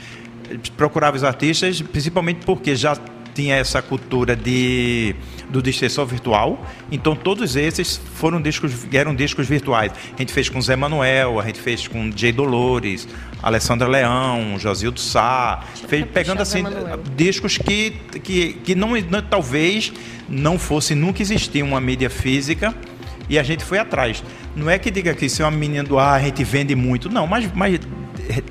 procurava 0.75 1.15
os 1.15 1.23
artistas, 1.23 1.81
principalmente 1.81 2.45
porque 2.45 2.75
já 2.75 2.95
tinha 3.33 3.55
essa 3.55 3.81
cultura 3.81 4.35
de 4.35 5.15
do 5.49 5.61
distorção 5.61 6.05
virtual. 6.05 6.65
Então 6.91 7.15
todos 7.15 7.55
esses 7.55 7.97
foram 8.15 8.41
discos, 8.41 8.71
eram 8.93 9.13
discos 9.13 9.47
virtuais. 9.47 9.91
A 10.13 10.17
gente 10.17 10.31
fez 10.31 10.49
com 10.49 10.61
Zé 10.61 10.75
Manuel, 10.75 11.39
a 11.39 11.45
gente 11.45 11.59
fez 11.59 11.87
com 11.87 12.09
Jay 12.15 12.31
Dolores, 12.31 13.07
Alessandra 13.43 13.87
Leão, 13.87 14.57
Josildo 14.57 14.99
Sá, 14.99 15.63
fez, 15.87 16.05
pegando 16.05 16.41
assim 16.41 16.63
discos 17.15 17.57
que, 17.57 17.91
que, 18.23 18.53
que 18.53 18.75
não, 18.75 18.91
não, 19.09 19.21
talvez 19.21 19.91
não 20.29 20.57
fosse 20.57 20.95
nunca 20.95 21.21
existir 21.21 21.63
uma 21.63 21.81
mídia 21.81 22.09
física 22.09 22.73
e 23.31 23.39
a 23.39 23.43
gente 23.43 23.63
foi 23.63 23.79
atrás. 23.79 24.21
Não 24.53 24.69
é 24.69 24.77
que 24.77 24.91
diga 24.91 25.15
que 25.15 25.29
se 25.29 25.41
é 25.41 25.45
uma 25.45 25.57
menina 25.57 25.85
do 25.85 25.97
ar 25.97 26.19
a 26.19 26.23
gente 26.23 26.43
vende 26.43 26.75
muito, 26.75 27.09
não, 27.09 27.25
mas, 27.25 27.49
mas 27.55 27.79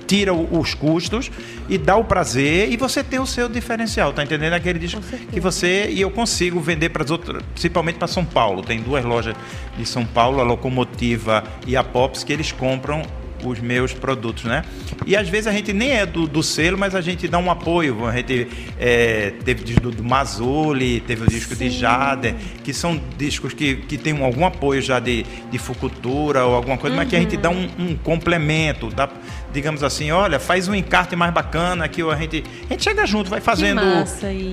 tira 0.06 0.32
os 0.32 0.72
custos 0.72 1.30
e 1.68 1.76
dá 1.76 1.96
o 1.96 2.04
prazer 2.04 2.72
e 2.72 2.78
você 2.78 3.04
tem 3.04 3.20
o 3.20 3.26
seu 3.26 3.46
diferencial, 3.46 4.12
tá 4.12 4.24
entendendo? 4.24 4.54
Aquele 4.54 4.78
disco 4.78 5.02
que 5.30 5.38
você 5.38 5.90
e 5.90 6.00
eu 6.00 6.10
consigo 6.10 6.58
vender 6.60 6.88
para 6.88 7.04
as 7.04 7.10
outras, 7.10 7.42
principalmente 7.52 7.96
para 7.96 8.08
São 8.08 8.24
Paulo. 8.24 8.62
Tem 8.62 8.80
duas 8.80 9.04
lojas 9.04 9.36
de 9.76 9.84
São 9.84 10.04
Paulo, 10.04 10.40
a 10.40 10.42
Locomotiva 10.42 11.44
e 11.66 11.76
a 11.76 11.84
Pops, 11.84 12.24
que 12.24 12.32
eles 12.32 12.50
compram 12.50 13.02
os 13.44 13.60
meus 13.60 13.92
produtos, 13.92 14.44
né? 14.44 14.64
E 15.06 15.16
às 15.16 15.28
vezes 15.28 15.46
a 15.46 15.52
gente 15.52 15.72
nem 15.72 15.92
é 15.92 16.06
do, 16.06 16.26
do 16.26 16.42
selo, 16.42 16.76
mas 16.78 16.94
a 16.94 17.00
gente 17.00 17.26
dá 17.28 17.38
um 17.38 17.50
apoio. 17.50 18.06
A 18.06 18.16
gente 18.16 18.48
é, 18.78 19.32
teve 19.44 19.64
disco 19.64 19.90
do 19.90 20.02
Mazzoli, 20.04 21.00
teve 21.00 21.24
o 21.24 21.26
disco 21.26 21.54
Sim. 21.54 21.68
de 21.68 21.78
Jader, 21.78 22.34
que 22.62 22.72
são 22.72 23.00
discos 23.16 23.52
que, 23.52 23.76
que 23.76 23.96
tem 23.96 24.22
algum 24.22 24.44
apoio 24.44 24.82
já 24.82 25.00
de, 25.00 25.24
de 25.50 25.58
Fucultura 25.58 26.44
ou 26.44 26.54
alguma 26.54 26.76
coisa, 26.76 26.94
uhum. 26.94 27.02
mas 27.02 27.08
que 27.08 27.16
a 27.16 27.20
gente 27.20 27.36
dá 27.36 27.50
um, 27.50 27.68
um 27.78 27.96
complemento, 27.96 28.88
dá, 28.88 29.08
digamos 29.52 29.82
assim, 29.82 30.10
olha, 30.10 30.38
faz 30.38 30.68
um 30.68 30.74
encarte 30.74 31.14
mais 31.16 31.32
bacana 31.32 31.88
que 31.88 32.02
a 32.02 32.16
gente, 32.16 32.44
a 32.68 32.72
gente 32.72 32.82
chega 32.84 33.06
junto, 33.06 33.30
vai 33.30 33.40
fazendo 33.40 33.80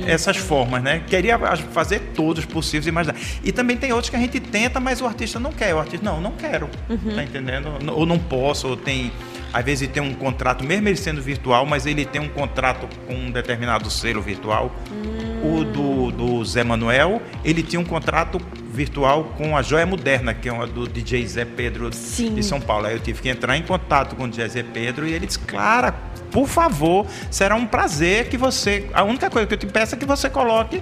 essas 0.06 0.38
formas, 0.38 0.82
né? 0.82 1.04
Queria 1.08 1.38
fazer 1.72 2.00
todos 2.16 2.46
possíveis 2.46 2.88
e 2.88 2.92
mais. 2.92 3.08
E 3.44 3.52
também 3.52 3.78
tem 3.78 3.92
outros 3.92 4.10
que 4.10 4.16
a 4.16 4.20
gente 4.20 4.40
tenta, 4.40 4.80
mas 4.80 5.02
o 5.02 5.06
artista 5.06 5.40
não 5.40 5.52
quer. 5.52 5.74
O 5.74 5.80
artista, 5.80 6.06
não, 6.06 6.20
não 6.20 6.32
quero. 6.32 6.70
Uhum. 6.90 7.16
Tá 7.16 7.24
entendendo? 7.24 7.70
Ou 7.92 8.06
não 8.06 8.20
posso, 8.20 8.68
ou 8.68 8.78
tem. 8.78 9.12
Às 9.54 9.64
vezes 9.64 9.88
tem 9.88 10.04
um 10.04 10.14
contrato, 10.14 10.64
mesmo 10.64 10.88
ele 10.90 10.98
sendo 10.98 11.22
virtual, 11.22 11.66
mas 11.66 11.86
ele 11.86 12.06
tem 12.06 12.22
um 12.22 12.28
contrato 12.28 12.88
com 13.08 13.14
um 13.14 13.32
determinado 13.32 13.90
selo 13.90 14.22
virtual. 14.22 14.76
Hum. 14.92 15.27
O 15.44 15.64
do, 15.64 16.12
do 16.12 16.46
Zé 16.46 16.64
Manuel, 16.64 17.22
ele 17.44 17.62
tinha 17.62 17.80
um 17.80 17.86
contrato 17.86 18.40
virtual 18.72 19.26
com 19.38 19.56
a 19.56 19.62
Joia 19.62 19.86
Moderna, 19.86 20.34
que 20.34 20.50
é 20.50 20.52
uma 20.52 20.66
do 20.68 20.88
DJ 20.88 21.26
Zé 21.28 21.46
Pedro 21.46 21.92
Sim. 21.94 22.34
de 22.36 22.44
São 22.44 22.60
Paulo. 22.60 22.88
Aí 22.88 22.94
eu 22.94 23.00
tive 23.00 23.22
que 23.22 23.30
entrar 23.30 23.56
em 23.58 23.62
contato 23.64 24.16
com 24.16 24.24
o 24.24 24.28
DJ 24.28 24.48
Zé 24.50 24.64
Pedro 24.64 25.08
e 25.08 25.14
ele 25.14 25.26
disse, 25.28 25.40
Clara, 25.40 25.92
por 26.32 26.48
favor, 26.48 27.06
será 27.32 27.56
um 27.56 27.66
prazer 27.66 28.30
que 28.30 28.38
você. 28.38 28.90
A 28.94 29.04
única 29.04 29.30
coisa 29.30 29.48
que 29.48 29.54
eu 29.54 29.58
te 29.58 29.68
peço 29.68 29.96
é 29.96 29.98
que 29.98 30.06
você 30.06 30.30
coloque 30.30 30.82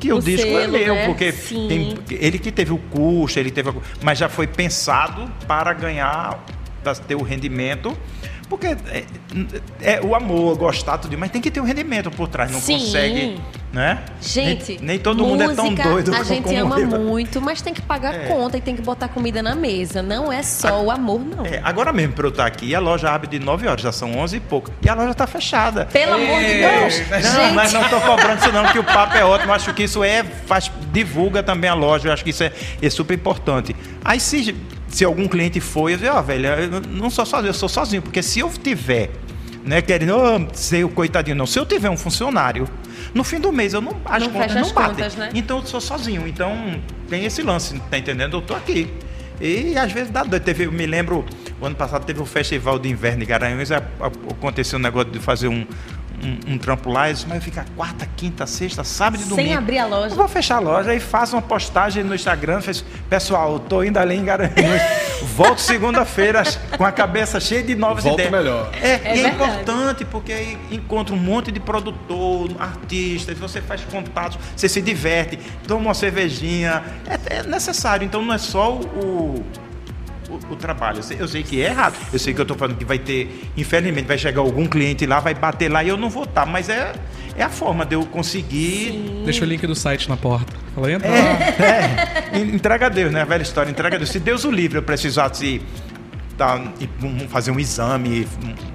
que 0.00 0.12
o, 0.12 0.16
O 0.16 0.22
disco 0.22 0.46
é 0.46 0.60
selo, 0.62 0.72
meu, 0.72 0.94
né? 0.94 1.06
porque 1.06 1.32
tem- 1.32 1.98
ele 2.10 2.38
que 2.38 2.52
teve 2.52 2.72
o 2.72 2.78
custo, 2.78 3.38
ele 3.40 3.50
teve, 3.50 3.70
a- 3.70 3.74
mas 4.02 4.18
já 4.18 4.28
foi 4.28 4.46
pensado 4.46 5.30
para 5.48 5.72
ganhar, 5.72 6.44
para 6.82 6.94
ter 6.94 7.14
o 7.14 7.22
rendimento, 7.22 7.96
porque 8.48 8.66
é, 8.68 9.04
é 9.80 10.00
o 10.00 10.14
amor, 10.14 10.56
gostar 10.56 10.98
tudo, 10.98 11.16
mas 11.18 11.30
tem 11.30 11.40
que 11.40 11.50
ter 11.50 11.60
o 11.60 11.64
rendimento 11.64 12.10
por 12.10 12.28
trás, 12.28 12.50
não 12.50 12.60
Sim. 12.60 12.78
consegue, 12.78 13.40
né? 13.72 14.02
Gente, 14.20 14.76
nem, 14.76 14.82
nem 14.82 14.98
todo 14.98 15.24
mundo 15.24 15.42
é 15.42 15.54
tão 15.54 15.64
música 15.70 15.88
doido 15.88 16.14
A 16.14 16.22
gente 16.22 16.44
como 16.44 16.74
ama 16.74 16.78
eu. 16.80 17.00
muito, 17.00 17.40
mas 17.40 17.60
tem 17.60 17.74
que 17.74 17.82
pagar 17.82 18.14
É. 18.14 18.26
conta 18.28 18.56
e 18.56 18.60
tem 18.60 18.76
que 18.76 18.82
botar 18.82 19.08
comida 19.08 19.42
na 19.42 19.54
mesa. 19.54 20.00
Não 20.02 20.32
é 20.32 20.42
só 20.42 20.82
o 20.82 20.90
amor, 20.90 21.20
não. 21.20 21.44
É, 21.44 21.60
agora 21.64 21.92
mesmo 21.92 22.12
para 22.14 22.26
eu 22.26 22.30
estar 22.30 22.46
aqui, 22.46 22.74
a 22.74 22.78
loja 22.80 23.10
abre 23.10 23.28
de 23.28 23.38
9 23.38 23.66
horas, 23.66 23.82
já 23.82 23.92
são 23.92 24.16
11 24.16 24.36
e 24.36 24.40
pouco, 24.40 24.70
e 24.80 24.88
a 24.88 24.94
loja 24.94 25.10
está 25.10 25.26
fechada. 25.26 25.86
Pelo 25.86 26.14
amor 26.14 26.40
de 26.40 26.54
Deus. 26.54 27.02
Não, 27.10 27.20
gente, 27.20 27.54
mas 27.54 27.72
não 27.72 27.82
estou 27.82 28.00
cobrando 28.00 28.38
isso 28.40 28.52
não, 28.52 28.64
que 28.66 28.78
o 28.78 28.84
papo 28.84 29.16
é 29.16 29.24
ótimo. 29.24 29.52
Acho 29.52 29.74
que 29.74 29.82
isso 29.82 30.02
é 30.04 30.22
faz, 30.46 30.70
divulga 30.92 31.42
também 31.42 31.68
a 31.68 31.74
loja. 31.74 32.08
Eu 32.08 32.12
acho 32.12 32.22
que 32.24 32.30
isso 32.30 32.42
é, 32.44 32.52
é 32.80 32.90
super 32.90 33.14
importante. 33.14 33.74
Aí 34.04 34.20
se, 34.20 34.54
se 34.96 35.04
algum 35.04 35.28
cliente 35.28 35.60
for, 35.60 35.90
eu 35.90 35.98
digo, 35.98 36.10
ó, 36.10 36.22
velho, 36.22 36.46
eu 36.46 36.80
não 36.80 37.10
sou 37.10 37.26
sozinho, 37.26 37.50
eu 37.50 37.54
sou 37.54 37.68
sozinho, 37.68 38.00
porque 38.00 38.22
se 38.22 38.40
eu 38.40 38.48
tiver, 38.48 39.10
né, 39.62 39.82
querendo 39.82 40.14
oh, 40.16 40.54
ser 40.54 40.86
o 40.86 40.88
coitadinho, 40.88 41.36
não, 41.36 41.44
se 41.46 41.58
eu 41.58 41.66
tiver 41.66 41.90
um 41.90 41.98
funcionário, 41.98 42.66
no 43.12 43.22
fim 43.22 43.38
do 43.38 43.52
mês 43.52 43.74
eu 43.74 43.82
não 43.82 43.94
as 44.06 44.22
Não 44.22 44.30
contas 44.30 44.52
fecha 44.52 44.60
as 44.60 44.68
não 44.68 44.74
batem. 44.74 44.94
contas, 44.94 45.16
né? 45.16 45.30
Então 45.34 45.58
eu 45.58 45.66
sou 45.66 45.82
sozinho. 45.82 46.26
Então 46.26 46.80
tem 47.10 47.26
esse 47.26 47.42
lance, 47.42 47.78
tá 47.90 47.98
entendendo? 47.98 48.38
Eu 48.38 48.40
tô 48.40 48.54
aqui. 48.54 48.90
E 49.38 49.76
às 49.76 49.92
vezes 49.92 50.10
dá 50.10 50.22
doido. 50.22 50.42
Teve, 50.42 50.64
eu 50.64 50.72
me 50.72 50.86
lembro, 50.86 51.26
o 51.60 51.66
ano 51.66 51.76
passado 51.76 52.06
teve 52.06 52.22
um 52.22 52.26
festival 52.26 52.78
de 52.78 52.88
inverno 52.88 53.22
em 53.22 53.26
Garanhuns, 53.26 53.70
aconteceu 53.70 54.78
um 54.78 54.82
negócio 54.82 55.10
de 55.10 55.18
fazer 55.18 55.48
um, 55.48 55.66
um, 56.22 56.54
um 56.54 56.58
trampo 56.58 56.90
lá, 56.90 57.08
eu 57.08 57.14
disse, 57.14 57.26
mas 57.26 57.42
fica 57.42 57.64
quarta, 57.76 58.06
quinta, 58.16 58.46
sexta, 58.46 58.82
sábado 58.84 59.20
e 59.20 59.24
Sem 59.24 59.36
domingo. 59.36 59.58
abrir 59.58 59.78
a 59.78 59.86
loja. 59.86 60.12
Eu 60.12 60.16
vou 60.16 60.28
fechar 60.28 60.56
a 60.56 60.60
loja 60.60 60.94
e 60.94 61.00
faço 61.00 61.36
uma 61.36 61.42
postagem 61.42 62.02
no 62.02 62.14
Instagram. 62.14 62.60
Fez, 62.60 62.84
Pessoal, 63.08 63.58
tô 63.58 63.82
indo 63.82 63.98
ali 63.98 64.16
em 64.16 64.24
Garanhuns. 64.24 64.82
Volto 65.34 65.60
segunda-feira 65.60 66.42
com 66.76 66.84
a 66.84 66.92
cabeça 66.92 67.38
cheia 67.40 67.62
de 67.62 67.74
novas 67.74 68.04
Volto 68.04 68.20
ideias. 68.20 68.32
melhor. 68.32 68.70
É, 68.80 68.92
É 69.12 69.16
e 69.16 69.24
é 69.24 69.28
importante 69.28 70.04
porque 70.04 70.32
aí 70.32 70.58
encontra 70.70 71.14
um 71.14 71.18
monte 71.18 71.50
de 71.52 71.60
produtor, 71.60 72.50
artistas, 72.58 73.38
você 73.38 73.60
faz 73.60 73.82
contatos, 73.84 74.38
você 74.56 74.68
se 74.68 74.80
diverte, 74.82 75.38
toma 75.66 75.80
uma 75.80 75.94
cervejinha. 75.94 76.82
É, 77.06 77.38
é 77.38 77.42
necessário. 77.42 78.04
Então 78.04 78.22
não 78.24 78.34
é 78.34 78.38
só 78.38 78.72
o, 78.74 79.44
o, 80.28 80.52
o 80.52 80.56
trabalho. 80.56 80.98
Eu 80.98 81.02
sei, 81.02 81.16
eu 81.20 81.28
sei 81.28 81.42
que 81.42 81.60
é 81.60 81.66
errado. 81.66 81.96
Eu 82.12 82.18
sei 82.18 82.34
que 82.34 82.40
eu 82.40 82.44
estou 82.44 82.56
falando 82.56 82.76
que 82.76 82.84
vai 82.84 82.98
ter, 82.98 83.50
infelizmente, 83.56 84.06
vai 84.06 84.18
chegar 84.18 84.40
algum 84.40 84.66
cliente 84.66 85.06
lá, 85.06 85.20
vai 85.20 85.34
bater 85.34 85.70
lá 85.70 85.82
e 85.82 85.88
eu 85.88 85.96
não 85.96 86.10
vou 86.10 86.24
estar. 86.24 86.46
Mas 86.46 86.68
é, 86.68 86.92
é 87.36 87.42
a 87.42 87.48
forma 87.48 87.84
de 87.84 87.94
eu 87.94 88.04
conseguir. 88.06 89.22
Deixa 89.24 89.44
o 89.44 89.48
link 89.48 89.66
do 89.66 89.74
site 89.74 90.08
na 90.08 90.16
porta. 90.16 90.52
Fala, 90.74 90.92
entra. 90.92 91.08
É, 91.08 92.36
é. 92.36 92.38
Entrega 92.38 92.86
a 92.86 92.88
Deus, 92.88 93.12
né? 93.12 93.22
A 93.22 93.24
velha 93.24 93.42
história, 93.42 93.70
entrega 93.70 93.96
a 93.96 93.98
Deus. 93.98 94.10
Se 94.10 94.20
Deus 94.20 94.44
o 94.44 94.50
livre, 94.50 94.78
eu 94.78 94.82
precisasse 94.82 95.60
pra 96.36 96.56
um- 97.02 97.28
fazer 97.28 97.50
um 97.50 97.58
exame, 97.58 98.26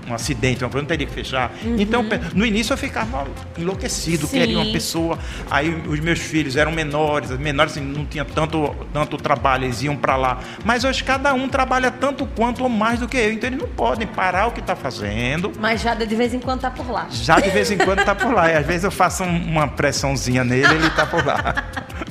um, 0.08 0.12
um 0.12 0.14
acidente, 0.16 0.64
uma 0.64 0.70
coisa, 0.70 0.82
não 0.84 0.88
teria 0.88 1.06
que 1.06 1.14
fechar. 1.14 1.52
Então, 1.78 2.04
pe- 2.04 2.20
no 2.34 2.46
início 2.46 2.74
eu 2.74 2.78
ficava 2.78 3.26
enlouquecido, 3.58 4.26
Sim. 4.28 4.40
queria 4.40 4.58
uma 4.60 4.72
pessoa. 4.72 5.18
Aí 5.50 5.70
os 5.88 6.00
meus 6.00 6.20
filhos 6.20 6.56
eram 6.56 6.72
menores, 6.72 7.30
menores 7.38 7.74
assim, 7.74 7.82
não 7.86 8.06
tinha 8.06 8.26
tanto, 8.26 8.76
tanto 8.94 9.18
trabalho, 9.18 9.66
eles 9.66 9.82
iam 9.84 9.96
para 9.96 10.16
lá. 10.16 10.40
Mas 10.66 10.84
hoje 10.84 11.04
cada 11.04 11.34
um 11.34 11.48
trabalha 11.48 11.92
tanto 11.92 12.26
quanto 12.26 12.64
ou 12.64 12.70
mais 12.70 13.00
do 13.00 13.08
que 13.08 13.18
eu. 13.18 13.32
Então 13.34 13.50
eles 13.50 13.60
não 13.62 13.68
podem 13.70 14.08
parar 14.08 14.48
o 14.48 14.52
que 14.52 14.60
está 14.60 14.76
fazendo. 14.76 15.52
Mas 15.60 15.82
já 15.82 15.94
de 15.94 16.16
vez 16.16 16.34
em 16.34 16.40
quando 16.40 16.62
tá 16.62 16.72
por 16.72 16.90
lá. 16.90 17.08
Já 17.12 17.40
de 17.40 17.50
vez 17.50 17.70
em 17.72 17.78
quando 17.78 18.04
tá 18.04 18.14
por 18.16 18.34
lá. 18.34 18.52
E 18.52 18.56
às 18.56 18.66
vezes 18.66 18.84
eu 18.84 18.92
faço 18.92 19.24
um- 19.24 19.44
uma 19.52 19.68
pressãozinha 19.68 20.44
nele, 20.44 20.74
ele 20.74 20.90
tá 20.92 21.06
por 21.06 21.26
lá. 21.26 21.56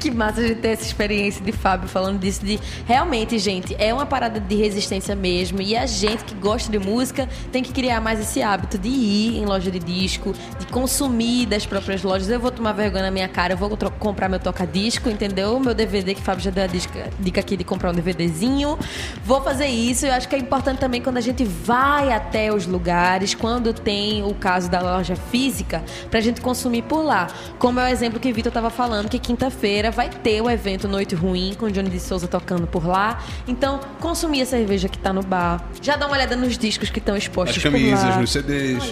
Que 0.00 0.10
massa 0.10 0.42
de 0.42 0.54
ter 0.54 0.68
essa 0.68 0.82
experiência 0.82 1.44
de 1.44 1.52
Fábio 1.52 1.88
falando 1.88 2.18
disso. 2.18 2.44
De 2.44 2.58
realmente, 2.86 3.38
gente, 3.38 3.74
é 3.78 3.92
uma 3.92 4.06
parada 4.06 4.38
de 4.40 4.54
resistência 4.54 5.14
mesmo. 5.14 5.60
E 5.60 5.76
a 5.76 5.86
gente 5.86 6.24
que 6.24 6.34
gosta 6.34 6.70
de 6.70 6.78
música 6.78 7.28
tem 7.50 7.62
que 7.62 7.72
criar 7.72 8.00
mais 8.00 8.20
esse 8.20 8.42
hábito 8.42 8.78
de 8.78 8.88
ir 8.88 9.38
em 9.38 9.44
loja 9.44 9.70
de 9.70 9.78
disco, 9.78 10.34
de 10.58 10.66
consumir 10.66 11.46
das 11.46 11.66
próprias 11.66 12.02
lojas. 12.02 12.28
Eu 12.28 12.40
vou 12.40 12.50
tomar 12.50 12.72
vergonha 12.72 13.04
na 13.04 13.10
minha 13.10 13.28
cara, 13.28 13.54
eu 13.54 13.56
vou 13.56 13.70
comprar 13.98 14.28
meu 14.28 14.38
toca-disco, 14.38 15.08
entendeu? 15.08 15.58
Meu 15.58 15.74
DVD, 15.74 16.14
que 16.14 16.20
o 16.20 16.24
Fábio 16.24 16.42
já 16.44 16.50
deu 16.50 16.64
a 16.64 16.66
dica 16.66 17.40
aqui 17.40 17.56
de 17.56 17.64
comprar 17.64 17.90
um 17.90 17.94
DVDzinho. 17.94 18.78
Vou 19.24 19.42
fazer 19.42 19.66
isso. 19.66 20.06
Eu 20.06 20.12
acho 20.12 20.28
que 20.28 20.34
é 20.34 20.38
importante 20.38 20.78
também 20.78 21.00
quando 21.02 21.16
a 21.16 21.22
gente 21.22 21.44
vai 21.44 22.12
até 22.12 22.52
os 22.52 22.66
lugares, 22.66 23.34
quando 23.34 23.72
tem 23.72 24.22
o 24.22 24.34
caso 24.34 24.70
da 24.70 24.80
loja 24.80 25.16
física, 25.16 25.82
pra 26.10 26.20
gente 26.20 26.40
consumir 26.40 26.82
por 26.82 27.02
lá. 27.02 27.28
Como 27.58 27.80
é 27.80 27.84
o 27.84 27.88
exemplo 27.88 28.20
que 28.20 28.30
o 28.30 28.34
Vitor 28.34 28.52
tava 28.52 28.70
falando, 28.70 29.08
que 29.08 29.18
quinta-feira 29.18 29.73
vai 29.90 30.08
ter 30.08 30.40
o 30.40 30.48
evento 30.50 30.86
Noite 30.88 31.14
Ruim, 31.14 31.54
com 31.58 31.66
o 31.66 31.70
Johnny 31.70 31.90
de 31.90 32.00
Souza 32.00 32.26
tocando 32.28 32.66
por 32.66 32.86
lá. 32.86 33.22
Então, 33.46 33.80
consumir 34.00 34.42
a 34.42 34.46
cerveja 34.46 34.88
que 34.88 34.98
tá 34.98 35.12
no 35.12 35.22
bar. 35.22 35.64
Já 35.82 35.96
dá 35.96 36.06
uma 36.06 36.14
olhada 36.16 36.36
nos 36.36 36.56
discos 36.58 36.90
que 36.90 36.98
estão 36.98 37.16
expostos 37.16 37.56
As 37.56 37.62
camisas, 37.62 38.16
nos 38.16 38.30
CDs, 38.32 38.82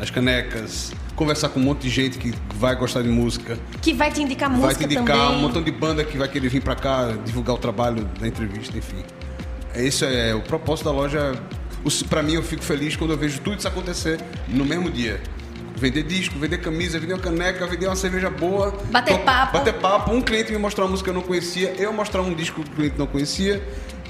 as 0.00 0.10
canecas, 0.10 0.92
conversar 1.14 1.48
com 1.50 1.60
um 1.60 1.62
monte 1.64 1.82
de 1.82 1.90
gente 1.90 2.18
que 2.18 2.34
vai 2.54 2.74
gostar 2.74 3.02
de 3.02 3.08
música, 3.08 3.58
Que 3.80 3.92
vai 3.92 4.10
te 4.10 4.22
indicar 4.22 4.50
vai 4.50 4.58
música 4.58 4.78
te 4.88 4.94
indicar 4.94 5.16
também. 5.16 5.36
um 5.36 5.40
montão 5.40 5.62
de 5.62 5.70
banda 5.70 6.04
que 6.04 6.16
vai 6.18 6.28
querer 6.28 6.48
vir 6.48 6.62
pra 6.62 6.74
cá 6.74 7.12
divulgar 7.24 7.54
o 7.54 7.58
trabalho 7.58 8.08
da 8.18 8.26
entrevista, 8.26 8.76
enfim. 8.76 9.02
Esse 9.74 10.04
é 10.04 10.34
o 10.34 10.40
propósito 10.40 10.86
da 10.86 10.92
loja. 10.92 11.32
Pra 12.08 12.22
mim, 12.22 12.34
eu 12.34 12.42
fico 12.42 12.62
feliz 12.62 12.94
quando 12.94 13.10
eu 13.12 13.18
vejo 13.18 13.40
tudo 13.40 13.56
isso 13.58 13.66
acontecer 13.66 14.20
no 14.48 14.64
mesmo 14.64 14.88
dia. 14.90 15.20
Vender 15.76 16.02
disco, 16.02 16.38
vender 16.38 16.58
camisa, 16.58 16.98
vender 16.98 17.14
uma 17.14 17.20
caneca, 17.20 17.66
vender 17.66 17.86
uma 17.86 17.96
cerveja 17.96 18.30
boa. 18.30 18.72
Bater 18.90 19.18
papo. 19.20 19.52
Bater 19.54 19.74
papo. 19.74 20.12
Um 20.12 20.20
cliente 20.20 20.52
me 20.52 20.58
mostrar 20.58 20.84
uma 20.84 20.90
música 20.90 21.10
que 21.10 21.16
eu 21.16 21.20
não 21.20 21.26
conhecia, 21.26 21.74
eu 21.78 21.92
mostrar 21.92 22.22
um 22.22 22.34
disco 22.34 22.62
que 22.62 22.70
o 22.70 22.74
cliente 22.74 22.98
não 22.98 23.06
conhecia, 23.06 23.62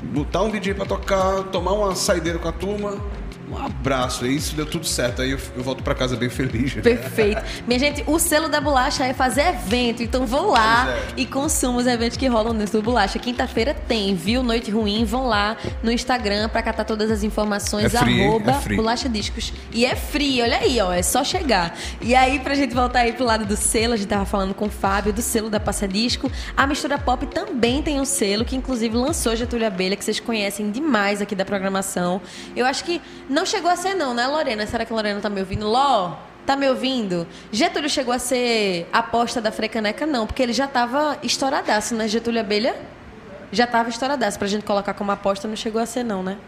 botar 0.03 0.43
um 0.43 0.51
DJ 0.51 0.75
pra 0.75 0.85
tocar, 0.85 1.45
tomar 1.45 1.73
uma 1.73 1.95
saideira 1.95 2.39
com 2.39 2.49
a 2.49 2.53
turma. 2.53 3.01
Um 3.53 3.67
abraço, 3.67 4.25
e 4.25 4.35
isso 4.35 4.57
deu 4.57 4.65
tudo 4.65 4.87
certo. 4.87 5.21
Aí 5.21 5.33
eu, 5.33 5.39
eu 5.55 5.63
volto 5.63 5.83
pra 5.83 5.95
casa 5.95 6.17
bem 6.17 6.31
feliz. 6.31 6.73
Perfeito. 6.75 7.43
Minha 7.67 7.79
gente, 7.79 8.03
o 8.07 8.19
selo 8.19 8.49
da 8.49 8.61
bolacha 8.61 9.05
é 9.05 9.13
fazer 9.13 9.49
evento, 9.49 10.03
então 10.03 10.25
vão 10.25 10.51
lá 10.51 10.89
é. 10.89 11.13
e 11.19 11.27
consumam 11.27 11.77
os 11.77 11.87
eventos 11.87 12.17
que 12.17 12.27
rolam 12.27 12.57
dentro 12.57 12.81
do 12.81 12.83
bolacha. 12.83 13.19
Quinta-feira 13.19 13.75
tem, 13.75 14.15
viu? 14.15 14.43
Noite 14.43 14.71
Ruim, 14.71 15.05
vão 15.05 15.27
lá 15.27 15.57
no 15.83 15.93
Instagram 15.93 16.49
pra 16.49 16.63
catar 16.63 16.85
todas 16.85 17.11
as 17.11 17.23
informações, 17.23 17.95
É 17.95 17.99
free, 17.99 18.25
arroba 18.25 18.59
é 18.65 18.75
bolacha 18.75 19.07
discos. 19.07 19.53
E 19.71 19.85
é 19.85 19.95
free, 19.95 20.41
olha 20.41 20.57
aí, 20.57 20.81
ó, 20.81 20.91
é 20.91 21.03
só 21.03 21.23
chegar. 21.23 21.77
E 22.01 22.15
aí, 22.15 22.39
pra 22.39 22.55
gente 22.55 22.75
voltar 22.75 23.01
aí 23.01 23.13
pro 23.13 23.27
lado 23.27 23.45
do 23.45 23.57
selo, 23.57 23.93
a 23.93 23.97
gente 23.99 24.09
tava 24.09 24.25
falando 24.25 24.55
com 24.55 24.65
o 24.65 24.71
Fábio 24.71 25.13
do 25.13 25.21
selo 25.21 25.51
da 25.51 25.61
Passa 25.61 25.87
Disco. 25.87 26.33
A 26.57 26.67
Mistura 26.67 26.99
Pop 26.99 27.27
também 27.27 27.83
tem 27.83 28.01
um 28.01 28.07
selo 28.07 28.47
que 28.47 28.57
inclusive 28.57 28.97
lançou 28.97 29.37
Getúlio 29.37 29.67
Abelha, 29.67 29.95
que 29.95 30.05
vocês 30.05 30.19
conhecem 30.19 30.71
demais 30.71 31.21
aqui 31.21 31.35
da 31.35 31.45
programação. 31.45 32.23
Eu 32.57 32.65
acho 32.65 32.85
que 32.85 33.01
não 33.29 33.42
chegou 33.47 33.71
a 33.71 33.77
ser 33.77 33.95
não, 33.95 34.15
né, 34.15 34.27
Lorena? 34.27 34.67
Será 34.67 34.85
que 34.85 34.93
a 34.93 34.97
Lorena 34.97 35.21
tá 35.21 35.29
me 35.29 35.41
ouvindo? 35.41 35.67
Ló, 35.67 36.17
tá 36.47 36.57
me 36.57 36.69
ouvindo? 36.69 37.27
Getúlio 37.51 37.89
chegou 37.89 38.13
a 38.13 38.19
ser 38.19 38.89
aposta 38.93 39.41
da 39.41 39.53
Frecaneca? 39.53 40.07
Não, 40.07 40.27
porque 40.27 40.43
ele 40.43 40.53
já 40.53 40.67
tava 40.67 41.19
estouradaço, 41.23 41.95
né, 41.95 42.09
Getúlio 42.09 42.41
Abelha? 42.41 42.77
Já 43.51 43.67
tava 43.67 43.89
estouradaço. 43.89 44.39
Pra 44.39 44.49
gente 44.49 44.65
colocar 44.65 44.95
como 44.95 45.11
aposta, 45.13 45.47
não 45.47 45.57
chegou 45.57 45.81
a 45.81 45.87
ser 45.87 46.03
não, 46.03 46.23
né? 46.23 46.39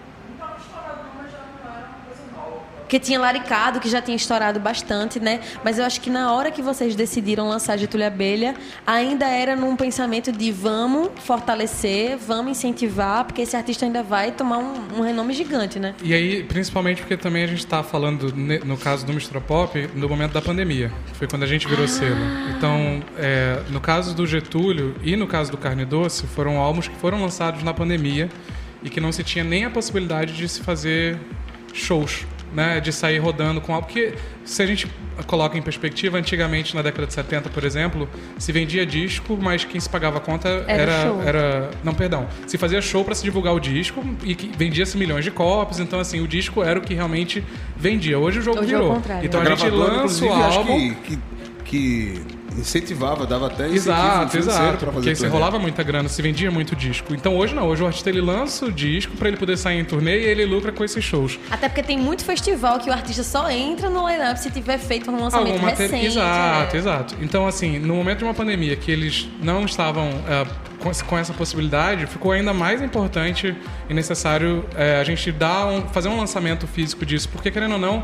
Porque 2.85 2.99
tinha 3.01 3.19
Laricado, 3.19 3.81
que 3.81 3.89
já 3.89 4.01
tinha 4.01 4.17
estourado 4.17 4.61
bastante, 4.61 5.19
né? 5.19 5.41
Mas 5.65 5.79
eu 5.79 5.85
acho 5.85 6.01
que 6.01 6.11
na 6.11 6.33
hora 6.33 6.51
que 6.51 6.61
vocês 6.61 6.95
decidiram 6.95 7.49
lançar 7.49 7.79
Getúlio 7.79 8.07
Abelha, 8.07 8.55
ainda 8.87 9.27
era 9.27 9.57
num 9.57 9.75
pensamento 9.75 10.31
de 10.31 10.53
vamos 10.53 11.09
fortalecer, 11.17 12.19
vamos 12.19 12.53
incentivar, 12.53 13.25
porque 13.25 13.43
esse 13.43 13.57
artista 13.57 13.87
ainda 13.87 14.03
vai 14.03 14.33
tomar 14.33 14.59
um, 14.59 14.99
um 14.99 15.01
renome 15.01 15.33
gigante, 15.33 15.79
né? 15.79 15.95
E 16.03 16.13
aí, 16.13 16.45
principalmente 16.45 17.01
porque 17.01 17.17
também 17.17 17.45
a 17.45 17.47
gente 17.47 17.61
está 17.61 17.83
falando, 17.83 18.33
no 18.65 18.77
caso 18.77 19.07
do 19.07 19.13
Mistura 19.13 19.41
Pop, 19.41 19.89
no 19.95 20.09
momento 20.09 20.33
da 20.33 20.43
pandemia. 20.43 20.93
que 21.07 21.17
Foi 21.17 21.27
quando 21.27 21.45
a 21.45 21.47
gente 21.47 21.67
virou 21.67 21.89
selo. 21.89 22.21
Então, 22.57 23.03
é, 23.17 23.63
no 23.71 23.81
caso 23.81 24.15
do 24.15 24.27
Getúlio 24.27 24.95
e 25.03 25.17
no 25.17 25.27
caso 25.27 25.51
do 25.51 25.57
Carne 25.57 25.87
Doce, 25.87 26.27
foram 26.27 26.59
álbuns 26.59 26.87
que 26.87 26.97
foram 26.97 27.23
lançados 27.23 27.63
na 27.63 27.73
pandemia 27.73 28.29
e 28.83 28.91
que 28.91 29.01
não 29.01 29.11
se 29.11 29.25
tinha 29.25 29.43
nem 29.43 29.65
a 29.65 29.71
possibilidade 29.71 30.35
de 30.35 30.47
se 30.47 30.61
fazer 30.61 31.19
shows, 31.73 32.27
né? 32.55 32.81
De 32.81 32.93
sair 32.93 33.19
rodando 33.19 33.61
com 33.61 33.75
álbum. 33.75 33.87
Porque 33.87 34.15
se 34.45 34.63
a 34.63 34.67
gente 34.67 34.87
coloca 35.27 35.57
em 35.59 35.63
perspectiva, 35.63 36.19
antigamente, 36.19 36.75
na 36.75 36.83
década 36.83 37.07
de 37.07 37.13
70, 37.15 37.49
por 37.51 37.65
exemplo, 37.65 38.09
se 38.39 38.51
vendia 38.53 38.85
disco, 38.87 39.39
mas 39.41 39.65
quem 39.65 39.81
se 39.81 39.89
pagava 39.89 40.19
a 40.19 40.21
conta 40.21 40.49
Era 40.67 40.83
era, 40.93 41.03
show. 41.03 41.23
era 41.23 41.71
não, 41.83 41.95
perdão. 41.95 42.27
Se 42.47 42.57
fazia 42.59 42.81
show 42.81 43.05
para 43.05 43.15
se 43.15 43.23
divulgar 43.25 43.55
o 43.55 43.61
disco 43.61 44.03
e 44.25 44.35
que 44.35 44.51
vendia-se 44.57 44.97
milhões 44.97 45.25
de 45.25 45.31
cópias, 45.31 45.81
então 45.81 45.99
assim, 46.01 46.21
o 46.21 46.29
disco 46.29 46.63
era 46.63 46.79
o 46.79 46.83
que 46.83 46.95
realmente 46.95 47.45
vendia. 47.77 48.19
Hoje 48.19 48.39
o 48.39 48.43
jogo 48.43 48.61
Hoje 48.61 48.73
é 48.75 48.77
o 48.77 48.81
virou. 48.81 48.95
contrário. 48.97 49.27
então 49.27 49.41
A 49.41 49.45
a 49.45 49.49
gente 49.49 49.69
lança 49.71 50.25
o 50.25 50.33
álbum. 50.33 50.95
que, 50.95 51.17
que, 51.17 51.19
que 51.65 52.23
incentivava, 52.59 53.27
dava 53.27 53.47
até 53.47 53.69
Exato, 53.69 54.37
exato. 54.37 54.79
pra 54.79 54.93
fazer 54.93 55.11
Porque 55.11 55.15
se 55.15 55.27
rolava 55.27 55.59
muita 55.59 55.83
grana, 55.83 56.09
se 56.09 56.21
vendia 56.23 56.51
muito 56.51 56.75
disco. 56.77 57.15
Então 57.15 57.37
hoje 57.37 57.55
não, 57.55 57.67
hoje 57.69 57.83
o 57.83 57.87
artista 57.87 58.09
ele 58.11 58.21
lança 58.21 58.67
o 58.67 58.73
disco 58.73 59.17
pra 59.17 59.29
ele 59.29 59.37
poder 59.37 59.57
sair 59.57 59.79
em 59.81 59.85
turnê 59.85 60.21
e 60.21 60.25
ele 60.25 60.45
lucra 60.45 60.73
com 60.73 60.85
esses 60.85 61.03
shows. 61.05 61.39
Até 61.51 61.69
porque 61.69 61.83
tem 61.83 61.99
muito 61.99 62.25
festival 62.25 62.79
que 62.79 62.89
o 62.89 62.93
artista 62.93 63.23
só 63.23 63.51
entra 63.51 63.89
no 63.91 64.09
line-up 64.09 64.39
se 64.41 64.51
tiver 64.51 64.79
feito 64.79 65.11
um 65.11 65.21
lançamento 65.21 65.53
Algum 65.55 65.65
materi- 65.67 65.91
recente. 65.93 66.07
Exato, 66.07 66.73
né? 66.75 66.79
exato. 66.81 67.15
Então, 67.21 67.47
assim, 67.47 67.79
no 67.79 67.95
momento 67.95 68.19
de 68.19 68.25
uma 68.25 68.35
pandemia 68.35 68.77
que 68.77 68.91
eles 68.91 69.29
não 69.43 69.65
estavam 69.65 70.11
com, 70.81 70.91
esse- 70.91 71.05
com 71.05 71.17
essa 71.19 71.33
possibilidade, 71.33 72.07
ficou 72.07 72.33
ainda 72.33 72.53
mais 72.53 72.83
importante 72.83 73.57
e 73.89 73.95
necessário 73.95 74.65
eh, 74.77 74.99
a 75.01 75.05
gente 75.05 75.31
dar 75.33 75.67
um- 75.67 75.83
fazer 75.89 76.09
um 76.09 76.17
lançamento 76.19 76.67
físico 76.67 77.05
disso. 77.07 77.29
Porque, 77.31 77.51
querendo 77.51 77.73
ou 77.73 77.79
não, 77.79 78.03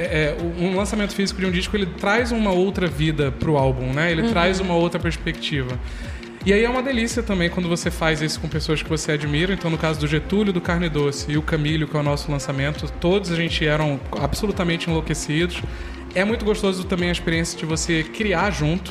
é, 0.00 0.02
é, 0.02 0.36
um 0.58 0.74
lançamento 0.74 1.14
físico 1.14 1.40
de 1.40 1.46
um 1.46 1.50
disco 1.50 1.76
ele 1.76 1.86
traz 1.86 2.32
uma 2.32 2.50
outra 2.50 2.86
vida 2.86 3.30
pro 3.30 3.58
álbum, 3.58 3.92
né? 3.92 4.10
Ele 4.10 4.28
traz 4.30 4.58
uma 4.58 4.74
outra 4.74 4.98
perspectiva. 4.98 5.78
E 6.44 6.54
aí 6.54 6.64
é 6.64 6.70
uma 6.70 6.82
delícia 6.82 7.22
também 7.22 7.50
quando 7.50 7.68
você 7.68 7.90
faz 7.90 8.22
isso 8.22 8.40
com 8.40 8.48
pessoas 8.48 8.82
que 8.82 8.88
você 8.88 9.12
admira. 9.12 9.52
Então, 9.52 9.70
no 9.70 9.76
caso 9.76 10.00
do 10.00 10.06
Getúlio, 10.06 10.54
do 10.54 10.60
Carne 10.60 10.88
Doce 10.88 11.30
e 11.30 11.36
o 11.36 11.42
Camilo, 11.42 11.86
que 11.86 11.94
é 11.94 12.00
o 12.00 12.02
nosso 12.02 12.32
lançamento, 12.32 12.90
todos 12.98 13.30
a 13.30 13.36
gente 13.36 13.66
eram 13.66 14.00
absolutamente 14.18 14.88
enlouquecidos. 14.88 15.60
É 16.14 16.24
muito 16.24 16.46
gostoso 16.46 16.84
também 16.84 17.10
a 17.10 17.12
experiência 17.12 17.58
de 17.58 17.66
você 17.66 18.02
criar 18.02 18.50
junto. 18.52 18.90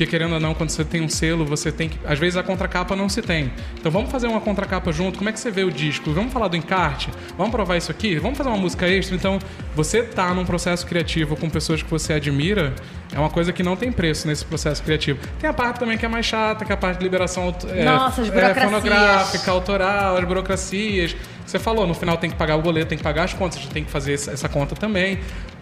Porque 0.00 0.12
querendo 0.12 0.32
ou 0.32 0.40
não, 0.40 0.54
quando 0.54 0.70
você 0.70 0.82
tem 0.82 1.02
um 1.02 1.10
selo, 1.10 1.44
você 1.44 1.70
tem 1.70 1.90
que. 1.90 1.98
Às 2.06 2.18
vezes 2.18 2.34
a 2.38 2.42
contracapa 2.42 2.96
não 2.96 3.06
se 3.06 3.20
tem. 3.20 3.52
Então 3.78 3.92
vamos 3.92 4.10
fazer 4.10 4.28
uma 4.28 4.40
contracapa 4.40 4.90
junto. 4.90 5.18
Como 5.18 5.28
é 5.28 5.32
que 5.32 5.38
você 5.38 5.50
vê 5.50 5.62
o 5.62 5.70
disco? 5.70 6.10
Vamos 6.10 6.32
falar 6.32 6.48
do 6.48 6.56
encarte? 6.56 7.10
Vamos 7.36 7.52
provar 7.52 7.76
isso 7.76 7.90
aqui? 7.90 8.18
Vamos 8.18 8.38
fazer 8.38 8.48
uma 8.48 8.56
música 8.56 8.88
extra? 8.88 9.14
Então, 9.14 9.38
você 9.76 10.02
tá 10.02 10.32
num 10.32 10.46
processo 10.46 10.86
criativo 10.86 11.36
com 11.36 11.50
pessoas 11.50 11.82
que 11.82 11.90
você 11.90 12.14
admira, 12.14 12.74
é 13.14 13.18
uma 13.18 13.28
coisa 13.28 13.52
que 13.52 13.62
não 13.62 13.76
tem 13.76 13.92
preço 13.92 14.26
nesse 14.26 14.42
processo 14.42 14.82
criativo. 14.82 15.18
Tem 15.38 15.50
a 15.50 15.52
parte 15.52 15.80
também 15.80 15.98
que 15.98 16.06
é 16.06 16.08
mais 16.08 16.24
chata, 16.24 16.64
que 16.64 16.72
é 16.72 16.74
a 16.74 16.78
parte 16.78 16.96
de 16.96 17.04
liberação 17.04 17.54
é, 17.68 17.84
Nossa, 17.84 18.22
é, 18.22 18.54
fonográfica, 18.54 19.50
autoral, 19.50 20.16
as 20.16 20.24
burocracias. 20.24 21.14
Você 21.44 21.58
falou, 21.58 21.86
no 21.86 21.94
final 21.94 22.16
tem 22.16 22.30
que 22.30 22.36
pagar 22.36 22.56
o 22.56 22.62
boleto, 22.62 22.88
tem 22.88 22.96
que 22.96 23.04
pagar 23.04 23.24
as 23.24 23.34
contas, 23.34 23.58
a 23.58 23.62
gente 23.62 23.72
tem 23.72 23.84
que 23.84 23.90
fazer 23.90 24.14
essa 24.14 24.48
conta 24.48 24.74
também. 24.76 25.18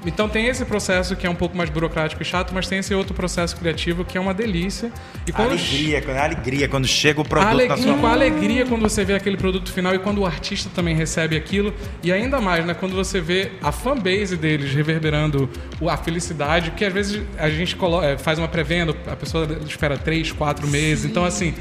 Então 0.07 0.29
tem 0.29 0.47
esse 0.47 0.65
processo 0.65 1.17
que 1.17 1.27
é 1.27 1.31
um 1.31 1.35
pouco 1.35 1.57
mais 1.57 1.69
burocrático 1.69 2.23
e 2.23 2.25
chato, 2.25 2.53
mas 2.55 2.69
tem 2.69 2.79
esse 2.79 2.95
outro 2.95 3.15
processo 3.15 3.57
criativo 3.57 4.05
que 4.05 4.17
é 4.17 4.21
uma 4.21 4.33
delícia. 4.33 4.93
E 5.27 5.33
quando 5.33 5.51
Alegria, 5.51 6.01
quando- 6.01 6.17
alegria 6.17 6.69
quando 6.69 6.87
chega 6.87 7.21
o 7.21 7.25
produto 7.25 7.43
a 7.43 7.47
na 7.47 7.53
alegria, 7.53 7.77
sua 7.83 7.95
com 7.95 8.01
mão. 8.03 8.11
a 8.11 8.13
alegria 8.15 8.65
quando 8.65 8.83
você 8.83 9.05
vê 9.05 9.15
aquele 9.15 9.37
produto 9.37 9.73
final 9.73 9.93
e 9.95 9.99
quando 9.99 10.19
o 10.19 10.27
artista 10.27 10.71
também 10.73 10.95
recebe 10.95 11.37
aquilo. 11.37 11.75
E 12.03 12.13
ainda 12.13 12.41
mais, 12.41 12.65
né? 12.65 12.75
Quando 12.75 12.95
você 12.95 13.21
vê 13.21 13.51
a 13.61 13.73
fanbase 13.73 14.37
deles 14.37 14.73
reverberando 14.73 15.51
a 15.87 15.97
felicidade, 15.97 16.71
que 16.71 16.85
às 16.85 16.93
vezes 16.93 17.21
a 17.37 17.51
gente 17.51 17.77
eh, 18.05 18.17
faz 18.19 18.39
uma 18.39 18.49
pré-venda, 18.49 18.95
a 19.07 19.17
pessoa 19.17 19.47
espera 19.67 19.99
três, 19.99 20.31
quatro 20.33 20.67
meses. 20.69 21.05
Então, 21.05 21.25
assim. 21.25 21.55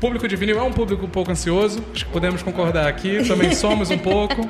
Público 0.00 0.28
de 0.28 0.36
vinil 0.36 0.58
é 0.58 0.62
um 0.62 0.72
público 0.72 1.06
um 1.06 1.08
pouco 1.08 1.30
ansioso, 1.30 1.82
acho 1.94 2.04
que 2.04 2.12
podemos 2.12 2.42
concordar 2.42 2.88
aqui, 2.88 3.24
também 3.26 3.54
somos 3.54 3.90
um 3.90 3.96
pouco, 3.96 4.46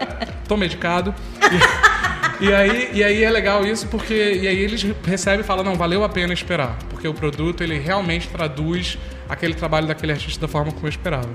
tô 0.48 0.56
medicado. 0.56 1.14
E, 1.40 1.44
e 2.40 2.52
aí, 2.52 2.90
e 2.92 3.04
aí 3.04 3.22
é 3.22 3.30
legal 3.30 3.64
isso 3.64 3.86
porque 3.88 4.14
e 4.14 4.46
aí 4.46 4.58
eles 4.58 4.84
recebem 5.04 5.40
e 5.40 5.44
falam, 5.44 5.64
não, 5.64 5.74
valeu 5.74 6.04
a 6.04 6.08
pena 6.08 6.32
esperar, 6.32 6.78
porque 6.90 7.06
o 7.06 7.14
produto 7.14 7.62
ele 7.62 7.78
realmente 7.78 8.28
traduz 8.28 8.98
aquele 9.28 9.54
trabalho 9.54 9.86
daquele 9.86 10.12
artista 10.12 10.46
da 10.46 10.48
forma 10.48 10.72
como 10.72 10.86
eu 10.86 10.90
esperava. 10.90 11.28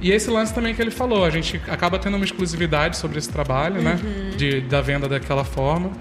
E 0.00 0.10
esse 0.10 0.28
lance 0.30 0.52
também 0.52 0.74
que 0.74 0.82
ele 0.82 0.90
falou, 0.90 1.24
a 1.24 1.30
gente 1.30 1.60
acaba 1.68 1.98
tendo 1.98 2.16
uma 2.16 2.24
exclusividade 2.24 2.96
sobre 2.96 3.18
esse 3.18 3.30
trabalho, 3.30 3.80
né? 3.80 3.98
De, 4.36 4.60
da 4.62 4.80
venda 4.80 5.08
daquela 5.08 5.44
forma. 5.44 5.92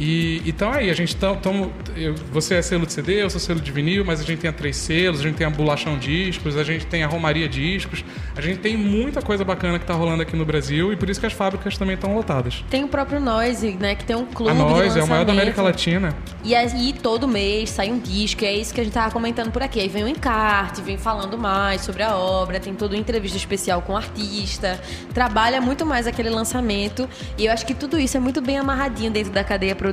E 0.00 0.40
então 0.46 0.72
aí, 0.72 0.88
a 0.88 0.94
gente 0.94 1.14
tá, 1.14 1.34
tamo, 1.34 1.70
eu- 1.94 2.14
você 2.32 2.54
é 2.54 2.62
selo 2.62 2.86
de 2.86 2.92
CD, 2.94 3.22
eu 3.22 3.28
sou 3.28 3.38
selo 3.38 3.60
de 3.60 3.70
vinil, 3.70 4.02
mas 4.02 4.18
a 4.18 4.24
gente 4.24 4.38
tem 4.38 4.48
a 4.48 4.52
três 4.52 4.76
selos, 4.76 5.20
a 5.20 5.22
gente 5.22 5.36
tem 5.36 5.46
a 5.46 5.50
Bolachão 5.50 5.98
Discos, 5.98 6.56
a 6.56 6.64
gente 6.64 6.86
tem 6.86 7.04
a 7.04 7.06
Romaria 7.06 7.46
Discos, 7.46 8.02
a 8.34 8.40
gente 8.40 8.60
tem 8.60 8.78
muita 8.78 9.20
coisa 9.20 9.44
bacana 9.44 9.78
que 9.78 9.84
tá 9.84 9.92
rolando 9.92 10.22
aqui 10.22 10.34
no 10.34 10.44
Brasil 10.46 10.90
e 10.90 10.96
por 10.96 11.10
isso 11.10 11.20
que 11.20 11.26
as 11.26 11.34
fábricas 11.34 11.76
também 11.76 11.96
estão 11.96 12.14
lotadas. 12.14 12.64
Tem 12.70 12.82
o 12.82 12.88
próprio 12.88 13.20
Noise, 13.20 13.72
né? 13.78 13.94
Que 13.94 14.04
tem 14.04 14.16
um 14.16 14.24
clube 14.24 14.50
A 14.52 14.54
Nós 14.54 14.96
é 14.96 15.02
o 15.02 15.06
maior 15.06 15.24
da. 15.26 15.32
América 15.32 15.60
Latina. 15.60 16.14
E 16.42 16.54
aí 16.54 16.94
todo 16.94 17.28
mês 17.28 17.68
sai 17.68 17.90
um 17.90 17.98
disco, 17.98 18.42
e 18.42 18.46
é 18.46 18.56
isso 18.56 18.72
que 18.72 18.80
a 18.80 18.84
gente 18.84 18.92
tava 18.94 19.10
comentando 19.10 19.52
por 19.52 19.62
aqui. 19.62 19.80
Aí 19.80 19.88
vem 19.88 20.04
o 20.04 20.08
encarte, 20.08 20.80
vem 20.80 20.96
falando 20.96 21.36
mais 21.36 21.82
sobre 21.82 22.02
a 22.02 22.16
obra, 22.16 22.58
tem 22.58 22.74
toda 22.74 22.94
uma 22.94 23.00
entrevista 23.00 23.36
especial 23.36 23.82
com 23.82 23.92
o 23.92 23.96
artista, 23.96 24.80
trabalha 25.12 25.60
muito 25.60 25.84
mais 25.84 26.06
aquele 26.06 26.30
lançamento. 26.30 27.06
E 27.36 27.44
eu 27.44 27.52
acho 27.52 27.66
que 27.66 27.74
tudo 27.74 27.98
isso 27.98 28.16
é 28.16 28.20
muito 28.20 28.40
bem 28.40 28.56
amarradinho 28.58 29.10
dentro 29.10 29.30
da 29.32 29.44
cadeia 29.44 29.74
produtiva, 29.74 29.89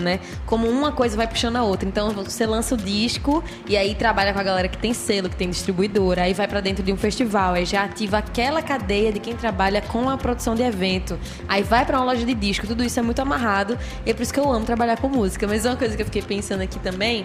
né? 0.00 0.20
Como 0.46 0.68
uma 0.68 0.92
coisa 0.92 1.16
vai 1.16 1.26
puxando 1.26 1.56
a 1.56 1.62
outra. 1.62 1.88
Então 1.88 2.10
você 2.10 2.46
lança 2.46 2.74
o 2.74 2.78
disco 2.78 3.42
e 3.66 3.76
aí 3.76 3.94
trabalha 3.94 4.32
com 4.32 4.40
a 4.40 4.42
galera 4.42 4.68
que 4.68 4.78
tem 4.78 4.92
selo, 4.92 5.28
que 5.28 5.36
tem 5.36 5.50
distribuidora, 5.50 6.22
aí 6.22 6.34
vai 6.34 6.46
pra 6.46 6.60
dentro 6.60 6.82
de 6.82 6.92
um 6.92 6.96
festival, 6.96 7.54
aí 7.54 7.64
já 7.64 7.84
ativa 7.84 8.18
aquela 8.18 8.62
cadeia 8.62 9.12
de 9.12 9.20
quem 9.20 9.34
trabalha 9.34 9.80
com 9.82 10.08
a 10.08 10.16
produção 10.16 10.54
de 10.54 10.62
evento. 10.62 11.18
Aí 11.48 11.62
vai 11.62 11.84
pra 11.84 11.98
uma 11.98 12.06
loja 12.06 12.24
de 12.24 12.34
disco, 12.34 12.66
tudo 12.66 12.84
isso 12.84 12.98
é 12.98 13.02
muito 13.02 13.20
amarrado. 13.20 13.78
E 14.04 14.10
é 14.10 14.14
por 14.14 14.22
isso 14.22 14.32
que 14.32 14.40
eu 14.40 14.50
amo 14.50 14.64
trabalhar 14.64 14.98
com 14.98 15.08
música. 15.08 15.46
Mas 15.46 15.64
uma 15.64 15.76
coisa 15.76 15.96
que 15.96 16.02
eu 16.02 16.06
fiquei 16.06 16.22
pensando 16.22 16.62
aqui 16.62 16.78
também 16.78 17.24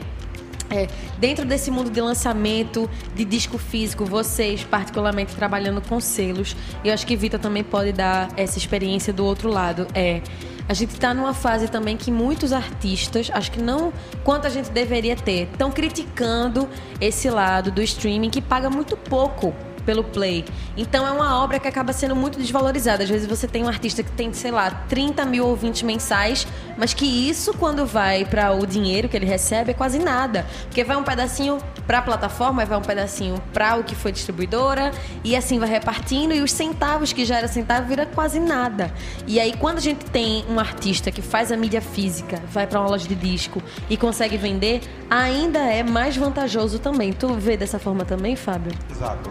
é, 0.74 0.88
dentro 1.20 1.46
desse 1.46 1.70
mundo 1.70 1.92
de 1.92 2.02
lançamento 2.02 2.90
de 3.16 3.24
disco 3.24 3.60
físico, 3.60 4.06
vocês 4.06 4.64
particularmente 4.64 5.36
trabalhando 5.36 5.80
com 5.88 6.00
selos, 6.00 6.56
eu 6.84 6.92
acho 6.92 7.06
que 7.06 7.16
Vita 7.16 7.38
também 7.38 7.64
pode 7.64 7.92
dar 7.92 8.30
essa 8.36 8.58
experiência 8.58 9.14
do 9.14 9.24
outro 9.24 9.50
lado. 9.50 9.86
É, 9.94 10.22
a 10.68 10.74
gente 10.74 10.92
está 10.92 11.14
numa 11.14 11.34
fase 11.34 11.68
também 11.68 11.96
que 11.96 12.10
muitos 12.10 12.52
artistas, 12.52 13.30
acho 13.32 13.52
que 13.52 13.62
não 13.62 13.94
quanto 14.24 14.48
a 14.48 14.50
gente 14.50 14.72
deveria 14.72 15.16
ter, 15.16 15.50
estão 15.52 15.72
criticando 15.72 16.68
esse 17.00 17.30
lado 17.30 17.70
do 17.70 17.82
streaming 17.84 18.32
que 18.32 18.42
paga 18.42 18.70
muito 18.70 18.98
pouco 18.98 19.54
pelo 19.86 20.04
play. 20.04 20.46
Então 20.76 21.08
é 21.08 21.12
uma 21.12 21.42
obra 21.44 21.60
que 21.60 21.68
acaba 21.68 21.94
sendo 21.94 22.16
muito 22.16 22.40
desvalorizada. 22.40 23.04
Às 23.04 23.10
vezes 23.10 23.28
você 23.28 23.48
tem 23.48 23.64
um 23.64 23.68
artista 23.68 24.04
que 24.04 24.12
tem, 24.12 24.34
sei 24.34 24.52
lá, 24.52 24.72
30 24.72 25.26
mil 25.26 25.48
ouvintes 25.48 25.84
mensais, 25.84 26.48
mas 26.78 26.94
que 26.94 27.06
isso, 27.06 27.54
quando 27.54 27.86
vai 27.86 28.26
para 28.26 28.52
o 28.52 28.66
dinheiro 28.66 29.08
que 29.08 29.16
ele 29.16 29.26
recebe, 29.26 29.72
é 29.72 29.74
quase 29.74 30.00
nada. 30.00 30.46
Porque 30.64 30.84
vai 30.84 30.98
um 30.98 31.04
pedacinho 31.04 31.58
para 31.86 32.00
a 32.00 32.02
plataforma, 32.02 32.66
vai 32.66 32.78
um 32.78 32.82
pedacinho 32.82 33.42
para 33.54 33.76
o 33.76 33.84
que 33.84 33.96
foi 33.96 34.12
distribuidora, 34.12 34.92
e 35.24 35.36
assim 35.36 35.60
vai 35.60 35.70
repartindo, 35.70 36.34
e 36.34 36.42
os 36.42 36.52
centavos 36.52 37.12
que 37.14 37.26
já 37.26 37.38
era 37.38 37.48
centavo 37.48 37.88
vira 37.88 38.06
quase 38.06 38.40
nada. 38.40 38.94
E 39.28 39.40
aí, 39.40 39.54
quando 39.54 39.78
a 39.78 39.82
gente 39.82 40.06
tem 40.06 40.46
um 40.50 40.60
artista 40.60 41.12
que 41.12 41.22
faz 41.22 41.52
a 41.52 41.58
mídia 41.58 41.82
física, 41.82 42.42
vai 42.52 42.66
para 42.66 42.80
uma 42.80 42.90
loja 42.90 43.08
de 43.08 43.16
disco 43.16 43.62
e 43.90 43.98
consegue 43.98 44.38
vender, 44.38 44.82
ainda 45.10 45.60
é 45.60 45.84
mais 45.84 46.16
vantajoso 46.16 46.80
também. 46.80 47.12
Tu 47.14 47.28
vê 47.34 47.58
dessa 47.58 47.80
forma 47.80 48.06
também, 48.06 48.36
Fábio? 48.36 48.72
Exato. 48.90 49.30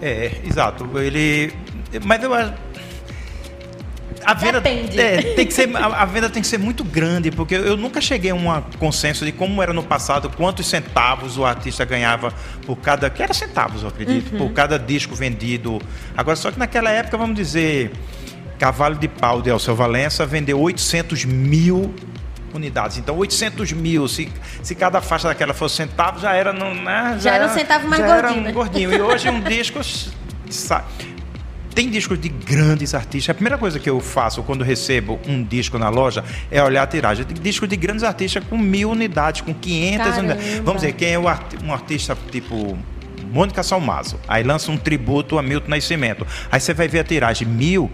É, 0.00 0.40
exato. 0.44 0.88
Ele. 0.98 1.52
Mas 2.04 2.22
eu 2.22 2.32
acho. 2.34 2.54
A 4.24 4.34
venda, 4.34 4.58
é, 4.58 5.22
tem 5.34 5.46
que 5.46 5.54
ser, 5.54 5.74
a, 5.74 5.86
a 5.86 6.04
venda 6.04 6.28
tem 6.28 6.42
que 6.42 6.48
ser 6.48 6.58
muito 6.58 6.84
grande, 6.84 7.30
porque 7.30 7.54
eu 7.54 7.76
nunca 7.76 8.00
cheguei 8.00 8.30
a 8.30 8.34
um 8.34 8.60
consenso 8.78 9.24
de 9.24 9.32
como 9.32 9.62
era 9.62 9.72
no 9.72 9.82
passado, 9.82 10.28
quantos 10.28 10.66
centavos 10.66 11.38
o 11.38 11.46
artista 11.46 11.84
ganhava 11.84 12.34
por 12.66 12.76
cada. 12.76 13.08
Que 13.08 13.22
era 13.22 13.32
centavos, 13.32 13.82
eu 13.82 13.88
acredito, 13.88 14.36
por 14.36 14.50
cada 14.52 14.78
disco 14.78 15.14
vendido. 15.14 15.80
Agora, 16.16 16.36
só 16.36 16.50
que 16.50 16.58
naquela 16.58 16.90
época, 16.90 17.16
vamos 17.16 17.36
dizer, 17.36 17.92
Cavalo 18.58 18.96
de 18.96 19.08
Pau 19.08 19.40
de 19.40 19.50
Elcio 19.50 19.74
Valença 19.74 20.26
vendeu 20.26 20.60
800 20.60 21.24
mil 21.24 21.94
unidades. 22.54 22.98
Então, 22.98 23.16
800 23.16 23.72
mil, 23.72 24.06
se, 24.08 24.28
se 24.62 24.74
cada 24.74 25.00
faixa 25.00 25.28
daquela 25.28 25.52
fosse 25.54 25.76
centavos, 25.76 26.22
já 26.22 26.32
era. 26.32 26.52
Não, 26.52 26.74
né, 26.74 27.16
Já 27.20 27.34
era 27.34 27.46
um 27.46 27.50
centavo 27.54 27.88
mais 27.88 28.00
já 28.00 28.06
gordinho, 28.06 28.28
Era 28.30 28.40
um 28.40 28.42
né? 28.44 28.52
gordinho. 28.52 28.92
E 28.94 29.00
hoje 29.00 29.28
um 29.28 29.40
disco. 29.40 29.80
Tem 31.74 31.88
discos 31.88 32.18
de 32.20 32.28
grandes 32.28 32.92
artistas. 32.92 33.30
A 33.30 33.34
primeira 33.34 33.56
coisa 33.56 33.78
que 33.78 33.88
eu 33.88 34.00
faço 34.00 34.42
quando 34.42 34.64
recebo 34.64 35.20
um 35.28 35.44
disco 35.44 35.78
na 35.78 35.88
loja 35.88 36.24
é 36.50 36.60
olhar 36.62 36.82
a 36.82 36.86
tiragem. 36.88 37.24
Tem 37.24 37.40
discos 37.40 37.68
de 37.68 37.76
grandes 37.76 38.02
artistas 38.02 38.42
com 38.48 38.58
mil 38.58 38.90
unidades, 38.90 39.42
com 39.42 39.54
500 39.54 39.98
Caramba. 39.98 40.18
unidades. 40.34 40.58
Vamos 40.58 40.82
dizer, 40.82 40.92
quem 40.94 41.12
é 41.12 41.18
o 41.18 41.28
arti- 41.28 41.56
um 41.62 41.72
artista 41.72 42.18
tipo 42.32 42.76
Mônica 43.30 43.62
Salmazo. 43.62 44.18
Aí 44.26 44.42
lança 44.42 44.72
um 44.72 44.76
tributo 44.76 45.38
a 45.38 45.42
Milton 45.42 45.68
Nascimento. 45.68 46.26
Aí 46.50 46.58
você 46.58 46.74
vai 46.74 46.88
ver 46.88 47.00
a 47.00 47.04
tiragem 47.04 47.46
mil, 47.46 47.88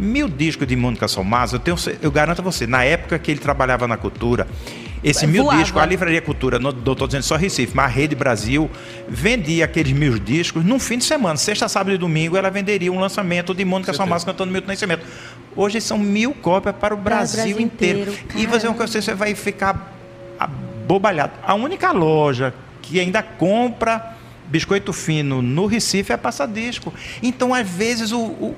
mil 0.00 0.28
discos 0.28 0.66
de 0.66 0.74
Mônica 0.76 1.06
Salmazo. 1.06 1.56
Eu, 1.56 1.60
tenho, 1.60 1.76
eu 2.00 2.10
garanto 2.10 2.40
a 2.40 2.42
você, 2.42 2.66
na 2.66 2.82
época 2.84 3.18
que 3.18 3.30
ele 3.30 3.40
trabalhava 3.40 3.86
na 3.86 3.96
cultura, 3.96 4.48
esse 5.02 5.26
mil 5.26 5.44
Voava. 5.44 5.62
discos, 5.62 5.80
a 5.82 5.86
Livraria 5.86 6.20
Cultura, 6.20 6.58
não 6.58 6.70
estou 6.70 7.06
dizendo 7.06 7.22
só 7.22 7.36
Recife, 7.36 7.72
mas 7.74 7.86
a 7.86 7.88
Rede 7.88 8.14
Brasil 8.14 8.70
vendia 9.08 9.64
aqueles 9.64 9.92
mil 9.92 10.18
discos 10.18 10.64
num 10.64 10.78
fim 10.78 10.98
de 10.98 11.04
semana. 11.04 11.36
Sexta, 11.36 11.68
sábado 11.68 11.94
e 11.94 11.98
domingo 11.98 12.36
ela 12.36 12.50
venderia 12.50 12.92
um 12.92 12.98
lançamento 13.00 13.54
de 13.54 13.64
Mônica 13.64 13.92
Salmazo 13.94 14.26
cantando 14.26 14.52
Milton 14.52 14.68
Nascimento. 14.68 15.02
Hoje 15.56 15.80
são 15.80 15.98
mil 15.98 16.32
cópias 16.34 16.74
para 16.76 16.92
o 16.94 16.96
Brasil, 16.98 17.36
Brasil 17.44 17.60
inteiro. 17.60 18.10
inteiro, 18.12 18.18
E 18.36 18.46
você, 18.46 19.00
você 19.00 19.14
vai 19.14 19.34
ficar 19.34 19.90
abobalhado. 20.38 21.32
A 21.42 21.54
única 21.54 21.92
loja 21.92 22.52
que 22.82 23.00
ainda 23.00 23.22
compra 23.22 24.16
biscoito 24.48 24.92
fino 24.92 25.40
no 25.40 25.66
Recife 25.66 26.12
é 26.12 26.14
a 26.14 26.18
Passadisco. 26.18 26.92
Então, 27.22 27.54
às 27.54 27.68
vezes, 27.68 28.12
o, 28.12 28.20
o- 28.20 28.56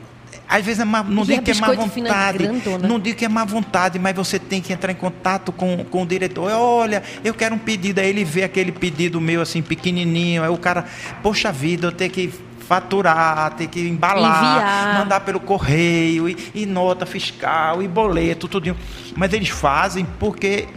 Às 0.53 0.65
vezes 0.65 0.81
é 0.81 0.85
má, 0.85 1.03
não 1.03 1.23
E 1.23 1.27
digo 1.27 1.41
a 1.41 1.43
que 1.43 1.51
é 1.51 1.55
má 1.55 1.73
vontade. 1.73 2.39
grandona. 2.39 2.87
Não 2.87 3.01
digo 3.01 3.16
que 3.19 3.24
é 3.24 3.29
má 3.29 3.45
vontade, 3.45 3.99
mas 3.99 4.15
você 4.15 4.39
tem 4.39 4.61
que 4.61 4.73
entrar 4.73 4.93
em 4.93 4.97
contato 4.97 5.51
com, 5.51 5.85
com 5.85 6.03
o 6.03 6.07
diretor. 6.07 6.51
Olha, 6.53 7.03
eu 7.24 7.33
quero 7.33 7.55
um 7.55 7.59
pedido. 7.59 8.01
Aí 8.01 8.09
ele 8.11 8.24
vê 8.24 8.45
aquele 8.45 8.70
pedido 8.70 9.20
meu 9.20 9.41
assim, 9.41 9.62
pequenininho. 9.62 10.43
Aí 10.43 10.51
o 10.51 10.59
cara, 10.59 10.85
poxa 11.23 11.51
vida, 11.51 11.87
eu 11.87 11.93
tenho 11.93 12.11
que 12.11 12.31
faturar, 12.69 13.55
ter 13.55 13.66
que 13.66 13.81
embalar, 13.81 14.57
Enviar. 14.57 14.99
mandar 14.99 15.20
pelo 15.20 15.41
correio, 15.41 16.29
e, 16.29 16.37
e 16.55 16.65
nota 16.66 17.05
fiscal, 17.05 17.83
e 17.83 17.89
boleto, 17.89 18.47
tudinho. 18.49 18.77
Mas 19.16 19.33
eles 19.33 19.49
fazem 19.49 20.07
porque 20.19 20.69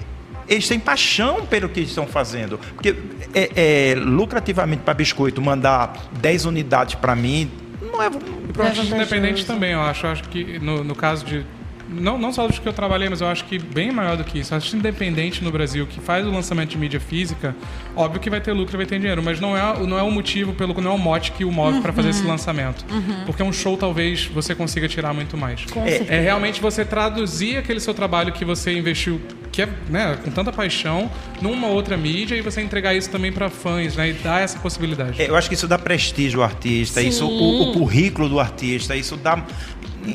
eles 0.47 0.67
têm 0.67 0.79
paixão 0.79 1.45
pelo 1.45 1.69
que 1.69 1.81
estão 1.81 2.05
fazendo. 2.05 2.59
Porque 2.73 2.95
é, 3.33 3.51
é, 3.91 3.95
lucrativamente 3.95 4.83
para 4.83 4.93
biscoito 4.93 5.41
mandar 5.41 5.93
10 6.19 6.45
unidades 6.45 6.95
para 6.95 7.15
mim, 7.15 7.49
não 7.91 8.01
é. 8.01 8.07
E 8.07 8.09
para 8.09 8.65
artista 8.65 8.83
vantajoso. 8.83 8.95
independente 8.95 9.45
também, 9.45 9.71
eu 9.73 9.81
acho. 9.81 10.05
Eu 10.05 10.11
acho 10.11 10.23
que 10.29 10.59
no, 10.59 10.83
no 10.83 10.95
caso 10.95 11.25
de. 11.25 11.45
Não, 11.89 12.17
não 12.17 12.33
só 12.33 12.47
dos 12.47 12.57
que 12.59 12.67
eu 12.67 12.73
trabalhei, 12.73 13.07
mas 13.09 13.21
eu 13.21 13.27
acho 13.27 13.45
que 13.45 13.59
bem 13.59 13.91
maior 13.91 14.17
do 14.17 14.23
que 14.23 14.39
isso. 14.39 14.53
Artista 14.53 14.75
independente 14.75 15.43
no 15.43 15.51
Brasil 15.51 15.85
que 15.85 15.99
faz 15.99 16.25
o 16.25 16.31
lançamento 16.31 16.69
de 16.69 16.77
mídia 16.77 16.99
física, 16.99 17.55
óbvio 17.95 18.19
que 18.19 18.29
vai 18.29 18.41
ter 18.41 18.51
lucro 18.53 18.75
e 18.75 18.77
vai 18.77 18.85
ter 18.85 18.97
dinheiro, 18.99 19.21
mas 19.21 19.39
não 19.39 19.55
é, 19.55 19.79
não 19.85 19.97
é 19.97 20.03
o 20.03 20.11
motivo, 20.11 20.53
pelo 20.53 20.73
não 20.81 20.91
é 20.91 20.95
o 20.95 20.97
mote 20.97 21.31
que 21.31 21.45
o 21.45 21.51
move 21.51 21.81
para 21.81 21.93
fazer 21.93 22.09
esse 22.09 22.23
lançamento. 22.25 22.83
Porque 23.25 23.41
um 23.43 23.53
show 23.53 23.77
talvez 23.77 24.25
você 24.25 24.53
consiga 24.55 24.87
tirar 24.87 25.13
muito 25.13 25.37
mais. 25.37 25.65
Com 25.65 25.81
É, 25.85 25.89
certeza. 25.91 26.13
É 26.13 26.19
realmente 26.21 26.59
você 26.61 26.83
traduzir 26.83 27.57
aquele 27.57 27.79
seu 27.79 27.93
trabalho 27.93 28.31
que 28.33 28.43
você 28.43 28.71
investiu, 28.77 29.21
que 29.51 29.61
é 29.61 29.69
né, 29.89 30.17
com 30.23 30.31
tanta 30.31 30.51
paixão, 30.51 31.09
numa 31.41 31.67
outra 31.67 31.95
mídia 31.95 32.35
e 32.35 32.41
você 32.41 32.61
entregar 32.61 32.93
isso 32.93 33.09
também 33.09 33.31
para 33.31 33.49
fãs, 33.49 33.95
né? 33.95 34.09
E 34.09 34.13
dar 34.13 34.41
essa 34.41 34.59
possibilidade. 34.59 35.21
É, 35.21 35.29
Eu 35.29 35.35
acho 35.35 35.47
que 35.47 35.55
isso 35.55 35.67
dá 35.67 35.77
prestígio 35.77 36.39
ao 36.41 36.45
artista, 36.45 36.99
Sim. 37.01 37.07
isso 37.09 37.25
o, 37.25 37.69
o 37.69 37.73
currículo 37.73 38.27
do 38.27 38.39
artista, 38.39 38.95
isso 38.95 39.15
dá 39.15 39.41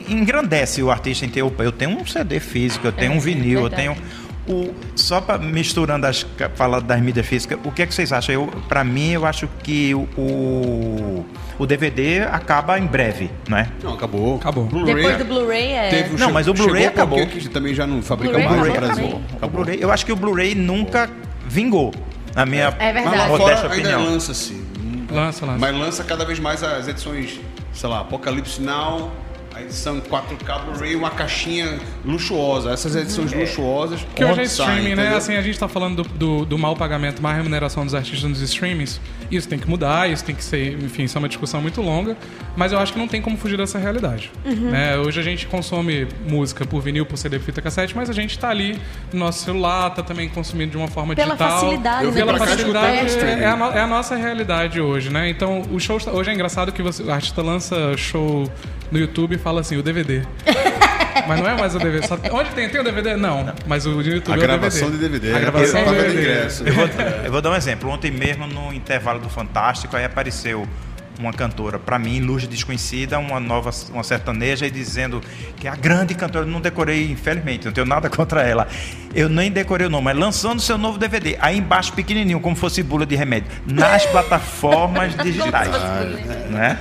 engrandece 0.08 0.82
o 0.82 0.90
artista 0.90 1.24
em 1.24 1.28
ter. 1.28 1.42
Opa, 1.42 1.62
eu 1.64 1.72
tenho 1.72 1.90
um 1.98 2.06
CD 2.06 2.40
físico, 2.40 2.86
eu 2.86 2.92
tenho 2.92 3.12
um 3.12 3.20
vinil, 3.20 3.60
eu 3.62 3.70
tenho 3.70 3.96
o 4.48 4.74
só 4.96 5.20
para 5.20 5.38
misturando 5.38 6.06
as 6.06 6.26
falando 6.56 6.84
das 6.84 7.00
mídias 7.00 7.26
físicas, 7.26 7.58
o 7.64 7.70
que 7.70 7.82
é 7.82 7.86
que 7.86 7.94
vocês 7.94 8.12
acham? 8.12 8.34
Eu, 8.34 8.46
para 8.68 8.82
mim, 8.82 9.10
eu 9.12 9.24
acho 9.26 9.48
que 9.62 9.94
o, 9.94 11.24
o 11.58 11.66
DVD 11.66 12.20
acaba 12.22 12.78
em 12.78 12.86
breve, 12.86 13.30
não 13.48 13.58
é? 13.58 13.68
Não, 13.82 13.94
acabou. 13.94 14.36
Acabou. 14.36 14.64
Blu-ray 14.64 14.94
Depois 14.94 15.18
do 15.18 15.24
Blu-ray 15.24 15.72
é. 15.72 15.88
Teve 15.90 16.14
o 16.14 16.18
Não, 16.18 16.28
che- 16.28 16.32
mas 16.32 16.48
o 16.48 16.54
Blu-ray 16.54 16.86
acabou. 16.86 17.24
que 17.26 17.48
também 17.48 17.74
já 17.74 17.86
não 17.86 18.02
fabrica 18.02 18.32
Blu-ray 18.38 18.56
mais 18.56 18.66
no 18.68 18.80
Brasil. 18.80 19.04
O 19.06 19.36
Acabou. 19.36 19.50
Blu-ray, 19.64 19.78
eu 19.82 19.90
acho 19.92 20.06
que 20.06 20.12
o 20.12 20.16
Blu-ray 20.16 20.54
nunca 20.54 21.08
vingou, 21.46 21.92
na 22.34 22.46
minha 22.46 22.74
É 22.78 22.92
verdade. 22.92 23.16
Mas 23.18 23.28
lá 23.30 23.36
fora 23.38 23.54
ainda 23.54 23.66
opinião. 23.68 24.04
lança-se. 24.04 24.60
Lança, 25.10 25.44
lança. 25.44 25.58
Mas 25.58 25.74
lança 25.76 26.04
cada 26.04 26.24
vez 26.24 26.38
mais 26.38 26.62
as 26.62 26.88
edições, 26.88 27.40
sei 27.72 27.88
lá, 27.88 28.00
Apocalipse 28.00 28.60
Now, 28.62 29.10
a 29.61 29.65
edição 29.65 30.01
4K 30.01 30.65
Blu-ray, 30.65 30.97
uma 30.97 31.11
caixinha 31.11 31.78
luxuosa. 32.05 32.70
Essas 32.70 32.97
edições 32.97 33.32
luxuosas. 33.32 34.01
Que 34.15 34.24
hoje 34.24 34.41
é 34.41 34.45
streaming, 34.45 34.95
né? 34.95 35.15
Assim, 35.15 35.37
a 35.37 35.43
gente 35.43 35.59
tá 35.59 35.69
falando 35.69 36.03
do, 36.03 36.09
do, 36.11 36.45
do 36.45 36.59
mau 36.59 36.74
pagamento, 36.74 37.23
má 37.23 37.32
remuneração 37.32 37.85
dos 37.85 37.95
artistas 37.95 38.28
nos 38.28 38.41
streamings. 38.41 39.01
Isso 39.31 39.49
tem 39.49 39.59
que 39.59 39.69
mudar, 39.69 40.11
isso 40.11 40.24
tem 40.24 40.35
que 40.35 40.43
ser, 40.43 40.73
enfim, 40.82 41.05
isso 41.05 41.16
é 41.16 41.20
uma 41.20 41.28
discussão 41.28 41.61
muito 41.62 41.81
longa. 41.81 42.16
Mas 42.57 42.73
eu 42.73 42.78
acho 42.78 42.93
que 42.93 42.99
não 42.99 43.07
tem 43.07 43.23
como 43.23 43.37
fugir 43.37 43.57
dessa 43.57 43.78
realidade. 43.78 44.31
Uhum. 44.45 44.70
né? 44.70 44.97
Hoje 44.99 45.20
a 45.20 45.23
gente 45.23 45.47
consome 45.47 46.07
música 46.28 46.65
por 46.65 46.81
vinil, 46.81 47.07
por 47.07 47.16
CD, 47.16 47.39
por 47.39 47.45
fita 47.45 47.62
cassete, 47.62 47.95
mas 47.97 48.11
a 48.11 48.12
gente 48.12 48.39
tá 48.39 48.49
ali 48.51 48.78
no 49.12 49.20
nosso 49.20 49.45
celular, 49.45 49.91
tá 49.91 50.03
também 50.03 50.28
consumindo 50.28 50.73
de 50.73 50.77
uma 50.77 50.89
forma 50.89 51.15
Pela 51.15 51.35
digital. 51.35 51.61
facilidade, 51.61 52.05
Eu 52.05 52.11
né? 52.11 52.16
Pela 52.16 52.35
pra 52.35 52.47
cá 52.47 52.53
facilidade, 52.53 53.19
é, 53.19 53.41
é 53.43 53.47
a, 53.47 53.57
no- 53.57 53.70
é 53.73 53.81
a 53.81 53.87
nossa 53.87 54.16
realidade 54.16 54.81
hoje, 54.81 55.11
né? 55.11 55.28
Então, 55.28 55.62
o 55.70 55.78
show 55.78 55.97
está- 55.97 56.11
hoje 56.12 56.31
é 56.31 56.35
engraçado 56.35 56.73
que 56.73 56.82
você, 56.82 57.03
o 57.03 57.11
artista 57.12 57.41
lança 57.43 57.97
show 57.97 58.51
no 58.91 58.99
YouTube 58.99 59.37
e 59.37 59.39
fala 59.39 59.49
assim, 59.59 59.77
o 59.77 59.82
DVD. 59.82 60.22
Mas 61.27 61.40
não 61.40 61.48
é 61.48 61.56
mais 61.56 61.74
o 61.74 61.78
DVD. 61.78 62.06
Só, 62.06 62.18
onde 62.32 62.51
tem? 62.51 62.68
Tem 62.68 62.81
o 62.81 62.85
DVD? 62.85 63.16
Não. 63.16 63.52
Mas 63.66 63.86
o 63.86 64.01
YouTube 64.01 64.32
A 64.32 64.35
é 64.35 64.39
o 64.39 64.40
gravação 64.40 64.90
DVD. 64.90 65.09
de 65.09 65.20
DVD. 65.20 65.36
A 65.36 65.40
gravação 65.40 65.85
do 65.85 65.90
vendo 65.90 66.02
DVD. 66.02 66.20
ingresso. 66.20 66.64
Eu 66.64 66.74
vou, 66.74 66.89
eu 67.24 67.32
vou 67.32 67.40
dar 67.43 67.51
um 67.51 67.56
exemplo. 67.56 67.90
Ontem 67.90 68.10
mesmo, 68.10 68.47
no 68.47 68.72
intervalo 68.72 69.20
do 69.20 69.28
Fantástico, 69.28 69.97
aí 69.97 70.05
apareceu 70.05 70.66
uma 71.20 71.32
cantora, 71.32 71.78
para 71.78 71.98
mim, 71.98 72.18
luz 72.20 72.48
desconhecida, 72.48 73.18
uma 73.18 73.39
nova, 73.39 73.70
uma 73.90 74.02
sertaneja, 74.02 74.66
e 74.66 74.70
dizendo 74.70 75.22
que 75.56 75.68
é 75.68 75.70
a 75.70 75.77
grande 75.77 76.14
cantora, 76.14 76.47
eu 76.47 76.51
não 76.51 76.60
decorei, 76.60 77.10
infelizmente, 77.10 77.66
não 77.66 77.72
tenho 77.72 77.86
nada 77.86 78.09
contra 78.10 78.43
ela. 78.43 78.66
Eu 79.14 79.28
nem 79.28 79.51
decorei 79.51 79.86
o 79.86 79.90
nome, 79.90 80.05
mas 80.05 80.16
lançando 80.16 80.60
seu 80.60 80.78
novo 80.78 80.98
DVD, 80.98 81.36
aí 81.40 81.59
embaixo 81.59 81.93
pequenininho, 81.93 82.40
como 82.40 82.56
fosse 82.56 82.82
bula 82.82 83.05
de 83.05 83.14
remédio, 83.14 83.51
nas 83.66 84.06
plataformas 84.10 85.14
digitais, 85.16 85.70
né? 86.51 86.78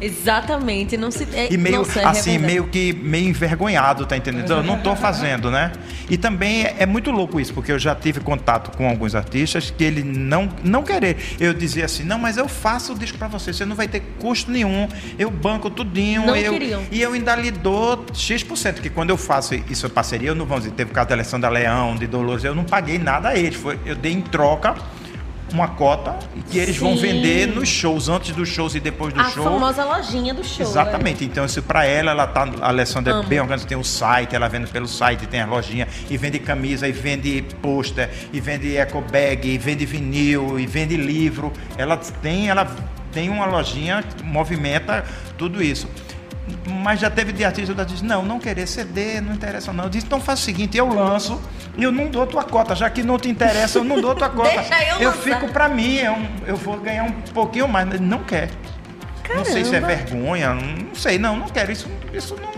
Exatamente. 0.00 0.96
Não 0.96 1.10
se. 1.10 1.26
É, 1.32 1.52
E 1.52 1.56
meio 1.56 1.78
nossa, 1.78 2.00
é 2.00 2.04
assim, 2.06 2.38
meio 2.38 2.66
que 2.68 2.92
meio 2.92 3.28
envergonhado, 3.28 4.06
tá 4.06 4.16
entendendo? 4.16 4.50
Eu 4.50 4.62
não 4.62 4.78
tô 4.78 4.94
fazendo, 4.94 5.50
né? 5.50 5.72
E 6.08 6.16
também 6.16 6.64
é, 6.64 6.76
é 6.80 6.86
muito 6.86 7.10
louco 7.10 7.40
isso, 7.40 7.52
porque 7.54 7.72
eu 7.72 7.78
já 7.78 7.94
tive 7.94 8.20
contato 8.20 8.76
com 8.76 8.88
alguns 8.88 9.14
artistas 9.14 9.70
que 9.70 9.82
ele 9.84 10.02
não 10.02 10.48
não 10.62 10.82
querer. 10.82 11.16
Eu 11.40 11.54
dizia 11.54 11.84
assim: 11.86 12.02
"Não, 12.04 12.18
mas 12.18 12.36
eu 12.36 12.48
faço 12.48 12.92
o 12.92 12.98
disco 12.98 13.16
para 13.18 13.28
você, 13.28 13.52
você 13.52 13.64
não 13.64 13.76
vai 13.76 13.88
ter 13.88 14.00
custo 14.18 14.50
nenhum. 14.50 14.88
Eu 15.18 15.30
banco 15.30 15.70
tudinho, 15.70 16.26
Não 16.26 16.36
eu 16.36 16.52
queriam. 16.52 16.82
e 16.90 17.00
eu 17.00 17.12
ainda 17.12 17.34
lhe 17.34 17.50
dou 17.50 18.04
X%, 18.12 18.80
que 18.80 18.90
quando 18.90 19.10
eu 19.10 19.16
faço 19.16 19.54
isso 19.70 19.86
em 19.86 19.90
parceria, 19.90 20.28
eu 20.28 20.34
não 20.34 20.46
vamos 20.46 20.64
dizer, 20.64 20.74
teve 20.76 20.90
o 20.90 20.94
caso 20.94 21.08
da 21.08 21.14
Alessandra 21.14 21.48
Leão, 21.48 21.96
de 21.96 22.06
Dolores, 22.06 22.44
eu 22.44 22.54
não 22.54 22.64
paguei 22.64 22.98
nada 22.98 23.30
a 23.30 23.36
eles, 23.38 23.56
foi 23.56 23.78
eu 23.84 23.94
dei 23.94 24.12
em 24.12 24.20
troca 24.20 24.74
uma 25.52 25.68
cota 25.68 26.18
que 26.50 26.58
eles 26.58 26.76
vão 26.76 26.94
Sim. 26.96 27.02
vender 27.02 27.46
nos 27.46 27.68
shows, 27.68 28.08
antes 28.08 28.34
dos 28.34 28.48
shows 28.48 28.74
e 28.74 28.80
depois 28.80 29.12
do 29.12 29.20
A 29.20 29.30
show. 29.30 29.44
famosa 29.44 29.84
lojinha 29.84 30.34
do 30.34 30.44
show. 30.44 30.66
Exatamente. 30.66 31.24
Então, 31.24 31.44
isso 31.44 31.62
para 31.62 31.84
ela, 31.84 32.10
ela 32.10 32.26
tá. 32.26 32.48
A 32.60 32.68
Alessandra 32.68 33.12
Amo. 33.14 33.22
é 33.22 33.26
bem 33.26 33.40
organizada, 33.40 33.68
tem 33.68 33.78
o 33.78 33.84
site, 33.84 34.34
ela 34.34 34.48
vende 34.48 34.70
pelo 34.70 34.88
site, 34.88 35.26
tem 35.26 35.40
a 35.40 35.46
lojinha, 35.46 35.86
e 36.10 36.16
vende 36.16 36.38
camisa, 36.38 36.88
e 36.88 36.92
vende 36.92 37.44
pôster, 37.62 38.10
e 38.32 38.40
vende 38.40 38.76
eco 38.76 39.00
bag, 39.00 39.48
e 39.48 39.58
vende 39.58 39.86
vinil, 39.86 40.58
e 40.58 40.66
vende 40.66 40.96
livro. 40.96 41.52
Ela 41.76 41.96
tem, 41.96 42.48
ela 42.48 42.66
tem 43.12 43.28
uma 43.28 43.46
lojinha 43.46 44.02
que 44.02 44.22
movimenta 44.22 45.04
tudo 45.38 45.62
isso. 45.62 45.88
Mas 46.82 47.00
já 47.00 47.10
teve 47.10 47.32
de 47.32 47.44
artista 47.44 47.74
que 47.74 47.84
diz, 47.84 48.02
não, 48.02 48.22
não 48.24 48.38
querer 48.38 48.66
CD, 48.66 49.20
não 49.20 49.34
interessa 49.34 49.72
não. 49.72 49.84
Eu 49.84 49.90
disse, 49.90 50.06
então 50.06 50.20
faz 50.20 50.40
o 50.40 50.42
seguinte, 50.42 50.76
eu 50.76 50.88
lanço 50.88 51.40
e 51.76 51.82
eu 51.82 51.90
não 51.90 52.06
dou 52.08 52.26
tua 52.26 52.44
cota, 52.44 52.74
já 52.74 52.88
que 52.88 53.02
não 53.02 53.18
te 53.18 53.28
interessa, 53.28 53.78
eu 53.78 53.84
não 53.84 54.00
dou 54.00 54.14
tua 54.14 54.28
cota. 54.30 54.50
Deixa 54.50 54.82
eu 54.94 55.00
eu 55.00 55.10
lançar. 55.10 55.22
fico 55.22 55.48
para 55.52 55.68
mim, 55.68 55.98
é 55.98 56.10
um- 56.10 56.26
eu 56.46 56.56
vou 56.56 56.78
ganhar 56.78 57.02
um 57.04 57.10
pouquinho 57.34 57.66
mais, 57.66 57.86
mas 57.88 58.00
não 58.00 58.20
quer. 58.22 58.50
Não 59.34 59.44
sei 59.44 59.64
se 59.64 59.74
é 59.74 59.80
Caramba. 59.80 60.04
vergonha, 60.04 60.54
não 60.54 60.94
sei, 60.94 61.18
não, 61.18 61.36
não 61.36 61.48
quero. 61.48 61.72
Isso, 61.72 61.88
isso, 62.12 62.36
não, 62.36 62.52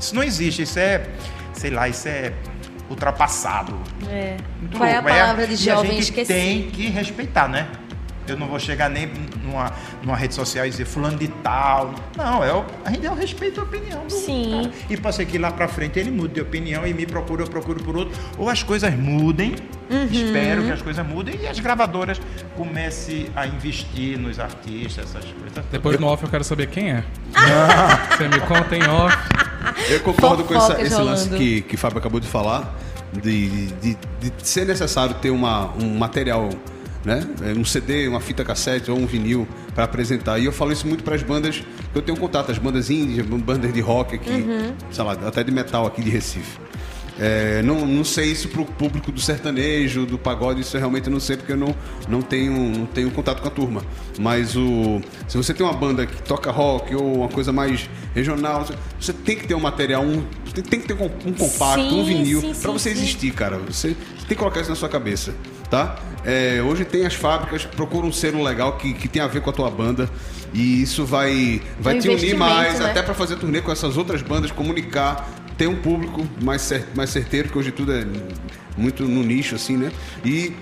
isso 0.00 0.14
não 0.14 0.22
existe, 0.22 0.62
isso 0.62 0.78
é, 0.78 1.02
sei 1.52 1.70
lá, 1.70 1.86
isso 1.90 2.08
é 2.08 2.32
ultrapassado. 2.88 3.78
É. 4.08 4.36
Muito 4.60 4.78
Qual 4.78 4.88
é 4.88 4.92
a 4.96 5.00
louco. 5.00 5.08
palavra 5.14 5.46
de 5.46 5.52
e 5.52 5.56
jovem 5.56 5.90
a 5.90 5.94
gente 5.94 6.02
esqueci? 6.04 6.32
tem 6.32 6.70
que 6.70 6.88
respeitar, 6.88 7.48
né? 7.48 7.66
Eu 8.28 8.36
não 8.36 8.46
vou 8.48 8.58
chegar 8.58 8.88
nem 8.88 9.08
numa, 9.42 9.72
numa 10.02 10.16
rede 10.16 10.34
social 10.34 10.66
e 10.66 10.70
dizer 10.70 10.84
fulano 10.84 11.16
de 11.18 11.28
tal. 11.28 11.94
Não, 12.16 12.42
é 12.44 12.52
o, 12.52 12.64
a 12.84 12.90
gente 12.90 13.06
é 13.06 13.10
o 13.10 13.14
respeito 13.14 13.60
à 13.60 13.64
opinião 13.64 14.04
do 14.06 14.12
Sim. 14.12 14.62
cara. 14.62 14.74
E 14.90 14.96
pode 14.96 15.16
ser 15.16 15.26
que 15.26 15.38
lá 15.38 15.50
pra 15.52 15.68
frente 15.68 15.98
ele 15.98 16.10
mude 16.10 16.34
de 16.34 16.40
opinião 16.40 16.86
e 16.86 16.92
me 16.94 17.06
procure, 17.06 17.42
eu 17.42 17.46
procuro 17.48 17.82
por 17.82 17.96
outro. 17.96 18.14
Ou 18.38 18.48
as 18.50 18.62
coisas 18.62 18.92
mudem, 18.94 19.54
Uhum. 19.88 20.04
espero 20.10 20.64
que 20.64 20.70
as 20.72 20.82
coisas 20.82 21.06
mudem 21.06 21.38
e 21.42 21.46
as 21.46 21.60
gravadoras 21.60 22.20
comecem 22.56 23.28
a 23.36 23.46
investir 23.46 24.18
nos 24.18 24.40
artistas, 24.40 25.04
essas 25.14 25.24
coisas. 25.24 25.64
Depois 25.70 25.98
no 26.00 26.08
off 26.08 26.24
eu 26.24 26.28
quero 26.28 26.42
saber 26.42 26.66
quem 26.68 26.90
é. 26.90 27.04
Você 28.16 28.28
me 28.28 28.40
conta 28.40 28.76
em 28.76 28.82
off. 28.88 29.16
Eu 29.88 30.00
concordo 30.00 30.42
com 30.44 30.54
essa- 30.54 30.80
esse 30.82 31.00
lance 31.00 31.28
que, 31.30 31.60
que 31.62 31.76
Fábio 31.76 31.98
acabou 31.98 32.18
de 32.18 32.26
falar, 32.26 32.74
de, 33.22 33.66
de, 33.80 33.94
de 34.20 34.32
ser 34.42 34.66
necessário 34.66 35.14
ter 35.14 35.30
uma, 35.30 35.70
um 35.80 35.96
material, 35.96 36.48
né? 37.06 37.24
um 37.56 37.64
CD, 37.64 38.06
uma 38.08 38.20
fita 38.20 38.44
cassete 38.44 38.90
ou 38.90 38.98
um 38.98 39.06
vinil 39.06 39.46
para 39.74 39.84
apresentar. 39.84 40.38
E 40.38 40.44
eu 40.44 40.52
falo 40.52 40.72
isso 40.72 40.86
muito 40.86 41.02
para 41.04 41.14
as 41.14 41.22
bandas 41.22 41.58
que 41.92 41.98
eu 41.98 42.02
tenho 42.02 42.18
contato, 42.18 42.50
as 42.52 42.58
bandas 42.58 42.90
índias, 42.90 43.24
bandas 43.24 43.72
de 43.72 43.80
rock 43.80 44.16
aqui, 44.16 44.28
Uhum. 44.30 44.74
sei 44.90 45.04
lá, 45.04 45.12
até 45.12 45.42
de 45.44 45.50
metal 45.52 45.86
aqui 45.86 46.02
de 46.02 46.10
Recife. 46.10 46.58
É, 47.18 47.62
não, 47.62 47.86
não 47.86 48.04
sei 48.04 48.30
isso 48.30 48.46
pro 48.48 48.62
público 48.66 49.10
do 49.10 49.18
sertanejo, 49.18 50.04
do 50.04 50.18
pagode, 50.18 50.60
isso 50.60 50.76
eu 50.76 50.80
realmente 50.80 51.08
não 51.08 51.18
sei 51.18 51.38
porque 51.38 51.52
eu 51.52 51.56
não, 51.56 51.74
não, 52.10 52.20
tenho, 52.20 52.52
não 52.52 52.84
tenho 52.84 53.10
contato 53.10 53.40
com 53.40 53.48
a 53.48 53.50
turma. 53.50 53.82
Mas 54.18 54.54
o, 54.54 55.00
se 55.26 55.34
você 55.38 55.54
tem 55.54 55.64
uma 55.64 55.72
banda 55.72 56.04
que 56.04 56.20
toca 56.22 56.50
rock 56.50 56.94
ou 56.94 57.14
uma 57.20 57.28
coisa 57.28 57.52
mais 57.54 57.88
regional, 58.14 58.66
você- 59.00 59.14
tem 59.14 59.34
que 59.34 59.46
ter 59.46 59.54
um 59.54 59.60
material, 59.60 60.02
um, 60.02 60.22
tem, 60.52 60.62
tem 60.62 60.80
que 60.80 60.88
ter 60.88 60.92
um, 60.92 61.08
compacto, 61.32 61.88
Sim, 61.88 62.00
um 62.00 62.04
vinil, 62.04 62.42
para 62.60 62.70
você 62.70 62.90
sim. 62.94 63.00
existir, 63.00 63.30
cara. 63.32 63.56
Você, 63.60 63.88
você 63.90 63.94
tem 64.18 64.28
que 64.28 64.34
colocar 64.36 64.60
isso 64.60 64.68
na 64.68 64.76
sua 64.76 64.88
cabeça, 64.90 65.32
tá? 65.70 65.96
É, 66.24 66.62
hoje 66.62 66.84
tem 66.84 67.06
as 67.06 67.14
fábricas 67.14 67.64
que 67.64 67.76
procuram 67.76 68.08
um 68.08 68.12
selo 68.12 68.42
legal 68.42 68.76
que, 68.76 68.92
que 68.94 69.08
tem 69.08 69.22
a 69.22 69.26
ver 69.26 69.40
com 69.40 69.50
a 69.50 69.52
tua 69.52 69.70
banda 69.70 70.08
e 70.52 70.82
isso 70.82 71.04
vai, 71.04 71.60
vai 71.80 71.96
um 71.96 71.98
te 71.98 72.08
unir 72.08 72.36
mais, 72.36 72.80
né? 72.80 72.90
até 72.90 73.02
para 73.02 73.14
fazer 73.14 73.36
turnê 73.36 73.60
com 73.60 73.70
essas 73.70 73.96
outras 73.96 74.22
bandas, 74.22 74.50
comunicar, 74.50 75.28
ter 75.56 75.68
um 75.68 75.76
público 75.76 76.26
mais, 76.42 76.62
cer 76.62 76.86
mais 76.94 77.10
certeiro, 77.10 77.48
que 77.48 77.58
hoje 77.58 77.70
tudo 77.70 77.92
é 77.92 78.06
muito 78.76 79.04
no 79.04 79.22
nicho, 79.22 79.54
assim, 79.54 79.76
né? 79.76 79.90
E 80.24 80.52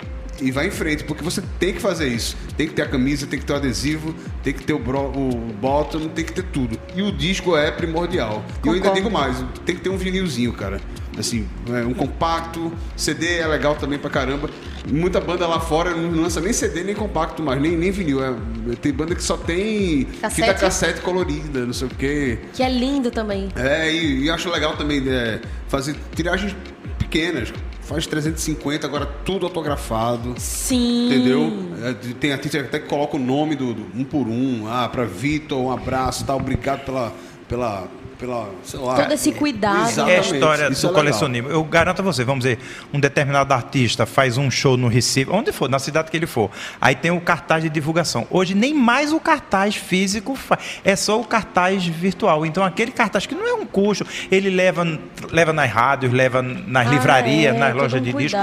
e 0.41 0.51
vai 0.51 0.67
em 0.67 0.71
frente, 0.71 1.05
porque 1.05 1.23
você 1.23 1.43
tem 1.59 1.73
que 1.73 1.81
fazer 1.81 2.09
isso. 2.09 2.37
Tem 2.57 2.67
que 2.67 2.75
ter 2.75 2.83
a 2.83 2.89
camisa, 2.89 3.27
tem 3.27 3.39
que 3.39 3.45
ter 3.45 3.53
o 3.53 3.57
adesivo, 3.57 4.15
tem 4.43 4.53
que 4.53 4.65
ter 4.65 4.73
o, 4.73 4.79
bro, 4.79 5.13
o 5.15 5.53
bottom, 5.61 6.09
tem 6.09 6.25
que 6.25 6.33
ter 6.33 6.43
tudo. 6.45 6.79
E 6.95 7.03
o 7.03 7.13
disco 7.13 7.57
é 7.57 7.71
primordial. 7.71 8.45
E 8.65 8.67
eu 8.67 8.73
ainda 8.73 8.89
Concordo. 8.89 8.95
digo 8.95 9.11
mais, 9.11 9.45
tem 9.65 9.77
que 9.77 9.83
ter 9.83 9.91
um 9.91 9.97
vinilzinho, 9.97 10.53
cara. 10.53 10.81
Assim, 11.17 11.47
é, 11.69 11.85
um 11.85 11.95
compacto, 11.95 12.73
CD 12.97 13.39
é 13.39 13.47
legal 13.47 13.77
também 13.77 13.99
pra 13.99 14.11
caramba. 14.11 14.51
Muita 14.87 15.21
banda 15.21 15.47
lá 15.47 15.59
fora 15.61 15.95
não 15.95 16.23
lança 16.23 16.41
nem 16.41 16.53
CD, 16.53 16.85
nem 16.85 16.95
compacto 16.95 17.43
mais, 17.43 17.61
nem, 17.61 17.77
nem 17.77 17.91
vinil. 17.91 18.23
É, 18.23 18.35
tem 18.81 18.93
banda 18.93 19.15
que 19.15 19.23
só 19.23 19.37
tem 19.37 20.05
fita 20.05 20.21
Cassete? 20.21 20.61
cassete 20.61 21.01
colorida, 21.01 21.65
não 21.65 21.73
sei 21.73 21.87
o 21.87 21.91
quê. 21.91 22.39
Que 22.53 22.63
é 22.63 22.69
lindo 22.69 23.11
também. 23.11 23.49
É, 23.57 23.91
e, 23.91 24.25
e 24.25 24.31
acho 24.31 24.51
legal 24.51 24.77
também 24.77 25.03
é, 25.09 25.41
fazer 25.69 25.97
tiragens 26.15 26.55
pequenas. 26.99 27.53
Faz 27.83 28.07
350, 28.07 28.87
agora 28.87 29.05
tudo 29.25 29.45
autografado. 29.45 30.35
Sim. 30.39 31.07
Entendeu? 31.07 31.53
É, 31.83 31.93
Tem 32.15 32.33
artista 32.33 32.59
que 32.59 32.65
até 32.65 32.79
que 32.79 32.89
coloca 32.89 33.17
o 33.17 33.21
nome 33.21 33.55
do, 33.57 33.75
do 33.75 33.87
um 33.95 34.05
por 34.05 34.27
um. 34.27 34.67
Ah, 34.67 34.89
pra 34.89 35.05
Vitor, 35.05 35.61
um 35.61 35.71
abraço, 35.71 36.25
tá? 36.25 36.35
Obrigado 36.35 36.85
pela. 36.85 37.13
pela. 37.47 37.87
Pela. 38.25 38.51
sei 38.65 38.81
lá. 38.81 38.97
Todo 38.97 39.13
esse 39.13 39.33
cuidado. 39.33 40.09
É 40.09 40.17
a 40.17 40.21
história 40.21 40.69
isso 40.69 40.87
do 40.87 40.93
é 40.93 40.95
colecionismo. 40.95 41.51
Eu 41.51 41.63
garanto 41.63 42.01
a 42.01 42.03
você, 42.03 42.25
vamos 42.25 42.45
dizer, 42.45 42.59
um 42.93 42.99
determinado 42.99 43.53
artista 43.53 44.07
faz 44.07 44.39
um 44.39 44.51
show 44.51 44.77
no 44.77 44.89
Recife, 44.89 45.31
onde 45.31 45.53
for, 45.53 45.69
na 45.69 45.79
cidade 45.79 46.11
que 46.11 46.17
ele 46.17 46.27
for. 46.27 46.51
Aí 46.81 46.95
tem 46.95 47.11
o 47.11 47.21
cartaz 47.21 47.63
de 47.63 47.69
divulgação. 47.69 48.27
Hoje 48.31 48.55
nem 48.55 48.75
mais 48.75 49.13
o 49.13 49.21
cartaz 49.21 49.77
físico 49.77 50.35
faz, 50.35 50.81
é 50.85 50.97
só 50.97 51.21
o 51.21 51.25
cartaz 51.25 51.85
virtual. 51.87 52.47
Então 52.47 52.65
aquele 52.65 52.91
cartaz 52.91 53.27
que 53.27 53.35
não 53.35 53.47
é 53.47 53.55
um 53.55 53.67
custo, 53.67 54.07
ele 54.31 54.51
leva, 54.51 54.85
leva 55.31 55.53
nas 55.53 55.71
rádios, 55.71 56.13
leva 56.13 56.43
nas 56.43 56.87
Ah, 56.87 56.91
livrarias, 56.91 57.55
é, 57.55 57.59
nas 57.59 57.75
lojas 57.75 58.01
um 58.01 58.05
de 58.05 58.13
disco. 58.13 58.39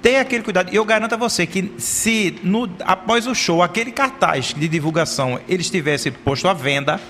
Tem 0.00 0.18
aquele 0.18 0.42
cuidado. 0.42 0.72
E 0.72 0.76
eu 0.76 0.84
garanto 0.84 1.14
a 1.14 1.16
você 1.16 1.46
que 1.46 1.72
se 1.78 2.38
no, 2.42 2.68
após 2.84 3.26
o 3.26 3.34
show, 3.34 3.62
aquele 3.62 3.92
cartaz 3.92 4.54
de 4.56 4.68
divulgação, 4.68 5.38
ele 5.48 5.62
estivesse 5.62 6.10
posto 6.10 6.48
à 6.48 6.54
venda, 6.54 7.00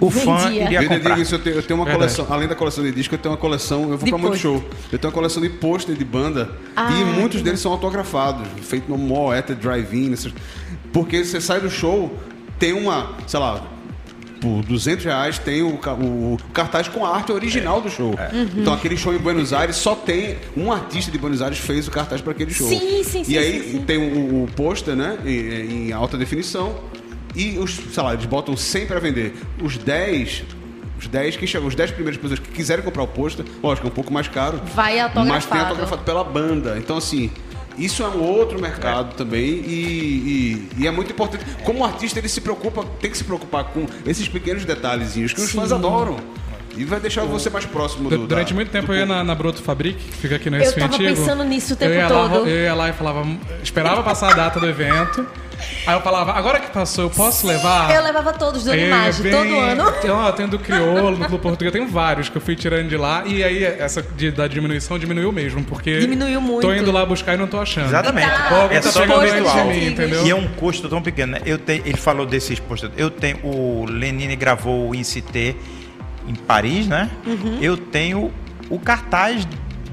o 0.00 0.10
fã 0.10 0.36
Vendia. 0.38 0.64
iria 0.64 0.82
comprar. 0.88 0.98
digo 1.10 1.22
isso, 1.22 1.34
eu 1.34 1.38
tenho, 1.38 1.56
eu 1.56 1.62
tenho 1.62 1.78
uma 1.78 1.84
Verdade. 1.86 2.14
coleção, 2.14 2.34
além 2.34 2.48
da 2.48 2.54
coleção 2.54 2.82
de 2.84 2.92
disco, 2.92 3.14
eu 3.14 3.18
tenho 3.18 3.32
uma 3.34 3.40
coleção, 3.40 3.82
eu 3.82 3.88
vou 3.96 3.98
De 4.04 4.10
pra 4.10 4.18
muito 4.18 4.36
show. 4.36 4.62
Eu 4.92 4.98
tenho 4.98 5.10
uma 5.10 5.14
coleção 5.14 5.42
de 5.42 5.48
pôster 5.48 5.94
de 5.94 6.04
banda 6.04 6.50
Ah, 6.74 6.90
e 6.92 7.04
muitos 7.04 7.38
que 7.38 7.44
deles 7.44 7.60
são 7.60 7.70
autografados, 7.72 8.46
feito 8.62 8.90
no 8.94 9.30
at 9.30 9.50
drive-in, 9.54 10.12
essas- 10.12 10.32
porque 10.92 11.24
você 11.24 11.40
sai 11.40 11.60
do 11.60 11.70
show, 11.70 12.16
tem 12.58 12.72
uma, 12.72 13.12
sei 13.26 13.38
lá, 13.40 13.64
por 14.40 14.62
200 14.64 15.02
reais 15.04 15.38
tem 15.38 15.62
o, 15.62 15.78
ca- 15.78 15.94
o 15.94 16.36
cartaz 16.52 16.86
com 16.86 17.04
a 17.06 17.16
arte 17.16 17.32
original 17.32 17.80
do 17.80 17.88
show. 17.88 18.10
Uhum. 18.10 18.48
Então 18.56 18.74
aquele 18.74 18.94
show 18.96 19.14
em 19.14 19.18
Buenos 19.18 19.52
Aires 19.54 19.76
só 19.76 19.94
tem 19.94 20.36
um 20.56 20.70
artista 20.70 21.10
de 21.10 21.16
Buenos 21.16 21.40
Aires 21.40 21.58
fez 21.58 21.88
o 21.88 21.90
cartaz 21.90 22.20
para 22.20 22.32
aquele 22.32 22.52
show. 22.52 22.68
Sim, 22.68 23.02
sim, 23.02 23.24
sim, 23.24 23.32
E 23.32 23.38
aí 23.38 23.62
sim, 23.62 23.70
sim. 23.78 23.84
tem 23.86 23.96
o, 23.96 24.42
o 24.44 24.48
pôster, 24.54 24.94
né, 24.94 25.16
em, 25.24 25.88
em 25.88 25.92
alta 25.92 26.18
definição. 26.18 26.74
E 27.34 27.58
os, 27.58 27.72
sei 27.92 28.02
lá, 28.02 28.12
eles 28.14 28.26
botam 28.26 28.56
100 28.56 28.86
para 28.86 29.00
vender. 29.00 29.34
Os 29.62 29.76
10, 29.76 30.44
os 31.00 31.06
10 31.08 31.36
que 31.36 31.46
chegam, 31.46 31.66
os 31.66 31.74
10 31.74 31.90
primeiras 31.92 32.20
pessoas 32.20 32.38
que 32.38 32.50
quiserem 32.50 32.84
comprar 32.84 33.02
o 33.02 33.08
pôster, 33.08 33.44
lógico, 33.62 33.86
é 33.86 33.90
um 33.90 33.94
pouco 33.94 34.12
mais 34.12 34.28
caro. 34.28 34.60
Vai 34.74 34.96
Mas 34.96 35.44
tem 35.46 35.58
autografado. 35.58 35.60
autografado 35.64 36.02
pela 36.02 36.24
banda. 36.24 36.76
Então, 36.78 36.96
assim, 36.96 37.30
isso 37.76 38.02
é 38.04 38.08
um 38.08 38.22
outro 38.22 38.60
mercado 38.60 39.14
também 39.16 39.42
e, 39.44 40.68
e- 40.76 40.82
e 40.82 40.86
é 40.86 40.90
muito 40.92 41.10
importante. 41.10 41.44
Como 41.64 41.84
artista, 41.84 42.18
ele 42.20 42.28
se 42.28 42.40
preocupa, 42.40 42.84
tem 43.00 43.10
que 43.10 43.18
se 43.18 43.24
preocupar 43.24 43.64
com 43.64 43.86
esses 44.06 44.28
pequenos 44.28 44.64
detalhezinhos 44.64 45.32
que 45.32 45.40
os 45.40 45.50
fãs 45.50 45.72
adoram. 45.72 46.16
E 46.76 46.84
vai 46.84 47.00
deixar 47.00 47.24
você 47.24 47.48
mais 47.50 47.64
próximo 47.66 48.08
do. 48.10 48.26
Durante 48.26 48.48
da- 48.48 48.54
muito 48.54 48.70
tempo 48.70 48.86
do 48.88 48.92
eu 48.94 48.98
ia 49.00 49.06
na, 49.06 49.22
na 49.24 49.34
Broto 49.34 49.62
Fabric, 49.62 49.98
que 50.02 50.16
fica 50.16 50.36
aqui 50.36 50.50
no 50.50 50.56
Eu 50.56 50.60
Recife 50.60 50.80
tava 50.80 50.94
Antigo. 50.94 51.08
pensando 51.14 51.44
nisso 51.44 51.74
o 51.74 51.76
tempo 51.76 51.92
eu 51.92 51.96
ia 51.98 52.08
Lá, 52.08 52.28
todo. 52.28 52.48
eu 52.48 52.62
ia 52.64 52.74
lá 52.74 52.88
e 52.88 52.92
falava, 52.92 53.26
esperava 53.62 54.02
passar 54.02 54.32
a 54.32 54.34
data 54.34 54.58
do 54.60 54.66
evento. 54.68 55.26
Aí 55.86 55.94
eu 55.94 56.00
falava, 56.00 56.32
agora 56.32 56.58
que 56.58 56.68
passou, 56.70 57.04
eu 57.04 57.10
posso 57.10 57.46
levar? 57.46 57.94
Eu 57.94 58.02
levava 58.02 58.32
todos 58.32 58.64
do 58.64 58.70
eu 58.70 58.74
ia 58.76 58.86
Animage, 58.92 59.22
bem- 59.22 59.32
todo 59.32 59.56
ano. 59.60 59.92
Tem, 60.02 60.10
ó, 60.10 60.32
tem 60.32 60.48
do 60.48 60.58
Criolo, 60.58 61.12
no 61.16 61.26
Clube 61.26 61.42
Português, 61.42 61.72
tem 61.72 61.86
vários 61.86 62.28
que 62.28 62.36
eu 62.36 62.42
fui 62.42 62.56
tirando 62.56 62.88
de 62.88 62.96
lá. 62.96 63.22
E 63.24 63.42
aí 63.42 63.62
essa 63.64 64.02
de- 64.02 64.32
da 64.32 64.48
diminuição 64.48 64.98
diminuiu 64.98 65.30
mesmo, 65.30 65.62
porque. 65.64 66.00
Diminuiu 66.00 66.40
muito. 66.40 66.62
Tô 66.62 66.74
indo 66.74 66.90
lá 66.90 67.06
buscar 67.06 67.34
e 67.34 67.36
não 67.36 67.46
tô 67.46 67.58
achando. 67.60 67.86
Exatamente. 67.86 68.28
Tá. 68.28 68.68
É 68.72 68.80
tá 68.80 68.90
só 68.90 69.00
virtual. 69.06 69.66
mim, 69.66 69.70
antigos. 69.70 69.86
entendeu? 69.92 70.26
E 70.26 70.30
é 70.30 70.34
um 70.34 70.48
custo 70.48 70.88
tão 70.88 71.00
pequeno. 71.00 71.32
né? 71.32 71.40
Eu 71.46 71.56
tenho, 71.56 71.82
ele 71.86 71.96
falou 71.98 72.26
desses 72.26 72.58
postos. 72.58 72.90
Eu 72.96 73.08
tenho 73.08 73.38
o 73.44 73.86
Lenine 73.88 74.34
gravou 74.36 74.90
o 74.90 74.94
Incité 74.94 75.54
em 76.26 76.34
Paris, 76.34 76.86
né? 76.86 77.10
Uhum. 77.26 77.58
Eu 77.60 77.76
tenho 77.76 78.32
o 78.70 78.78
cartaz 78.78 79.46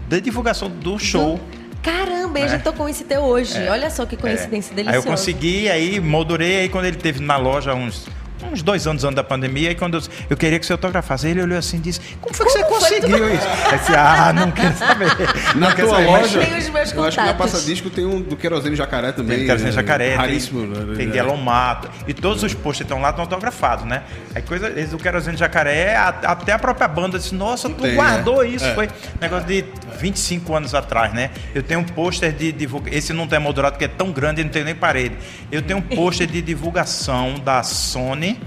da 0.09 0.19
divulgação 0.19 0.69
do 0.69 0.97
show. 0.99 1.39
Caramba, 1.81 2.39
e 2.39 2.43
a 2.43 2.47
gente 2.47 2.63
tocou 2.63 2.87
esse 2.87 3.03
teu 3.03 3.21
hoje. 3.21 3.57
Olha 3.67 3.89
só 3.89 4.05
que 4.05 4.15
coincidência 4.15 4.69
É. 4.69 4.71
Aí 4.71 4.75
deliciosa. 4.75 5.07
eu 5.07 5.11
consegui, 5.11 5.69
aí 5.69 5.99
moldurei, 5.99 6.61
aí 6.61 6.69
quando 6.69 6.85
ele 6.85 6.97
teve 6.97 7.19
na 7.19 7.37
loja 7.37 7.73
uns 7.73 8.07
uns 8.49 8.61
dois 8.63 8.87
anos 8.87 9.03
antes 9.03 9.15
da 9.15 9.23
pandemia, 9.23 9.69
aí 9.69 9.75
quando 9.75 9.95
eu, 9.97 10.01
eu 10.29 10.37
queria 10.37 10.59
que 10.59 10.65
você 10.65 10.71
autografasse, 10.73 11.27
ele 11.27 11.41
olhou 11.41 11.57
assim 11.57 11.77
e 11.77 11.79
disse, 11.81 11.99
como 12.19 12.33
foi 12.35 12.45
que 12.45 12.51
você 12.51 12.63
Como 12.63 12.79
foi 12.81 12.89
conseguiu 12.99 13.33
isso? 13.33 13.47
Eu 13.71 13.77
disse, 13.77 13.95
ah, 13.95 14.33
não 14.33 14.51
quero 14.51 14.75
saber. 14.77 15.07
Na 15.55 15.67
não 15.69 15.75
quero 15.75 15.87
tua 15.87 15.97
saber, 15.97 16.07
loja, 16.09 16.39
Tem 16.39 16.57
os 16.57 16.69
meus 16.69 16.91
eu 16.93 17.03
acho 17.03 17.17
que 17.17 17.23
na 17.25 17.31
contatos. 17.33 17.51
Passa-Disco 17.53 17.89
tem 17.89 18.05
um 18.05 18.21
do 18.21 18.35
Querosene 18.37 18.75
Jacaré 18.75 19.11
também. 19.11 19.39
Tem 19.39 19.47
Carcinha 19.47 19.69
é, 19.69 19.73
Jacaré, 19.73 20.15
Raríssimo. 20.15 20.61
tem, 20.73 20.85
né? 20.85 20.95
tem 20.95 21.07
É. 21.09 21.11
de. 21.11 21.89
E 22.07 22.13
todos 22.13 22.41
os 22.43 22.53
posters 22.53 22.85
estão 22.85 23.01
lá, 23.01 23.09
estão 23.09 23.23
autografados, 23.23 23.85
né? 23.85 24.03
Aí 24.33 24.41
coisa, 24.41 24.69
do 24.69 24.97
Querosene 24.97 25.37
Jacaré, 25.37 25.95
a- 25.95 26.09
até 26.23 26.53
a 26.53 26.59
própria 26.59 26.87
banda 26.87 27.17
disse, 27.19 27.35
nossa, 27.35 27.69
tu 27.69 27.81
Tem, 27.81 27.95
guardou 27.95 28.43
é. 28.43 28.47
isso. 28.47 28.65
É. 28.65 28.73
Foi 28.73 28.89
negócio 29.19 29.47
de 29.47 29.65
25 29.91 30.55
anos 30.55 30.73
atrás, 30.73 31.13
né? 31.13 31.29
Eu 31.53 31.61
tenho 31.63 31.79
um 31.81 31.83
pôster 31.83 32.31
de 32.31 32.51
divulgação. 32.51 32.97
Esse 32.97 33.13
não 33.13 33.27
tem 33.27 33.39
moldurado 33.39 33.73
porque 33.73 33.85
é 33.85 33.87
tão 33.87 34.11
grande 34.11 34.41
e 34.41 34.43
não 34.43 34.51
tem 34.51 34.63
nem 34.63 34.75
parede. 34.75 35.15
Eu 35.51 35.61
tenho 35.61 35.79
um 35.79 35.81
pôster 35.81 36.27
de 36.27 36.41
divulgação 36.41 37.35
da 37.43 37.61
Sony. 37.63 38.39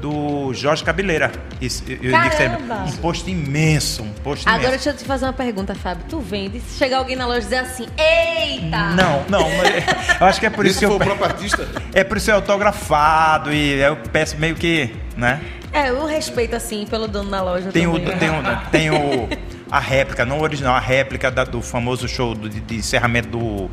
Do 0.00 0.54
Jorge 0.54 0.82
Cabeleira. 0.82 1.30
Isso, 1.60 1.84
eu, 1.86 2.10
Caramba! 2.12 2.84
um 2.88 2.92
post 2.98 3.30
imenso, 3.30 4.02
um 4.02 4.08
post 4.22 4.48
Agora 4.48 4.62
imenso. 4.62 4.70
deixa 4.76 4.90
eu 4.90 4.96
te 4.96 5.04
fazer 5.04 5.26
uma 5.26 5.32
pergunta, 5.34 5.74
Fábio. 5.74 6.06
Tu 6.08 6.18
vende? 6.20 6.58
Se 6.60 6.78
chegar 6.78 6.96
alguém 6.98 7.16
na 7.16 7.26
loja 7.26 7.40
e 7.40 7.42
dizer 7.42 7.58
assim, 7.58 7.86
eita! 7.98 8.94
Não, 8.94 9.22
não, 9.28 9.42
mas 9.42 10.18
eu 10.20 10.26
acho 10.26 10.40
que 10.40 10.46
é 10.46 10.50
por 10.50 10.64
isso 10.64 10.76
Esse 10.76 10.80
que 10.80 10.86
foi 10.86 10.94
eu 10.94 10.96
o 10.96 11.04
próprio 11.04 11.26
artista. 11.26 11.68
É 11.92 12.02
por 12.02 12.16
isso 12.16 12.30
é 12.30 12.32
autografado 12.34 13.52
e 13.52 13.74
eu 13.78 13.94
peço 14.10 14.38
meio 14.38 14.54
que, 14.54 14.88
né? 15.18 15.38
É, 15.70 15.90
eu 15.90 16.06
respeito 16.06 16.56
assim 16.56 16.86
pelo 16.88 17.06
dono 17.06 17.30
da 17.30 17.42
loja 17.42 17.70
Tem 17.70 17.86
o, 17.86 18.00
também. 18.00 18.16
tem 18.18 18.30
o, 18.30 18.70
tem 18.70 18.90
o 18.90 19.28
a 19.70 19.78
réplica, 19.78 20.24
não 20.24 20.38
o 20.40 20.42
original, 20.42 20.74
a 20.74 20.80
réplica 20.80 21.30
da- 21.30 21.44
do 21.44 21.62
famoso 21.62 22.08
show 22.08 22.34
de, 22.34 22.60
de 22.60 22.76
encerramento 22.76 23.28
do 23.28 23.70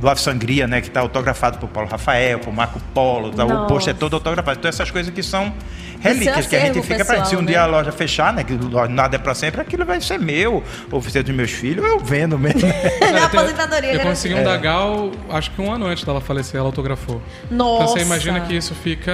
do 0.00 0.08
Ave 0.08 0.20
Sangria, 0.20 0.66
né, 0.66 0.80
que 0.80 0.88
está 0.88 1.00
autografado 1.00 1.58
por 1.58 1.68
Paulo 1.68 1.88
Rafael, 1.90 2.38
por 2.38 2.52
Marco 2.52 2.80
Polo, 2.94 3.30
tá? 3.32 3.44
o 3.44 3.48
Nossa. 3.48 3.66
post 3.66 3.90
é 3.90 3.92
todo 3.94 4.14
autografado. 4.14 4.58
Então 4.58 4.68
essas 4.68 4.90
coisas 4.90 5.12
que 5.12 5.22
são 5.22 5.52
relíquias 6.00 6.46
que 6.46 6.54
a 6.54 6.60
gente 6.60 6.78
acervo 6.78 6.82
fica 6.84 7.04
para 7.04 7.24
se 7.24 7.34
um 7.34 7.40
pessoal, 7.40 7.42
dia 7.46 7.56
né? 7.58 7.62
a 7.64 7.66
loja 7.66 7.90
fechar, 7.90 8.32
né, 8.32 8.44
que 8.44 8.52
nada 8.88 9.16
é 9.16 9.18
para 9.18 9.34
sempre, 9.34 9.60
aquilo 9.60 9.84
vai 9.84 10.00
ser 10.00 10.16
meu, 10.18 10.62
ou 10.92 11.02
ser 11.02 11.24
dos 11.24 11.34
meus 11.34 11.50
filhos, 11.50 11.84
eu 11.84 11.98
vendo 11.98 12.38
mesmo. 12.38 12.60
Na 13.12 13.24
aposentadoria, 13.26 13.92
Eu 13.92 13.98
né? 13.98 14.04
consegui 14.04 14.34
um 14.34 14.44
da 14.44 14.56
Gal, 14.56 15.10
acho 15.30 15.50
que 15.50 15.60
um 15.60 15.72
ano 15.72 15.86
antes 15.86 16.04
dela 16.04 16.20
falecer, 16.20 16.58
ela 16.58 16.68
autografou. 16.68 17.20
Nossa! 17.50 17.82
Então 17.82 17.94
você 17.96 18.00
imagina 18.02 18.40
que 18.42 18.54
isso 18.56 18.74
fica 18.76 19.12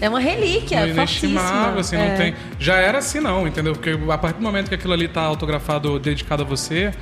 É 0.00 0.08
uma 0.08 0.20
relíquia, 0.20 0.86
inestimável, 0.86 1.74
fortíssima. 1.74 1.80
assim, 1.80 1.96
É. 1.96 2.08
não 2.10 2.16
tem. 2.16 2.34
Já 2.58 2.76
era 2.76 2.98
assim, 2.98 3.20
não, 3.20 3.46
entendeu? 3.46 3.72
Porque 3.72 3.98
a 4.08 4.18
partir 4.18 4.36
do 4.38 4.42
momento 4.42 4.68
que 4.68 4.74
aquilo 4.74 4.92
ali 4.92 5.08
tá 5.08 5.22
autografado, 5.22 5.98
dedicado 5.98 6.42
a 6.42 6.46
você. 6.46 6.92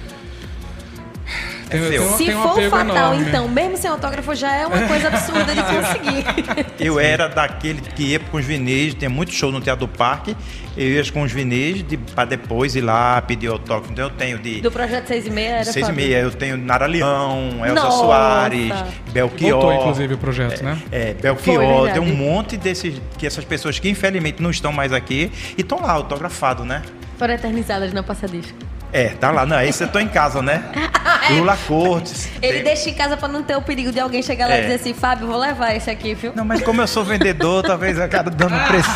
Tem, 1.71 1.81
seu. 1.89 2.09
tem 2.17 2.17
Se 2.29 2.35
um 2.35 2.43
for 2.43 2.63
fatal, 2.69 3.15
enorme. 3.15 3.29
então, 3.29 3.49
mesmo 3.49 3.77
sem 3.77 3.91
autógrafo, 3.91 4.35
já 4.35 4.53
é 4.55 4.67
uma 4.67 4.81
coisa 4.87 5.09
absurda 5.09 5.55
de 5.55 5.63
conseguir. 5.63 6.67
Eu 6.79 6.99
era 6.99 7.29
daquele 7.29 7.81
que 7.81 8.03
ia 8.05 8.19
com 8.19 8.37
os 8.39 8.45
vinis, 8.45 8.95
tem 8.95 9.09
muito 9.09 9.33
show 9.33 9.51
no 9.53 9.61
Teatro 9.61 9.87
do 9.87 9.89
Parque, 9.93 10.37
eu 10.77 10.87
ia 10.89 11.13
com 11.13 11.23
os 11.23 11.33
vinis 11.33 11.83
de, 11.87 11.97
para 11.97 12.25
depois 12.25 12.75
ir 12.77 12.81
lá 12.81 13.21
pedir 13.23 13.49
autógrafo. 13.49 13.93
Então 13.93 14.05
eu 14.05 14.11
tenho 14.11 14.39
de 14.39 14.61
Do 14.61 14.71
projeto 14.71 15.07
6 15.07 15.27
e 15.27 15.31
meia 15.31 15.49
era 15.51 15.65
seis 15.65 15.77
e 15.77 15.81
Fábio? 15.81 15.95
meia, 15.97 16.19
eu 16.19 16.31
tenho 16.31 16.57
Nara 16.57 16.87
Leão, 16.87 17.65
Elza 17.65 17.75
Nossa! 17.83 17.97
Soares, 17.99 18.73
Belchior. 19.13 19.53
Voltou, 19.61 19.73
inclusive, 19.73 20.15
o 20.15 20.19
projeto, 20.19 20.63
né? 20.63 20.79
É, 20.91 21.13
Foi, 21.13 21.23
Belchior, 21.23 21.83
verdade. 21.87 22.01
tem 22.01 22.03
um 22.13 22.17
monte 22.17 22.57
desses, 22.57 23.01
que 23.19 23.27
essas 23.27 23.45
pessoas 23.45 23.79
que 23.79 23.89
infelizmente 23.89 24.43
não 24.43 24.51
estão 24.51 24.73
mais 24.73 24.93
aqui 24.93 25.31
e 25.57 25.61
estão 25.61 25.81
lá 25.81 25.93
autografado, 25.93 26.65
né? 26.65 26.83
Foram 27.19 27.35
eternizadas 27.35 27.93
na 27.93 28.03
passadisca. 28.03 28.55
É, 28.93 29.09
tá 29.11 29.31
lá, 29.31 29.47
não, 29.47 29.61
esse 29.63 29.85
eu 29.85 29.89
tô 29.89 30.01
em 30.01 30.09
casa, 30.09 30.43
né? 30.43 30.65
Lula 31.39 31.57
Cortes. 31.67 32.29
Ele 32.43 32.55
tem- 32.55 32.63
deixa 32.65 32.91
em 32.91 32.95
casa 32.95 33.17
pra 33.17 33.29
não 33.29 33.43
ter 33.43 33.57
o 33.57 33.63
perigo 33.63 33.93
de 33.93 34.01
alguém 34.01 34.23
chegar 34.23 34.49
lá 34.49 34.55
É. 34.55 34.59
e 34.59 34.63
dizer 34.63 34.75
assim, 34.75 34.95
Fábio, 34.95 35.27
vou 35.27 35.37
levar 35.39 35.75
esse 35.75 35.91
aqui, 35.91 36.15
viu? 36.15 36.33
Não, 36.35 36.45
mas 36.45 36.63
como 36.63 36.81
eu 36.81 36.87
sou 36.87 37.05
vendedor, 37.05 37.63
talvez 37.63 37.99
eu 37.99 38.05
acabe 38.05 38.31
dando 38.31 38.57
preço. 38.67 38.91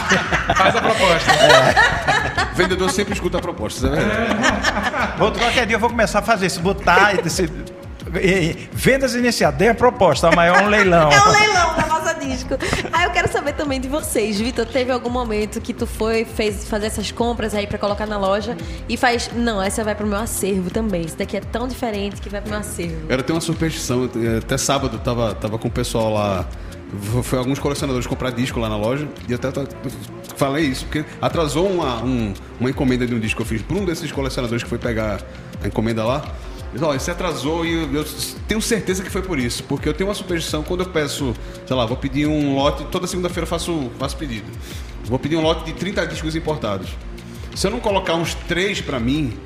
Faz 0.56 0.76
a 0.76 0.80
proposta. 0.80 1.32
O 2.52 2.56
vendedor 2.56 2.90
sempre 2.90 3.14
escuta 3.14 3.38
propostas, 3.40 3.84
é 3.92 3.96
verdade. 3.96 4.34
Outro 5.20 5.40
qualquer 5.42 5.66
dia 5.66 5.76
eu 5.76 5.80
vou 5.80 5.90
começar 5.90 6.20
a 6.20 6.22
fazer 6.22 6.46
isso, 6.46 6.60
botar 6.60 7.14
esse, 7.24 7.50
vendas 8.72 9.14
iniciadas, 9.14 9.58
dê 9.58 9.68
a 9.68 9.74
proposta, 9.74 10.30
mas 10.32 10.54
é 10.56 10.62
um 10.62 10.68
leilão. 10.68 11.10
É 11.12 11.20
um 11.20 11.32
leilão 11.32 11.74
da 11.76 11.82
passadisca. 11.82 12.56
disco. 12.56 12.88
Aí 12.92 13.04
eu 13.04 13.10
quero 13.10 13.30
saber 13.30 13.52
também 13.54 13.80
de 13.80 13.88
vocês. 13.88 14.38
Vitor, 14.40 14.64
teve 14.66 14.90
algum 14.90 15.10
momento 15.10 15.60
que 15.60 15.72
tu 15.74 15.86
foi, 15.86 16.24
fez 16.24 16.66
fazer 16.68 16.86
essas 16.86 17.10
compras 17.10 17.54
aí 17.54 17.66
pra 17.66 17.76
colocar 17.78 18.06
na 18.06 18.16
loja 18.18 18.56
e 18.88 18.96
faz, 18.96 19.30
não, 19.34 19.60
essa 19.62 19.84
vai 19.84 19.94
pro 19.94 20.06
meu 20.06 20.18
acervo 20.18 20.70
também. 20.70 21.02
Isso 21.02 21.16
daqui 21.16 21.36
é 21.36 21.40
tão 21.40 21.68
diferente 21.68 22.20
que 22.20 22.28
vai 22.28 22.40
pro 22.40 22.50
meu 22.50 22.60
acervo. 22.60 23.06
Eu 23.08 23.22
tenho 23.22 23.34
uma 23.36 23.40
superstição, 23.42 24.08
até 24.38 24.56
sábado 24.56 24.98
tava, 24.98 25.34
tava 25.34 25.58
com 25.58 25.68
o 25.68 25.70
pessoal 25.70 26.12
lá. 26.12 26.46
Foi 27.24 27.38
alguns 27.38 27.58
colecionadores 27.58 28.06
comprar 28.06 28.30
disco 28.30 28.60
lá 28.60 28.68
na 28.68 28.76
loja 28.76 29.08
e 29.28 29.32
eu 29.32 29.36
até 29.36 29.50
falei 30.36 30.64
isso, 30.66 30.84
porque 30.84 31.04
atrasou 31.20 31.68
uma, 31.68 31.96
um- 32.04 32.32
uma 32.60 32.70
encomenda 32.70 33.04
de 33.06 33.14
um 33.14 33.18
disco 33.18 33.38
que 33.38 33.42
eu 33.42 33.46
fiz 33.58 33.62
para 33.66 33.76
um 33.76 33.84
desses 33.84 34.12
colecionadores 34.12 34.62
que 34.62 34.68
foi 34.68 34.78
pegar 34.78 35.20
a 35.62 35.66
encomenda 35.66 36.04
lá. 36.04 36.22
Ó, 36.80 36.94
esse 36.94 37.10
atrasou 37.10 37.64
e 37.64 37.72
eu, 37.72 37.92
eu 37.94 38.04
tenho 38.48 38.60
certeza 38.60 39.02
que 39.02 39.10
foi 39.10 39.22
por 39.22 39.38
isso, 39.38 39.62
porque 39.64 39.88
eu 39.88 39.94
tenho 39.94 40.08
uma 40.08 40.14
superstição 40.14 40.62
quando 40.62 40.80
eu 40.80 40.86
peço, 40.90 41.34
sei 41.66 41.76
lá, 41.76 41.86
vou 41.86 41.96
pedir 41.96 42.26
um 42.26 42.54
lote, 42.56 42.84
toda 42.90 43.06
segunda-feira 43.06 43.42
eu 43.44 43.48
faço, 43.48 43.90
faço 43.98 44.16
pedido. 44.16 44.46
Vou 45.04 45.18
pedir 45.18 45.36
um 45.36 45.42
lote 45.42 45.64
de 45.64 45.72
30 45.74 46.06
discos 46.06 46.34
importados. 46.34 46.88
Se 47.54 47.66
eu 47.66 47.70
não 47.70 47.78
colocar 47.80 48.14
uns 48.14 48.34
três 48.48 48.80
para 48.80 48.98
mim, 48.98 49.38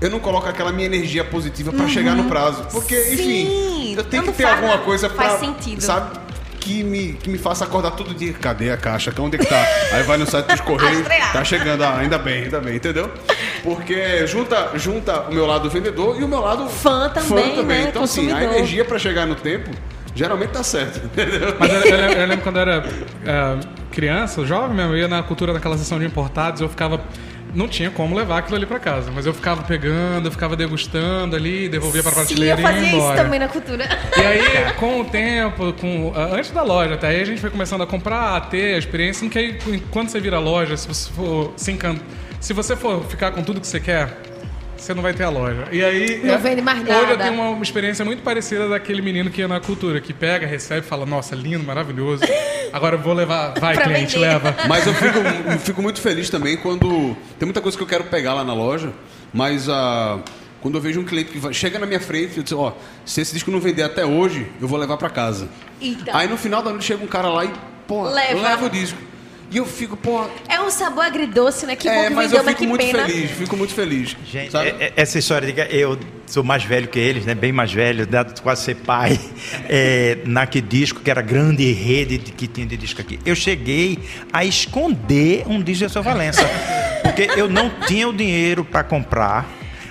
eu 0.00 0.08
não 0.10 0.18
coloco 0.18 0.48
aquela 0.48 0.72
minha 0.72 0.86
energia 0.86 1.24
positiva 1.24 1.72
pra 1.72 1.86
chegar 1.86 2.14
no 2.16 2.24
prazo. 2.24 2.64
Porque, 2.72 2.98
Sim, 3.00 3.12
enfim, 3.14 3.94
eu 3.96 4.04
tenho 4.04 4.22
que 4.24 4.32
ter 4.32 4.42
faz- 4.44 4.56
alguma 4.56 4.78
coisa 4.78 5.08
pra. 5.10 5.28
faz 5.30 5.40
sentido. 5.40 5.80
Sabe? 5.80 6.18
Que 6.58 6.82
me, 6.84 7.14
que 7.14 7.28
me 7.28 7.38
faça 7.38 7.64
acordar 7.64 7.90
todo 7.92 8.14
dia. 8.14 8.32
Cadê 8.34 8.70
a 8.70 8.76
caixa? 8.76 9.12
Onde 9.18 9.34
é 9.36 9.38
que 9.40 9.46
tá? 9.46 9.64
Aí 9.92 10.04
vai 10.04 10.16
no 10.16 10.24
site 10.30 10.46
dos 10.46 10.60
Correios. 10.62 11.06
Tá 11.32 11.44
chegando. 11.44 11.82
Ah, 11.82 11.98
ainda 11.98 12.18
bem, 12.18 12.44
ainda 12.44 12.60
bem, 12.60 12.76
entendeu? 12.76 13.10
Porque 13.62 14.26
junta, 14.26 14.70
junta 14.76 15.20
o 15.22 15.34
meu 15.34 15.46
lado 15.46 15.70
vendedor 15.70 16.20
e 16.20 16.24
o 16.24 16.28
meu 16.28 16.40
lado 16.40 16.68
Fã 16.68 17.08
também, 17.08 17.62
né? 17.64 17.86
Então, 17.88 18.02
assim, 18.04 18.26
a 18.30 18.34
Consumidor. 18.34 18.54
energia 18.56 18.84
pra 18.84 18.98
chegar 18.98 19.26
no 19.26 19.34
tempo 19.34 19.70
geralmente 20.14 20.50
tá 20.50 20.62
certo. 20.62 21.00
Entendeu? 21.04 21.54
Mas 21.58 21.72
eu, 21.72 21.80
eu 21.90 21.96
lembro, 21.96 22.18
eu 22.20 22.26
lembro 22.26 22.42
quando 22.44 22.56
eu 22.56 22.62
era 22.62 22.84
é, 23.24 23.60
criança, 23.90 24.44
jovem 24.44 24.76
mesmo, 24.76 24.92
eu 24.92 24.98
ia 24.98 25.08
na 25.08 25.22
cultura 25.22 25.52
daquela 25.52 25.78
sessão 25.78 25.98
de 25.98 26.04
importados, 26.04 26.60
eu 26.60 26.68
ficava. 26.68 27.00
Não 27.54 27.68
tinha 27.68 27.90
como 27.90 28.16
levar 28.16 28.38
aquilo 28.38 28.56
ali 28.56 28.64
pra 28.64 28.78
casa, 28.78 29.10
mas 29.14 29.26
eu 29.26 29.34
ficava 29.34 29.62
pegando, 29.62 30.26
eu 30.26 30.32
ficava 30.32 30.56
degustando 30.56 31.36
ali, 31.36 31.68
devolvia 31.68 32.02
pra 32.02 32.10
Sim, 32.12 32.18
eu 32.20 32.24
prateleira 32.26 32.58
e 32.60 32.62
fazia 32.62 32.80
ia 32.80 32.86
isso 32.88 32.96
embora. 32.96 33.22
também 33.22 33.38
na 33.38 33.48
cultura. 33.48 33.88
E 34.16 34.20
aí, 34.20 34.72
com 34.80 35.00
o 35.02 35.04
tempo, 35.04 35.70
com, 35.74 36.14
antes 36.16 36.50
da 36.50 36.62
loja, 36.62 36.94
até 36.94 37.08
aí 37.08 37.20
a 37.20 37.24
gente 37.26 37.42
foi 37.42 37.50
começando 37.50 37.82
a 37.82 37.86
comprar, 37.86 38.36
a 38.36 38.40
ter 38.40 38.74
a 38.74 38.78
experiência, 38.78 39.26
em 39.26 39.28
que 39.28 39.38
aí, 39.38 39.58
quando 39.90 40.08
você 40.08 40.18
vira 40.18 40.38
a 40.38 40.40
loja, 40.40 40.78
se 40.78 40.88
você 40.88 41.10
for 41.12 41.52
se 41.54 41.70
encan- 41.70 41.98
se 42.42 42.52
você 42.52 42.76
for 42.76 43.04
ficar 43.06 43.30
com 43.32 43.42
tudo 43.42 43.60
que 43.60 43.66
você 43.66 43.80
quer, 43.80 44.18
você 44.76 44.92
não 44.92 45.02
vai 45.02 45.14
ter 45.14 45.22
a 45.22 45.30
loja. 45.30 45.68
E 45.70 45.82
aí. 45.82 46.20
Não 46.24 46.34
é- 46.34 46.38
vende 46.38 46.60
mais 46.60 46.80
Hoje 46.80 46.90
eu 46.90 47.02
nada. 47.16 47.24
tenho 47.24 47.40
uma 47.40 47.62
experiência 47.62 48.04
muito 48.04 48.22
parecida 48.22 48.68
daquele 48.68 49.00
menino 49.00 49.30
que 49.30 49.40
ia 49.40 49.46
na 49.48 49.60
cultura, 49.60 50.00
que 50.00 50.12
pega, 50.12 50.44
recebe 50.46 50.80
e 50.84 50.88
fala, 50.88 51.06
nossa, 51.06 51.36
lindo, 51.36 51.64
maravilhoso. 51.64 52.24
Agora 52.72 52.96
eu 52.96 53.00
vou 53.00 53.14
levar. 53.14 53.54
Vai, 53.60 53.76
cliente, 53.76 54.14
vender. 54.16 54.26
leva. 54.28 54.56
Mas 54.68 54.84
eu 54.86 54.92
fico, 54.94 55.18
eu 55.18 55.58
fico 55.60 55.80
muito 55.82 56.00
feliz 56.00 56.28
também 56.28 56.56
quando. 56.56 57.16
Tem 57.38 57.46
muita 57.46 57.60
coisa 57.60 57.76
que 57.78 57.82
eu 57.82 57.86
quero 57.86 58.04
pegar 58.04 58.34
lá 58.34 58.42
na 58.44 58.54
loja, 58.54 58.92
mas 59.32 59.68
ah, 59.68 60.18
quando 60.60 60.76
eu 60.76 60.80
vejo 60.80 61.00
um 61.00 61.04
cliente 61.04 61.30
que 61.30 61.38
vai- 61.38 61.54
chega 61.54 61.78
na 61.78 61.86
minha 61.86 62.00
frente 62.00 62.40
e 62.40 62.42
diz: 62.42 62.52
Ó, 62.52 62.76
se 63.04 63.20
esse 63.20 63.32
disco 63.34 63.50
não 63.52 63.60
vender 63.60 63.82
até 63.84 64.04
hoje, 64.04 64.46
eu 64.60 64.66
vou 64.66 64.78
levar 64.78 64.96
pra 64.96 65.08
casa. 65.10 65.48
Então. 65.80 66.14
Aí 66.16 66.26
no 66.28 66.36
final 66.36 66.60
da 66.62 66.70
noite 66.70 66.84
chega 66.86 67.02
um 67.04 67.06
cara 67.08 67.28
lá 67.28 67.44
e, 67.44 67.50
pô, 67.86 68.02
Leva. 68.02 68.40
leva 68.42 68.66
o 68.66 68.70
disco. 68.70 68.98
E 69.52 69.58
eu 69.58 69.66
fico, 69.66 69.96
pô. 69.98 70.24
É 70.48 70.58
um 70.60 70.70
sabor 70.70 71.04
agridoce, 71.04 71.66
né? 71.66 71.76
Que 71.76 71.86
bom 71.88 71.94
é, 71.94 72.08
que 72.08 72.14
mas 72.14 72.30
vendeu, 72.30 72.38
eu 72.42 72.48
fico 72.48 72.58
que 72.60 72.66
muito 72.66 72.86
pena. 72.86 73.06
feliz, 73.06 73.30
fico 73.32 73.56
muito 73.56 73.74
feliz. 73.74 74.16
Gente, 74.26 74.50
sabe? 74.50 74.68
é- 74.70 74.84
é- 74.86 74.92
essa 74.96 75.18
história 75.18 75.46
de 75.46 75.52
que 75.52 75.76
eu 75.76 75.98
sou 76.26 76.42
mais 76.42 76.64
velho 76.64 76.88
que 76.88 76.98
eles, 76.98 77.26
né? 77.26 77.34
Bem 77.34 77.52
mais 77.52 77.70
velho, 77.70 78.06
dado 78.06 78.40
quase 78.40 78.62
ser 78.62 78.76
pai, 78.76 79.20
é, 79.68 80.18
naquele 80.24 80.66
disco, 80.66 81.00
que 81.00 81.10
era 81.10 81.20
a 81.20 81.22
grande 81.22 81.70
rede 81.70 82.16
de- 82.16 82.32
que 82.32 82.46
tinha 82.46 82.66
de 82.66 82.78
disco 82.78 83.00
aqui. 83.02 83.18
Eu 83.26 83.34
cheguei 83.36 83.98
a 84.32 84.42
esconder 84.42 85.44
um 85.46 85.62
disco 85.62 85.86
de 85.86 85.92
seu 85.92 86.02
Valença, 86.02 86.42
porque 87.04 87.28
eu 87.36 87.46
não 87.48 87.68
tinha 87.86 88.08
o 88.08 88.12
dinheiro 88.12 88.64
para 88.64 88.82
comprar. 88.82 89.46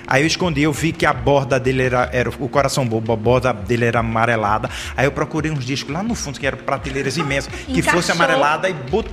Aí 0.08 0.24
eu 0.24 0.26
escondi, 0.26 0.60
eu 0.62 0.72
vi 0.72 0.90
que 0.92 1.06
a 1.06 1.12
borda 1.12 1.58
dele 1.60 1.84
era, 1.84 2.10
era 2.12 2.28
o 2.28 2.48
coração 2.48 2.84
bobo, 2.84 3.12
a 3.12 3.16
borda 3.16 3.52
dele 3.52 3.84
era 3.84 4.00
amarelada. 4.00 4.68
Aí 4.96 5.06
eu 5.06 5.12
procurei 5.12 5.52
uns 5.52 5.64
discos 5.64 5.94
lá 5.94 6.02
no 6.02 6.14
fundo, 6.16 6.40
que 6.40 6.46
eram 6.46 6.58
prateleiras 6.58 7.16
imensas, 7.16 7.52
que 7.54 7.70
Encaixou. 7.78 7.92
fosse 7.92 8.10
amarelada 8.10 8.68
e 8.68 8.72
botei 8.72 9.12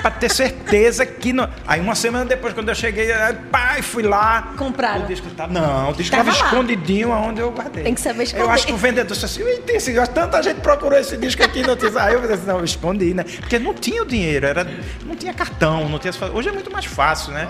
para 0.00 0.10
ter 0.10 0.30
certeza 0.30 1.04
que 1.04 1.32
não. 1.32 1.48
Aí 1.66 1.80
uma 1.80 1.94
semana 1.94 2.24
depois, 2.24 2.54
quando 2.54 2.68
eu 2.68 2.74
cheguei, 2.74 3.08
pai, 3.50 3.82
fui 3.82 4.02
lá. 4.02 4.54
Compraram. 4.56 5.04
O 5.04 5.06
disco 5.06 5.28
tá, 5.30 5.46
não, 5.46 5.90
o 5.90 5.94
disco 5.94 6.14
Tava 6.16 6.30
estava 6.30 6.44
lá. 6.44 6.50
escondidinho 6.50 7.12
aonde 7.12 7.40
eu 7.40 7.50
guardei. 7.50 7.84
Tem 7.84 7.94
que 7.94 8.00
saber 8.00 8.24
esconder. 8.24 8.44
Eu 8.44 8.50
acho 8.50 8.66
que 8.66 8.72
o 8.72 8.76
vendedor 8.76 9.12
disse 9.12 9.24
assim, 9.24 9.42
"Ih, 9.42 9.58
tem 9.62 9.76
esse, 9.76 9.92
tanta 10.06 10.42
gente 10.42 10.60
procurou 10.60 10.98
esse 10.98 11.16
disco 11.16 11.42
aqui, 11.42 11.62
não 11.62 11.76
tinha. 11.76 11.90
Aí 12.00 12.14
eu 12.14 12.20
disse, 12.22 12.46
não, 12.46 12.58
eu 12.58 12.64
escondi, 12.64 13.14
né? 13.14 13.24
Porque 13.24 13.58
não 13.58 13.74
tinha 13.74 14.02
o 14.02 14.06
dinheiro, 14.06 14.46
era, 14.46 14.66
não 15.04 15.14
tinha 15.16 15.34
cartão, 15.34 15.88
não 15.88 15.98
tinha. 15.98 16.12
Hoje 16.32 16.48
é 16.48 16.52
muito 16.52 16.70
mais 16.70 16.84
fácil, 16.84 17.32
né? 17.32 17.48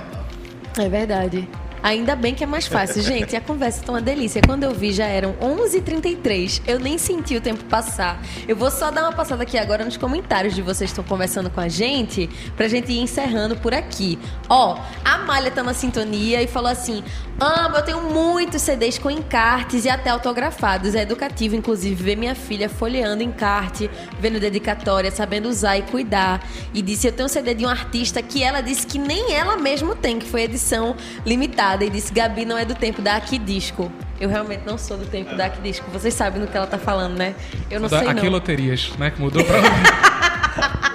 É 0.78 0.88
verdade. 0.88 1.48
Ainda 1.82 2.14
bem 2.14 2.34
que 2.34 2.44
é 2.44 2.46
mais 2.46 2.66
fácil. 2.66 3.02
Gente, 3.02 3.34
a 3.34 3.40
conversa 3.40 3.82
tá 3.82 3.92
uma 3.92 4.02
delícia. 4.02 4.42
Quando 4.44 4.64
eu 4.64 4.74
vi, 4.74 4.92
já 4.92 5.06
eram 5.06 5.32
11h33. 5.34 6.62
Eu 6.66 6.78
nem 6.78 6.98
senti 6.98 7.36
o 7.36 7.40
tempo 7.40 7.64
passar. 7.64 8.20
Eu 8.46 8.54
vou 8.54 8.70
só 8.70 8.90
dar 8.90 9.02
uma 9.02 9.12
passada 9.12 9.42
aqui 9.44 9.56
agora 9.56 9.84
nos 9.84 9.96
comentários 9.96 10.54
de 10.54 10.60
vocês 10.60 10.90
que 10.90 11.00
estão 11.00 11.04
conversando 11.04 11.48
com 11.48 11.60
a 11.60 11.68
gente, 11.68 12.28
pra 12.54 12.68
gente 12.68 12.92
ir 12.92 13.00
encerrando 13.00 13.56
por 13.56 13.72
aqui. 13.72 14.18
Ó, 14.48 14.78
a 15.04 15.18
Malha 15.18 15.50
tá 15.50 15.62
na 15.62 15.72
sintonia 15.72 16.42
e 16.42 16.46
falou 16.46 16.70
assim: 16.70 17.02
Amo, 17.40 17.76
eu 17.76 17.82
tenho 17.82 18.02
muitos 18.02 18.60
CDs 18.60 18.98
com 18.98 19.10
encartes 19.10 19.86
e 19.86 19.88
até 19.88 20.10
autografados. 20.10 20.94
É 20.94 21.00
educativo, 21.00 21.56
inclusive, 21.56 21.94
ver 21.94 22.16
minha 22.16 22.34
filha 22.34 22.68
folheando 22.68 23.22
encarte, 23.22 23.90
vendo 24.20 24.38
dedicatória, 24.38 25.10
sabendo 25.10 25.48
usar 25.48 25.78
e 25.78 25.82
cuidar. 25.82 26.46
E 26.74 26.82
disse: 26.82 27.06
Eu 27.06 27.12
tenho 27.12 27.24
um 27.24 27.28
CD 27.28 27.54
de 27.54 27.64
um 27.64 27.68
artista 27.68 28.20
que 28.20 28.42
ela 28.42 28.60
disse 28.60 28.86
que 28.86 28.98
nem 28.98 29.32
ela 29.32 29.56
mesmo 29.56 29.96
tem, 29.96 30.18
que 30.18 30.26
foi 30.26 30.42
edição 30.42 30.94
limitada. 31.24 31.69
E 31.84 31.90
disse: 31.90 32.12
Gabi 32.12 32.44
não 32.44 32.56
é 32.58 32.64
do 32.64 32.74
tempo 32.74 33.00
da 33.02 33.16
Aquidisco. 33.16 33.90
Eu 34.20 34.28
realmente 34.28 34.62
não 34.66 34.76
sou 34.76 34.96
do 34.98 35.06
tempo 35.06 35.34
da 35.34 35.46
Aquidisco. 35.46 35.90
Vocês 35.90 36.12
sabem 36.14 36.40
do 36.40 36.46
que 36.46 36.56
ela 36.56 36.66
tá 36.66 36.78
falando, 36.78 37.16
né? 37.16 37.34
Eu 37.70 37.80
não 37.80 37.88
Da, 37.88 37.98
sei 38.00 38.08
aqui 38.08 38.24
não. 38.24 38.32
loterias, 38.32 38.92
né? 38.98 39.10
Que 39.10 39.20
mudou 39.20 39.42
pra. 39.44 39.56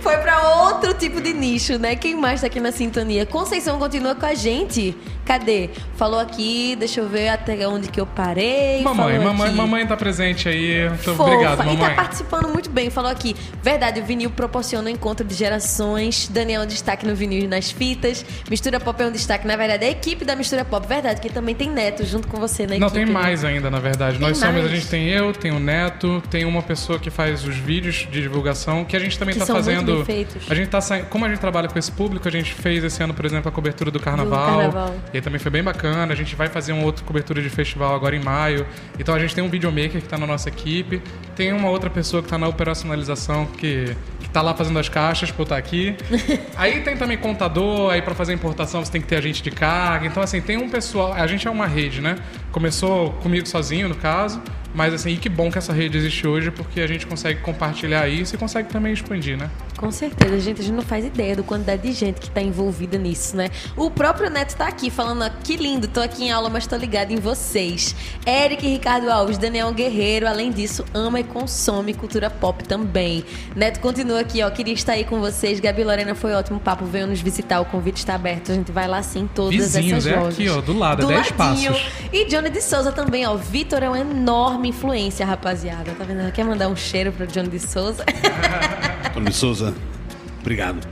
Foi 0.00 0.16
outro 0.38 0.94
tipo 0.94 1.20
de 1.20 1.32
nicho, 1.32 1.78
né? 1.78 1.96
Quem 1.96 2.14
mais 2.14 2.40
tá 2.40 2.46
aqui 2.46 2.60
na 2.60 2.72
sintonia? 2.72 3.24
Conceição 3.26 3.78
continua 3.78 4.14
com 4.14 4.26
a 4.26 4.34
gente. 4.34 4.96
Cadê? 5.24 5.70
Falou 5.96 6.20
aqui, 6.20 6.76
deixa 6.78 7.00
eu 7.00 7.08
ver 7.08 7.28
até 7.28 7.66
onde 7.66 7.88
que 7.88 8.00
eu 8.00 8.06
parei. 8.06 8.80
mamãe, 8.82 9.18
mamãe, 9.18 9.48
aqui. 9.48 9.56
mamãe 9.56 9.86
tá 9.86 9.96
presente 9.96 10.48
aí. 10.48 10.88
Muito 10.88 11.02
Fofa. 11.02 11.22
obrigado, 11.24 11.54
E 11.54 11.56
tá 11.58 11.64
mamãe. 11.64 11.94
participando 11.96 12.48
muito 12.52 12.70
bem. 12.70 12.90
Falou 12.90 13.10
aqui. 13.10 13.34
Verdade, 13.62 14.00
o 14.00 14.04
vinil 14.04 14.30
proporciona 14.30 14.88
um 14.88 14.92
encontro 14.92 15.26
de 15.26 15.34
gerações. 15.34 16.28
Daniel 16.28 16.62
é 16.62 16.64
um 16.64 16.68
destaque 16.68 17.04
no 17.04 17.14
vinil 17.14 17.42
e 17.42 17.48
nas 17.48 17.70
fitas. 17.72 18.24
Mistura 18.48 18.78
Pop 18.78 19.02
é 19.02 19.06
um 19.06 19.10
destaque. 19.10 19.46
Na 19.48 19.56
verdade, 19.56 19.84
é 19.84 19.88
a 19.88 19.90
equipe 19.90 20.24
da 20.24 20.36
Mistura 20.36 20.64
Pop. 20.64 20.86
Verdade, 20.86 21.20
que 21.20 21.28
também 21.28 21.54
tem 21.56 21.70
Neto 21.70 22.04
junto 22.04 22.28
com 22.28 22.38
você 22.38 22.64
na 22.66 22.78
Não, 22.78 22.86
equipe. 22.86 22.92
tem 22.92 23.06
né? 23.06 23.12
mais 23.12 23.44
ainda, 23.44 23.68
na 23.68 23.80
verdade. 23.80 24.18
Tem 24.18 24.28
Nós 24.28 24.38
somos, 24.38 24.54
a 24.54 24.58
mais? 24.60 24.70
gente 24.70 24.86
tem 24.86 25.08
eu, 25.08 25.32
tem 25.32 25.50
o 25.50 25.58
Neto, 25.58 26.22
tem 26.30 26.44
uma 26.44 26.62
pessoa 26.62 27.00
que 27.00 27.10
faz 27.10 27.44
os 27.44 27.56
vídeos 27.56 28.06
de 28.10 28.22
divulgação, 28.22 28.84
que 28.84 28.96
a 28.96 29.00
gente 29.00 29.18
também 29.18 29.34
Que 29.34 29.40
tá 29.40 29.46
fazendo. 29.46 30.04
A 30.48 30.54
gente 30.54 30.68
tá 30.68 30.80
saindo. 30.80 31.06
Como 31.06 31.24
a 31.24 31.28
gente 31.28 31.38
trabalha 31.38 31.68
com 31.68 31.78
esse 31.78 31.90
público, 31.90 32.26
a 32.26 32.30
gente 32.30 32.52
fez 32.54 32.82
esse 32.84 33.02
ano, 33.02 33.14
por 33.14 33.24
exemplo, 33.24 33.48
a 33.48 33.52
cobertura 33.52 33.90
do 33.90 34.00
carnaval. 34.00 34.56
carnaval. 34.56 34.94
E 35.12 35.20
também 35.20 35.38
foi 35.38 35.50
bem 35.50 35.62
bacana. 35.62 36.12
A 36.12 36.16
gente 36.16 36.34
vai 36.34 36.48
fazer 36.48 36.72
uma 36.72 36.84
outra 36.84 37.04
cobertura 37.04 37.42
de 37.42 37.48
festival 37.50 37.94
agora 37.94 38.14
em 38.16 38.22
maio. 38.22 38.66
Então 38.98 39.14
a 39.14 39.18
gente 39.18 39.34
tem 39.34 39.42
um 39.42 39.48
videomaker 39.48 40.00
que 40.00 40.08
tá 40.08 40.18
na 40.18 40.26
nossa 40.26 40.48
equipe. 40.48 41.02
Tem 41.34 41.52
uma 41.52 41.68
outra 41.70 41.90
pessoa 41.90 42.22
que 42.22 42.28
tá 42.28 42.38
na 42.38 42.48
operacionalização 42.48 43.46
que, 43.46 43.96
que 44.20 44.28
tá 44.28 44.42
lá 44.42 44.54
fazendo 44.54 44.78
as 44.78 44.88
caixas 44.88 45.30
pra 45.30 45.42
eu 45.42 45.44
estar 45.44 45.56
aqui. 45.56 45.96
aí 46.56 46.80
tem 46.80 46.96
também 46.96 47.18
contador, 47.18 47.92
aí 47.92 48.02
pra 48.02 48.14
fazer 48.14 48.32
importação 48.32 48.84
você 48.84 48.92
tem 48.92 49.00
que 49.00 49.06
ter 49.06 49.16
agente 49.16 49.42
de 49.42 49.50
carga. 49.50 50.06
Então, 50.06 50.22
assim, 50.22 50.40
tem 50.40 50.56
um 50.56 50.68
pessoal. 50.68 51.12
A 51.12 51.26
gente 51.26 51.46
é 51.46 51.50
uma 51.50 51.66
rede, 51.66 52.00
né? 52.00 52.16
Começou 52.50 53.12
comigo 53.14 53.46
sozinho, 53.46 53.88
no 53.88 53.94
caso. 53.94 54.40
Mas 54.74 54.92
assim, 54.92 55.10
e 55.10 55.16
que 55.16 55.28
bom 55.28 55.50
que 55.50 55.58
essa 55.58 55.72
rede 55.72 55.96
existe 55.96 56.26
hoje, 56.26 56.50
porque 56.50 56.80
a 56.80 56.86
gente 56.86 57.06
consegue 57.06 57.40
compartilhar 57.40 58.08
isso 58.08 58.34
e 58.34 58.38
consegue 58.38 58.68
também 58.68 58.92
expandir, 58.92 59.36
né? 59.36 59.50
Com 59.76 59.90
certeza, 59.90 60.38
gente, 60.40 60.60
a 60.60 60.64
gente 60.64 60.74
não 60.74 60.82
faz 60.82 61.04
ideia 61.04 61.36
do 61.36 61.44
quantidade 61.44 61.82
de 61.82 61.92
gente 61.92 62.20
que 62.20 62.30
tá 62.30 62.40
envolvida 62.40 62.96
nisso, 62.96 63.36
né? 63.36 63.48
O 63.76 63.90
próprio 63.90 64.30
Neto 64.30 64.56
tá 64.56 64.66
aqui 64.66 64.90
falando, 64.90 65.22
ó, 65.22 65.30
que 65.42 65.56
lindo, 65.56 65.86
tô 65.86 66.00
aqui 66.00 66.24
em 66.24 66.30
aula, 66.30 66.48
mas 66.48 66.66
tô 66.66 66.76
ligado 66.76 67.10
em 67.12 67.16
vocês. 67.16 67.94
Eric 68.26 68.66
Ricardo 68.66 69.10
Alves, 69.10 69.36
Daniel 69.38 69.72
Guerreiro, 69.72 70.26
além 70.26 70.50
disso, 70.50 70.84
ama 70.94 71.20
e 71.20 71.24
consome 71.24 71.92
cultura 71.92 72.30
pop 72.30 72.64
também. 72.64 73.24
Neto 73.54 73.80
continua 73.80 74.20
aqui, 74.20 74.42
ó, 74.42 74.50
queria 74.50 74.74
estar 74.74 74.92
aí 74.92 75.04
com 75.04 75.20
vocês. 75.20 75.60
Gabi 75.60 75.84
Lorena, 75.84 76.14
foi 76.14 76.32
ótimo 76.32 76.58
papo, 76.58 76.84
venham 76.86 77.08
nos 77.08 77.20
visitar, 77.20 77.60
o 77.60 77.66
convite 77.66 77.98
está 77.98 78.14
aberto, 78.14 78.52
a 78.52 78.54
gente 78.54 78.72
vai 78.72 78.88
lá 78.88 79.02
sim, 79.02 79.28
todas 79.34 79.54
Vizinhos, 79.54 80.06
essas 80.06 80.12
é 80.12 80.20
lojas. 80.20 80.34
aqui, 80.34 80.48
ó, 80.48 80.60
do 80.60 80.76
lado, 80.78 81.02
é 81.02 81.06
10 81.06 81.18
ladinho. 81.38 81.72
passos. 81.72 81.92
E 82.12 82.24
Johnny 82.26 82.50
de 82.50 82.62
Souza 82.62 82.92
também, 82.92 83.26
ó, 83.26 83.36
Vitor 83.36 83.82
é 83.82 83.88
uma 83.88 83.98
enorme 84.00 84.65
influência, 84.66 85.24
rapaziada, 85.24 85.92
tá 85.92 86.04
vendo? 86.04 86.30
Quer 86.32 86.44
mandar 86.44 86.68
um 86.68 86.76
cheiro 86.76 87.12
pro 87.12 87.26
Johnny 87.26 87.48
de 87.48 87.58
Souza? 87.58 88.04
Tony 89.14 89.32
Souza, 89.32 89.74
obrigado. 90.40 90.86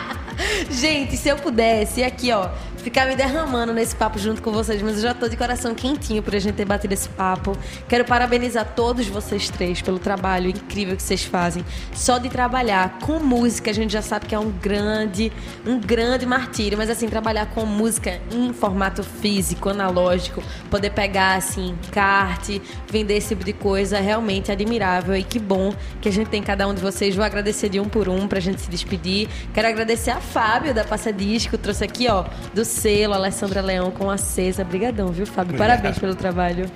Gente, 0.70 1.16
se 1.16 1.28
eu 1.28 1.36
pudesse, 1.36 2.02
aqui, 2.02 2.32
ó, 2.32 2.48
ficar 2.80 3.06
me 3.06 3.14
derramando 3.14 3.72
nesse 3.72 3.94
papo 3.94 4.18
junto 4.18 4.42
com 4.42 4.50
vocês, 4.50 4.80
mas 4.82 4.96
eu 4.96 5.02
já 5.02 5.14
tô 5.14 5.28
de 5.28 5.36
coração 5.36 5.74
quentinho 5.74 6.22
por 6.22 6.34
a 6.34 6.38
gente 6.38 6.54
ter 6.54 6.64
batido 6.64 6.94
esse 6.94 7.08
papo. 7.10 7.56
Quero 7.88 8.04
parabenizar 8.04 8.72
todos 8.74 9.06
vocês 9.06 9.48
três 9.48 9.82
pelo 9.82 9.98
trabalho 9.98 10.48
incrível 10.48 10.96
que 10.96 11.02
vocês 11.02 11.22
fazem. 11.22 11.64
Só 11.94 12.18
de 12.18 12.28
trabalhar 12.28 12.98
com 13.00 13.18
música, 13.18 13.70
a 13.70 13.74
gente 13.74 13.92
já 13.92 14.02
sabe 14.02 14.26
que 14.26 14.34
é 14.34 14.38
um 14.38 14.50
grande, 14.50 15.30
um 15.66 15.78
grande 15.78 16.24
martírio, 16.24 16.78
mas 16.78 16.88
assim, 16.88 17.08
trabalhar 17.08 17.46
com 17.46 17.66
música 17.66 18.20
em 18.32 18.52
formato 18.52 19.02
físico, 19.02 19.68
analógico, 19.68 20.42
poder 20.70 20.90
pegar 20.90 21.36
assim, 21.36 21.76
kart, 21.92 22.48
vender 22.90 23.16
esse 23.16 23.28
tipo 23.28 23.44
de 23.44 23.52
coisa, 23.52 23.98
é 23.98 24.00
realmente 24.00 24.50
admirável 24.50 25.14
e 25.14 25.22
que 25.22 25.38
bom 25.38 25.74
que 26.00 26.08
a 26.08 26.12
gente 26.12 26.28
tem 26.28 26.42
cada 26.42 26.66
um 26.66 26.74
de 26.74 26.80
vocês. 26.80 27.14
Vou 27.14 27.24
agradecer 27.24 27.68
de 27.68 27.78
um 27.78 27.88
por 27.88 28.08
um 28.08 28.26
pra 28.26 28.40
gente 28.40 28.60
se 28.60 28.70
despedir. 28.70 29.28
Quero 29.52 29.68
agradecer 29.68 30.10
a 30.10 30.20
Fábio 30.20 30.72
da 30.72 30.84
Passa 30.84 31.12
Disco, 31.12 31.58
trouxe 31.58 31.84
aqui, 31.84 32.08
ó, 32.08 32.24
do 32.54 32.64
selo 32.70 33.14
Alessandra 33.14 33.60
Leão 33.60 33.90
com 33.90 34.10
acesa. 34.10 34.62
Obrigadão, 34.62 35.08
viu, 35.08 35.26
Fábio? 35.26 35.58
Parabéns 35.58 35.98
pelo 35.98 36.14
trabalho. 36.14 36.66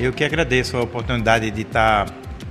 Eu 0.00 0.12
que 0.12 0.24
agradeço 0.24 0.76
a 0.76 0.82
oportunidade 0.82 1.50
de 1.50 1.62
estar 1.62 2.06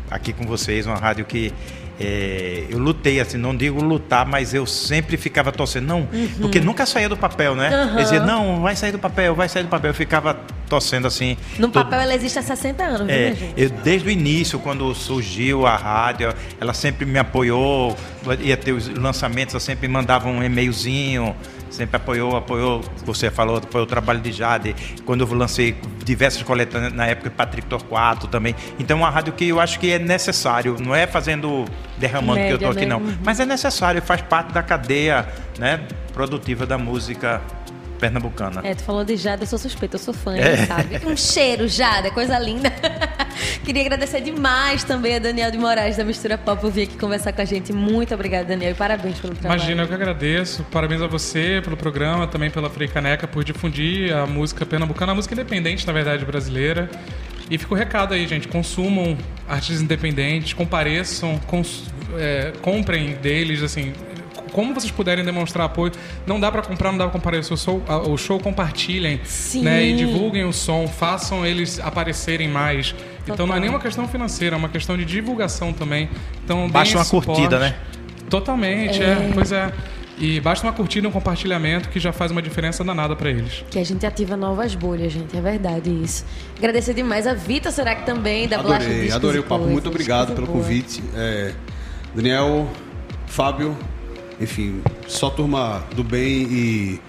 aqui 0.10 0.32
com 0.32 0.46
vocês, 0.46 0.86
uma 0.86 0.96
rádio 0.96 1.26
que 1.26 1.54
é, 2.00 2.66
eu 2.70 2.78
lutei, 2.78 3.20
assim, 3.20 3.38
não 3.38 3.56
digo 3.56 3.84
lutar, 3.84 4.26
mas 4.26 4.54
eu 4.54 4.68
sempre 4.68 5.18
ficava 5.18 5.52
torcendo, 5.52 5.88
não, 5.88 6.02
uhum. 6.02 6.30
porque 6.42 6.60
nunca 6.60 6.86
saía 6.86 7.10
do 7.10 7.18
papel, 7.18 7.56
né? 7.56 7.70
Uhum. 7.70 7.98
Eu 7.98 8.04
dizia, 8.04 8.20
não, 8.20 8.62
vai 8.62 8.76
sair 8.76 8.92
do 8.92 9.00
papel, 9.00 9.34
vai 9.34 9.50
sair 9.50 9.64
do 9.64 9.70
papel. 9.70 9.90
Eu 9.90 9.96
ficava 9.96 10.38
torcendo 10.70 11.08
assim. 11.08 11.36
No 11.58 11.70
todo... 11.70 11.84
papel 11.86 12.02
ela 12.02 12.14
existe 12.14 12.38
há 12.38 12.44
60 12.44 12.84
anos, 12.84 13.10
é, 13.10 13.32
viu, 13.32 13.48
eu, 13.58 13.70
Desde 13.70 14.08
o 14.08 14.12
início, 14.12 14.60
quando 14.60 14.94
surgiu 14.94 15.66
a 15.66 15.76
rádio, 15.76 16.34
ela 16.62 16.74
sempre 16.74 17.06
me 17.06 17.18
apoiou, 17.18 17.98
ia 18.42 18.56
ter 18.56 18.74
os 18.74 18.88
lançamentos, 18.90 19.56
ela 19.56 19.62
sempre 19.62 19.88
mandava 19.88 20.28
um 20.28 20.44
e-mailzinho 20.44 21.36
sempre 21.70 21.98
apoiou, 21.98 22.36
apoiou, 22.36 22.82
você 23.06 23.30
falou, 23.30 23.58
apoiou 23.58 23.86
o 23.86 23.90
trabalho 23.90 24.20
de 24.20 24.32
Jade, 24.32 24.76
quando 25.06 25.22
eu 25.22 25.34
lancei 25.34 25.76
diversas 26.04 26.44
coletâneas 26.44 26.94
na 26.94 27.06
época, 27.06 27.30
Patrick 27.30 27.68
Torquato 27.68 28.28
também. 28.28 28.56
Então, 28.80 28.98
é 28.98 29.02
uma 29.02 29.10
rádio 29.10 29.34
que 29.34 29.48
eu 29.48 29.60
acho 29.60 29.80
que 29.80 29.92
é 29.92 30.00
necessário, 30.00 30.78
não 30.80 30.96
é 30.96 31.06
fazendo, 31.06 31.66
derramando 31.98 32.40
Média, 32.40 32.58
que 32.58 32.64
eu 32.64 32.70
estou 32.70 32.72
aqui, 32.72 32.90
né? 32.90 32.96
não, 32.96 33.00
uhum. 33.00 33.18
mas 33.24 33.40
é 33.40 33.46
necessário, 33.46 34.02
faz 34.02 34.22
parte 34.22 34.54
da 34.54 34.64
cadeia 34.64 35.28
né, 35.58 35.82
produtiva 36.14 36.66
da 36.66 36.78
música 36.78 37.42
pernambucana. 37.98 38.62
É, 38.64 38.74
tu 38.74 38.84
falou 38.84 39.04
de 39.04 39.16
Jada, 39.16 39.44
eu 39.44 39.48
sou 39.48 39.60
suspeita, 39.60 39.96
eu 39.96 40.00
sou 40.00 40.14
fã, 40.14 40.36
é. 40.36 40.66
sabe? 40.66 41.00
Um 41.06 41.16
cheiro, 41.16 41.68
Jada, 41.68 42.12
coisa 42.12 42.38
linda. 42.38 42.72
Queria 43.64 43.82
agradecer 43.82 44.22
demais 44.22 44.84
também 44.84 45.16
a 45.16 45.20
Daniel 45.20 45.52
de 45.52 45.58
Moraes 45.58 45.98
da 45.98 46.04
Mistura 46.04 46.38
Pop 46.38 46.62
por 46.62 46.72
vir 46.72 46.84
aqui 46.84 46.98
conversar 46.98 47.34
com 47.34 47.42
a 47.42 47.46
gente. 47.46 47.74
Muito 47.74 48.14
obrigada, 48.14 48.46
Daniel, 48.46 48.72
e 48.72 48.76
parabéns 48.76 49.20
pelo 49.20 49.36
trabalho. 49.36 49.60
Imagina, 49.60 49.84
eu 49.84 49.88
que 49.88 49.94
agradeço. 49.94 50.64
Parabéns 50.72 51.02
a 51.02 51.08
você 51.08 51.62
pelo 51.64 51.78
programa, 51.78 52.28
também 52.28 52.50
pela 52.50 52.70
Frei 52.70 52.88
Caneca 52.88 53.28
por 53.28 53.44
difundir 53.44 54.16
a 54.16 54.26
música 54.26 54.66
pernambucana, 54.66 55.12
a 55.12 55.16
música 55.16 55.34
independente, 55.34 55.86
na 55.86 55.94
verdade, 55.94 56.26
brasileira. 56.26 56.90
E 57.50 57.58
fica 57.58 57.74
o 57.74 57.78
recado 57.78 58.14
aí, 58.14 58.28
gente. 58.28 58.48
Consumam 58.48 59.18
artistas 59.48 59.82
independentes, 59.82 60.54
compareçam, 60.54 61.40
cons 61.48 61.86
é, 62.18 62.54
comprem 62.62 63.16
deles, 63.16 63.62
assim, 63.62 63.94
como 64.52 64.74
vocês 64.74 64.92
puderem 64.92 65.24
demonstrar 65.24 65.66
apoio. 65.66 65.92
Não 66.26 66.40
dá 66.40 66.52
para 66.52 66.62
comprar, 66.62 66.92
não 66.92 66.98
dá 66.98 67.06
para 67.06 67.14
comparecer 67.14 67.54
o 67.54 67.58
show, 67.58 67.84
o 68.08 68.18
show 68.18 68.40
compartilhem, 68.40 69.20
Sim. 69.24 69.64
né? 69.64 69.84
E 69.84 69.96
divulguem 69.96 70.44
o 70.46 70.54
som, 70.54 70.88
façam 70.88 71.46
eles 71.46 71.80
aparecerem 71.80 72.48
mais. 72.48 72.92
Total. 72.92 73.34
Então 73.34 73.48
não 73.48 73.56
é 73.56 73.60
nenhuma 73.60 73.80
questão 73.80 74.08
financeira, 74.08 74.56
é 74.56 74.60
uma 74.60 74.70
questão 74.70 74.98
de 74.98 75.06
divulgação 75.06 75.74
também. 75.74 76.10
Então 76.44 76.70
baixa 76.70 76.98
uma 76.98 77.04
suporte. 77.04 77.42
curtida, 77.42 77.60
né? 77.60 77.76
Totalmente, 78.30 79.02
é. 79.02 79.06
é. 79.06 79.32
Pois 79.34 79.52
é. 79.52 79.72
E 80.20 80.40
basta 80.40 80.66
uma 80.66 80.74
curtida 80.74 81.06
e 81.06 81.10
um 81.10 81.12
compartilhamento 81.12 81.90
que 81.90 82.00
já 82.00 82.12
faz 82.12 82.32
uma 82.32 82.42
diferença 82.42 82.84
danada 82.84 83.16
para 83.16 83.30
eles. 83.30 83.64
Que 83.70 83.78
a 83.78 83.84
gente 83.84 84.04
ativa 84.04 84.36
novas 84.36 84.74
bolhas, 84.74 85.14
gente. 85.14 85.38
É 85.38 85.42
verdade 85.42 85.92
isso. 85.92 86.26
Agradecer 86.58 86.96
demais 86.96 87.28
a 87.28 87.36
Vita, 87.36 87.70
será 87.70 87.94
que 87.94 88.04
também 88.04 88.48
da 88.48 88.58
Adorei, 88.58 89.12
adorei 89.12 89.40
o 89.40 89.44
papo. 89.44 89.66
Muito 89.66 89.90
obrigado 89.90 90.34
pelo 90.34 90.48
boa. 90.48 90.58
convite. 90.60 91.04
É, 91.16 91.54
Daniel, 92.16 92.68
Fábio, 93.28 93.78
enfim, 94.40 94.82
só 95.08 95.30
turma 95.30 95.84
do 95.96 96.04
bem 96.04 96.44
e 96.44 97.00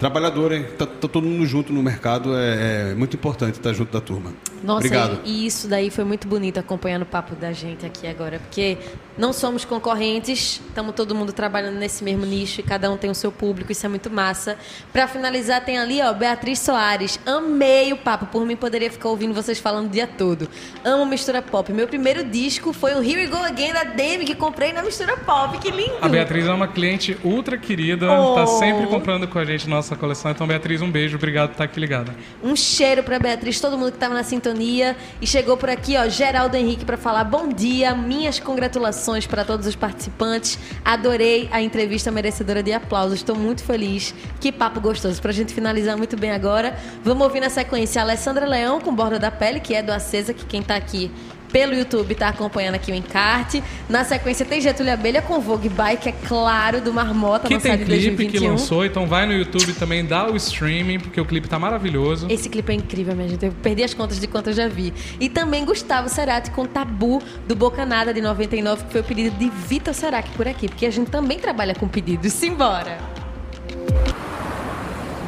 trabalhadora, 0.00 0.56
hein? 0.56 0.66
Tá, 0.78 0.86
tá, 0.86 1.06
todo 1.06 1.22
mundo 1.22 1.46
junto 1.46 1.72
no 1.72 1.82
mercado, 1.82 2.34
é, 2.34 2.90
é 2.90 2.94
muito 2.94 3.14
importante 3.14 3.56
estar 3.56 3.72
junto 3.74 3.92
da 3.92 4.00
turma. 4.00 4.32
Nossa, 4.64 4.86
Obrigado. 4.86 5.20
E, 5.24 5.44
e 5.44 5.46
isso 5.46 5.68
daí 5.68 5.90
foi 5.90 6.04
muito 6.04 6.26
bonito 6.26 6.58
acompanhando 6.58 7.02
o 7.02 7.06
papo 7.06 7.34
da 7.34 7.52
gente 7.52 7.84
aqui 7.84 8.06
agora, 8.06 8.38
porque 8.38 8.78
não 9.16 9.32
somos 9.32 9.64
concorrentes, 9.64 10.62
estamos 10.66 10.94
todo 10.94 11.14
mundo 11.14 11.32
trabalhando 11.32 11.76
nesse 11.76 12.02
mesmo 12.02 12.24
nicho 12.24 12.60
e 12.60 12.64
cada 12.64 12.90
um 12.90 12.96
tem 12.96 13.10
o 13.10 13.14
seu 13.14 13.30
público, 13.30 13.70
isso 13.70 13.84
é 13.84 13.88
muito 13.88 14.10
massa. 14.10 14.56
Para 14.92 15.06
finalizar, 15.06 15.62
tem 15.62 15.78
ali, 15.78 16.00
ó, 16.00 16.12
Beatriz 16.14 16.58
Soares. 16.60 17.20
Amei 17.26 17.92
o 17.92 17.98
papo, 17.98 18.26
por 18.26 18.46
mim 18.46 18.56
poderia 18.56 18.90
ficar 18.90 19.10
ouvindo 19.10 19.34
vocês 19.34 19.58
falando 19.58 19.86
o 19.86 19.90
dia 19.90 20.06
todo. 20.06 20.48
Amo 20.82 21.04
mistura 21.04 21.42
pop. 21.42 21.70
Meu 21.72 21.86
primeiro 21.86 22.24
disco 22.24 22.72
foi 22.72 22.94
o 22.94 23.02
Here 23.02 23.22
We 23.22 23.26
Go 23.26 23.36
Again 23.36 23.72
da 23.74 23.84
Demi, 23.84 24.24
que 24.24 24.34
comprei 24.34 24.72
na 24.72 24.82
mistura 24.82 25.16
pop. 25.18 25.58
Que 25.58 25.70
lindo! 25.70 25.98
A 26.00 26.08
Beatriz 26.08 26.46
é 26.46 26.52
uma 26.52 26.68
cliente 26.68 27.18
ultra 27.22 27.58
querida, 27.58 28.06
tá 28.06 28.20
oh. 28.20 28.34
tá 28.34 28.46
sempre 28.46 28.86
comprando 28.86 29.28
com 29.28 29.38
a 29.38 29.44
gente 29.44 29.68
nossa 29.68 29.89
coleção. 29.96 30.30
Então, 30.30 30.46
Beatriz, 30.46 30.82
um 30.82 30.90
beijo, 30.90 31.16
obrigado 31.16 31.48
por 31.48 31.54
estar 31.54 31.64
aqui 31.64 31.78
ligada. 31.78 32.14
Um 32.42 32.56
cheiro 32.56 33.02
para 33.02 33.18
Beatriz, 33.18 33.60
todo 33.60 33.76
mundo 33.76 33.90
que 33.90 33.96
estava 33.96 34.14
na 34.14 34.22
sintonia 34.22 34.40
sintonia 34.40 34.96
e 35.20 35.26
chegou 35.26 35.56
por 35.56 35.68
aqui, 35.68 35.96
ó, 35.96 36.08
Geraldo 36.08 36.56
Henrique 36.56 36.84
para 36.84 36.96
falar 36.96 37.24
bom 37.24 37.48
dia, 37.48 37.94
minhas 37.94 38.40
congratulações 38.40 39.26
para 39.26 39.44
todos 39.44 39.66
os 39.66 39.76
participantes. 39.76 40.58
Adorei 40.84 41.48
a 41.52 41.60
entrevista 41.62 42.10
merecedora 42.10 42.62
de 42.62 42.72
aplausos. 42.72 43.18
Estou 43.18 43.36
muito 43.36 43.62
feliz. 43.62 44.14
Que 44.40 44.50
papo 44.50 44.80
gostoso. 44.80 45.20
Para 45.20 45.30
a 45.30 45.34
gente 45.34 45.54
finalizar 45.54 45.96
muito 45.96 46.16
bem 46.16 46.30
agora, 46.30 46.76
vamos 47.04 47.22
ouvir 47.22 47.40
na 47.40 47.50
sequência 47.50 48.00
a 48.00 48.04
Alessandra 48.04 48.46
Leão 48.46 48.80
com 48.80 48.94
Borda 48.94 49.18
da 49.18 49.30
Pele, 49.30 49.60
que 49.60 49.74
é 49.74 49.82
do 49.82 49.92
Acesa, 49.92 50.32
que 50.32 50.44
quem 50.44 50.60
está 50.60 50.76
aqui 50.76 51.10
pelo 51.52 51.74
YouTube 51.74 52.14
tá 52.14 52.28
acompanhando 52.28 52.76
aqui 52.76 52.92
o 52.92 52.94
encarte. 52.94 53.62
Na 53.88 54.04
sequência 54.04 54.46
tem 54.46 54.60
Getúlio 54.60 54.92
Abelha 54.92 55.22
com 55.22 55.40
Vogue 55.40 55.68
Bike, 55.68 56.08
é 56.08 56.12
claro, 56.12 56.80
do 56.80 56.92
Marmota, 56.92 57.48
que 57.48 57.58
tem 57.58 57.78
clipe 57.78 58.26
que 58.26 58.38
lançou, 58.38 58.84
então 58.84 59.06
vai 59.06 59.26
no 59.26 59.32
YouTube 59.32 59.72
também, 59.74 60.04
dá 60.04 60.30
o 60.30 60.36
streaming, 60.36 61.00
porque 61.00 61.20
o 61.20 61.24
clipe 61.24 61.48
tá 61.48 61.58
maravilhoso. 61.58 62.26
Esse 62.28 62.48
clipe 62.48 62.72
é 62.72 62.74
incrível, 62.74 63.14
minha 63.14 63.28
gente. 63.28 63.44
Eu 63.44 63.52
perdi 63.62 63.82
as 63.82 63.94
contas 63.94 64.20
de 64.20 64.26
quanto 64.26 64.50
eu 64.50 64.54
já 64.54 64.68
vi. 64.68 64.92
E 65.18 65.28
também 65.28 65.64
Gustavo 65.64 66.08
Cerati 66.08 66.50
com 66.50 66.66
Tabu, 66.66 67.22
do 67.46 67.54
Bocanada 67.54 68.14
de 68.14 68.20
99, 68.20 68.84
que 68.84 68.92
foi 68.92 69.00
o 69.00 69.04
pedido 69.04 69.36
de 69.36 69.50
Vitor 69.50 69.94
Cerati 69.94 70.30
por 70.30 70.46
aqui, 70.46 70.68
porque 70.68 70.86
a 70.86 70.90
gente 70.90 71.10
também 71.10 71.38
trabalha 71.38 71.74
com 71.74 71.88
pedidos. 71.88 72.32
Simbora! 72.32 72.98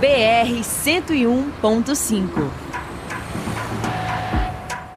BR 0.01 0.61
101.5 0.61 2.72